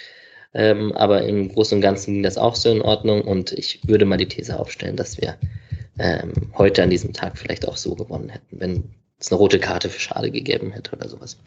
Ähm, 0.53 0.93
aber 0.93 1.23
im 1.23 1.49
Großen 1.49 1.77
und 1.77 1.81
Ganzen 1.81 2.13
ging 2.13 2.23
das 2.23 2.38
auch 2.38 2.55
so 2.55 2.71
in 2.71 2.81
Ordnung 2.81 3.23
und 3.23 3.51
ich 3.51 3.81
würde 3.88 4.05
mal 4.05 4.17
die 4.17 4.27
These 4.27 4.57
aufstellen, 4.57 4.95
dass 4.95 5.19
wir 5.19 5.38
ähm, 5.97 6.33
heute 6.57 6.83
an 6.83 6.89
diesem 6.89 7.13
Tag 7.13 7.37
vielleicht 7.37 7.67
auch 7.67 7.77
so 7.77 7.95
gewonnen 7.95 8.29
hätten, 8.29 8.59
wenn 8.59 8.95
es 9.19 9.31
eine 9.31 9.37
rote 9.37 9.59
Karte 9.59 9.89
für 9.89 9.99
Schade 9.99 10.31
gegeben 10.31 10.71
hätte 10.71 10.95
oder 10.95 11.07
sowas. 11.07 11.37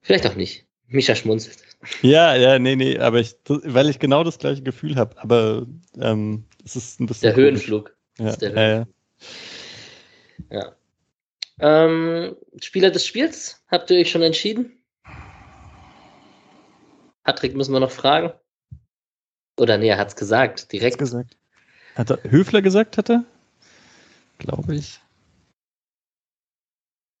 Vielleicht 0.00 0.26
auch 0.26 0.34
nicht. 0.34 0.66
Micha 0.88 1.14
schmunzelt. 1.14 1.58
Ja, 2.02 2.36
ja, 2.36 2.58
nee, 2.58 2.76
nee, 2.76 2.98
aber 2.98 3.18
ich, 3.18 3.34
weil 3.46 3.88
ich 3.88 3.98
genau 3.98 4.24
das 4.24 4.38
gleiche 4.38 4.62
Gefühl 4.62 4.96
habe, 4.96 5.20
aber 5.20 5.66
ähm, 5.98 6.44
es 6.64 6.76
ist 6.76 7.00
ein 7.00 7.06
bisschen. 7.06 7.22
Der 7.22 7.32
komisch. 7.34 7.48
Höhenflug. 7.48 7.96
Ja, 8.18 8.36
der 8.36 8.52
Höhenflug. 8.52 8.94
ja. 10.50 10.58
ja. 10.58 10.76
Ähm, 11.60 12.36
Spieler 12.60 12.90
des 12.90 13.06
Spiels, 13.06 13.62
habt 13.68 13.90
ihr 13.90 13.98
euch 13.98 14.10
schon 14.10 14.22
entschieden? 14.22 14.82
Patrick 17.24 17.54
müssen 17.54 17.72
wir 17.72 17.80
noch 17.80 17.90
fragen. 17.90 18.32
Oder 19.58 19.78
nee, 19.78 19.88
er 19.88 19.98
hat 19.98 20.08
es 20.08 20.16
gesagt, 20.16 20.72
direkt. 20.72 20.98
gesagt. 20.98 21.36
Hat 21.94 22.10
er 22.10 22.30
Höfler 22.30 22.62
gesagt, 22.62 22.98
hatte? 22.98 23.24
Glaube 24.38 24.74
ich. 24.74 25.00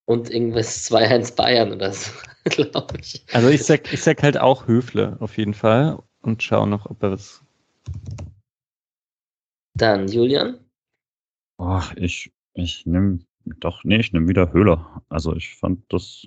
und 0.06 0.30
irgendwas 0.30 0.84
2-1 0.90 1.34
Bayern 1.34 1.72
oder 1.72 1.92
so, 1.92 2.10
glaube 2.44 2.98
ich. 3.00 3.24
Also 3.32 3.48
ich 3.48 3.64
sag, 3.64 3.92
ich 3.92 4.02
sag 4.02 4.22
halt 4.22 4.38
auch 4.38 4.66
Höfle 4.66 5.16
auf 5.20 5.36
jeden 5.38 5.54
Fall 5.54 5.98
und 6.20 6.42
schau 6.42 6.66
noch, 6.66 6.86
ob 6.86 7.02
er 7.02 7.12
was. 7.12 7.42
Dann 9.74 10.08
Julian. 10.08 10.58
Ach, 11.58 11.94
ich, 11.96 12.32
ich 12.54 12.86
nehme 12.86 13.20
doch, 13.44 13.84
nee, 13.84 13.96
ich 13.96 14.12
nehme 14.12 14.28
wieder 14.28 14.52
Höhler. 14.52 15.02
Also 15.08 15.34
ich 15.34 15.54
fand 15.56 15.80
das, 15.88 16.26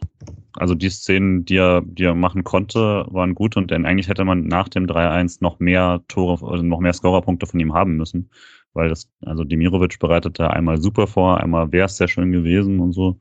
also 0.54 0.76
die 0.76 0.90
Szenen, 0.90 1.46
die 1.46 1.58
er, 1.58 1.82
die 1.86 2.04
er 2.04 2.16
machen 2.16 2.44
konnte, 2.44 3.06
waren 3.10 3.36
gut 3.36 3.58
und 3.58 3.72
denn 3.72 3.86
eigentlich 3.86 4.10
hätte 4.10 4.26
man 4.26 4.48
nach 4.48 4.70
dem 4.70 4.86
3-1 4.88 5.38
noch 5.42 5.60
mehr 5.60 6.04
Tore, 6.08 6.46
also 6.46 6.64
noch 6.64 6.80
mehr 6.80 6.94
Scorerpunkte 6.94 7.46
von 7.46 7.60
ihm 7.60 7.74
haben 7.74 7.98
müssen. 7.98 8.30
Weil 8.74 8.90
das, 8.90 9.10
also 9.22 9.44
Demirovic 9.44 10.00
bereitete 10.00 10.50
einmal 10.50 10.82
super 10.82 11.08
vor, 11.08 11.40
einmal 11.40 11.72
wäre 11.72 11.86
es 11.86 11.98
sehr 11.98 12.10
schön 12.10 12.32
gewesen 12.32 12.80
und 12.80 12.92
so. 12.92 13.18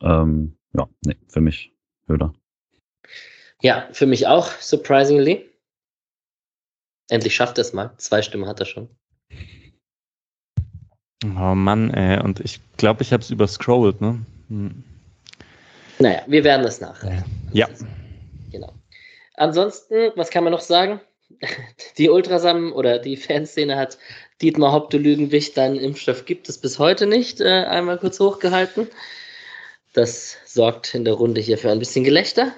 Ähm, 0.00 0.56
ja, 0.74 0.88
nee, 1.04 1.16
für 1.28 1.40
mich 1.40 1.72
Höhler. 2.06 2.32
Ja, 3.62 3.88
für 3.92 4.06
mich 4.06 4.26
auch, 4.26 4.50
surprisingly. 4.60 5.44
Endlich 7.08 7.34
schafft 7.34 7.58
er 7.58 7.62
es 7.62 7.72
mal. 7.72 7.94
Zwei 7.98 8.22
Stimmen 8.22 8.46
hat 8.46 8.60
er 8.60 8.66
schon. 8.66 8.88
Oh 11.24 11.54
Mann, 11.54 11.92
ey. 11.94 12.22
Und 12.22 12.40
ich 12.40 12.60
glaube, 12.76 13.02
ich 13.02 13.12
habe 13.12 13.22
es 13.22 13.30
überscrollt, 13.30 14.00
ne? 14.00 14.20
Hm. 14.48 14.84
Naja, 15.98 16.22
wir 16.26 16.44
werden 16.44 16.66
es 16.66 16.80
nach. 16.80 17.02
Ja. 17.52 17.68
Genau. 18.52 18.72
Ansonsten, 19.34 20.12
was 20.14 20.30
kann 20.30 20.44
man 20.44 20.52
noch 20.52 20.60
sagen? 20.60 21.00
Die 21.98 22.10
Ultrasam 22.10 22.72
oder 22.72 22.98
die 22.98 23.16
Fanszene 23.16 23.76
hat 23.76 23.98
Dietmar 24.42 24.72
Haupte 24.72 24.98
Lügenwicht, 24.98 25.56
deinen 25.56 25.76
Impfstoff 25.76 26.24
gibt 26.26 26.48
es 26.48 26.58
bis 26.58 26.78
heute 26.78 27.06
nicht, 27.06 27.40
äh, 27.40 27.64
einmal 27.64 27.98
kurz 27.98 28.20
hochgehalten. 28.20 28.86
Das 29.94 30.36
sorgt 30.44 30.94
in 30.94 31.06
der 31.06 31.14
Runde 31.14 31.40
hier 31.40 31.56
für 31.56 31.70
ein 31.70 31.78
bisschen 31.78 32.04
Gelächter. 32.04 32.52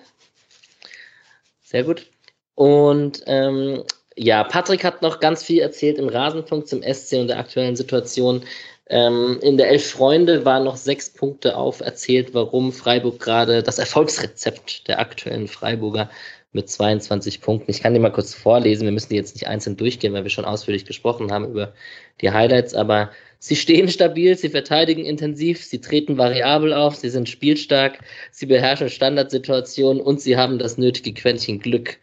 Sehr 1.62 1.84
gut. 1.84 2.10
Und 2.56 3.22
ähm, 3.26 3.84
ja, 4.18 4.44
Patrick 4.44 4.84
hat 4.84 5.00
noch 5.00 5.20
ganz 5.20 5.42
viel 5.44 5.60
erzählt 5.60 5.98
im 5.98 6.08
Rasenpunkt 6.08 6.68
zum 6.68 6.82
SC 6.82 7.14
und 7.14 7.28
der 7.28 7.38
aktuellen 7.38 7.76
Situation. 7.76 8.42
Ähm, 8.90 9.38
in 9.42 9.56
der 9.56 9.68
Elf 9.68 9.90
Freunde 9.90 10.44
waren 10.44 10.64
noch 10.64 10.76
sechs 10.76 11.10
Punkte 11.10 11.56
auf 11.56 11.80
erzählt, 11.80 12.34
warum 12.34 12.72
Freiburg 12.72 13.20
gerade 13.20 13.62
das 13.62 13.78
Erfolgsrezept 13.78 14.88
der 14.88 14.98
aktuellen 14.98 15.46
Freiburger 15.46 16.10
mit 16.52 16.68
22 16.68 17.42
Punkten. 17.42 17.70
Ich 17.70 17.82
kann 17.82 17.92
die 17.94 18.00
mal 18.00 18.10
kurz 18.10 18.34
vorlesen. 18.34 18.84
Wir 18.84 18.92
müssen 18.92 19.10
die 19.10 19.16
jetzt 19.16 19.34
nicht 19.34 19.46
einzeln 19.46 19.76
durchgehen, 19.76 20.14
weil 20.14 20.24
wir 20.24 20.30
schon 20.30 20.46
ausführlich 20.46 20.86
gesprochen 20.86 21.30
haben 21.30 21.50
über 21.50 21.74
die 22.20 22.30
Highlights. 22.30 22.74
Aber 22.74 23.10
sie 23.38 23.54
stehen 23.54 23.88
stabil, 23.88 24.36
sie 24.36 24.48
verteidigen 24.48 25.04
intensiv, 25.04 25.62
sie 25.62 25.80
treten 25.80 26.16
variabel 26.16 26.72
auf, 26.72 26.96
sie 26.96 27.10
sind 27.10 27.28
spielstark, 27.28 27.98
sie 28.32 28.46
beherrschen 28.46 28.88
Standardsituationen 28.88 30.02
und 30.02 30.20
sie 30.20 30.36
haben 30.36 30.58
das 30.58 30.78
nötige 30.78 31.12
Quäntchen 31.12 31.60
Glück. 31.60 31.98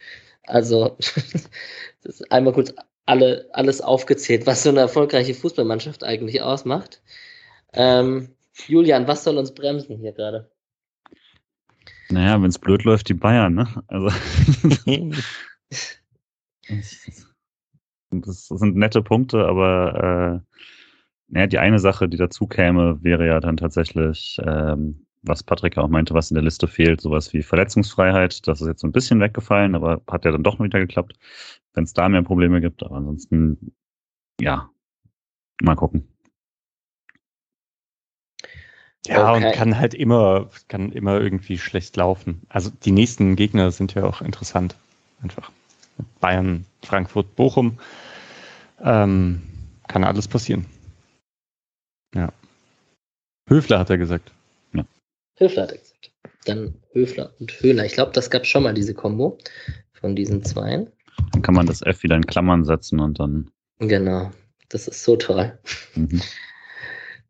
Also 0.48 0.96
das 2.06 2.22
einmal 2.32 2.54
kurz 2.54 2.74
alle, 3.06 3.50
alles 3.52 3.82
aufgezählt, 3.82 4.46
was 4.48 4.64
so 4.64 4.70
eine 4.70 4.80
erfolgreiche 4.80 5.34
Fußballmannschaft 5.34 6.04
eigentlich 6.04 6.42
ausmacht. 6.42 7.02
Ähm, 7.74 8.30
Julian, 8.68 9.08
was 9.08 9.24
soll 9.24 9.38
uns 9.38 9.54
bremsen 9.54 9.98
hier 9.98 10.14
gerade? 10.14 10.50
Naja, 12.10 12.42
wenn 12.42 12.50
es 12.50 12.60
blöd 12.60 12.84
läuft, 12.84 13.10
die 13.10 13.16
Bayern, 13.16 13.56
ne? 13.56 13.84
Also. 13.88 14.10
das 18.12 18.48
sind 18.48 18.76
nette 18.76 19.02
Punkte, 19.02 19.46
aber 19.46 20.44
äh, 20.46 20.58
naja, 21.28 21.48
die 21.48 21.58
eine 21.58 21.80
Sache, 21.80 22.08
die 22.08 22.18
dazu 22.18 22.48
käme, 22.48 23.04
wäre 23.04 23.26
ja 23.26 23.40
dann 23.40 23.58
tatsächlich, 23.58 24.40
ähm, 24.46 25.05
was 25.28 25.44
Patrick 25.44 25.78
auch 25.78 25.88
meinte, 25.88 26.14
was 26.14 26.32
in 26.32 26.36
der 26.36 26.44
Liste 26.44 26.68
fehlt, 26.68 27.02
sowas 27.02 27.34
wie 27.34 27.44
Verletzungsfreiheit. 27.44 28.48
Das 28.48 28.62
ist 28.62 28.68
jetzt 28.68 28.82
so 28.82 28.88
ein 28.88 28.92
bisschen 28.92 29.20
weggefallen, 29.20 29.76
aber 29.76 30.02
hat 30.10 30.26
ja 30.26 30.32
dann 30.32 30.44
doch 30.44 30.60
wieder 30.60 30.80
geklappt, 30.80 31.18
wenn 31.74 31.84
es 31.84 31.94
da 31.94 32.08
mehr 32.10 32.24
Probleme 32.24 32.62
gibt. 32.62 32.84
Aber 32.84 32.98
ansonsten, 32.98 33.74
ja, 34.40 34.70
mal 35.62 35.76
gucken. 35.76 36.08
Ja, 39.08 39.34
okay. 39.34 39.46
und 39.46 39.54
kann 39.54 39.78
halt 39.78 39.94
immer, 39.94 40.50
kann 40.68 40.92
immer 40.92 41.20
irgendwie 41.20 41.58
schlecht 41.58 41.96
laufen. 41.96 42.42
Also 42.50 42.72
die 42.72 42.92
nächsten 42.92 43.36
Gegner 43.36 43.72
sind 43.72 43.94
ja 43.94 44.04
auch 44.04 44.22
interessant. 44.22 44.76
Einfach. 45.22 45.52
Bayern, 46.20 46.66
Frankfurt, 46.82 47.36
Bochum. 47.36 47.80
Ähm, 48.82 49.42
kann 49.88 50.04
alles 50.04 50.28
passieren. 50.28 50.66
Ja. 52.16 52.32
Höfler 53.48 53.80
hat 53.80 53.90
er 53.90 53.98
gesagt. 53.98 54.32
Höfler 55.38 55.64
hat 55.64 55.72
gesagt. 55.72 56.12
Dann 56.46 56.76
Höfler 56.92 57.34
und 57.40 57.52
Höhler. 57.62 57.86
Ich 57.86 57.94
glaube, 57.94 58.12
das 58.14 58.30
gab 58.30 58.46
schon 58.46 58.64
mal 58.64 58.74
diese 58.74 58.94
Kombo 58.94 59.38
von 59.94 60.16
diesen 60.16 60.44
zweien. 60.44 60.90
Dann 61.32 61.42
kann 61.42 61.56
man 61.56 61.66
das 61.66 61.82
F 61.82 62.04
wieder 62.04 62.16
in 62.16 62.26
Klammern 62.26 62.64
setzen 62.64 63.00
und 63.00 63.20
dann. 63.20 63.50
Genau. 63.80 64.32
Das 64.70 64.88
ist 64.88 65.04
so 65.04 65.16
toll. 65.16 65.58
Mhm. 65.96 66.22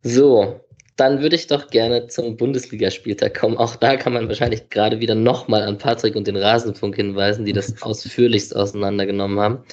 So, 0.01 0.61
dann 0.95 1.21
würde 1.21 1.35
ich 1.35 1.47
doch 1.47 1.69
gerne 1.69 2.07
zum 2.07 2.37
Bundesligaspieltag 2.37 3.37
kommen. 3.37 3.57
Auch 3.57 3.75
da 3.75 3.97
kann 3.97 4.13
man 4.13 4.27
wahrscheinlich 4.27 4.69
gerade 4.69 4.99
wieder 4.99 5.15
nochmal 5.15 5.63
an 5.63 5.77
Patrick 5.77 6.15
und 6.15 6.27
den 6.27 6.37
Rasenfunk 6.37 6.95
hinweisen, 6.95 7.45
die 7.45 7.53
das 7.53 7.81
ausführlichst 7.81 8.55
auseinandergenommen 8.55 9.39
haben. 9.39 9.63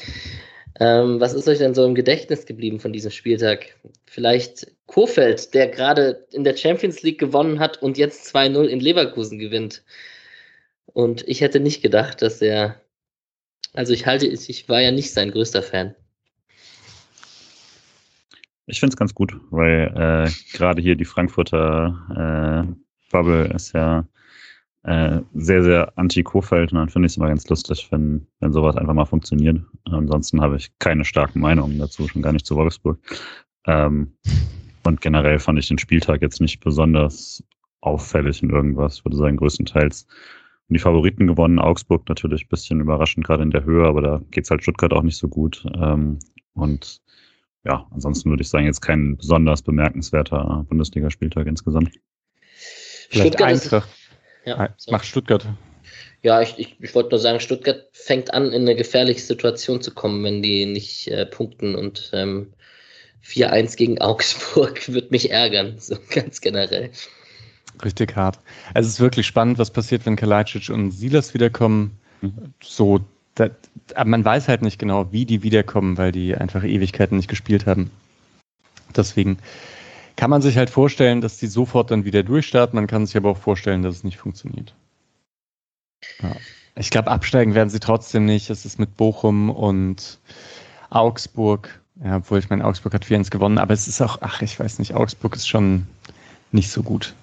Ähm, 0.80 1.20
was 1.20 1.34
ist 1.34 1.48
euch 1.48 1.58
denn 1.58 1.74
so 1.74 1.84
im 1.84 1.94
Gedächtnis 1.94 2.46
geblieben 2.46 2.80
von 2.80 2.92
diesem 2.92 3.10
Spieltag? 3.10 3.76
Vielleicht 4.06 4.72
Kofeld, 4.86 5.52
der 5.54 5.68
gerade 5.68 6.26
in 6.32 6.44
der 6.44 6.56
Champions 6.56 7.02
League 7.02 7.18
gewonnen 7.18 7.58
hat 7.58 7.82
und 7.82 7.98
jetzt 7.98 8.34
2-0 8.34 8.64
in 8.64 8.80
Leverkusen 8.80 9.38
gewinnt. 9.38 9.82
Und 10.86 11.26
ich 11.28 11.40
hätte 11.40 11.60
nicht 11.60 11.82
gedacht, 11.82 12.22
dass 12.22 12.42
er, 12.42 12.80
also 13.72 13.92
ich 13.92 14.06
halte, 14.06 14.26
ich 14.26 14.68
war 14.68 14.80
ja 14.80 14.90
nicht 14.90 15.12
sein 15.12 15.30
größter 15.30 15.62
Fan. 15.62 15.94
Ich 18.66 18.80
finde 18.80 18.94
es 18.94 18.98
ganz 18.98 19.14
gut, 19.14 19.34
weil 19.50 19.92
äh, 19.94 20.56
gerade 20.56 20.80
hier 20.80 20.96
die 20.96 21.04
Frankfurter 21.04 22.66
äh, 22.70 23.10
Bubble 23.10 23.52
ist 23.54 23.72
ja 23.72 24.06
äh, 24.84 25.20
sehr, 25.34 25.62
sehr 25.62 25.92
anti-Kofeld 25.96 26.72
und 26.72 26.78
dann 26.78 26.88
finde 26.88 27.06
ich 27.06 27.12
es 27.12 27.16
immer 27.16 27.28
ganz 27.28 27.48
lustig, 27.48 27.88
wenn, 27.90 28.26
wenn 28.40 28.52
sowas 28.52 28.76
einfach 28.76 28.94
mal 28.94 29.04
funktioniert. 29.04 29.60
Ansonsten 29.84 30.40
habe 30.40 30.56
ich 30.56 30.76
keine 30.78 31.04
starken 31.04 31.40
Meinungen 31.40 31.78
dazu, 31.78 32.08
schon 32.08 32.22
gar 32.22 32.32
nicht 32.32 32.46
zu 32.46 32.56
Wolfsburg. 32.56 32.98
Ähm, 33.66 34.12
und 34.84 35.00
generell 35.00 35.38
fand 35.38 35.58
ich 35.58 35.68
den 35.68 35.78
Spieltag 35.78 36.22
jetzt 36.22 36.40
nicht 36.40 36.60
besonders 36.60 37.44
auffällig 37.80 38.42
in 38.42 38.50
irgendwas. 38.50 38.96
Ich 38.96 39.04
würde 39.04 39.16
sagen, 39.16 39.36
größtenteils 39.36 40.06
die 40.72 40.78
Favoriten 40.78 41.26
gewonnen. 41.26 41.58
Augsburg 41.58 42.08
natürlich 42.08 42.44
ein 42.44 42.48
bisschen 42.48 42.80
überraschend, 42.80 43.26
gerade 43.26 43.42
in 43.42 43.50
der 43.50 43.64
Höhe, 43.64 43.86
aber 43.86 44.02
da 44.02 44.20
geht 44.30 44.44
es 44.44 44.50
halt 44.50 44.62
Stuttgart 44.62 44.92
auch 44.92 45.02
nicht 45.02 45.18
so 45.18 45.28
gut. 45.28 45.64
Ähm, 45.74 46.18
und 46.54 47.00
ja, 47.64 47.86
ansonsten 47.90 48.30
würde 48.30 48.42
ich 48.42 48.48
sagen, 48.48 48.66
jetzt 48.66 48.80
kein 48.80 49.16
besonders 49.16 49.62
bemerkenswerter 49.62 50.64
Bundesligaspieltag 50.68 51.46
insgesamt. 51.46 51.90
Vielleicht 53.10 53.40
Eintracht. 53.42 53.88
Ja. 54.44 54.74
Macht 54.90 55.06
Stuttgart. 55.06 55.46
Ja, 56.22 56.40
ich, 56.40 56.58
ich, 56.58 56.76
ich 56.80 56.94
wollte 56.94 57.10
nur 57.10 57.18
sagen, 57.18 57.40
Stuttgart 57.40 57.88
fängt 57.92 58.32
an, 58.32 58.52
in 58.52 58.62
eine 58.62 58.76
gefährliche 58.76 59.20
Situation 59.20 59.80
zu 59.80 59.92
kommen, 59.92 60.22
wenn 60.24 60.42
die 60.42 60.66
nicht 60.66 61.08
äh, 61.08 61.26
punkten 61.26 61.74
und 61.74 62.10
ähm, 62.12 62.52
4-1 63.24 63.76
gegen 63.76 64.00
Augsburg 64.00 64.88
wird 64.92 65.10
mich 65.10 65.30
ärgern, 65.30 65.74
so 65.78 65.96
ganz 66.10 66.40
generell. 66.40 66.90
Richtig 67.84 68.14
hart. 68.14 68.38
Also 68.74 68.86
es 68.86 68.94
ist 68.94 69.00
wirklich 69.00 69.26
spannend, 69.26 69.58
was 69.58 69.70
passiert, 69.70 70.06
wenn 70.06 70.16
Kalajdzic 70.16 70.70
und 70.70 70.92
Silas 70.92 71.34
wiederkommen. 71.34 71.98
Mhm. 72.20 72.54
So 72.62 73.00
da, 73.34 73.50
aber 73.94 74.10
man 74.10 74.24
weiß 74.24 74.48
halt 74.48 74.62
nicht 74.62 74.78
genau, 74.78 75.10
wie 75.10 75.24
die 75.24 75.42
wiederkommen, 75.42 75.96
weil 75.98 76.12
die 76.12 76.34
einfach 76.36 76.64
Ewigkeiten 76.64 77.16
nicht 77.16 77.28
gespielt 77.28 77.66
haben. 77.66 77.90
Deswegen 78.94 79.38
kann 80.16 80.30
man 80.30 80.42
sich 80.42 80.56
halt 80.56 80.70
vorstellen, 80.70 81.20
dass 81.20 81.38
die 81.38 81.46
sofort 81.46 81.90
dann 81.90 82.04
wieder 82.04 82.22
durchstarten. 82.22 82.76
Man 82.76 82.86
kann 82.86 83.06
sich 83.06 83.16
aber 83.16 83.30
auch 83.30 83.38
vorstellen, 83.38 83.82
dass 83.82 83.96
es 83.96 84.04
nicht 84.04 84.18
funktioniert. 84.18 84.74
Ja. 86.22 86.36
Ich 86.76 86.90
glaube, 86.90 87.10
absteigen 87.10 87.54
werden 87.54 87.70
sie 87.70 87.80
trotzdem 87.80 88.24
nicht. 88.24 88.48
Es 88.50 88.64
ist 88.64 88.78
mit 88.78 88.96
Bochum 88.96 89.50
und 89.50 90.18
Augsburg. 90.90 91.80
Ja, 92.02 92.16
obwohl 92.16 92.38
ich 92.38 92.48
meine, 92.50 92.64
Augsburg 92.64 92.94
hat 92.94 93.04
4-1 93.04 93.30
gewonnen, 93.30 93.58
aber 93.58 93.74
es 93.74 93.86
ist 93.86 94.00
auch, 94.00 94.18
ach, 94.22 94.42
ich 94.42 94.58
weiß 94.58 94.78
nicht, 94.78 94.94
Augsburg 94.94 95.36
ist 95.36 95.46
schon 95.46 95.86
nicht 96.50 96.70
so 96.70 96.82
gut. 96.82 97.14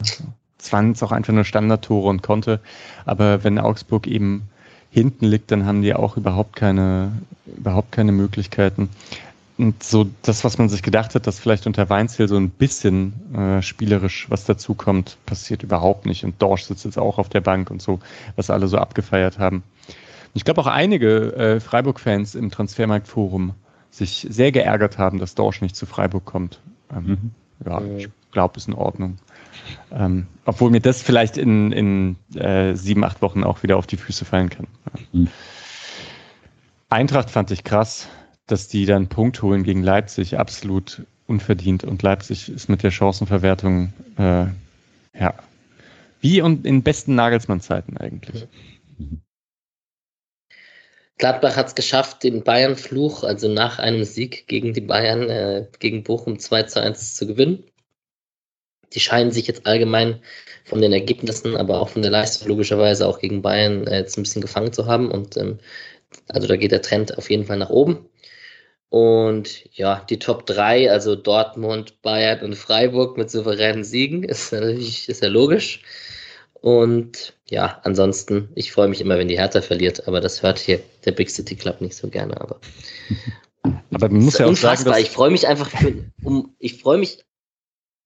Es 0.00 0.72
waren 0.72 0.88
jetzt 0.88 1.02
auch 1.02 1.12
einfach 1.12 1.32
nur 1.32 1.44
Standardtore 1.44 2.08
und 2.08 2.22
konnte, 2.22 2.60
aber 3.04 3.42
wenn 3.44 3.58
Augsburg 3.58 4.06
eben 4.06 4.48
hinten 4.90 5.26
liegt, 5.26 5.50
dann 5.50 5.66
haben 5.66 5.82
die 5.82 5.94
auch 5.94 6.16
überhaupt 6.16 6.56
keine, 6.56 7.12
überhaupt 7.46 7.92
keine 7.92 8.12
Möglichkeiten. 8.12 8.88
Und 9.58 9.82
so 9.82 10.08
das, 10.22 10.44
was 10.44 10.56
man 10.56 10.68
sich 10.68 10.82
gedacht 10.82 11.16
hat, 11.16 11.26
dass 11.26 11.40
vielleicht 11.40 11.66
unter 11.66 11.90
Weinziel 11.90 12.28
so 12.28 12.36
ein 12.36 12.48
bisschen 12.48 13.12
äh, 13.34 13.60
spielerisch 13.60 14.30
was 14.30 14.44
dazukommt, 14.44 15.18
passiert 15.26 15.64
überhaupt 15.64 16.06
nicht. 16.06 16.24
Und 16.24 16.40
Dorsch 16.40 16.62
sitzt 16.62 16.84
jetzt 16.84 16.96
auch 16.96 17.18
auf 17.18 17.28
der 17.28 17.40
Bank 17.40 17.68
und 17.70 17.82
so, 17.82 17.98
was 18.36 18.50
alle 18.50 18.68
so 18.68 18.78
abgefeiert 18.78 19.40
haben. 19.40 19.56
Und 19.88 20.34
ich 20.34 20.44
glaube 20.44 20.60
auch 20.60 20.68
einige 20.68 21.34
äh, 21.34 21.60
Freiburg-Fans 21.60 22.36
im 22.36 22.52
Transfermarktforum 22.52 23.54
sich 23.90 24.28
sehr 24.30 24.52
geärgert 24.52 24.96
haben, 24.96 25.18
dass 25.18 25.34
Dorsch 25.34 25.60
nicht 25.60 25.74
zu 25.74 25.86
Freiburg 25.86 26.24
kommt. 26.24 26.60
Ähm, 26.94 27.04
mhm. 27.04 27.30
Ja, 27.66 27.82
ich 27.96 28.08
glaube, 28.30 28.58
ist 28.58 28.68
in 28.68 28.74
Ordnung. 28.74 29.18
Ähm, 29.90 30.28
obwohl 30.44 30.70
mir 30.70 30.80
das 30.80 31.02
vielleicht 31.02 31.36
in, 31.36 31.72
in 31.72 32.16
äh, 32.36 32.74
sieben, 32.74 33.02
acht 33.02 33.22
Wochen 33.22 33.42
auch 33.42 33.64
wieder 33.64 33.76
auf 33.76 33.88
die 33.88 33.96
Füße 33.96 34.24
fallen 34.24 34.50
kann. 34.50 34.68
Mhm. 35.12 35.28
Eintracht 36.90 37.30
fand 37.30 37.50
ich 37.50 37.64
krass, 37.64 38.08
dass 38.48 38.66
die 38.66 38.86
dann 38.86 39.08
Punkt 39.08 39.40
holen 39.42 39.62
gegen 39.62 39.82
Leipzig, 39.82 40.38
absolut 40.38 41.02
unverdient. 41.26 41.84
Und 41.84 42.02
Leipzig 42.02 42.48
ist 42.48 42.68
mit 42.68 42.82
der 42.82 42.90
Chancenverwertung, 42.90 43.92
äh, 44.18 44.46
ja, 45.18 45.34
wie 46.20 46.40
und 46.42 46.66
in 46.66 46.82
besten 46.82 47.14
Nagelsmann-Zeiten 47.14 47.96
eigentlich. 47.96 48.46
Gladbach 51.18 51.56
hat 51.56 51.68
es 51.68 51.74
geschafft, 51.74 52.22
den 52.22 52.44
Bayern-Fluch, 52.44 53.24
also 53.24 53.48
nach 53.48 53.78
einem 53.78 54.04
Sieg 54.04 54.46
gegen 54.46 54.72
die 54.72 54.80
Bayern, 54.80 55.28
äh, 55.28 55.66
gegen 55.78 56.04
Bochum 56.04 56.38
2 56.38 56.62
zu 56.64 56.80
1 56.80 57.16
zu 57.16 57.26
gewinnen. 57.26 57.64
Die 58.94 59.00
scheinen 59.00 59.32
sich 59.32 59.46
jetzt 59.46 59.66
allgemein 59.66 60.22
von 60.64 60.80
den 60.80 60.92
Ergebnissen, 60.92 61.56
aber 61.56 61.80
auch 61.80 61.90
von 61.90 62.02
der 62.02 62.10
Leistung 62.10 62.48
logischerweise 62.48 63.06
auch 63.06 63.18
gegen 63.18 63.42
Bayern 63.42 63.86
äh, 63.86 63.98
jetzt 63.98 64.16
ein 64.16 64.22
bisschen 64.22 64.42
gefangen 64.42 64.72
zu 64.72 64.86
haben. 64.86 65.10
Und 65.10 65.36
ähm, 65.36 65.58
also 66.28 66.46
da 66.46 66.56
geht 66.56 66.72
der 66.72 66.82
Trend 66.82 67.18
auf 67.18 67.28
jeden 67.30 67.44
Fall 67.44 67.58
nach 67.58 67.70
oben. 67.70 68.08
Und 68.90 69.64
ja, 69.76 70.04
die 70.08 70.18
Top 70.18 70.46
3, 70.46 70.90
also 70.90 71.14
Dortmund, 71.14 72.00
Bayern 72.00 72.40
und 72.40 72.54
Freiburg 72.54 73.18
mit 73.18 73.30
souveränen 73.30 73.84
Siegen, 73.84 74.22
ist 74.22 74.52
natürlich 74.52 75.08
ist 75.08 75.22
ja 75.22 75.28
logisch. 75.28 75.82
Und 76.54 77.34
ja, 77.48 77.80
ansonsten, 77.84 78.48
ich 78.54 78.72
freue 78.72 78.88
mich 78.88 79.00
immer, 79.00 79.18
wenn 79.18 79.28
die 79.28 79.38
Hertha 79.38 79.60
verliert, 79.60 80.08
aber 80.08 80.20
das 80.20 80.42
hört 80.42 80.58
hier 80.58 80.80
der 81.04 81.12
Big 81.12 81.30
City 81.30 81.54
Club 81.54 81.80
nicht 81.80 81.96
so 81.96 82.08
gerne. 82.08 82.40
Aber, 82.40 82.60
aber 83.92 84.08
man 84.08 84.24
muss 84.24 84.38
ja 84.38 84.46
auch 84.46 84.56
sagen, 84.56 84.84
dass 84.84 84.98
ich 84.98 85.10
freue 85.10 85.30
mich 85.30 85.46
einfach 85.46 85.70
für, 85.70 86.10
um, 86.24 86.54
ich 86.58 86.80
freue 86.80 86.98
mich 86.98 87.24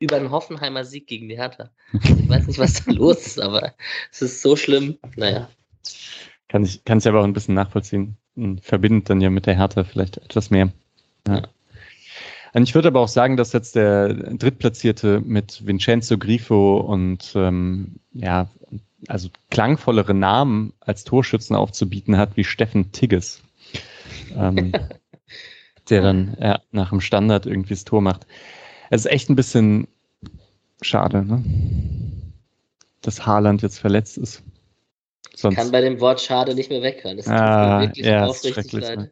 über 0.00 0.16
einen 0.16 0.32
Hoffenheimer 0.32 0.84
Sieg 0.84 1.06
gegen 1.06 1.28
die 1.28 1.36
Hertha. 1.36 1.70
Ich 1.92 2.28
weiß 2.28 2.48
nicht, 2.48 2.58
was 2.58 2.84
da 2.84 2.90
los 2.90 3.24
ist, 3.24 3.40
aber 3.40 3.74
es 4.10 4.20
ist 4.20 4.42
so 4.42 4.56
schlimm. 4.56 4.98
Naja. 5.14 5.48
Kann 6.48 6.64
ich, 6.64 6.84
kann 6.84 6.98
ich 6.98 7.06
aber 7.06 7.20
auch 7.20 7.24
ein 7.24 7.32
bisschen 7.32 7.54
nachvollziehen. 7.54 8.16
Verbindet 8.62 9.10
dann 9.10 9.20
ja 9.20 9.30
mit 9.30 9.46
der 9.46 9.56
Hertha 9.56 9.84
vielleicht 9.84 10.18
etwas 10.18 10.50
mehr. 10.50 10.70
Ja. 11.28 11.42
Und 12.54 12.64
ich 12.64 12.74
würde 12.74 12.88
aber 12.88 13.00
auch 13.00 13.08
sagen, 13.08 13.36
dass 13.36 13.52
jetzt 13.52 13.76
der 13.76 14.12
Drittplatzierte 14.12 15.20
mit 15.20 15.66
Vincenzo 15.66 16.18
Grifo 16.18 16.78
und 16.78 17.32
ähm, 17.34 17.96
ja, 18.12 18.48
also 19.08 19.28
klangvollere 19.50 20.14
Namen 20.14 20.72
als 20.80 21.04
Torschützen 21.04 21.56
aufzubieten 21.56 22.16
hat, 22.18 22.36
wie 22.36 22.44
Steffen 22.44 22.92
Tigges. 22.92 23.42
Ähm, 24.36 24.72
der 25.88 26.02
dann 26.02 26.36
ja, 26.40 26.60
nach 26.70 26.90
dem 26.90 27.00
Standard 27.00 27.46
irgendwie 27.46 27.74
das 27.74 27.84
Tor 27.84 28.00
macht. 28.02 28.26
Es 28.90 29.04
ist 29.04 29.10
echt 29.10 29.30
ein 29.30 29.36
bisschen 29.36 29.88
schade, 30.80 31.24
ne? 31.24 31.42
dass 33.00 33.26
Haaland 33.26 33.62
jetzt 33.62 33.78
verletzt 33.78 34.18
ist. 34.18 34.42
Sonst 35.34 35.56
kann 35.56 35.72
bei 35.72 35.80
dem 35.80 36.00
Wort 36.00 36.20
schade 36.20 36.54
nicht 36.54 36.70
mehr 36.70 36.82
weghören. 36.82 37.16
Das 37.16 37.28
ah, 37.28 37.80
wirklich 37.80 38.06
ja, 38.06 38.26
aufrichtig 38.26 38.72
leid. 38.72 39.10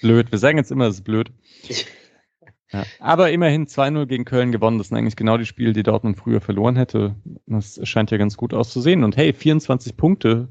Blöd. 0.00 0.32
Wir 0.32 0.38
sagen 0.38 0.58
jetzt 0.58 0.70
immer, 0.70 0.86
es 0.86 0.96
ist 0.96 1.04
blöd. 1.04 1.30
Ja. 2.72 2.84
Aber 3.00 3.30
immerhin 3.30 3.66
2-0 3.66 4.06
gegen 4.06 4.24
Köln 4.24 4.50
gewonnen. 4.50 4.78
Das 4.78 4.88
sind 4.88 4.96
eigentlich 4.96 5.16
genau 5.16 5.36
die 5.36 5.44
Spiele, 5.44 5.74
die 5.74 5.82
Dortmund 5.82 6.16
früher 6.16 6.40
verloren 6.40 6.76
hätte. 6.76 7.14
Das 7.44 7.78
scheint 7.86 8.10
ja 8.10 8.16
ganz 8.16 8.38
gut 8.38 8.54
auszusehen. 8.54 9.04
Und 9.04 9.14
hey, 9.16 9.34
24 9.34 9.94
Punkte 9.94 10.48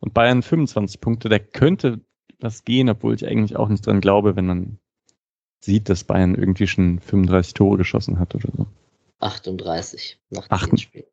und 0.00 0.12
Bayern 0.12 0.42
25 0.42 1.00
Punkte. 1.00 1.28
Da 1.28 1.38
könnte 1.38 2.00
was 2.40 2.64
gehen, 2.64 2.88
obwohl 2.88 3.14
ich 3.14 3.26
eigentlich 3.26 3.56
auch 3.56 3.68
nicht 3.68 3.86
dran 3.86 4.00
glaube, 4.00 4.34
wenn 4.34 4.46
man 4.46 4.78
sieht, 5.60 5.88
dass 5.88 6.04
Bayern 6.04 6.34
irgendwie 6.34 6.66
schon 6.66 6.98
35 6.98 7.54
Tore 7.54 7.76
geschossen 7.76 8.18
hat 8.18 8.34
oder 8.34 8.48
so. 8.56 8.66
38 9.20 10.18
nach 10.30 10.48
dem 10.48 10.72
8, 10.72 10.80
Spiel. 10.80 11.06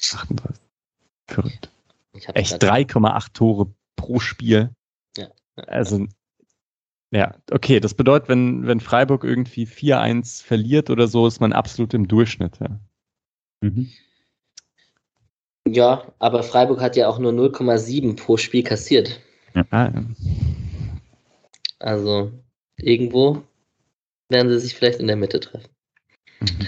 38. 0.00 0.62
Verrückt. 1.26 1.71
Echt 2.12 2.62
3,8 2.62 3.32
Tore 3.32 3.74
pro 3.96 4.20
Spiel. 4.20 4.70
Ja. 5.16 5.28
Also 5.56 6.06
ja, 7.12 7.34
okay, 7.50 7.78
das 7.78 7.92
bedeutet, 7.92 8.30
wenn, 8.30 8.66
wenn 8.66 8.80
Freiburg 8.80 9.22
irgendwie 9.22 9.66
4-1 9.66 10.42
verliert 10.42 10.88
oder 10.88 11.08
so, 11.08 11.26
ist 11.26 11.40
man 11.40 11.52
absolut 11.52 11.92
im 11.92 12.08
Durchschnitt. 12.08 12.58
Ja. 12.58 12.80
Mhm. 13.60 13.90
ja, 15.68 16.10
aber 16.18 16.42
Freiburg 16.42 16.80
hat 16.80 16.96
ja 16.96 17.08
auch 17.08 17.18
nur 17.18 17.32
0,7 17.32 18.16
pro 18.16 18.38
Spiel 18.38 18.62
kassiert. 18.62 19.20
Ja. 19.54 19.64
Ah, 19.70 19.92
ja. 19.94 20.04
Also 21.78 22.32
irgendwo 22.78 23.42
werden 24.30 24.50
sie 24.50 24.60
sich 24.60 24.74
vielleicht 24.74 24.98
in 24.98 25.06
der 25.06 25.16
Mitte 25.16 25.40
treffen. 25.40 25.68
Mhm. 26.40 26.66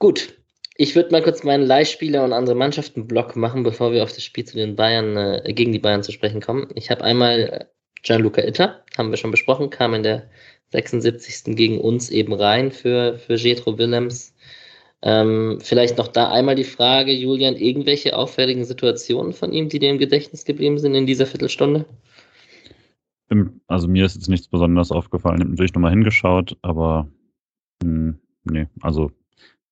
Gut, 0.00 0.43
ich 0.76 0.96
würde 0.96 1.10
mal 1.10 1.22
kurz 1.22 1.44
meinen 1.44 1.66
Leihspieler 1.66 2.24
und 2.24 2.32
andere 2.32 2.56
Mannschaften 2.56 3.06
Block 3.06 3.36
machen, 3.36 3.62
bevor 3.62 3.92
wir 3.92 4.02
auf 4.02 4.12
das 4.12 4.24
Spiel 4.24 4.44
zu 4.44 4.56
den 4.56 4.76
Bayern 4.76 5.16
äh, 5.16 5.52
gegen 5.52 5.72
die 5.72 5.78
Bayern 5.78 6.02
zu 6.02 6.12
sprechen 6.12 6.40
kommen. 6.40 6.68
Ich 6.74 6.90
habe 6.90 7.04
einmal 7.04 7.68
Gianluca 8.02 8.42
Itter, 8.42 8.84
haben 8.98 9.10
wir 9.10 9.16
schon 9.16 9.30
besprochen, 9.30 9.70
kam 9.70 9.94
in 9.94 10.02
der 10.02 10.28
76. 10.70 11.56
gegen 11.56 11.80
uns 11.80 12.10
eben 12.10 12.32
rein 12.32 12.72
für, 12.72 13.18
für 13.18 13.34
Jetro 13.34 13.78
Willems. 13.78 14.34
Ähm, 15.02 15.58
vielleicht 15.60 15.98
noch 15.98 16.08
da 16.08 16.32
einmal 16.32 16.54
die 16.54 16.64
Frage, 16.64 17.12
Julian, 17.12 17.56
irgendwelche 17.56 18.16
auffälligen 18.16 18.64
Situationen 18.64 19.32
von 19.32 19.52
ihm, 19.52 19.68
die 19.68 19.78
dir 19.78 19.90
im 19.90 19.98
Gedächtnis 19.98 20.44
geblieben 20.44 20.78
sind 20.78 20.94
in 20.94 21.06
dieser 21.06 21.26
Viertelstunde? 21.26 21.84
Also 23.66 23.88
mir 23.88 24.06
ist 24.06 24.14
jetzt 24.14 24.28
nichts 24.28 24.48
besonders 24.48 24.90
aufgefallen. 24.90 25.36
Ich 25.36 25.40
habe 25.40 25.50
natürlich 25.50 25.74
nochmal 25.74 25.90
hingeschaut, 25.90 26.56
aber 26.62 27.08
mh, 27.82 27.88
hm, 28.14 28.18
nee, 28.44 28.66
also 28.80 29.10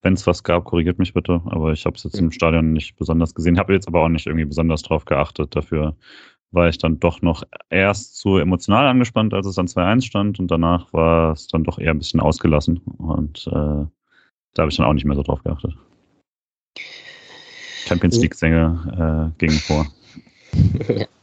wenn 0.03 0.15
es 0.15 0.27
was 0.27 0.43
gab, 0.43 0.65
korrigiert 0.65 0.99
mich 0.99 1.15
bitte, 1.15 1.41
aber 1.47 1.73
ich 1.73 1.87
habe 1.87 1.97
es 1.97 2.05
jetzt 2.05 2.19
im 2.19 2.33
Stadion 2.33 2.73
nicht 2.73 2.97
besonders 2.97 3.35
gesehen, 3.35 3.59
habe 3.59 3.73
jetzt 3.73 3.89
aber 3.89 4.03
auch 4.03 4.09
nicht 4.09 4.27
irgendwie 4.27 4.45
besonders 4.45 4.83
drauf 4.83 5.05
geachtet. 5.05 5.55
Dafür 5.55 5.97
war 6.51 6.69
ich 6.69 6.79
dann 6.79 7.01
doch 7.01 7.23
noch 7.23 7.45
erst 7.71 8.17
zu 8.19 8.37
emotional 8.37 8.87
angespannt, 8.87 9.33
als 9.33 9.47
es 9.47 9.55
dann 9.55 9.67
2-1 9.67 10.03
stand 10.03 10.39
und 10.41 10.51
danach 10.51 10.93
war 10.93 11.33
es 11.33 11.47
dann 11.47 11.65
doch 11.65 11.79
eher 11.79 11.93
ein 11.93 11.99
bisschen 11.99 12.21
ausgelassen 12.21 12.79
und 12.99 13.47
äh, 13.47 13.87
da 14.55 14.61
habe 14.61 14.71
ich 14.71 14.77
dann 14.77 14.87
auch 14.87 14.93
nicht 14.93 15.07
mehr 15.07 15.17
so 15.17 15.23
drauf 15.23 15.43
geachtet. 15.43 15.75
Champions 17.87 18.21
League-Sänger 18.21 19.33
äh, 19.35 19.39
gingen 19.39 19.59
vor. 19.59 19.87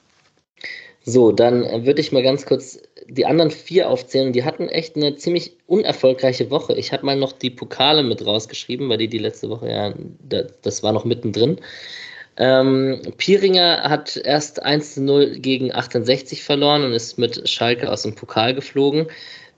So, 1.10 1.32
dann 1.32 1.86
würde 1.88 2.02
ich 2.02 2.12
mal 2.12 2.22
ganz 2.22 2.46
kurz 2.46 2.80
die 3.08 3.26
anderen 3.26 3.50
vier 3.50 3.90
aufzählen. 3.90 4.32
Die 4.32 4.44
hatten 4.44 4.70
echt 4.70 4.96
eine 4.96 5.16
ziemlich 5.16 5.54
unerfolgreiche 5.66 6.52
Woche. 6.52 6.76
Ich 6.76 6.94
habe 6.94 7.04
mal 7.04 7.16
noch 7.16 7.32
die 7.32 7.50
Pokale 7.50 8.04
mit 8.04 8.24
rausgeschrieben, 8.24 8.90
weil 8.90 9.00
die 9.00 9.08
die 9.08 9.18
letzte 9.18 9.50
Woche 9.50 9.72
ja, 9.72 9.94
das 10.62 10.84
war 10.84 10.92
noch 10.92 11.06
mittendrin. 11.06 11.58
Ähm, 12.38 13.02
Pieringer 13.18 13.82
hat 13.90 14.18
erst 14.18 14.64
1-0 14.64 15.40
gegen 15.40 15.74
68 15.74 16.44
verloren 16.44 16.84
und 16.84 16.94
ist 16.94 17.18
mit 17.18 17.50
Schalke 17.50 17.92
aus 17.92 18.04
dem 18.04 18.14
Pokal 18.14 18.54
geflogen. 18.54 19.08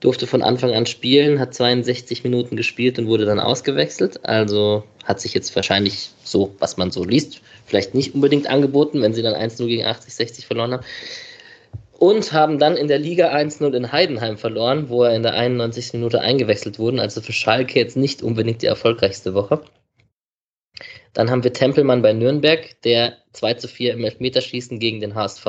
Durfte 0.00 0.26
von 0.26 0.42
Anfang 0.42 0.72
an 0.72 0.86
spielen, 0.86 1.38
hat 1.38 1.52
62 1.54 2.24
Minuten 2.24 2.56
gespielt 2.56 2.98
und 2.98 3.08
wurde 3.08 3.26
dann 3.26 3.38
ausgewechselt. 3.38 4.24
Also 4.24 4.84
hat 5.04 5.20
sich 5.20 5.34
jetzt 5.34 5.54
wahrscheinlich 5.54 6.10
so, 6.24 6.56
was 6.60 6.78
man 6.78 6.90
so 6.90 7.04
liest, 7.04 7.42
vielleicht 7.66 7.94
nicht 7.94 8.14
unbedingt 8.14 8.48
angeboten, 8.48 9.02
wenn 9.02 9.12
sie 9.12 9.22
dann 9.22 9.34
1-0 9.34 9.66
gegen 9.66 9.84
80, 9.84 10.14
60 10.14 10.46
verloren 10.46 10.72
haben. 10.72 10.84
Und 12.02 12.32
haben 12.32 12.58
dann 12.58 12.76
in 12.76 12.88
der 12.88 12.98
Liga 12.98 13.32
1-0 13.32 13.76
in 13.76 13.92
Heidenheim 13.92 14.36
verloren, 14.36 14.88
wo 14.88 15.04
er 15.04 15.14
in 15.14 15.22
der 15.22 15.34
91. 15.34 15.92
Minute 15.92 16.20
eingewechselt 16.20 16.80
wurde. 16.80 17.00
Also 17.00 17.20
für 17.20 17.32
Schalke 17.32 17.78
jetzt 17.78 17.96
nicht 17.96 18.24
unbedingt 18.24 18.60
die 18.62 18.66
erfolgreichste 18.66 19.34
Woche. 19.34 19.62
Dann 21.12 21.30
haben 21.30 21.44
wir 21.44 21.52
Tempelmann 21.52 22.02
bei 22.02 22.12
Nürnberg, 22.12 22.74
der 22.82 23.18
2 23.34 23.54
zu 23.54 23.68
4 23.68 23.92
im 23.92 24.04
Elfmeterschießen 24.04 24.80
gegen 24.80 24.98
den 24.98 25.14
HSV 25.14 25.46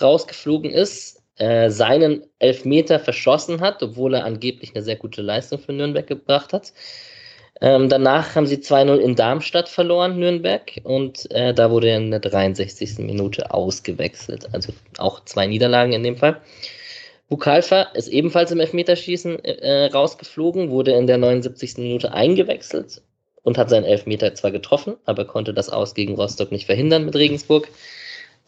rausgeflogen 0.00 0.70
ist, 0.70 1.20
äh, 1.34 1.68
seinen 1.68 2.24
Elfmeter 2.38 3.00
verschossen 3.00 3.60
hat, 3.60 3.82
obwohl 3.82 4.14
er 4.14 4.24
angeblich 4.24 4.72
eine 4.72 4.84
sehr 4.84 4.94
gute 4.94 5.20
Leistung 5.20 5.58
für 5.58 5.72
Nürnberg 5.72 6.06
gebracht 6.06 6.52
hat. 6.52 6.72
Ähm, 7.60 7.88
danach 7.88 8.34
haben 8.34 8.46
sie 8.46 8.56
2-0 8.56 8.96
in 8.98 9.16
Darmstadt 9.16 9.68
verloren, 9.68 10.18
Nürnberg, 10.18 10.72
und 10.82 11.30
äh, 11.30 11.54
da 11.54 11.70
wurde 11.70 11.88
er 11.88 11.96
in 11.96 12.10
der 12.10 12.20
63. 12.20 12.98
Minute 12.98 13.52
ausgewechselt. 13.52 14.52
Also 14.52 14.72
auch 14.98 15.24
zwei 15.24 15.46
Niederlagen 15.46 15.92
in 15.92 16.02
dem 16.02 16.16
Fall. 16.16 16.40
Bukalfa 17.28 17.82
ist 17.94 18.08
ebenfalls 18.08 18.52
im 18.52 18.60
Elfmeterschießen 18.60 19.44
äh, 19.44 19.86
rausgeflogen, 19.86 20.70
wurde 20.70 20.92
in 20.92 21.06
der 21.06 21.18
79. 21.18 21.78
Minute 21.78 22.12
eingewechselt 22.12 23.02
und 23.42 23.58
hat 23.58 23.70
seinen 23.70 23.84
Elfmeter 23.84 24.34
zwar 24.34 24.52
getroffen, 24.52 24.96
aber 25.06 25.24
konnte 25.24 25.54
das 25.54 25.70
Aus 25.70 25.94
gegen 25.94 26.14
Rostock 26.14 26.52
nicht 26.52 26.66
verhindern 26.66 27.04
mit 27.04 27.16
Regensburg. 27.16 27.68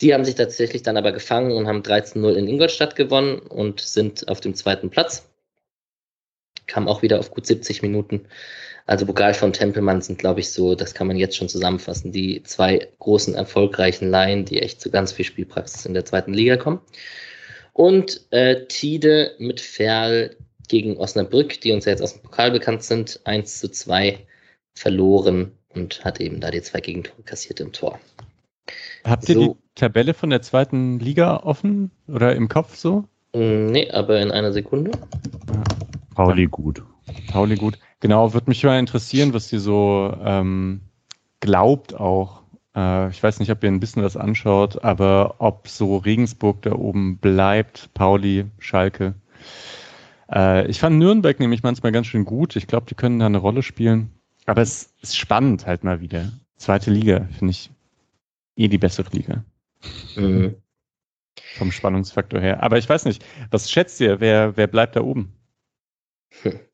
Die 0.01 0.15
haben 0.15 0.25
sich 0.25 0.37
tatsächlich 0.37 0.83
dann 0.83 0.97
aber 0.97 1.13
gefangen 1.13 1.53
und 1.53 1.67
haben 1.67 1.83
13-0 1.83 2.35
in 2.35 2.47
Ingolstadt 2.47 2.95
gewonnen 2.95 3.39
und 3.39 3.81
sind 3.81 4.29
auf 4.29 4.41
dem 4.41 4.55
zweiten 4.55 4.91
Platz. 4.91 5.29
Kam 6.67 6.87
auch 6.87 7.03
wieder 7.03 7.19
auf 7.19 7.31
gut 7.31 7.47
70 7.47 7.83
Minuten. 7.83 8.27
Also 8.89 9.05
Bukal 9.05 9.35
von 9.35 9.53
Tempelmann 9.53 10.01
sind, 10.01 10.19
glaube 10.19 10.41
ich, 10.41 10.51
so, 10.51 10.75
das 10.75 10.95
kann 10.95 11.09
man 11.09 11.19
jetzt 11.19 11.37
schon 11.37 11.51
zusammenfassen, 11.51 12.11
die 12.11 12.43
zwei 12.45 12.89
großen 13.01 13.35
erfolgreichen 13.35 14.09
Laien, 14.09 14.47
die 14.47 14.63
echt 14.63 14.81
zu 14.81 14.91
ganz 14.91 15.13
viel 15.13 15.27
Spielpraxis 15.27 15.85
in 15.85 15.93
der 15.93 16.07
zweiten 16.07 16.33
Liga 16.33 16.57
kommen. 16.57 16.81
Und 17.75 18.23
äh, 18.31 18.65
Tide 18.67 19.33
mit 19.39 19.61
Ferl 19.61 20.35
gegen 20.69 20.97
Osnabrück, 20.97 21.61
die 21.61 21.73
uns 21.73 21.85
ja 21.85 21.93
jetzt 21.93 22.01
aus 22.01 22.15
dem 22.15 22.23
Pokal 22.23 22.51
bekannt 22.51 22.83
sind, 22.83 23.21
1 23.25 23.61
zu 23.61 23.71
2 23.71 24.27
verloren 24.75 25.53
und 25.75 26.03
hat 26.03 26.19
eben 26.19 26.41
da 26.41 26.51
die 26.51 26.63
zwei 26.63 26.81
Gegentore 26.81 27.23
kassiert 27.25 27.61
im 27.61 27.73
Tor. 27.73 28.01
Habt 29.05 29.27
so. 29.27 29.33
ihr 29.33 29.39
die 29.49 29.55
Tabelle 29.75 30.15
von 30.15 30.31
der 30.31 30.41
zweiten 30.41 30.99
Liga 30.99 31.37
offen 31.37 31.91
oder 32.09 32.35
im 32.35 32.49
Kopf 32.49 32.75
so? 32.77 33.05
Mm, 33.35 33.67
nee, 33.67 33.91
aber 33.91 34.19
in 34.19 34.31
einer 34.31 34.55
Sekunde. 34.55 34.93
Pauli 36.15 36.47
gut. 36.47 36.83
Pauli 37.31 37.57
gut. 37.57 37.79
Genau, 38.01 38.33
würde 38.33 38.49
mich 38.49 38.63
mal 38.63 38.79
interessieren, 38.79 39.35
was 39.35 39.53
ihr 39.53 39.61
so 39.61 40.17
ähm, 40.23 40.81
glaubt 41.41 41.95
auch. 41.95 42.43
Äh, 42.75 43.11
ich 43.11 43.23
weiß 43.23 43.41
nicht, 43.41 43.51
ob 43.51 43.63
ihr 43.63 43.71
ein 43.71 43.81
bisschen 43.81 44.03
was 44.03 44.17
anschaut, 44.17 44.85
aber 44.85 45.37
ob 45.39 45.69
so 45.69 45.97
Regensburg 45.97 46.63
da 46.63 46.73
oben 46.73 47.19
bleibt, 47.19 47.93
Pauli, 47.95 48.47
Schalke. 48.59 49.15
Äh, 50.31 50.69
ich 50.69 50.79
fand 50.79 50.99
Nürnberg 50.99 51.41
nämlich 51.41 51.63
manchmal 51.63 51.93
ganz 51.93 52.07
schön 52.07 52.25
gut. 52.25 52.55
Ich 52.57 52.67
glaube, 52.67 52.87
die 52.87 52.95
können 52.95 53.19
da 53.19 53.27
eine 53.27 53.39
Rolle 53.39 53.63
spielen. 53.63 54.13
Aber 54.47 54.63
es 54.63 54.95
ist 55.03 55.17
spannend 55.17 55.67
halt 55.67 55.85
mal 55.85 56.01
wieder. 56.01 56.31
Zweite 56.57 56.91
Liga, 56.91 57.29
finde 57.37 57.51
ich 57.51 57.71
eh 58.57 58.69
die 58.69 58.79
bessere 58.79 59.11
Liga. 59.11 59.45
Mhm. 60.17 60.57
Vom 61.57 61.73
Spannungsfaktor 61.73 62.41
her. 62.41 62.63
Aber 62.63 62.79
ich 62.79 62.89
weiß 62.89 63.05
nicht, 63.05 63.25
was 63.51 63.71
schätzt 63.71 64.01
ihr? 64.01 64.21
Wer, 64.21 64.57
wer 64.57 64.67
bleibt 64.67 64.97
da 64.97 65.03
oben? 65.03 65.33
Hm. 66.43 66.61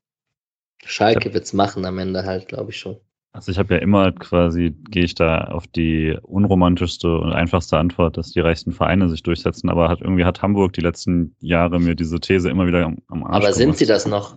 Schalke 0.87 1.35
wird 1.35 1.45
es 1.45 1.53
machen 1.53 1.85
am 1.85 1.99
Ende 1.99 2.25
halt, 2.25 2.49
glaube 2.49 2.71
ich 2.71 2.79
schon. 2.79 2.97
Also 3.35 3.51
ich 3.51 3.59
habe 3.59 3.75
ja 3.75 3.81
immer 3.81 4.13
quasi, 4.13 4.77
gehe 4.91 5.03
ich 5.03 5.17
da 5.17 5.47
auf 5.47 5.67
die 5.67 6.17
unromantischste 6.23 7.19
und 7.19 7.33
einfachste 7.33 7.79
Antwort, 7.79 8.17
dass 8.17 8.31
die 8.31 8.39
reichsten 8.39 8.71
Vereine 8.71 9.09
sich 9.09 9.25
durchsetzen, 9.25 9.69
aber 9.69 9.89
hat 9.89 10.03
irgendwie 10.03 10.25
hat 10.25 10.41
Hamburg 10.41 10.73
die 10.73 10.81
letzten 10.81 11.35
Jahre 11.41 11.81
mir 11.81 11.97
diese 11.97 12.21
These 12.21 12.49
immer 12.49 12.69
wieder 12.69 12.87
am, 12.87 12.99
am 13.09 13.25
Arsch 13.25 13.35
Aber 13.35 13.53
sind 13.53 13.65
gemacht. 13.65 13.79
sie 13.79 13.87
das 13.87 14.07
noch? 14.07 14.37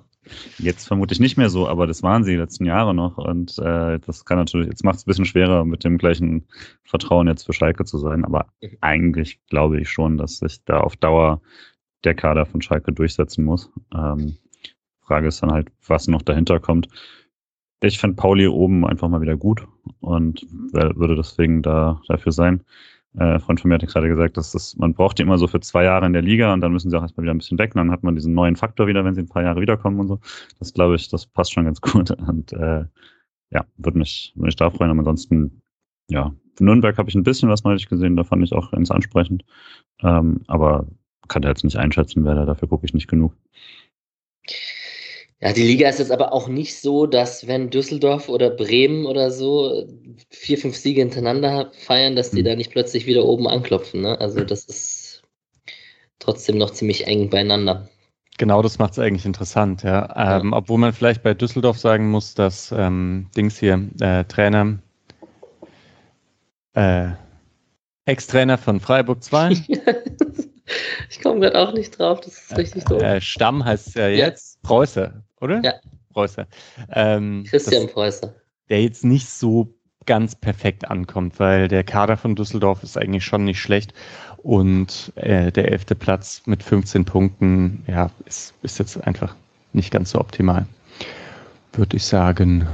Jetzt 0.57 0.88
vermutlich 0.88 1.19
nicht 1.19 1.38
mehr 1.38 1.52
so, 1.52 1.68
aber 1.68 1.86
das 1.86 2.02
waren 2.02 2.24
sie 2.24 2.32
die 2.32 2.38
letzten 2.38 2.65
Jahre 2.65 2.95
noch 2.95 3.19
und 3.19 3.60
äh, 3.60 3.99
das 3.99 4.26
kann 4.26 4.40
natürlich, 4.40 4.68
jetzt 4.68 4.84
macht 4.84 4.95
es 4.95 5.03
ein 5.03 5.10
bisschen 5.10 5.26
schwerer, 5.26 5.64
mit 5.64 5.84
dem 5.84 5.99
gleichen 5.99 6.48
Vertrauen 6.84 7.28
jetzt 7.28 7.45
für 7.45 7.53
Schalke 7.53 7.86
zu 7.86 7.99
sein, 7.99 8.26
aber 8.26 8.48
mhm. 8.61 8.78
eigentlich 8.82 9.40
glaube 9.48 9.80
ich 9.80 9.90
schon, 9.90 10.18
dass 10.18 10.40
sich 10.40 10.65
da 10.65 10.80
auf 10.80 10.95
Dauer 10.98 11.40
der 12.03 12.15
Kader 12.15 12.48
von 12.48 12.64
Schalke 12.64 12.91
durchsetzen 12.91 13.45
muss. 13.45 13.69
Ähm, 13.94 14.38
Frage 15.08 15.28
ist 15.28 15.42
dann 15.42 15.52
halt, 15.52 15.70
was 15.88 16.08
noch 16.08 16.22
dahinter 16.22 16.60
kommt. 16.60 16.88
Ich 17.82 18.00
fand 18.00 18.18
Pauli 18.18 18.48
oben 18.48 18.86
einfach 18.86 19.08
mal 19.08 19.22
wieder 19.22 19.38
gut 19.38 19.66
und 20.02 20.46
würde 20.74 21.16
deswegen 21.16 21.62
da 21.62 22.02
dafür 22.08 22.32
sein. 22.32 22.64
Äh, 23.18 23.40
Freund 23.40 23.60
von 23.60 23.70
mir 23.70 23.76
hat 23.76 23.88
gerade 23.88 24.10
gesagt, 24.10 24.38
dass 24.38 24.52
das, 24.52 24.76
man 24.78 24.94
braucht 24.94 25.18
die 25.18 25.24
immer 25.24 25.38
so 25.38 25.48
für 25.48 25.60
zwei 25.60 25.84
Jahre 25.86 26.06
in 26.06 26.14
der 26.14 26.22
Liga 26.22 26.54
und 26.54 26.62
dann 26.62 26.72
müssen 26.72 26.90
sie 26.90 26.98
auch 26.98 27.02
erstmal 27.02 27.24
wieder 27.24 27.34
ein 27.34 27.40
bisschen 27.40 27.58
weg 27.58 27.74
und 27.74 27.80
dann 27.80 27.92
hat 27.92 28.04
man 28.04 28.16
diesen 28.16 28.34
neuen 28.34 28.56
Faktor 28.56 28.88
wieder, 28.88 29.04
wenn 29.06 29.16
sie 29.16 29.22
ein 29.22 29.30
paar 29.30 29.44
Jahre 29.44 29.62
wiederkommen 29.62 30.00
und 30.00 30.08
so. 30.08 30.20
Das 30.60 30.74
glaube 30.74 30.96
ich, 30.96 31.10
das 31.10 31.26
passt 31.26 31.54
schon 31.54 31.66
ganz 31.66 31.82
gut 31.82 32.12
und 32.12 32.54
äh, 32.54 32.86
ja, 33.50 33.66
würde 33.78 33.98
mich, 33.98 34.34
würde 34.36 34.48
mich 34.48 34.56
da 34.56 34.70
freuen. 34.70 34.92
Aber 34.92 35.00
ansonsten, 35.00 35.62
ja, 36.10 36.34
für 36.56 36.64
Nürnberg 36.64 36.98
habe 36.98 37.10
ich 37.10 37.16
ein 37.16 37.24
bisschen 37.24 37.50
was 37.50 37.64
neulich 37.64 37.88
gesehen, 37.88 38.16
da 38.16 38.24
fand 38.24 38.44
ich 38.44 38.54
auch 38.54 38.72
ganz 38.72 38.92
ansprechend. 38.92 39.46
Ähm, 40.02 40.42
aber 40.48 40.88
kann 41.28 41.42
da 41.42 41.50
jetzt 41.50 41.64
nicht 41.64 41.78
einschätzen, 41.78 42.24
wer 42.24 42.36
da, 42.36 42.46
dafür 42.46 42.68
gucke 42.68 42.86
ich 42.86 42.94
nicht 42.94 43.08
genug. 43.08 43.34
Ja, 45.39 45.53
die 45.53 45.64
Liga 45.64 45.88
ist 45.88 45.99
jetzt 45.99 46.11
aber 46.11 46.34
auch 46.34 46.47
nicht 46.47 46.80
so, 46.81 47.05
dass 47.05 47.45
wenn 47.45 47.69
Düsseldorf 47.69 48.27
oder 48.27 48.49
Bremen 48.49 49.05
oder 49.05 49.30
so 49.30 49.88
vier, 50.31 50.57
fünf 50.57 50.76
Siege 50.76 51.01
hintereinander 51.01 51.72
feiern, 51.77 52.15
dass 52.15 52.31
die 52.31 52.41
mhm. 52.41 52.45
da 52.45 52.55
nicht 52.55 52.72
plötzlich 52.72 53.05
wieder 53.05 53.23
oben 53.23 53.47
anklopfen. 53.47 54.01
Ne? 54.01 54.19
Also 54.19 54.43
das 54.43 54.65
ist 54.65 55.22
trotzdem 56.18 56.57
noch 56.57 56.72
ziemlich 56.72 57.05
eng 57.05 57.30
beieinander. 57.30 57.88
Genau, 58.39 58.64
das 58.64 58.80
macht 58.80 58.93
es 58.93 58.99
eigentlich 58.99 59.26
interessant, 59.26 59.84
ja. 59.84 60.39
Ähm, 60.39 60.51
ja. 60.51 60.57
Obwohl 60.57 60.80
man 60.80 60.93
vielleicht 60.93 61.22
bei 61.22 61.35
Düsseldorf 61.35 61.77
sagen 61.77 62.09
muss, 62.09 62.34
dass 62.34 62.72
ähm, 62.72 63.30
Dings 63.35 63.59
hier, 63.59 63.88
äh, 63.99 64.23
Trainer, 64.26 64.80
äh, 66.73 67.09
Ex-Trainer 68.05 68.57
von 68.57 68.80
Freiburg 68.80 69.23
2. 69.23 69.49
ich 71.09 71.22
komme 71.22 71.41
gerade 71.41 71.59
auch 71.59 71.73
nicht 71.73 71.97
drauf, 71.97 72.22
das 72.22 72.38
ist 72.38 72.57
richtig 72.57 72.85
doof. 72.85 73.01
Äh, 73.01 73.22
Stamm 73.22 73.64
heißt 73.65 73.88
es 73.88 73.93
ja 73.95 74.07
jetzt, 74.07 74.59
ja. 74.64 74.68
Preuße 74.68 75.27
oder? 75.41 75.61
Ja. 75.64 75.73
Preußer. 76.14 76.47
Ähm, 76.91 77.43
Christian 77.47 77.88
Preußer. 77.88 78.34
Der 78.69 78.81
jetzt 78.81 79.05
nicht 79.05 79.30
so 79.30 79.73
ganz 80.05 80.35
perfekt 80.35 80.89
ankommt, 80.89 81.39
weil 81.39 81.68
der 81.68 81.84
Kader 81.84 82.18
von 82.18 82.35
Düsseldorf 82.35 82.81
ist 82.81 82.97
eigentlich 82.97 83.26
schon 83.26 83.43
nicht 83.43 83.61
schlecht 83.61 83.93
und 84.38 85.11
äh, 85.15 85.51
der 85.51 85.72
elfte 85.72 85.93
Platz 85.95 86.41
mit 86.45 86.64
15 86.64 87.05
Punkten, 87.05 87.84
ja, 87.88 88.09
ist, 88.26 88.53
ist 88.64 88.80
jetzt 88.80 89.05
einfach 89.05 89.35
nicht 89.73 89.91
ganz 89.91 90.11
so 90.11 90.19
optimal, 90.19 90.65
würde 91.73 91.97
ich 91.97 92.05
sagen. 92.05 92.68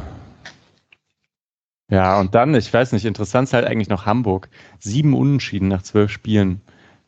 Ja, 1.89 2.19
und 2.19 2.33
dann, 2.33 2.55
ich 2.55 2.73
weiß 2.73 2.91
nicht, 2.93 3.05
interessant 3.05 3.49
ist 3.49 3.53
halt 3.53 3.65
eigentlich 3.65 3.89
noch 3.89 4.05
Hamburg. 4.05 4.49
Sieben 4.79 5.13
Unentschieden 5.13 5.67
nach 5.67 5.81
zwölf 5.81 6.11
Spielen. 6.11 6.61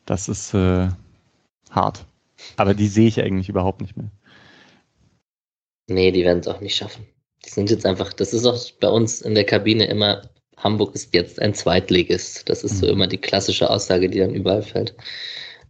Das 0.04 0.28
ist 0.28 0.54
äh, 0.54 0.88
hart. 1.70 2.06
Aber 2.56 2.74
die 2.74 2.88
sehe 2.88 3.08
ich 3.08 3.20
eigentlich 3.20 3.48
überhaupt 3.48 3.80
nicht 3.80 3.96
mehr. 3.96 4.10
Nee, 5.88 6.10
die 6.10 6.24
werden 6.24 6.40
es 6.40 6.48
auch 6.48 6.60
nicht 6.60 6.76
schaffen. 6.76 7.06
Die 7.44 7.50
sind 7.50 7.70
jetzt 7.70 7.86
einfach, 7.86 8.12
das 8.12 8.32
ist 8.32 8.44
auch 8.44 8.58
bei 8.80 8.88
uns 8.88 9.22
in 9.22 9.34
der 9.34 9.44
Kabine 9.44 9.86
immer, 9.86 10.28
Hamburg 10.56 10.94
ist 10.94 11.14
jetzt 11.14 11.40
ein 11.40 11.54
Zweitligist. 11.54 12.48
Das 12.48 12.64
ist 12.64 12.78
so 12.78 12.86
mhm. 12.86 12.92
immer 12.92 13.06
die 13.06 13.18
klassische 13.18 13.70
Aussage, 13.70 14.08
die 14.08 14.18
dann 14.18 14.34
überall 14.34 14.62
fällt. 14.62 14.94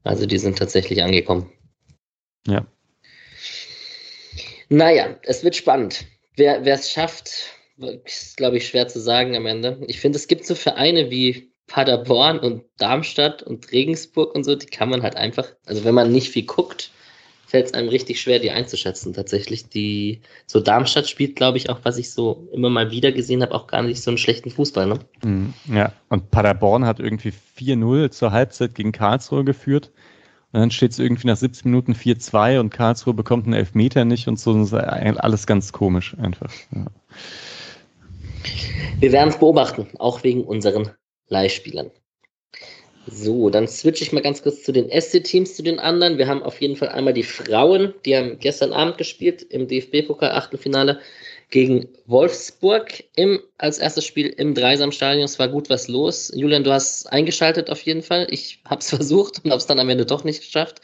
Also 0.05 0.27
die 0.27 0.39
sind 0.39 0.59
tatsächlich 0.59 1.03
angekommen. 1.03 1.53
Ja. 2.47 2.67
Naja, 4.69 5.17
es 5.23 5.45
wird 5.45 5.57
spannend. 5.57 6.07
Wer 6.37 6.65
es 6.67 6.91
schafft, 6.91 7.31
ist, 8.05 8.37
glaube 8.37 8.59
ich, 8.59 8.69
schwer 8.69 8.89
zu 8.89 9.01
sagen 9.01 9.37
am 9.37 9.47
Ende. 9.47 9.83
Ich 9.87 10.01
finde, 10.01 10.17
es 10.17 10.29
gibt 10.29 10.47
so 10.47 10.55
Vereine 10.55 11.11
wie 11.11 11.51
Paderborn 11.67 12.39
und 12.39 12.65
Darmstadt 12.79 13.43
und 13.43 13.73
Regensburg 13.73 14.35
und 14.35 14.45
so, 14.45 14.55
die 14.55 14.67
kann 14.67 14.89
man 14.89 15.03
halt 15.03 15.17
einfach, 15.17 15.53
also 15.67 15.85
wenn 15.85 15.95
man 15.95 16.13
nicht 16.13 16.31
viel 16.31 16.45
guckt, 16.45 16.91
fällt 17.47 17.67
es 17.67 17.75
einem 17.75 17.89
richtig 17.89 18.21
schwer, 18.21 18.39
die 18.39 18.51
einzuschätzen. 18.51 19.15
Tatsächlich, 19.15 19.69
die 19.69 20.21
so 20.47 20.61
Darmstadt 20.61 21.09
spielt, 21.09 21.37
glaube 21.37 21.59
ich, 21.59 21.71
auch, 21.71 21.81
was 21.85 21.97
ich 21.97 22.11
so 22.11 22.49
immer 22.53 22.71
mal 22.71 22.91
wieder 22.91 23.13
gesehen 23.13 23.43
habe, 23.43 23.55
auch 23.55 23.69
gar 23.69 23.83
nicht 23.83 24.03
so 24.03 24.11
einen 24.11 24.19
schlechten 24.19 24.51
Fußball. 24.51 24.87
Ne? 24.87 24.99
Mhm, 25.25 25.55
ja, 25.73 25.93
und 26.09 26.31
Paderborn 26.31 26.85
hat 26.85 26.99
irgendwie 26.99 27.33
4-0 27.59 28.11
zur 28.11 28.33
Halbzeit 28.33 28.75
gegen 28.75 28.93
Karlsruhe 28.93 29.45
geführt. 29.45 29.93
Und 30.53 30.61
dann 30.61 30.71
steht 30.71 30.93
es 30.93 30.99
irgendwie 30.99 31.27
nach 31.27 31.37
17 31.37 31.71
Minuten 31.71 31.93
4-2 31.93 32.61
und 32.61 32.71
Karlsruhe 32.71 33.15
bekommt 33.15 33.45
einen 33.45 33.55
Elfmeter 33.55 34.05
nicht 34.05 34.27
und 34.27 34.39
so. 34.39 34.61
Ist 34.61 34.75
alles 34.75 35.47
ganz 35.47 35.73
komisch 35.73 36.17
einfach. 36.19 36.53
Ja. 36.75 36.87
Wir 38.99 39.13
werden 39.13 39.29
es 39.29 39.39
beobachten, 39.39 39.89
auch 39.99 40.25
wegen 40.25 40.45
unseren 40.45 40.91
Leihspielern. 41.29 41.91
So, 43.09 43.51
dann 43.51 43.69
switche 43.69 44.03
ich 44.03 44.13
mal 44.13 44.21
ganz 44.21 44.43
kurz 44.43 44.65
zu 44.65 44.73
den 44.73 44.91
SC-Teams, 44.91 45.55
zu 45.55 45.63
den 45.63 45.79
anderen. 45.79 46.19
Wir 46.19 46.27
haben 46.27 46.43
auf 46.43 46.61
jeden 46.61 46.75
Fall 46.75 46.89
einmal 46.89 47.13
die 47.15 47.23
Frauen, 47.23 47.95
die 48.05 48.17
haben 48.17 48.39
gestern 48.41 48.73
Abend 48.73 48.99
gespielt 48.99 49.43
im 49.43 49.69
DFB-Pokal-Achtelfinale 49.69 51.01
gegen 51.51 51.89
Wolfsburg 52.07 53.05
im, 53.15 53.41
als 53.59 53.79
erstes 53.79 54.05
Spiel 54.05 54.27
im 54.27 54.55
Dreisamstadion. 54.55 55.25
Es 55.25 55.39
war 55.39 55.47
gut 55.47 55.71
was 55.71 55.87
los. 55.87 56.33
Julian, 56.35 56.65
du 56.65 56.73
hast 56.73 57.07
eingeschaltet 57.07 57.71
auf 57.71 57.83
jeden 57.83 58.03
Fall. 58.03 58.27
Ich 58.31 58.61
habe 58.65 58.81
es 58.81 58.89
versucht 58.89 59.45
und 59.45 59.51
habe 59.53 59.59
es 59.59 59.67
dann 59.67 59.79
am 59.79 59.89
Ende 59.89 60.05
doch 60.05 60.25
nicht 60.25 60.41
geschafft. 60.41 60.81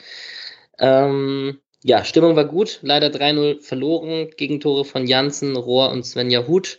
Ähm, 0.79 1.59
ja, 1.83 2.05
Stimmung 2.05 2.37
war 2.37 2.45
gut. 2.45 2.79
Leider 2.83 3.09
3-0 3.09 3.61
verloren. 3.61 4.31
Gegentore 4.37 4.85
von 4.85 5.09
Janssen, 5.09 5.57
Rohr 5.57 5.91
und 5.91 6.07
Svenja 6.07 6.47
Huth. 6.47 6.79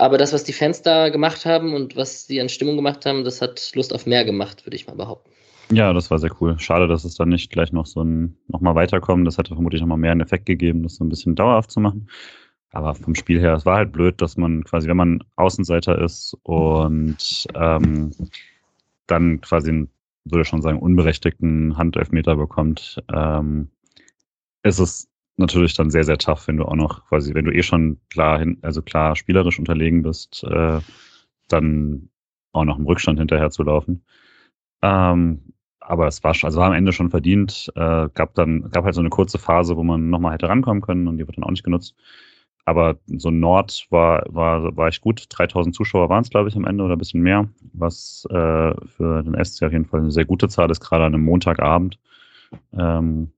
Aber 0.00 0.16
das, 0.16 0.32
was 0.32 0.44
die 0.44 0.54
Fans 0.54 0.80
da 0.80 1.10
gemacht 1.10 1.44
haben 1.44 1.74
und 1.74 1.94
was 1.94 2.26
sie 2.26 2.40
an 2.40 2.48
Stimmung 2.48 2.76
gemacht 2.76 3.04
haben, 3.04 3.22
das 3.22 3.42
hat 3.42 3.70
Lust 3.74 3.92
auf 3.92 4.06
mehr 4.06 4.24
gemacht, 4.24 4.64
würde 4.64 4.74
ich 4.74 4.86
mal 4.86 4.96
behaupten. 4.96 5.30
Ja, 5.70 5.92
das 5.92 6.10
war 6.10 6.18
sehr 6.18 6.30
cool. 6.40 6.58
Schade, 6.58 6.88
dass 6.88 7.04
es 7.04 7.16
dann 7.16 7.28
nicht 7.28 7.52
gleich 7.52 7.70
noch 7.70 7.84
so 7.84 8.02
ein 8.02 8.34
nochmal 8.48 8.74
weiterkommen. 8.74 9.26
Das 9.26 9.36
hätte 9.36 9.52
vermutlich 9.52 9.82
nochmal 9.82 9.98
mehr 9.98 10.12
einen 10.12 10.22
Effekt 10.22 10.46
gegeben, 10.46 10.82
das 10.82 10.94
so 10.94 11.04
ein 11.04 11.10
bisschen 11.10 11.34
dauerhaft 11.34 11.70
zu 11.70 11.80
machen. 11.80 12.08
Aber 12.72 12.94
vom 12.94 13.14
Spiel 13.14 13.40
her, 13.40 13.52
es 13.52 13.66
war 13.66 13.76
halt 13.76 13.92
blöd, 13.92 14.22
dass 14.22 14.38
man 14.38 14.64
quasi, 14.64 14.88
wenn 14.88 14.96
man 14.96 15.22
Außenseiter 15.36 16.00
ist 16.00 16.34
und 16.44 17.46
ähm, 17.54 18.10
dann 19.06 19.42
quasi, 19.42 19.86
würde 20.24 20.42
ich 20.42 20.48
schon 20.48 20.62
sagen, 20.62 20.78
unberechtigten 20.78 21.76
Handelfmeter 21.76 22.36
bekommt, 22.36 23.02
ähm, 23.12 23.68
ist 24.62 24.78
es 24.78 25.09
natürlich 25.40 25.74
dann 25.74 25.90
sehr, 25.90 26.04
sehr 26.04 26.18
tough, 26.18 26.46
wenn 26.48 26.56
du 26.56 26.64
auch 26.64 26.76
noch 26.76 27.06
quasi, 27.08 27.34
wenn 27.34 27.44
du 27.44 27.52
eh 27.52 27.62
schon 27.62 27.98
klar, 28.10 28.38
hin, 28.38 28.58
also 28.62 28.82
klar 28.82 29.16
spielerisch 29.16 29.58
unterlegen 29.58 30.02
bist, 30.02 30.44
äh, 30.44 30.80
dann 31.48 32.10
auch 32.52 32.64
noch 32.64 32.78
im 32.78 32.86
Rückstand 32.86 33.18
hinterher 33.18 33.50
zu 33.50 33.62
laufen. 33.62 34.04
Ähm, 34.82 35.52
aber 35.80 36.06
es 36.06 36.22
war, 36.22 36.34
also 36.42 36.60
war 36.60 36.68
am 36.68 36.72
Ende 36.74 36.92
schon 36.92 37.10
verdient. 37.10 37.72
Äh, 37.74 38.08
gab 38.14 38.34
dann, 38.34 38.70
gab 38.70 38.84
halt 38.84 38.94
so 38.94 39.00
eine 39.00 39.10
kurze 39.10 39.38
Phase, 39.38 39.76
wo 39.76 39.82
man 39.82 40.10
nochmal 40.10 40.34
hätte 40.34 40.48
rankommen 40.48 40.82
können 40.82 41.08
und 41.08 41.16
die 41.16 41.26
wird 41.26 41.36
dann 41.36 41.44
auch 41.44 41.50
nicht 41.50 41.64
genutzt. 41.64 41.96
Aber 42.64 42.98
so 43.06 43.30
Nord 43.30 43.86
war, 43.90 44.24
war, 44.28 44.76
war 44.76 44.88
echt 44.88 45.00
gut. 45.00 45.26
3000 45.30 45.74
Zuschauer 45.74 46.08
waren 46.08 46.22
es, 46.22 46.30
glaube 46.30 46.48
ich, 46.48 46.56
am 46.56 46.66
Ende 46.66 46.84
oder 46.84 46.94
ein 46.94 46.98
bisschen 46.98 47.22
mehr, 47.22 47.48
was 47.72 48.26
äh, 48.30 48.74
für 48.86 49.22
den 49.24 49.44
SC 49.44 49.64
auf 49.64 49.72
jeden 49.72 49.86
Fall 49.86 50.00
eine 50.00 50.10
sehr 50.10 50.26
gute 50.26 50.48
Zahl 50.48 50.70
ist, 50.70 50.80
gerade 50.80 51.04
an 51.04 51.14
einem 51.14 51.24
Montagabend. 51.24 51.98
Ähm, 52.72 53.32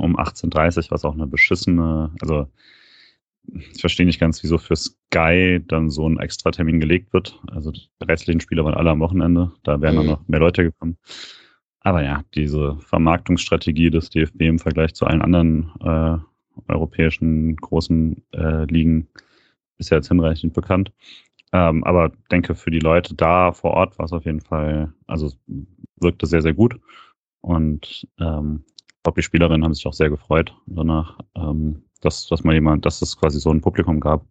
um 0.00 0.18
18.30 0.18 0.90
was 0.90 1.04
auch 1.04 1.14
eine 1.14 1.26
beschissene, 1.26 2.12
also 2.20 2.48
ich 3.72 3.80
verstehe 3.80 4.06
nicht 4.06 4.20
ganz, 4.20 4.42
wieso 4.42 4.58
für 4.58 4.76
Sky 4.76 5.60
dann 5.66 5.90
so 5.90 6.08
ein 6.08 6.18
extra 6.18 6.50
Termin 6.50 6.80
gelegt 6.80 7.12
wird. 7.12 7.40
Also 7.50 7.72
die 7.72 7.88
restlichen 8.02 8.40
Spiele 8.40 8.64
waren 8.64 8.74
alle 8.74 8.90
am 8.90 9.00
Wochenende. 9.00 9.52
Da 9.62 9.80
wären 9.80 9.94
mhm. 9.94 9.98
dann 9.98 10.06
noch 10.06 10.28
mehr 10.28 10.40
Leute 10.40 10.62
gekommen. 10.62 10.98
Aber 11.80 12.04
ja, 12.04 12.22
diese 12.34 12.76
Vermarktungsstrategie 12.80 13.90
des 13.90 14.10
DFB 14.10 14.42
im 14.42 14.58
Vergleich 14.58 14.94
zu 14.94 15.06
allen 15.06 15.22
anderen 15.22 15.72
äh, 15.80 16.18
europäischen 16.68 17.56
großen 17.56 18.22
äh, 18.32 18.64
Ligen 18.64 19.08
ist 19.78 19.90
ja 19.90 19.96
jetzt 19.96 20.08
hinreichend 20.08 20.52
bekannt. 20.52 20.92
Ähm, 21.52 21.82
aber 21.84 22.12
denke, 22.30 22.54
für 22.54 22.70
die 22.70 22.78
Leute 22.78 23.14
da 23.14 23.52
vor 23.52 23.72
Ort 23.72 23.98
war 23.98 24.04
es 24.04 24.12
auf 24.12 24.24
jeden 24.24 24.42
Fall, 24.42 24.92
also 25.06 25.32
wirkte 25.96 26.26
sehr, 26.26 26.42
sehr 26.42 26.54
gut. 26.54 26.78
Und 27.40 28.06
ähm, 28.18 28.64
ich 29.00 29.02
glaube, 29.02 29.20
die 29.22 29.24
Spielerinnen 29.24 29.64
haben 29.64 29.72
sich 29.72 29.86
auch 29.86 29.94
sehr 29.94 30.10
gefreut 30.10 30.54
danach, 30.66 31.18
ähm, 31.34 31.84
dass, 32.02 32.26
dass 32.28 32.44
mal 32.44 32.52
jemand, 32.52 32.84
dass 32.84 33.00
es 33.00 33.16
quasi 33.16 33.40
so 33.40 33.50
ein 33.50 33.62
Publikum 33.62 33.98
gab. 33.98 34.26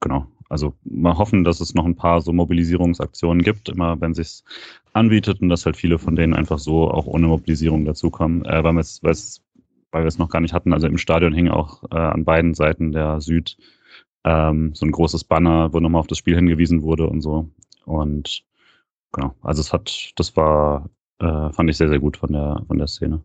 Genau. 0.00 0.26
Also 0.48 0.74
mal 0.82 1.16
hoffen, 1.16 1.44
dass 1.44 1.60
es 1.60 1.72
noch 1.72 1.84
ein 1.84 1.94
paar 1.94 2.20
so 2.20 2.32
Mobilisierungsaktionen 2.32 3.44
gibt, 3.44 3.68
immer 3.68 4.00
wenn 4.00 4.12
sich's 4.12 4.42
anbietet 4.92 5.40
und 5.40 5.50
dass 5.50 5.66
halt 5.66 5.76
viele 5.76 6.00
von 6.00 6.16
denen 6.16 6.34
einfach 6.34 6.58
so 6.58 6.90
auch 6.90 7.06
ohne 7.06 7.28
Mobilisierung 7.28 7.84
dazukommen, 7.84 8.44
äh, 8.44 8.64
weil, 8.64 8.74
weil 8.74 10.02
wir 10.02 10.08
es 10.08 10.18
noch 10.18 10.30
gar 10.30 10.40
nicht 10.40 10.52
hatten. 10.52 10.72
Also 10.72 10.88
im 10.88 10.98
Stadion 10.98 11.32
hing 11.32 11.48
auch 11.48 11.84
äh, 11.92 11.96
an 11.96 12.24
beiden 12.24 12.54
Seiten 12.54 12.90
der 12.90 13.20
Süd 13.20 13.56
ähm, 14.24 14.74
so 14.74 14.84
ein 14.84 14.90
großes 14.90 15.22
Banner, 15.22 15.72
wo 15.72 15.78
nochmal 15.78 16.00
auf 16.00 16.08
das 16.08 16.18
Spiel 16.18 16.34
hingewiesen 16.34 16.82
wurde 16.82 17.06
und 17.06 17.20
so. 17.20 17.48
Und 17.84 18.42
genau, 19.12 19.36
also 19.42 19.60
es 19.60 19.72
hat, 19.72 20.10
das 20.16 20.36
war, 20.36 20.90
äh, 21.20 21.52
fand 21.52 21.70
ich 21.70 21.76
sehr, 21.76 21.88
sehr 21.88 22.00
gut 22.00 22.16
von 22.16 22.32
der, 22.32 22.64
von 22.66 22.78
der 22.78 22.88
Szene. 22.88 23.22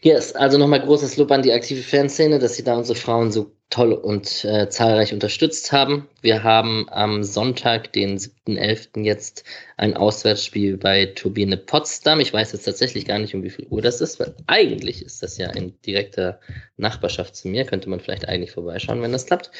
Yes, 0.00 0.32
also 0.32 0.58
nochmal 0.58 0.80
großes 0.80 1.16
Lob 1.16 1.32
an 1.32 1.42
die 1.42 1.52
aktive 1.52 1.82
Fanszene, 1.82 2.38
dass 2.38 2.54
sie 2.54 2.62
da 2.62 2.76
unsere 2.76 2.96
Frauen 2.96 3.32
so 3.32 3.50
toll 3.68 3.92
und 3.92 4.44
äh, 4.44 4.68
zahlreich 4.68 5.12
unterstützt 5.12 5.72
haben. 5.72 6.08
Wir 6.22 6.44
haben 6.44 6.86
am 6.88 7.24
Sonntag, 7.24 7.92
den 7.92 8.16
7.11. 8.16 9.02
jetzt 9.04 9.44
ein 9.76 9.96
Auswärtsspiel 9.96 10.76
bei 10.76 11.06
Turbine 11.06 11.56
Potsdam. 11.56 12.20
Ich 12.20 12.32
weiß 12.32 12.52
jetzt 12.52 12.64
tatsächlich 12.64 13.06
gar 13.06 13.18
nicht, 13.18 13.34
um 13.34 13.42
wie 13.42 13.50
viel 13.50 13.66
Uhr 13.66 13.82
das 13.82 14.00
ist, 14.00 14.20
weil 14.20 14.36
eigentlich 14.46 15.02
ist 15.04 15.22
das 15.22 15.36
ja 15.36 15.50
in 15.50 15.78
direkter 15.82 16.38
Nachbarschaft 16.76 17.34
zu 17.34 17.48
mir. 17.48 17.64
Könnte 17.64 17.90
man 17.90 17.98
vielleicht 17.98 18.28
eigentlich 18.28 18.52
vorbeischauen, 18.52 19.02
wenn 19.02 19.12
das 19.12 19.26
klappt. 19.26 19.50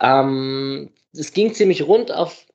Ähm, 0.00 0.90
es 1.12 1.32
ging 1.32 1.52
ziemlich 1.54 1.86
rund 1.86 2.12
auf 2.12 2.46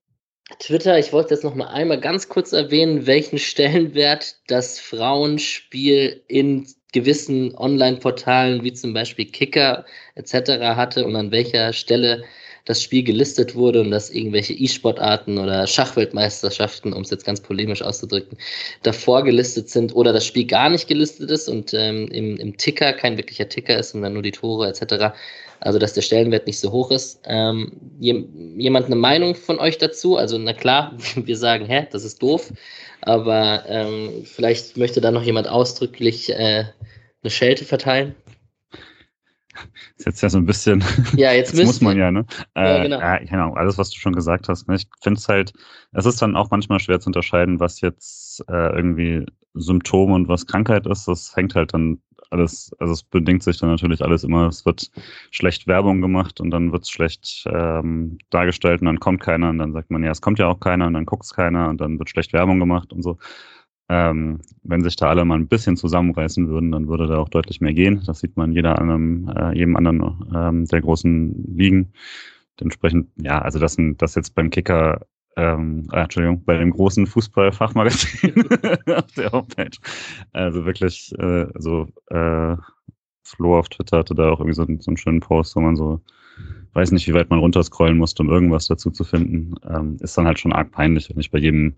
Twitter, 0.59 0.97
ich 0.97 1.11
wollte 1.11 1.33
jetzt 1.33 1.43
noch 1.43 1.55
mal 1.55 1.67
einmal 1.67 1.99
ganz 1.99 2.29
kurz 2.29 2.53
erwähnen, 2.53 3.05
welchen 3.05 3.37
Stellenwert 3.37 4.37
das 4.47 4.79
Frauenspiel 4.79 6.23
in 6.27 6.67
gewissen 6.93 7.55
Online-Portalen 7.57 8.63
wie 8.63 8.73
zum 8.73 8.93
Beispiel 8.93 9.25
Kicker 9.25 9.85
etc. 10.15 10.33
hatte 10.75 11.05
und 11.05 11.15
an 11.15 11.31
welcher 11.31 11.73
Stelle 11.73 12.23
das 12.67 12.83
Spiel 12.83 13.01
gelistet 13.01 13.55
wurde 13.55 13.81
und 13.81 13.91
dass 13.91 14.09
irgendwelche 14.09 14.53
E-Sportarten 14.53 15.37
oder 15.37 15.65
Schachweltmeisterschaften, 15.65 16.91
um 16.91 17.01
es 17.01 17.09
jetzt 17.09 17.25
ganz 17.25 17.39
polemisch 17.39 17.81
auszudrücken, 17.81 18.37
davor 18.83 19.23
gelistet 19.23 19.69
sind 19.69 19.95
oder 19.95 20.11
das 20.11 20.25
Spiel 20.25 20.45
gar 20.45 20.69
nicht 20.69 20.87
gelistet 20.87 21.31
ist 21.31 21.47
und 21.47 21.73
ähm, 21.73 22.09
im, 22.09 22.35
im 22.35 22.57
Ticker 22.57 22.91
kein 22.91 23.15
wirklicher 23.17 23.47
Ticker 23.47 23.77
ist, 23.77 23.91
sondern 23.91 24.13
nur 24.13 24.21
die 24.21 24.31
Tore 24.31 24.67
etc. 24.67 25.15
Also 25.61 25.79
dass 25.79 25.93
der 25.93 26.01
Stellenwert 26.01 26.45
nicht 26.45 26.59
so 26.59 26.71
hoch 26.73 26.91
ist. 26.91 27.21
Ähm, 27.23 27.71
jemand 27.99 28.87
eine 28.87 28.95
Meinung 28.95 29.33
von 29.33 29.59
euch 29.59 29.77
dazu? 29.77 30.17
Also 30.17 30.37
na 30.37 30.51
klar, 30.51 30.93
wir 31.15 31.37
sagen, 31.37 31.65
hä, 31.65 31.87
das 31.89 32.03
ist 32.03 32.21
doof, 32.21 32.51
aber 33.01 33.63
ähm, 33.67 34.25
vielleicht 34.25 34.75
möchte 34.75 34.99
da 34.99 35.11
noch 35.11 35.23
jemand 35.23 35.47
ausdrücklich 35.47 36.29
äh, 36.31 36.65
eine 37.23 37.31
Schelte 37.31 37.63
verteilen. 37.63 38.13
Ist 39.97 40.05
jetzt 40.05 40.21
ja 40.21 40.29
so 40.29 40.37
ein 40.37 40.45
bisschen. 40.45 40.83
Ja, 41.15 41.31
jetzt, 41.31 41.53
jetzt 41.57 41.65
muss 41.65 41.81
man 41.81 41.97
ja, 41.97 42.11
ne? 42.11 42.25
Ja, 42.55 42.77
äh, 42.77 42.83
genau. 42.83 42.99
Ja, 42.99 43.17
genau, 43.19 43.53
alles, 43.53 43.77
was 43.77 43.89
du 43.89 43.99
schon 43.99 44.13
gesagt 44.13 44.49
hast. 44.49 44.67
Ne? 44.67 44.75
Ich 44.75 44.87
finde 45.01 45.19
es 45.19 45.27
halt, 45.27 45.53
es 45.93 46.05
ist 46.05 46.21
dann 46.21 46.35
auch 46.35 46.49
manchmal 46.51 46.79
schwer 46.79 46.99
zu 46.99 47.07
unterscheiden, 47.07 47.59
was 47.59 47.81
jetzt 47.81 48.43
äh, 48.49 48.75
irgendwie 48.75 49.25
Symptom 49.53 50.11
und 50.11 50.27
was 50.27 50.45
Krankheit 50.45 50.85
ist. 50.87 51.07
Das 51.07 51.35
hängt 51.35 51.55
halt 51.55 51.73
dann 51.73 51.99
alles, 52.29 52.71
also 52.79 52.93
es 52.93 53.03
bedingt 53.03 53.43
sich 53.43 53.57
dann 53.57 53.69
natürlich 53.69 54.01
alles 54.01 54.23
immer, 54.23 54.47
es 54.47 54.65
wird 54.65 54.91
schlecht 55.31 55.67
Werbung 55.67 56.01
gemacht 56.01 56.41
und 56.41 56.51
dann 56.51 56.71
wird 56.71 56.83
es 56.83 56.89
schlecht 56.89 57.45
ähm, 57.47 58.17
dargestellt 58.29 58.81
und 58.81 58.87
dann 58.87 58.99
kommt 58.99 59.21
keiner 59.21 59.49
und 59.49 59.59
dann 59.59 59.73
sagt 59.73 59.91
man, 59.91 60.03
ja, 60.03 60.11
es 60.11 60.21
kommt 60.21 60.39
ja 60.39 60.47
auch 60.47 60.59
keiner 60.59 60.87
und 60.87 60.93
dann 60.93 61.05
guckt 61.05 61.25
es 61.25 61.33
keiner 61.33 61.69
und 61.69 61.79
dann 61.79 61.99
wird 61.99 62.09
schlecht 62.09 62.33
Werbung 62.33 62.59
gemacht 62.59 62.91
und 62.93 63.01
so. 63.01 63.17
Ähm, 63.89 64.41
wenn 64.63 64.83
sich 64.83 64.97
da 64.97 65.07
alle 65.07 65.23
mal 65.23 65.35
ein 65.35 65.47
bisschen 65.47 65.77
zusammenreißen 65.77 66.49
würden, 66.49 66.71
dann 66.71 66.87
würde 66.87 67.07
da 67.07 67.17
auch 67.19 67.29
deutlich 67.29 67.61
mehr 67.61 67.73
gehen. 67.73 68.01
Das 68.05 68.19
sieht 68.19 68.35
man 68.35 68.51
jeder 68.51 68.79
anderen, 68.79 69.29
äh, 69.29 69.53
jedem 69.53 69.77
anderen 69.77 70.27
ähm, 70.35 70.65
der 70.65 70.81
großen 70.81 71.55
Ligen. 71.55 71.93
Dementsprechend, 72.59 73.09
ja, 73.21 73.39
also 73.41 73.59
das, 73.59 73.77
das 73.97 74.15
jetzt 74.15 74.35
beim 74.35 74.49
Kicker 74.49 75.05
ähm, 75.37 75.87
äh, 75.91 76.01
Entschuldigung, 76.01 76.43
bei 76.43 76.57
dem 76.57 76.71
großen 76.71 77.05
Fußball-Fachmagazin 77.05 78.33
auf 78.95 79.11
der 79.15 79.31
Homepage. 79.31 79.77
Also 80.33 80.65
wirklich, 80.65 81.13
äh, 81.19 81.45
so, 81.55 81.87
äh, 82.07 82.57
Flo 83.23 83.59
auf 83.59 83.69
Twitter 83.69 83.99
hatte 83.99 84.15
da 84.15 84.31
auch 84.31 84.39
irgendwie 84.39 84.55
so, 84.55 84.65
so 84.79 84.89
einen 84.89 84.97
schönen 84.97 85.19
Post, 85.19 85.55
wo 85.55 85.61
man 85.61 85.75
so, 85.75 86.01
weiß 86.73 86.91
nicht, 86.91 87.07
wie 87.07 87.13
weit 87.13 87.29
man 87.29 87.39
runterscrollen 87.39 87.97
musste, 87.97 88.23
um 88.23 88.29
irgendwas 88.29 88.67
dazu 88.67 88.91
zu 88.91 89.03
finden. 89.03 89.55
Ähm, 89.67 89.97
ist 89.99 90.17
dann 90.17 90.27
halt 90.27 90.39
schon 90.39 90.53
arg 90.53 90.71
peinlich, 90.71 91.09
wenn 91.09 91.19
ich 91.19 91.31
bei 91.31 91.39
jedem 91.39 91.75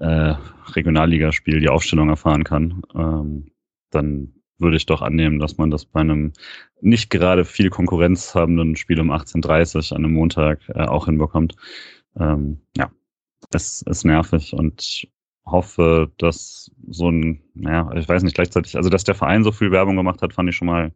äh, 0.00 0.34
Regionalligaspiel 0.74 1.60
die 1.60 1.68
Aufstellung 1.68 2.08
erfahren 2.08 2.44
kann. 2.44 2.82
Ähm, 2.94 3.50
dann 3.90 4.32
würde 4.58 4.76
ich 4.76 4.86
doch 4.86 5.02
annehmen, 5.02 5.38
dass 5.38 5.56
man 5.56 5.70
das 5.70 5.84
bei 5.84 6.00
einem 6.00 6.32
nicht 6.80 7.10
gerade 7.10 7.44
viel 7.44 7.70
Konkurrenz 7.70 8.34
habenden 8.34 8.76
Spiel 8.76 9.00
um 9.00 9.10
18.30 9.10 9.76
Uhr 9.90 9.96
an 9.96 10.04
einem 10.04 10.14
Montag 10.14 10.60
äh, 10.68 10.84
auch 10.84 11.06
hinbekommt 11.06 11.54
ähm, 12.18 12.60
ja, 12.76 12.90
es 13.52 13.82
ist 13.82 14.04
nervig 14.04 14.52
und 14.54 15.06
hoffe, 15.46 16.10
dass 16.18 16.70
so 16.88 17.10
ein, 17.10 17.42
ja, 17.54 17.92
ich 17.94 18.08
weiß 18.08 18.22
nicht, 18.22 18.34
gleichzeitig, 18.34 18.76
also 18.76 18.88
dass 18.88 19.04
der 19.04 19.14
Verein 19.14 19.44
so 19.44 19.52
viel 19.52 19.70
Werbung 19.70 19.96
gemacht 19.96 20.22
hat, 20.22 20.32
fand 20.32 20.48
ich 20.48 20.56
schon 20.56 20.68
mal 20.68 20.92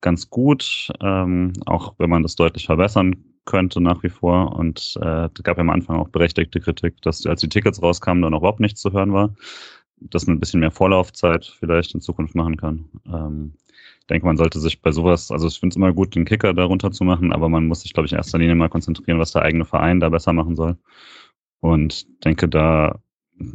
ganz 0.00 0.30
gut, 0.30 0.90
ähm, 1.00 1.52
auch 1.66 1.94
wenn 1.98 2.10
man 2.10 2.22
das 2.22 2.36
deutlich 2.36 2.66
verbessern 2.66 3.16
könnte 3.44 3.80
nach 3.80 4.02
wie 4.02 4.10
vor. 4.10 4.54
Und 4.56 4.98
äh, 5.00 5.28
gab 5.42 5.56
ja 5.56 5.62
am 5.62 5.70
Anfang 5.70 5.96
auch 5.96 6.08
berechtigte 6.08 6.60
Kritik, 6.60 7.00
dass 7.02 7.26
als 7.26 7.40
die 7.40 7.48
Tickets 7.48 7.82
rauskamen, 7.82 8.22
dann 8.22 8.34
auch 8.34 8.40
überhaupt 8.40 8.60
nichts 8.60 8.80
zu 8.80 8.92
hören 8.92 9.12
war. 9.12 9.34
Dass 10.00 10.26
man 10.26 10.36
ein 10.36 10.40
bisschen 10.40 10.60
mehr 10.60 10.70
Vorlaufzeit 10.70 11.46
vielleicht 11.58 11.94
in 11.94 12.00
Zukunft 12.00 12.34
machen 12.34 12.56
kann. 12.56 12.84
Ähm, 13.06 13.54
denke, 14.08 14.26
man 14.26 14.36
sollte 14.36 14.60
sich 14.60 14.80
bei 14.80 14.92
sowas, 14.92 15.30
also 15.30 15.48
ich 15.48 15.58
finde 15.58 15.72
es 15.72 15.76
immer 15.76 15.92
gut, 15.92 16.14
den 16.14 16.24
Kicker 16.24 16.54
darunter 16.54 16.90
zu 16.92 17.04
machen, 17.04 17.32
aber 17.32 17.48
man 17.48 17.66
muss 17.66 17.82
sich, 17.82 17.92
glaube 17.92 18.06
ich, 18.06 18.12
in 18.12 18.18
erster 18.18 18.38
Linie 18.38 18.54
mal 18.54 18.68
konzentrieren, 18.68 19.18
was 19.18 19.32
der 19.32 19.42
eigene 19.42 19.64
Verein 19.64 20.00
da 20.00 20.08
besser 20.08 20.32
machen 20.32 20.56
soll. 20.56 20.76
Und 21.60 22.06
denke, 22.24 22.48
da 22.48 23.00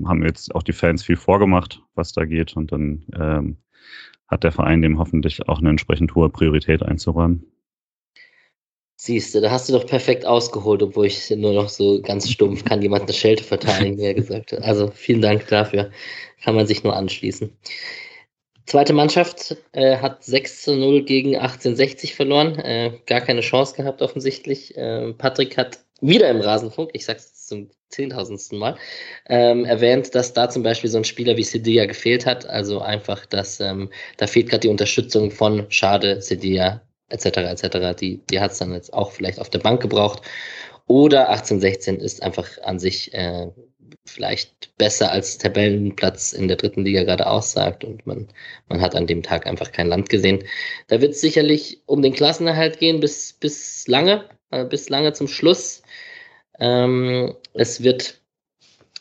haben 0.05 0.23
jetzt 0.23 0.53
auch 0.55 0.63
die 0.63 0.73
Fans 0.73 1.03
viel 1.03 1.15
vorgemacht, 1.15 1.81
was 1.95 2.13
da 2.13 2.25
geht. 2.25 2.55
Und 2.55 2.71
dann 2.71 3.05
ähm, 3.19 3.57
hat 4.27 4.43
der 4.43 4.51
Verein 4.51 4.81
dem 4.81 4.99
hoffentlich 4.99 5.47
auch 5.47 5.59
eine 5.59 5.69
entsprechend 5.69 6.15
hohe 6.15 6.29
Priorität 6.29 6.83
einzuräumen. 6.83 7.45
Siehst 8.95 9.35
du, 9.35 9.41
da 9.41 9.51
hast 9.51 9.67
du 9.67 9.73
doch 9.73 9.85
perfekt 9.85 10.25
ausgeholt, 10.25 10.81
obwohl 10.81 11.07
ich 11.07 11.29
nur 11.31 11.53
noch 11.53 11.67
so 11.67 12.01
ganz 12.01 12.29
stumpf 12.31 12.63
kann 12.63 12.81
jemand 12.81 13.03
eine 13.03 13.13
Schelte 13.13 13.43
verteidigen, 13.43 13.97
wie 13.97 14.05
er 14.05 14.13
gesagt 14.13 14.53
hat. 14.53 14.61
Also 14.61 14.91
vielen 14.93 15.21
Dank 15.21 15.47
dafür. 15.47 15.91
Kann 16.41 16.55
man 16.55 16.67
sich 16.67 16.83
nur 16.83 16.95
anschließen. 16.95 17.51
Zweite 18.65 18.93
Mannschaft 18.93 19.57
äh, 19.73 19.97
hat 19.97 20.23
6 20.23 20.63
zu 20.63 20.75
0 20.77 21.03
gegen 21.03 21.35
1860 21.35 22.15
verloren. 22.15 22.55
Äh, 22.59 22.99
gar 23.05 23.19
keine 23.19 23.41
Chance 23.41 23.75
gehabt, 23.75 24.01
offensichtlich. 24.01 24.77
Äh, 24.77 25.13
Patrick 25.13 25.57
hat 25.57 25.79
wieder 26.03 26.29
im 26.29 26.41
Rasenfunk, 26.41 26.91
ich 26.93 27.05
sag's 27.05 27.47
zum 27.47 27.69
zehntausendsten 27.89 28.59
Mal, 28.59 28.77
ähm, 29.29 29.65
erwähnt, 29.65 30.13
dass 30.15 30.33
da 30.33 30.49
zum 30.49 30.63
Beispiel 30.63 30.89
so 30.89 30.97
ein 30.97 31.03
Spieler 31.03 31.37
wie 31.37 31.43
Sedilla 31.43 31.85
gefehlt 31.85 32.25
hat. 32.25 32.45
Also 32.45 32.79
einfach, 32.79 33.25
dass 33.25 33.59
ähm, 33.59 33.89
da 34.17 34.27
fehlt 34.27 34.49
gerade 34.49 34.61
die 34.61 34.69
Unterstützung 34.69 35.31
von 35.31 35.65
Schade, 35.69 36.21
Sedilla 36.21 36.81
etc. 37.09 37.25
etc. 37.25 37.99
Die, 37.99 38.21
die 38.29 38.39
hat 38.39 38.51
es 38.51 38.57
dann 38.57 38.73
jetzt 38.73 38.93
auch 38.93 39.11
vielleicht 39.11 39.39
auf 39.39 39.49
der 39.49 39.59
Bank 39.59 39.81
gebraucht. 39.81 40.23
Oder 40.87 41.29
1816 41.29 41.99
ist 41.99 42.21
einfach 42.21 42.49
an 42.63 42.79
sich 42.79 43.13
äh, 43.13 43.47
vielleicht 44.05 44.75
besser 44.77 45.11
als 45.11 45.37
Tabellenplatz 45.37 46.33
in 46.33 46.47
der 46.47 46.57
dritten 46.57 46.83
Liga 46.83 47.03
gerade 47.03 47.27
aussagt 47.27 47.85
und 47.85 48.05
man, 48.05 48.27
man 48.67 48.81
hat 48.81 48.95
an 48.95 49.07
dem 49.07 49.23
Tag 49.23 49.45
einfach 49.45 49.71
kein 49.71 49.87
Land 49.87 50.09
gesehen. 50.09 50.43
Da 50.87 50.99
wird 50.99 51.13
es 51.13 51.21
sicherlich 51.21 51.81
um 51.85 52.01
den 52.01 52.13
Klassenerhalt 52.13 52.79
gehen 52.79 52.99
bis, 52.99 53.33
bis 53.33 53.87
lange, 53.87 54.25
äh, 54.51 54.65
bis 54.65 54.89
lange 54.89 55.13
zum 55.13 55.27
Schluss. 55.27 55.82
Ähm, 56.59 57.35
es 57.53 57.83
wird 57.83 58.19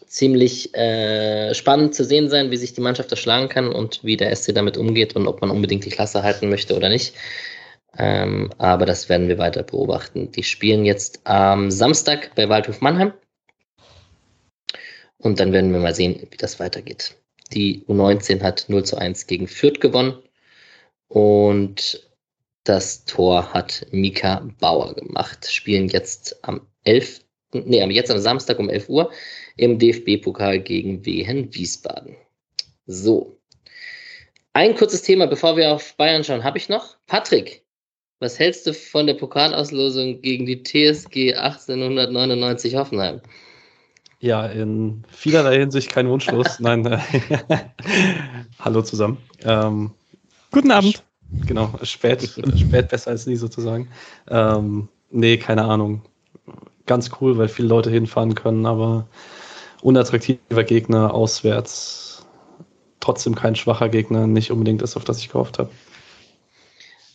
ziemlich 0.07 0.75
äh, 0.75 1.55
spannend 1.55 1.95
zu 1.95 2.05
sehen 2.05 2.29
sein, 2.29 2.51
wie 2.51 2.57
sich 2.57 2.75
die 2.75 2.81
Mannschaft 2.83 3.11
erschlagen 3.11 3.49
kann 3.49 3.69
und 3.73 4.05
wie 4.05 4.17
der 4.17 4.35
SC 4.35 4.55
damit 4.55 4.77
umgeht 4.77 5.17
und 5.17 5.27
ob 5.27 5.41
man 5.41 5.51
unbedingt 5.51 5.85
die 5.87 5.91
Klasse 5.91 6.23
halten 6.23 6.51
möchte 6.51 6.77
oder 6.77 6.89
nicht. 6.89 7.15
Ähm, 7.99 8.51
aber 8.59 8.87
das 8.87 9.09
werden 9.09 9.29
wir 9.29 9.39
weiter 9.39 9.63
beobachten. 9.63 10.31
Die 10.33 10.43
spielen 10.43 10.85
jetzt 10.85 11.21
am 11.25 11.71
Samstag 11.71 12.35
bei 12.35 12.49
Waldhof 12.49 12.81
Mannheim. 12.81 13.13
Und 15.19 15.41
dann 15.41 15.53
werden 15.53 15.73
wir 15.73 15.81
mal 15.81 15.95
sehen, 15.95 16.27
wie 16.31 16.37
das 16.37 16.59
weitergeht. 16.61 17.17
Die 17.53 17.85
U19 17.87 18.43
hat 18.43 18.65
0 18.69 18.85
zu 18.85 18.97
1 18.97 19.27
gegen 19.27 19.47
Fürth 19.49 19.81
gewonnen. 19.81 20.19
Und 21.09 22.09
Das 22.65 23.05
Tor 23.05 23.53
hat 23.53 23.87
Mika 23.91 24.49
Bauer 24.61 24.95
gemacht. 24.95 25.51
Spielen 25.51 25.89
jetzt 25.89 26.45
am 26.45 26.67
11. 26.85 27.21
Nee, 27.53 27.85
jetzt 27.91 28.11
am 28.11 28.19
Samstag 28.19 28.59
um 28.59 28.71
11 28.71 28.89
Uhr 28.89 29.11
im 29.57 29.79
DFB-Pokal 29.79 30.61
gegen 30.61 31.05
Wehen 31.05 31.55
Wiesbaden. 31.55 32.17
So. 32.87 33.39
Ein 34.55 34.75
kurzes 34.75 35.03
Thema, 35.03 35.27
bevor 35.27 35.57
wir 35.57 35.73
auf 35.73 35.97
Bayern 35.97 36.25
schauen, 36.25 36.45
habe 36.45 36.59
ich 36.59 36.69
noch. 36.69 36.97
Patrick, 37.07 37.63
was 38.21 38.39
hältst 38.39 38.67
du 38.67 38.75
von 38.75 39.07
der 39.07 39.15
Pokalauslosung 39.15 40.21
gegen 40.23 40.47
die 40.47 40.63
TSG 40.63 41.35
1899 41.35 42.77
Hoffenheim? 42.77 43.21
Ja, 44.21 44.47
in 44.47 45.03
vielerlei 45.11 45.59
Hinsicht 45.59 45.91
kein 45.91 46.09
Wunschlos. 46.09 46.47
Nein, 46.61 46.87
äh, 46.87 46.99
hallo 48.61 48.83
zusammen. 48.83 49.19
Ähm, 49.45 49.91
Guten 50.53 50.71
Abend. 50.71 51.03
Genau, 51.47 51.73
spät, 51.83 52.23
spät 52.23 52.89
besser 52.89 53.11
als 53.11 53.27
nie 53.27 53.37
sozusagen. 53.37 53.89
Ähm, 54.29 54.89
nee, 55.11 55.39
keine 55.39 55.65
Ahnung. 55.65 56.03
Ganz 56.87 57.11
cool, 57.21 57.39
weil 57.39 57.49
viele 57.49 57.69
Leute 57.69 57.91
hinfahren 57.91 58.35
können, 58.35 58.67
aber 58.67 59.07
unattraktiver 59.83 60.65
Gegner 60.65 61.15
auswärts. 61.15 62.27
Trotzdem 63.01 63.35
kein 63.35 63.57
schwacher 63.57 63.89
Gegner, 63.89 64.27
nicht 64.27 64.51
unbedingt 64.51 64.83
das, 64.83 64.97
auf 64.97 65.05
das 65.05 65.19
ich 65.19 65.29
gehofft 65.29 65.59
habe. 65.59 65.71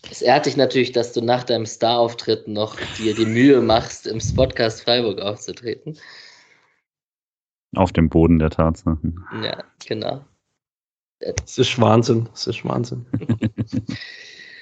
Es 0.09 0.21
ehrt 0.21 0.45
dich 0.45 0.57
natürlich, 0.57 0.91
dass 0.91 1.13
du 1.13 1.21
nach 1.21 1.43
deinem 1.43 1.65
Star-Auftritt 1.65 2.47
noch 2.47 2.77
dir 2.97 3.13
die 3.13 3.25
Mühe 3.25 3.61
machst, 3.61 4.07
im 4.07 4.19
Podcast 4.35 4.81
Freiburg 4.83 5.19
aufzutreten. 5.19 5.97
Auf 7.75 7.91
dem 7.91 8.09
Boden 8.09 8.39
der 8.39 8.49
Tatsachen. 8.49 9.25
Ja, 9.43 9.63
genau. 9.85 10.23
Es 11.19 11.57
ist 11.57 11.79
Wahnsinn. 11.79 12.29
Es 12.33 12.47
ist 12.47 12.63
Wahnsinn. 12.63 13.05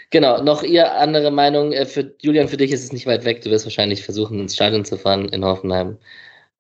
genau, 0.10 0.42
noch 0.42 0.64
ihr 0.64 0.96
andere 0.96 1.32
Meinung. 1.32 1.72
Äh, 1.72 1.86
für 1.86 2.16
Julian, 2.22 2.48
für 2.48 2.58
dich 2.58 2.72
ist 2.72 2.84
es 2.84 2.94
nicht 2.94 3.06
weit 3.06 3.26
weg. 3.26 3.42
Du 3.42 3.50
wirst 3.50 3.66
wahrscheinlich 3.66 4.04
versuchen, 4.04 4.40
ins 4.40 4.56
Stadion 4.56 4.86
zu 4.86 4.98
fahren 4.98 5.30
in 5.30 5.44
Hoffenheim. 5.44 5.98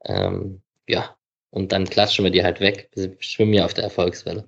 Ähm, 0.05 0.61
ja, 0.88 1.15
und 1.49 1.72
dann 1.72 1.85
klatschen 1.85 2.23
wir 2.23 2.31
die 2.31 2.43
halt 2.43 2.59
weg. 2.59 2.89
Wir 2.95 3.15
schwimmen 3.19 3.53
ja 3.53 3.65
auf 3.65 3.73
der 3.73 3.85
Erfolgswelle. 3.85 4.47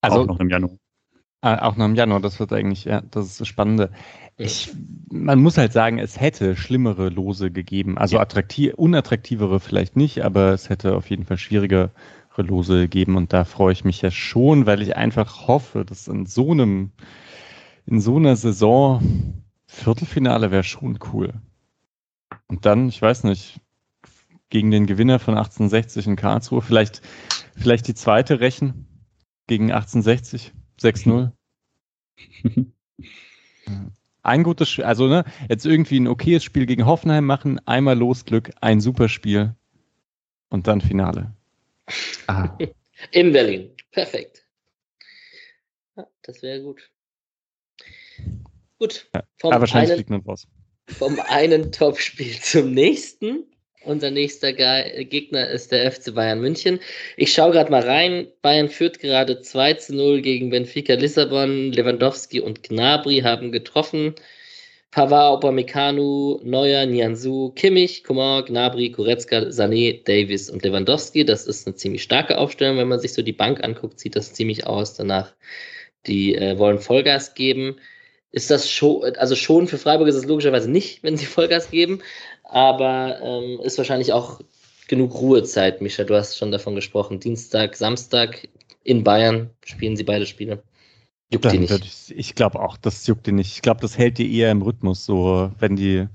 Also 0.00 0.20
auch 0.20 0.26
noch 0.26 0.40
im 0.40 0.48
Januar. 0.48 0.76
Äh, 1.42 1.56
auch 1.56 1.76
noch 1.76 1.86
im 1.86 1.94
Januar, 1.94 2.20
das 2.20 2.38
wird 2.40 2.52
eigentlich, 2.52 2.84
ja, 2.84 3.02
das 3.10 3.26
ist 3.26 3.40
das 3.40 3.48
Spannende. 3.48 3.90
Ich, 4.38 4.72
man 5.10 5.40
muss 5.40 5.58
halt 5.58 5.72
sagen, 5.72 5.98
es 5.98 6.18
hätte 6.18 6.56
schlimmere 6.56 7.08
Lose 7.08 7.50
gegeben. 7.50 7.98
Also 7.98 8.16
ja. 8.16 8.22
attraktiv, 8.22 8.74
unattraktivere 8.74 9.60
vielleicht 9.60 9.96
nicht, 9.96 10.24
aber 10.24 10.52
es 10.52 10.68
hätte 10.68 10.96
auf 10.96 11.10
jeden 11.10 11.24
Fall 11.24 11.38
schwierigere 11.38 11.90
Lose 12.36 12.82
gegeben. 12.82 13.16
Und 13.16 13.32
da 13.32 13.44
freue 13.44 13.72
ich 13.72 13.84
mich 13.84 14.00
ja 14.02 14.10
schon, 14.10 14.66
weil 14.66 14.82
ich 14.82 14.96
einfach 14.96 15.48
hoffe, 15.48 15.84
dass 15.84 16.08
in 16.08 16.26
so 16.26 16.52
einem, 16.52 16.92
in 17.92 18.00
so 18.00 18.16
einer 18.16 18.36
Saison 18.36 19.44
Viertelfinale 19.66 20.50
wäre 20.50 20.64
schon 20.64 20.98
cool. 21.12 21.34
Und 22.46 22.64
dann, 22.64 22.88
ich 22.88 23.02
weiß 23.02 23.24
nicht, 23.24 23.60
gegen 24.48 24.70
den 24.70 24.86
Gewinner 24.86 25.18
von 25.18 25.34
1860 25.34 26.06
in 26.06 26.16
Karlsruhe, 26.16 26.62
vielleicht, 26.62 27.02
vielleicht 27.54 27.86
die 27.88 27.94
zweite 27.94 28.40
rächen 28.40 28.86
gegen 29.46 29.70
1860, 29.70 30.54
6-0. 30.80 31.32
ein 34.22 34.42
gutes 34.42 34.70
Spiel, 34.70 34.84
also 34.84 35.06
ne, 35.06 35.24
jetzt 35.50 35.66
irgendwie 35.66 36.00
ein 36.00 36.08
okayes 36.08 36.42
Spiel 36.42 36.64
gegen 36.64 36.86
Hoffenheim 36.86 37.26
machen, 37.26 37.60
einmal 37.66 37.98
Losglück, 37.98 38.52
ein 38.62 38.80
super 38.80 39.10
Spiel 39.10 39.54
und 40.48 40.66
dann 40.66 40.80
Finale. 40.80 41.36
Ah. 42.26 42.56
In 43.10 43.32
Berlin. 43.32 43.70
Perfekt. 43.90 44.46
Ja, 45.94 46.06
das 46.22 46.42
wäre 46.42 46.62
gut. 46.62 46.90
Gut. 48.78 49.06
Vom, 49.36 49.52
ja, 49.52 49.60
wahrscheinlich 49.60 49.92
einen, 49.92 50.06
fliegt 50.06 50.28
raus. 50.28 50.46
vom 50.88 51.20
einen 51.20 51.72
Topspiel 51.72 52.34
zum 52.40 52.72
nächsten. 52.72 53.44
Unser 53.84 54.10
nächster 54.10 54.52
Gegner 54.52 55.48
ist 55.48 55.72
der 55.72 55.90
FC 55.90 56.14
Bayern 56.14 56.40
München. 56.40 56.78
Ich 57.16 57.32
schaue 57.32 57.50
gerade 57.50 57.70
mal 57.70 57.82
rein. 57.82 58.28
Bayern 58.40 58.68
führt 58.68 59.00
gerade 59.00 59.40
2 59.40 59.74
zu 59.74 59.96
0 59.96 60.22
gegen 60.22 60.50
Benfica 60.50 60.94
Lissabon. 60.94 61.72
Lewandowski 61.72 62.40
und 62.40 62.62
Gnabry 62.62 63.20
haben 63.20 63.50
getroffen. 63.50 64.14
Pavard, 64.92 65.38
Upamecano, 65.38 66.40
Neuer, 66.44 66.84
Nianzu, 66.86 67.50
Kimmich, 67.56 68.04
Coman, 68.04 68.44
Gnabry, 68.44 68.90
Goretzka, 68.90 69.38
Sané, 69.48 70.04
Davis 70.04 70.50
und 70.50 70.62
Lewandowski. 70.62 71.24
Das 71.24 71.46
ist 71.46 71.66
eine 71.66 71.74
ziemlich 71.74 72.02
starke 72.02 72.36
Aufstellung. 72.36 72.76
Wenn 72.76 72.88
man 72.88 73.00
sich 73.00 73.14
so 73.14 73.22
die 73.22 73.32
Bank 73.32 73.64
anguckt, 73.64 73.98
sieht 73.98 74.16
das 74.16 74.34
ziemlich 74.34 74.66
aus. 74.66 74.94
Danach, 74.94 75.34
die 76.06 76.34
äh, 76.34 76.58
wollen 76.58 76.78
Vollgas 76.78 77.34
geben. 77.34 77.76
Ist 78.30 78.50
das 78.50 78.70
schon, 78.70 79.04
also 79.16 79.36
schon 79.36 79.68
für 79.68 79.78
Freiburg 79.78 80.08
ist 80.08 80.14
es 80.14 80.24
logischerweise 80.24 80.70
nicht, 80.70 81.02
wenn 81.02 81.16
sie 81.16 81.26
Vollgas 81.26 81.70
geben 81.70 82.02
aber 82.52 83.18
ähm, 83.22 83.60
ist 83.62 83.78
wahrscheinlich 83.78 84.12
auch 84.12 84.40
genug 84.86 85.14
Ruhezeit, 85.14 85.80
Micha. 85.80 86.04
Du 86.04 86.14
hast 86.14 86.36
schon 86.36 86.52
davon 86.52 86.74
gesprochen. 86.74 87.18
Dienstag, 87.18 87.76
Samstag 87.76 88.46
in 88.84 89.02
Bayern 89.02 89.48
spielen 89.64 89.96
sie 89.96 90.04
beide 90.04 90.26
Spiele. 90.26 90.62
Juckt 91.32 91.50
die 91.50 91.58
nicht. 91.58 91.72
Ich, 91.82 92.14
ich 92.14 92.34
glaube 92.34 92.60
auch, 92.60 92.76
das 92.76 93.06
juckt 93.06 93.26
die 93.26 93.32
nicht. 93.32 93.54
Ich 93.54 93.62
glaube, 93.62 93.80
das 93.80 93.96
hält 93.96 94.18
die 94.18 94.36
eher 94.36 94.50
im 94.50 94.60
Rhythmus. 94.60 95.06
So, 95.06 95.50
wenn 95.58 95.76
die 95.76 96.06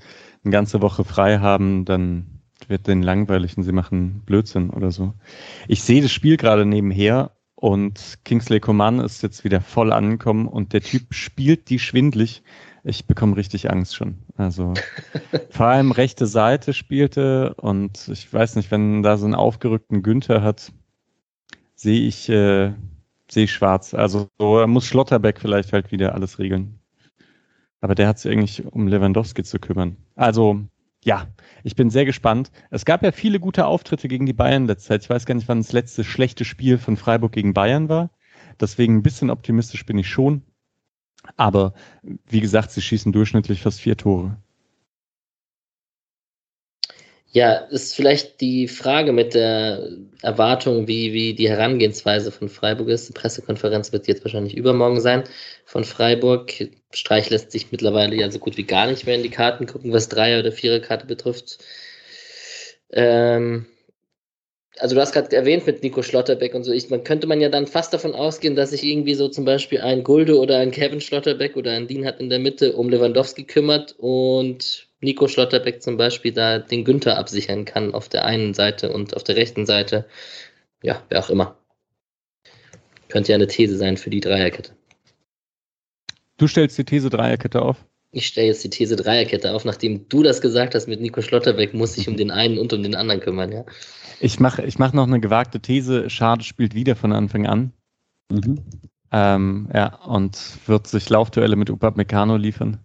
eine 0.43 0.51
ganze 0.51 0.79
Woche 0.83 1.03
frei 1.03 1.39
haben, 1.39 1.85
dann 1.85 2.41
wird 2.67 2.85
den 2.85 3.01
langweilig 3.01 3.57
und 3.57 3.63
sie 3.63 3.71
machen 3.71 4.21
Blödsinn 4.25 4.69
oder 4.69 4.91
so. 4.91 5.15
Ich 5.67 5.81
sehe 5.81 6.03
das 6.03 6.11
Spiel 6.11 6.37
gerade 6.37 6.65
nebenher 6.65 7.31
und 7.59 8.19
Kingsley 8.23 8.59
Coman 8.59 8.99
ist 8.99 9.23
jetzt 9.23 9.43
wieder 9.43 9.61
voll 9.61 9.91
angekommen 9.91 10.47
und 10.47 10.73
der 10.73 10.81
Typ 10.81 11.15
spielt 11.15 11.71
die 11.71 11.79
schwindlig. 11.79 12.43
Ich 12.83 13.07
bekomme 13.07 13.35
richtig 13.35 13.71
Angst 13.71 13.95
schon. 13.95 14.19
Also 14.35 14.75
vor 15.49 15.65
allem 15.65 15.91
rechte 15.91 16.27
Seite 16.27 16.73
spielte 16.73 17.55
und 17.55 18.09
ich 18.09 18.31
weiß 18.31 18.57
nicht, 18.57 18.69
wenn 18.69 19.01
da 19.01 19.17
so 19.17 19.25
einen 19.25 19.33
aufgerückten 19.33 20.03
Günther 20.03 20.43
hat, 20.43 20.71
sehe 21.73 22.07
ich, 22.07 22.29
äh, 22.29 22.73
sehe 23.27 23.45
ich 23.45 23.53
schwarz. 23.53 23.95
Also 23.95 24.27
so 24.37 24.65
muss 24.67 24.85
Schlotterbeck 24.85 25.41
vielleicht 25.41 25.73
halt 25.73 25.91
wieder 25.91 26.13
alles 26.13 26.37
regeln. 26.37 26.77
Aber 27.81 27.95
der 27.95 28.07
hat 28.07 28.19
sich 28.19 28.31
eigentlich 28.31 28.71
um 28.71 28.87
Lewandowski 28.87 29.41
zu 29.43 29.57
kümmern. 29.57 29.97
Also 30.15 30.61
ja, 31.07 31.27
ich 31.63 31.75
bin 31.77 31.89
sehr 31.89 32.03
gespannt. 32.03 32.51
Es 32.69 32.83
gab 32.83 33.01
ja 33.01 33.13
viele 33.13 33.39
gute 33.39 33.65
Auftritte 33.65 34.09
gegen 34.09 34.25
die 34.25 34.33
Bayern 34.33 34.65
letzte 34.65 34.89
Zeit. 34.89 35.03
Ich 35.03 35.09
weiß 35.09 35.25
gar 35.25 35.35
nicht, 35.35 35.47
wann 35.47 35.59
das 35.59 35.71
letzte 35.71 36.03
schlechte 36.03 36.43
Spiel 36.43 36.77
von 36.77 36.97
Freiburg 36.97 37.31
gegen 37.31 37.53
Bayern 37.53 37.87
war. 37.87 38.11
Deswegen 38.59 38.97
ein 38.97 39.03
bisschen 39.03 39.29
optimistisch 39.29 39.85
bin 39.85 39.97
ich 39.97 40.09
schon. 40.09 40.41
Aber 41.37 41.73
wie 42.25 42.41
gesagt, 42.41 42.71
sie 42.71 42.81
schießen 42.81 43.13
durchschnittlich 43.13 43.61
fast 43.61 43.79
vier 43.79 43.95
Tore. 43.95 44.35
Ja, 47.31 47.55
ist 47.55 47.93
vielleicht 47.93 48.39
die 48.39 48.67
Frage 48.67 49.11
mit 49.11 49.33
der 49.33 49.89
Erwartung, 50.21 50.87
wie, 50.87 51.13
wie 51.13 51.33
die 51.33 51.49
Herangehensweise 51.49 52.31
von 52.31 52.47
Freiburg 52.47 52.87
ist. 52.87 53.09
Die 53.09 53.13
Pressekonferenz 53.13 53.91
wird 53.91 54.07
jetzt 54.07 54.23
wahrscheinlich 54.23 54.55
übermorgen 54.55 55.01
sein 55.01 55.23
von 55.65 55.83
Freiburg. 55.83 56.53
Streich 56.91 57.29
lässt 57.29 57.51
sich 57.51 57.71
mittlerweile 57.71 58.15
ja 58.15 58.31
so 58.31 58.39
gut 58.39 58.57
wie 58.57 58.63
gar 58.63 58.87
nicht 58.87 59.05
mehr 59.05 59.15
in 59.15 59.23
die 59.23 59.29
Karten 59.29 59.65
gucken, 59.65 59.91
was 59.91 60.07
Dreier- 60.07 60.39
oder 60.39 60.53
Viererkarte 60.53 61.05
betrifft. 61.05 61.59
Ähm, 62.91 63.65
also 64.79 64.95
du 64.95 65.01
hast 65.01 65.11
gerade 65.11 65.35
erwähnt 65.35 65.67
mit 65.67 65.83
Nico 65.83 66.01
Schlotterbeck 66.03 66.53
und 66.53 66.63
so, 66.63 66.71
ich, 66.71 66.89
man 66.89 67.03
könnte 67.03 67.27
man 67.27 67.41
ja 67.41 67.49
dann 67.49 67.67
fast 67.67 67.93
davon 67.93 68.13
ausgehen, 68.13 68.55
dass 68.55 68.69
sich 68.71 68.83
irgendwie 68.83 69.15
so 69.15 69.27
zum 69.27 69.43
Beispiel 69.45 69.81
ein 69.81 70.03
Gulde 70.03 70.39
oder 70.39 70.59
ein 70.59 70.71
Kevin 70.71 71.01
Schlotterbeck 71.01 71.57
oder 71.57 71.71
ein 71.71 71.87
Dean 71.87 72.05
hat 72.05 72.19
in 72.19 72.29
der 72.29 72.39
Mitte 72.39 72.73
um 72.73 72.89
Lewandowski 72.89 73.43
kümmert 73.43 73.95
und 73.97 74.86
Nico 74.99 75.27
Schlotterbeck 75.27 75.81
zum 75.81 75.97
Beispiel 75.97 76.31
da 76.31 76.59
den 76.59 76.83
Günther 76.83 77.17
absichern 77.17 77.65
kann 77.65 77.93
auf 77.93 78.09
der 78.09 78.25
einen 78.25 78.53
Seite 78.53 78.91
und 78.91 79.15
auf 79.15 79.23
der 79.23 79.35
rechten 79.35 79.65
Seite. 79.65 80.07
Ja, 80.81 81.03
wer 81.09 81.19
auch 81.19 81.29
immer. 81.29 81.57
Könnte 83.09 83.31
ja 83.31 83.35
eine 83.35 83.47
These 83.47 83.77
sein 83.77 83.97
für 83.97 84.09
die 84.09 84.19
Dreierkette. 84.19 84.71
Du 86.37 86.47
stellst 86.47 86.77
die 86.77 86.83
These 86.83 87.09
Dreierkette 87.09 87.61
auf? 87.61 87.83
Ich 88.11 88.27
stelle 88.27 88.47
jetzt 88.47 88.63
die 88.63 88.69
These 88.69 88.95
Dreierkette 88.95 89.53
auf. 89.53 89.65
Nachdem 89.65 90.07
du 90.09 90.23
das 90.23 90.41
gesagt 90.41 90.75
hast 90.75 90.87
mit 90.87 91.01
Nico 91.01 91.21
Schlotterbeck, 91.21 91.73
muss 91.73 91.97
ich 91.97 92.07
um 92.07 92.17
den 92.17 92.31
einen 92.31 92.57
und 92.57 92.73
um 92.73 92.83
den 92.83 92.95
anderen 92.95 93.21
kümmern, 93.21 93.51
ja. 93.51 93.65
Ich 94.19 94.39
mache 94.39 94.63
ich 94.63 94.79
mach 94.79 94.93
noch 94.93 95.07
eine 95.07 95.19
gewagte 95.19 95.59
These. 95.59 96.09
Schade 96.09 96.43
spielt 96.43 96.73
wieder 96.73 96.95
von 96.95 97.13
Anfang 97.13 97.45
an. 97.45 97.73
Mhm. 98.31 98.63
Ähm, 99.11 99.69
ja, 99.73 99.95
und 100.03 100.37
wird 100.67 100.87
sich 100.87 101.09
Laufduelle 101.09 101.55
mit 101.55 101.69
Upamecano 101.69 102.35
liefern. 102.37 102.79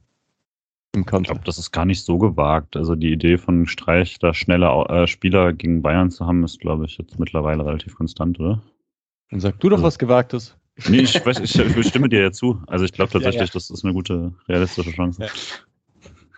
Im 0.95 1.01
ich 1.01 1.07
glaube, 1.07 1.41
das 1.45 1.59
ist 1.59 1.73
gar 1.73 1.87
nicht 1.87 2.05
so 2.05 2.19
gewagt. 2.19 2.77
Also 2.77 2.95
die 2.95 3.13
Idee 3.13 3.39
von 3.39 3.67
Streich, 3.67 4.19
da 4.19 4.35
schnelle 4.35 4.67
äh, 4.91 5.07
Spieler 5.07 5.55
gegen 5.55 5.81
Bayern 5.81 6.11
zu 6.11 6.27
haben, 6.27 6.45
ist, 6.45 6.61
glaube 6.61 6.85
ich, 6.85 6.99
jetzt 6.99 7.19
mittlerweile 7.19 7.65
relativ 7.65 7.95
konstant, 7.95 8.39
oder? 8.39 8.63
Dann 9.31 9.41
sag 9.41 9.59
du 9.61 9.71
doch 9.71 9.79
also, 9.79 9.87
was 9.87 9.99
Gewagtes. 9.99 10.55
Nee, 10.89 11.01
ich, 11.01 11.25
weiß, 11.25 11.41
ich, 11.41 11.59
ich 11.59 11.89
stimme 11.89 12.11
dir 12.11 12.21
ja 12.21 12.33
zu. 12.33 12.63
Also 12.67 12.85
ich 12.85 12.93
glaube 12.93 13.11
tatsächlich, 13.11 13.41
ja, 13.41 13.47
ja. 13.47 13.53
das 13.53 13.71
ist 13.71 13.85
eine 13.85 13.95
gute, 13.95 14.35
realistische 14.49 14.93
Chance. 14.93 15.27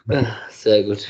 Ja. 0.06 0.26
Sehr 0.50 0.84
gut. 0.84 1.08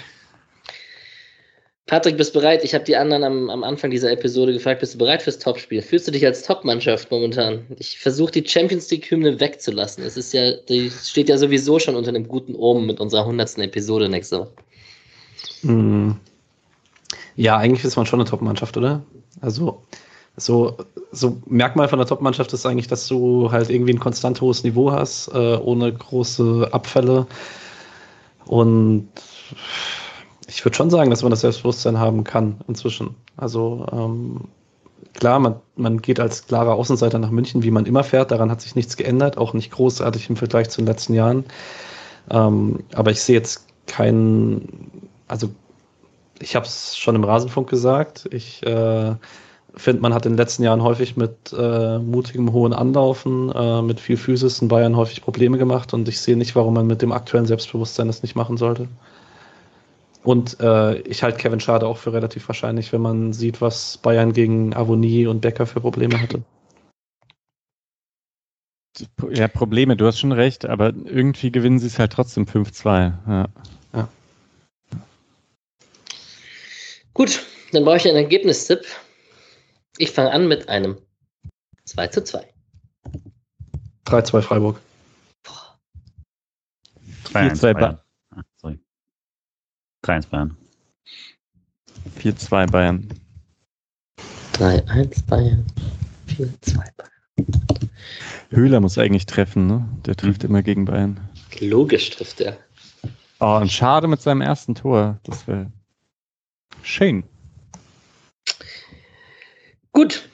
Patrick, 1.86 2.16
bist 2.16 2.32
bereit? 2.32 2.65
Ich 2.65 2.73
habe 2.74 2.85
die 2.85 2.97
anderen 2.97 3.24
am, 3.24 3.51
am, 3.51 3.62
Anfang 3.62 3.90
dieser 3.90 4.11
Episode 4.11 4.55
gefragt, 4.55 4.81
bist 4.81 4.94
du 4.94 4.98
bereit 4.98 5.23
fürs 5.23 5.39
Topspiel? 5.39 5.82
Fühlst 5.82 6.09
du 6.09 6.12
dich 6.12 6.24
als 6.24 6.43
Topmannschaft 6.43 7.11
momentan? 7.11 7.66
Ich 7.78 7.98
versuche 7.98 8.32
die 8.32 8.48
Champions 8.48 8.90
League-Hymne 8.90 9.39
wegzulassen. 9.39 10.02
Es 10.02 10.16
ist 10.16 10.32
ja, 10.32 10.52
die 10.52 10.90
steht 10.90 11.28
ja 11.28 11.36
sowieso 11.36 11.78
schon 11.78 11.94
unter 11.94 12.09
einem 12.09 12.27
guten 12.27 12.55
Omen 12.55 12.86
mit 12.86 13.01
unserer 13.01 13.23
100. 13.23 13.59
Episode 13.59 14.09
nächste 14.09 14.40
Woche. 14.40 14.52
Hm. 15.61 16.16
Ja, 17.36 17.59
eigentlich 17.59 17.85
ist 17.85 17.97
man 17.97 18.06
schon 18.06 18.20
eine 18.20 18.31
Top-Mannschaft, 18.31 18.78
oder? 18.78 19.02
Also, 19.43 19.82
so, 20.36 20.78
so 21.12 21.43
Merkmal 21.47 21.89
von 21.89 21.98
der 21.98 22.09
Top-Mannschaft 22.09 22.51
ist 22.55 22.65
eigentlich, 22.65 22.89
dass 22.89 23.06
du 23.09 23.52
halt 23.52 23.69
irgendwie 23.69 23.93
ein 23.93 24.01
konstant 24.01 24.40
hohes 24.40 24.65
Niveau 24.65 24.90
hast, 24.90 25.28
äh, 25.28 25.56
ohne 25.56 25.93
große 25.93 26.69
Abfälle. 26.73 27.27
Und 28.47 29.09
ich 30.48 30.64
würde 30.64 30.76
schon 30.76 30.90
sagen, 30.90 31.10
dass 31.10 31.22
man 31.22 31.30
das 31.30 31.40
Selbstbewusstsein 31.40 31.98
haben 31.98 32.24
kann 32.24 32.60
inzwischen. 32.68 33.14
Also 33.36 33.86
ähm, 33.92 34.42
klar, 35.14 35.38
man, 35.38 35.56
man 35.76 36.02
geht 36.02 36.20
als 36.20 36.46
klarer 36.46 36.74
Außenseiter 36.74 37.18
nach 37.18 37.30
München, 37.30 37.62
wie 37.62 37.70
man 37.70 37.86
immer 37.86 38.04
fährt. 38.04 38.30
Daran 38.30 38.50
hat 38.50 38.60
sich 38.60 38.74
nichts 38.74 38.96
geändert, 38.96 39.38
auch 39.38 39.54
nicht 39.54 39.70
großartig 39.70 40.28
im 40.28 40.36
Vergleich 40.36 40.70
zu 40.70 40.80
den 40.80 40.86
letzten 40.86 41.14
Jahren. 41.14 41.44
Ähm, 42.30 42.80
aber 42.94 43.10
ich 43.10 43.22
sehe 43.22 43.36
jetzt 43.36 43.66
keinen, 43.86 44.90
also 45.28 45.50
ich 46.40 46.56
habe 46.56 46.66
es 46.66 46.96
schon 46.96 47.14
im 47.14 47.24
Rasenfunk 47.24 47.68
gesagt. 47.68 48.28
Ich 48.32 48.62
äh, 48.64 49.14
finde, 49.76 50.02
man 50.02 50.14
hat 50.14 50.26
in 50.26 50.32
den 50.32 50.38
letzten 50.38 50.62
Jahren 50.62 50.82
häufig 50.82 51.16
mit 51.16 51.54
äh, 51.56 51.98
mutigem 51.98 52.52
hohen 52.52 52.72
Anlaufen, 52.72 53.50
äh, 53.52 53.82
mit 53.82 54.00
viel 54.00 54.16
Physis 54.16 54.60
in 54.60 54.68
Bayern 54.68 54.96
häufig 54.96 55.22
Probleme 55.22 55.58
gemacht 55.58 55.94
und 55.94 56.08
ich 56.08 56.20
sehe 56.20 56.36
nicht, 56.36 56.54
warum 56.54 56.74
man 56.74 56.86
mit 56.86 57.02
dem 57.02 57.12
aktuellen 57.12 57.46
Selbstbewusstsein 57.46 58.06
das 58.06 58.22
nicht 58.22 58.36
machen 58.36 58.56
sollte. 58.56 58.88
Und 60.24 60.59
äh, 60.60 60.96
ich 61.01 61.22
halte 61.22 61.36
Kevin 61.36 61.60
Schade 61.60 61.86
auch 61.86 61.98
für 61.98 62.14
relativ 62.14 62.48
wahrscheinlich, 62.48 62.92
wenn 62.92 63.02
man 63.02 63.34
sieht, 63.34 63.60
was 63.60 63.98
Bayern 63.98 64.32
gegen 64.32 64.74
Avonie 64.74 65.26
und 65.26 65.42
Becker 65.42 65.66
für 65.66 65.80
Probleme 65.80 66.18
hatte. 66.20 66.42
Ja, 69.30 69.48
Probleme, 69.48 69.96
du 69.96 70.06
hast 70.06 70.20
schon 70.20 70.32
recht, 70.32 70.64
aber 70.64 70.94
irgendwie 71.05 71.52
gewinnen 71.52 71.78
sie 71.78 71.88
es 71.88 71.98
halt 71.98 72.12
trotzdem 72.12 72.44
5-2. 72.44 73.12
Ja. 73.28 73.48
ja. 73.92 74.09
Gut, 77.12 77.44
dann 77.72 77.84
brauche 77.84 77.96
ich 77.98 78.09
einen 78.09 78.16
Ergebnistipp. 78.16 78.86
Ich 79.98 80.10
fange 80.10 80.30
an 80.32 80.48
mit 80.48 80.70
einem 80.70 80.96
2 81.84 82.06
zu 82.09 82.24
2. 82.24 82.48
3-2 84.06 84.40
Freiburg. 84.40 84.80
4-2 87.26 87.74
Bayern. 87.74 88.03
Ah, 90.06 90.20
sorry. 90.20 90.20
3-1 90.20 90.31
Bayern. 90.31 90.56
4-2 92.20 92.70
Bayern. 92.70 93.09
3-1 94.55 95.26
Bayern. 95.26 95.66
4-2 96.28 96.74
Bayern. 96.74 97.90
Höhler 98.51 98.81
muss 98.81 98.98
eigentlich 98.98 99.26
treffen, 99.26 99.66
ne? 99.66 99.89
Der 100.06 100.16
trifft 100.16 100.43
mhm. 100.43 100.51
immer 100.51 100.62
gegen 100.62 100.85
Bayern. 100.85 101.20
Logisch 101.60 102.10
trifft 102.10 102.40
er. 102.40 102.56
Oh, 103.40 103.59
und 103.60 103.70
schade 103.70 104.06
mit 104.06 104.20
seinem 104.20 104.43
ersten 104.43 104.74
Tor. 104.74 105.18
Das 105.24 105.47
wäre 105.47 105.70
schön. 106.82 107.24
Gut, 109.93 110.28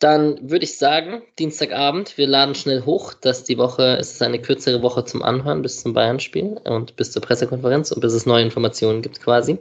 dann 0.00 0.50
würde 0.50 0.64
ich 0.64 0.78
sagen, 0.78 1.22
Dienstagabend, 1.38 2.16
wir 2.16 2.26
laden 2.26 2.54
schnell 2.54 2.84
hoch, 2.86 3.12
dass 3.12 3.44
die 3.44 3.58
Woche, 3.58 3.98
es 3.98 4.12
ist 4.12 4.22
eine 4.22 4.40
kürzere 4.40 4.82
Woche 4.82 5.04
zum 5.04 5.22
Anhören 5.22 5.60
bis 5.60 5.82
zum 5.82 5.92
Bayern-Spiel 5.92 6.58
und 6.64 6.96
bis 6.96 7.12
zur 7.12 7.20
Pressekonferenz 7.20 7.92
und 7.92 8.00
bis 8.00 8.14
es 8.14 8.24
neue 8.24 8.42
Informationen 8.42 9.02
gibt 9.02 9.20
quasi. 9.20 9.58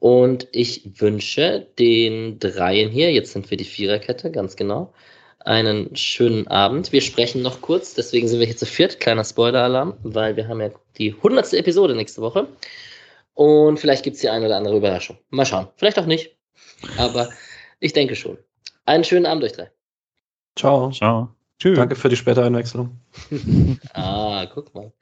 Und 0.00 0.48
ich 0.50 1.00
wünsche 1.00 1.68
den 1.78 2.40
Dreien 2.40 2.90
hier, 2.90 3.12
jetzt 3.12 3.32
sind 3.32 3.48
wir 3.48 3.56
die 3.56 3.64
Viererkette, 3.64 4.32
ganz 4.32 4.56
genau, 4.56 4.92
einen 5.38 5.94
schönen 5.94 6.48
Abend. 6.48 6.90
Wir 6.90 7.00
sprechen 7.00 7.40
noch 7.42 7.60
kurz, 7.60 7.94
deswegen 7.94 8.26
sind 8.26 8.40
wir 8.40 8.46
hier 8.46 8.56
zu 8.56 8.66
viert, 8.66 8.98
kleiner 8.98 9.24
Spoiler-Alarm, 9.24 9.94
weil 10.02 10.34
wir 10.34 10.48
haben 10.48 10.60
ja 10.60 10.70
die 10.98 11.14
hundertste 11.14 11.56
Episode 11.56 11.94
nächste 11.94 12.20
Woche. 12.20 12.48
Und 13.34 13.78
vielleicht 13.78 14.02
gibt 14.02 14.16
es 14.16 14.22
die 14.22 14.28
eine 14.28 14.46
oder 14.46 14.56
andere 14.56 14.76
Überraschung. 14.76 15.18
Mal 15.30 15.46
schauen. 15.46 15.68
Vielleicht 15.76 15.98
auch 16.00 16.06
nicht. 16.06 16.36
Aber 16.98 17.28
ich 17.78 17.92
denke 17.92 18.16
schon. 18.16 18.38
Einen 18.86 19.04
schönen 19.04 19.26
Abend 19.26 19.44
euch 19.44 19.52
drei. 19.52 19.70
Ciao. 20.56 20.90
Ciao. 20.92 21.34
Tschüss. 21.58 21.76
Danke 21.76 21.96
für 21.96 22.08
die 22.08 22.16
späte 22.16 22.44
Einwechslung. 22.44 22.98
ah, 23.94 24.46
guck 24.52 24.74
mal. 24.74 24.92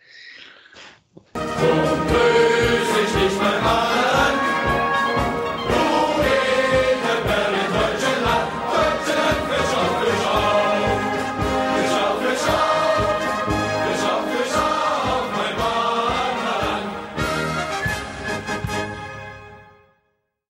So 1.14 1.40
böse 1.40 3.00
ich 3.04 3.14
nicht 3.22 3.40
mehr 3.40 3.93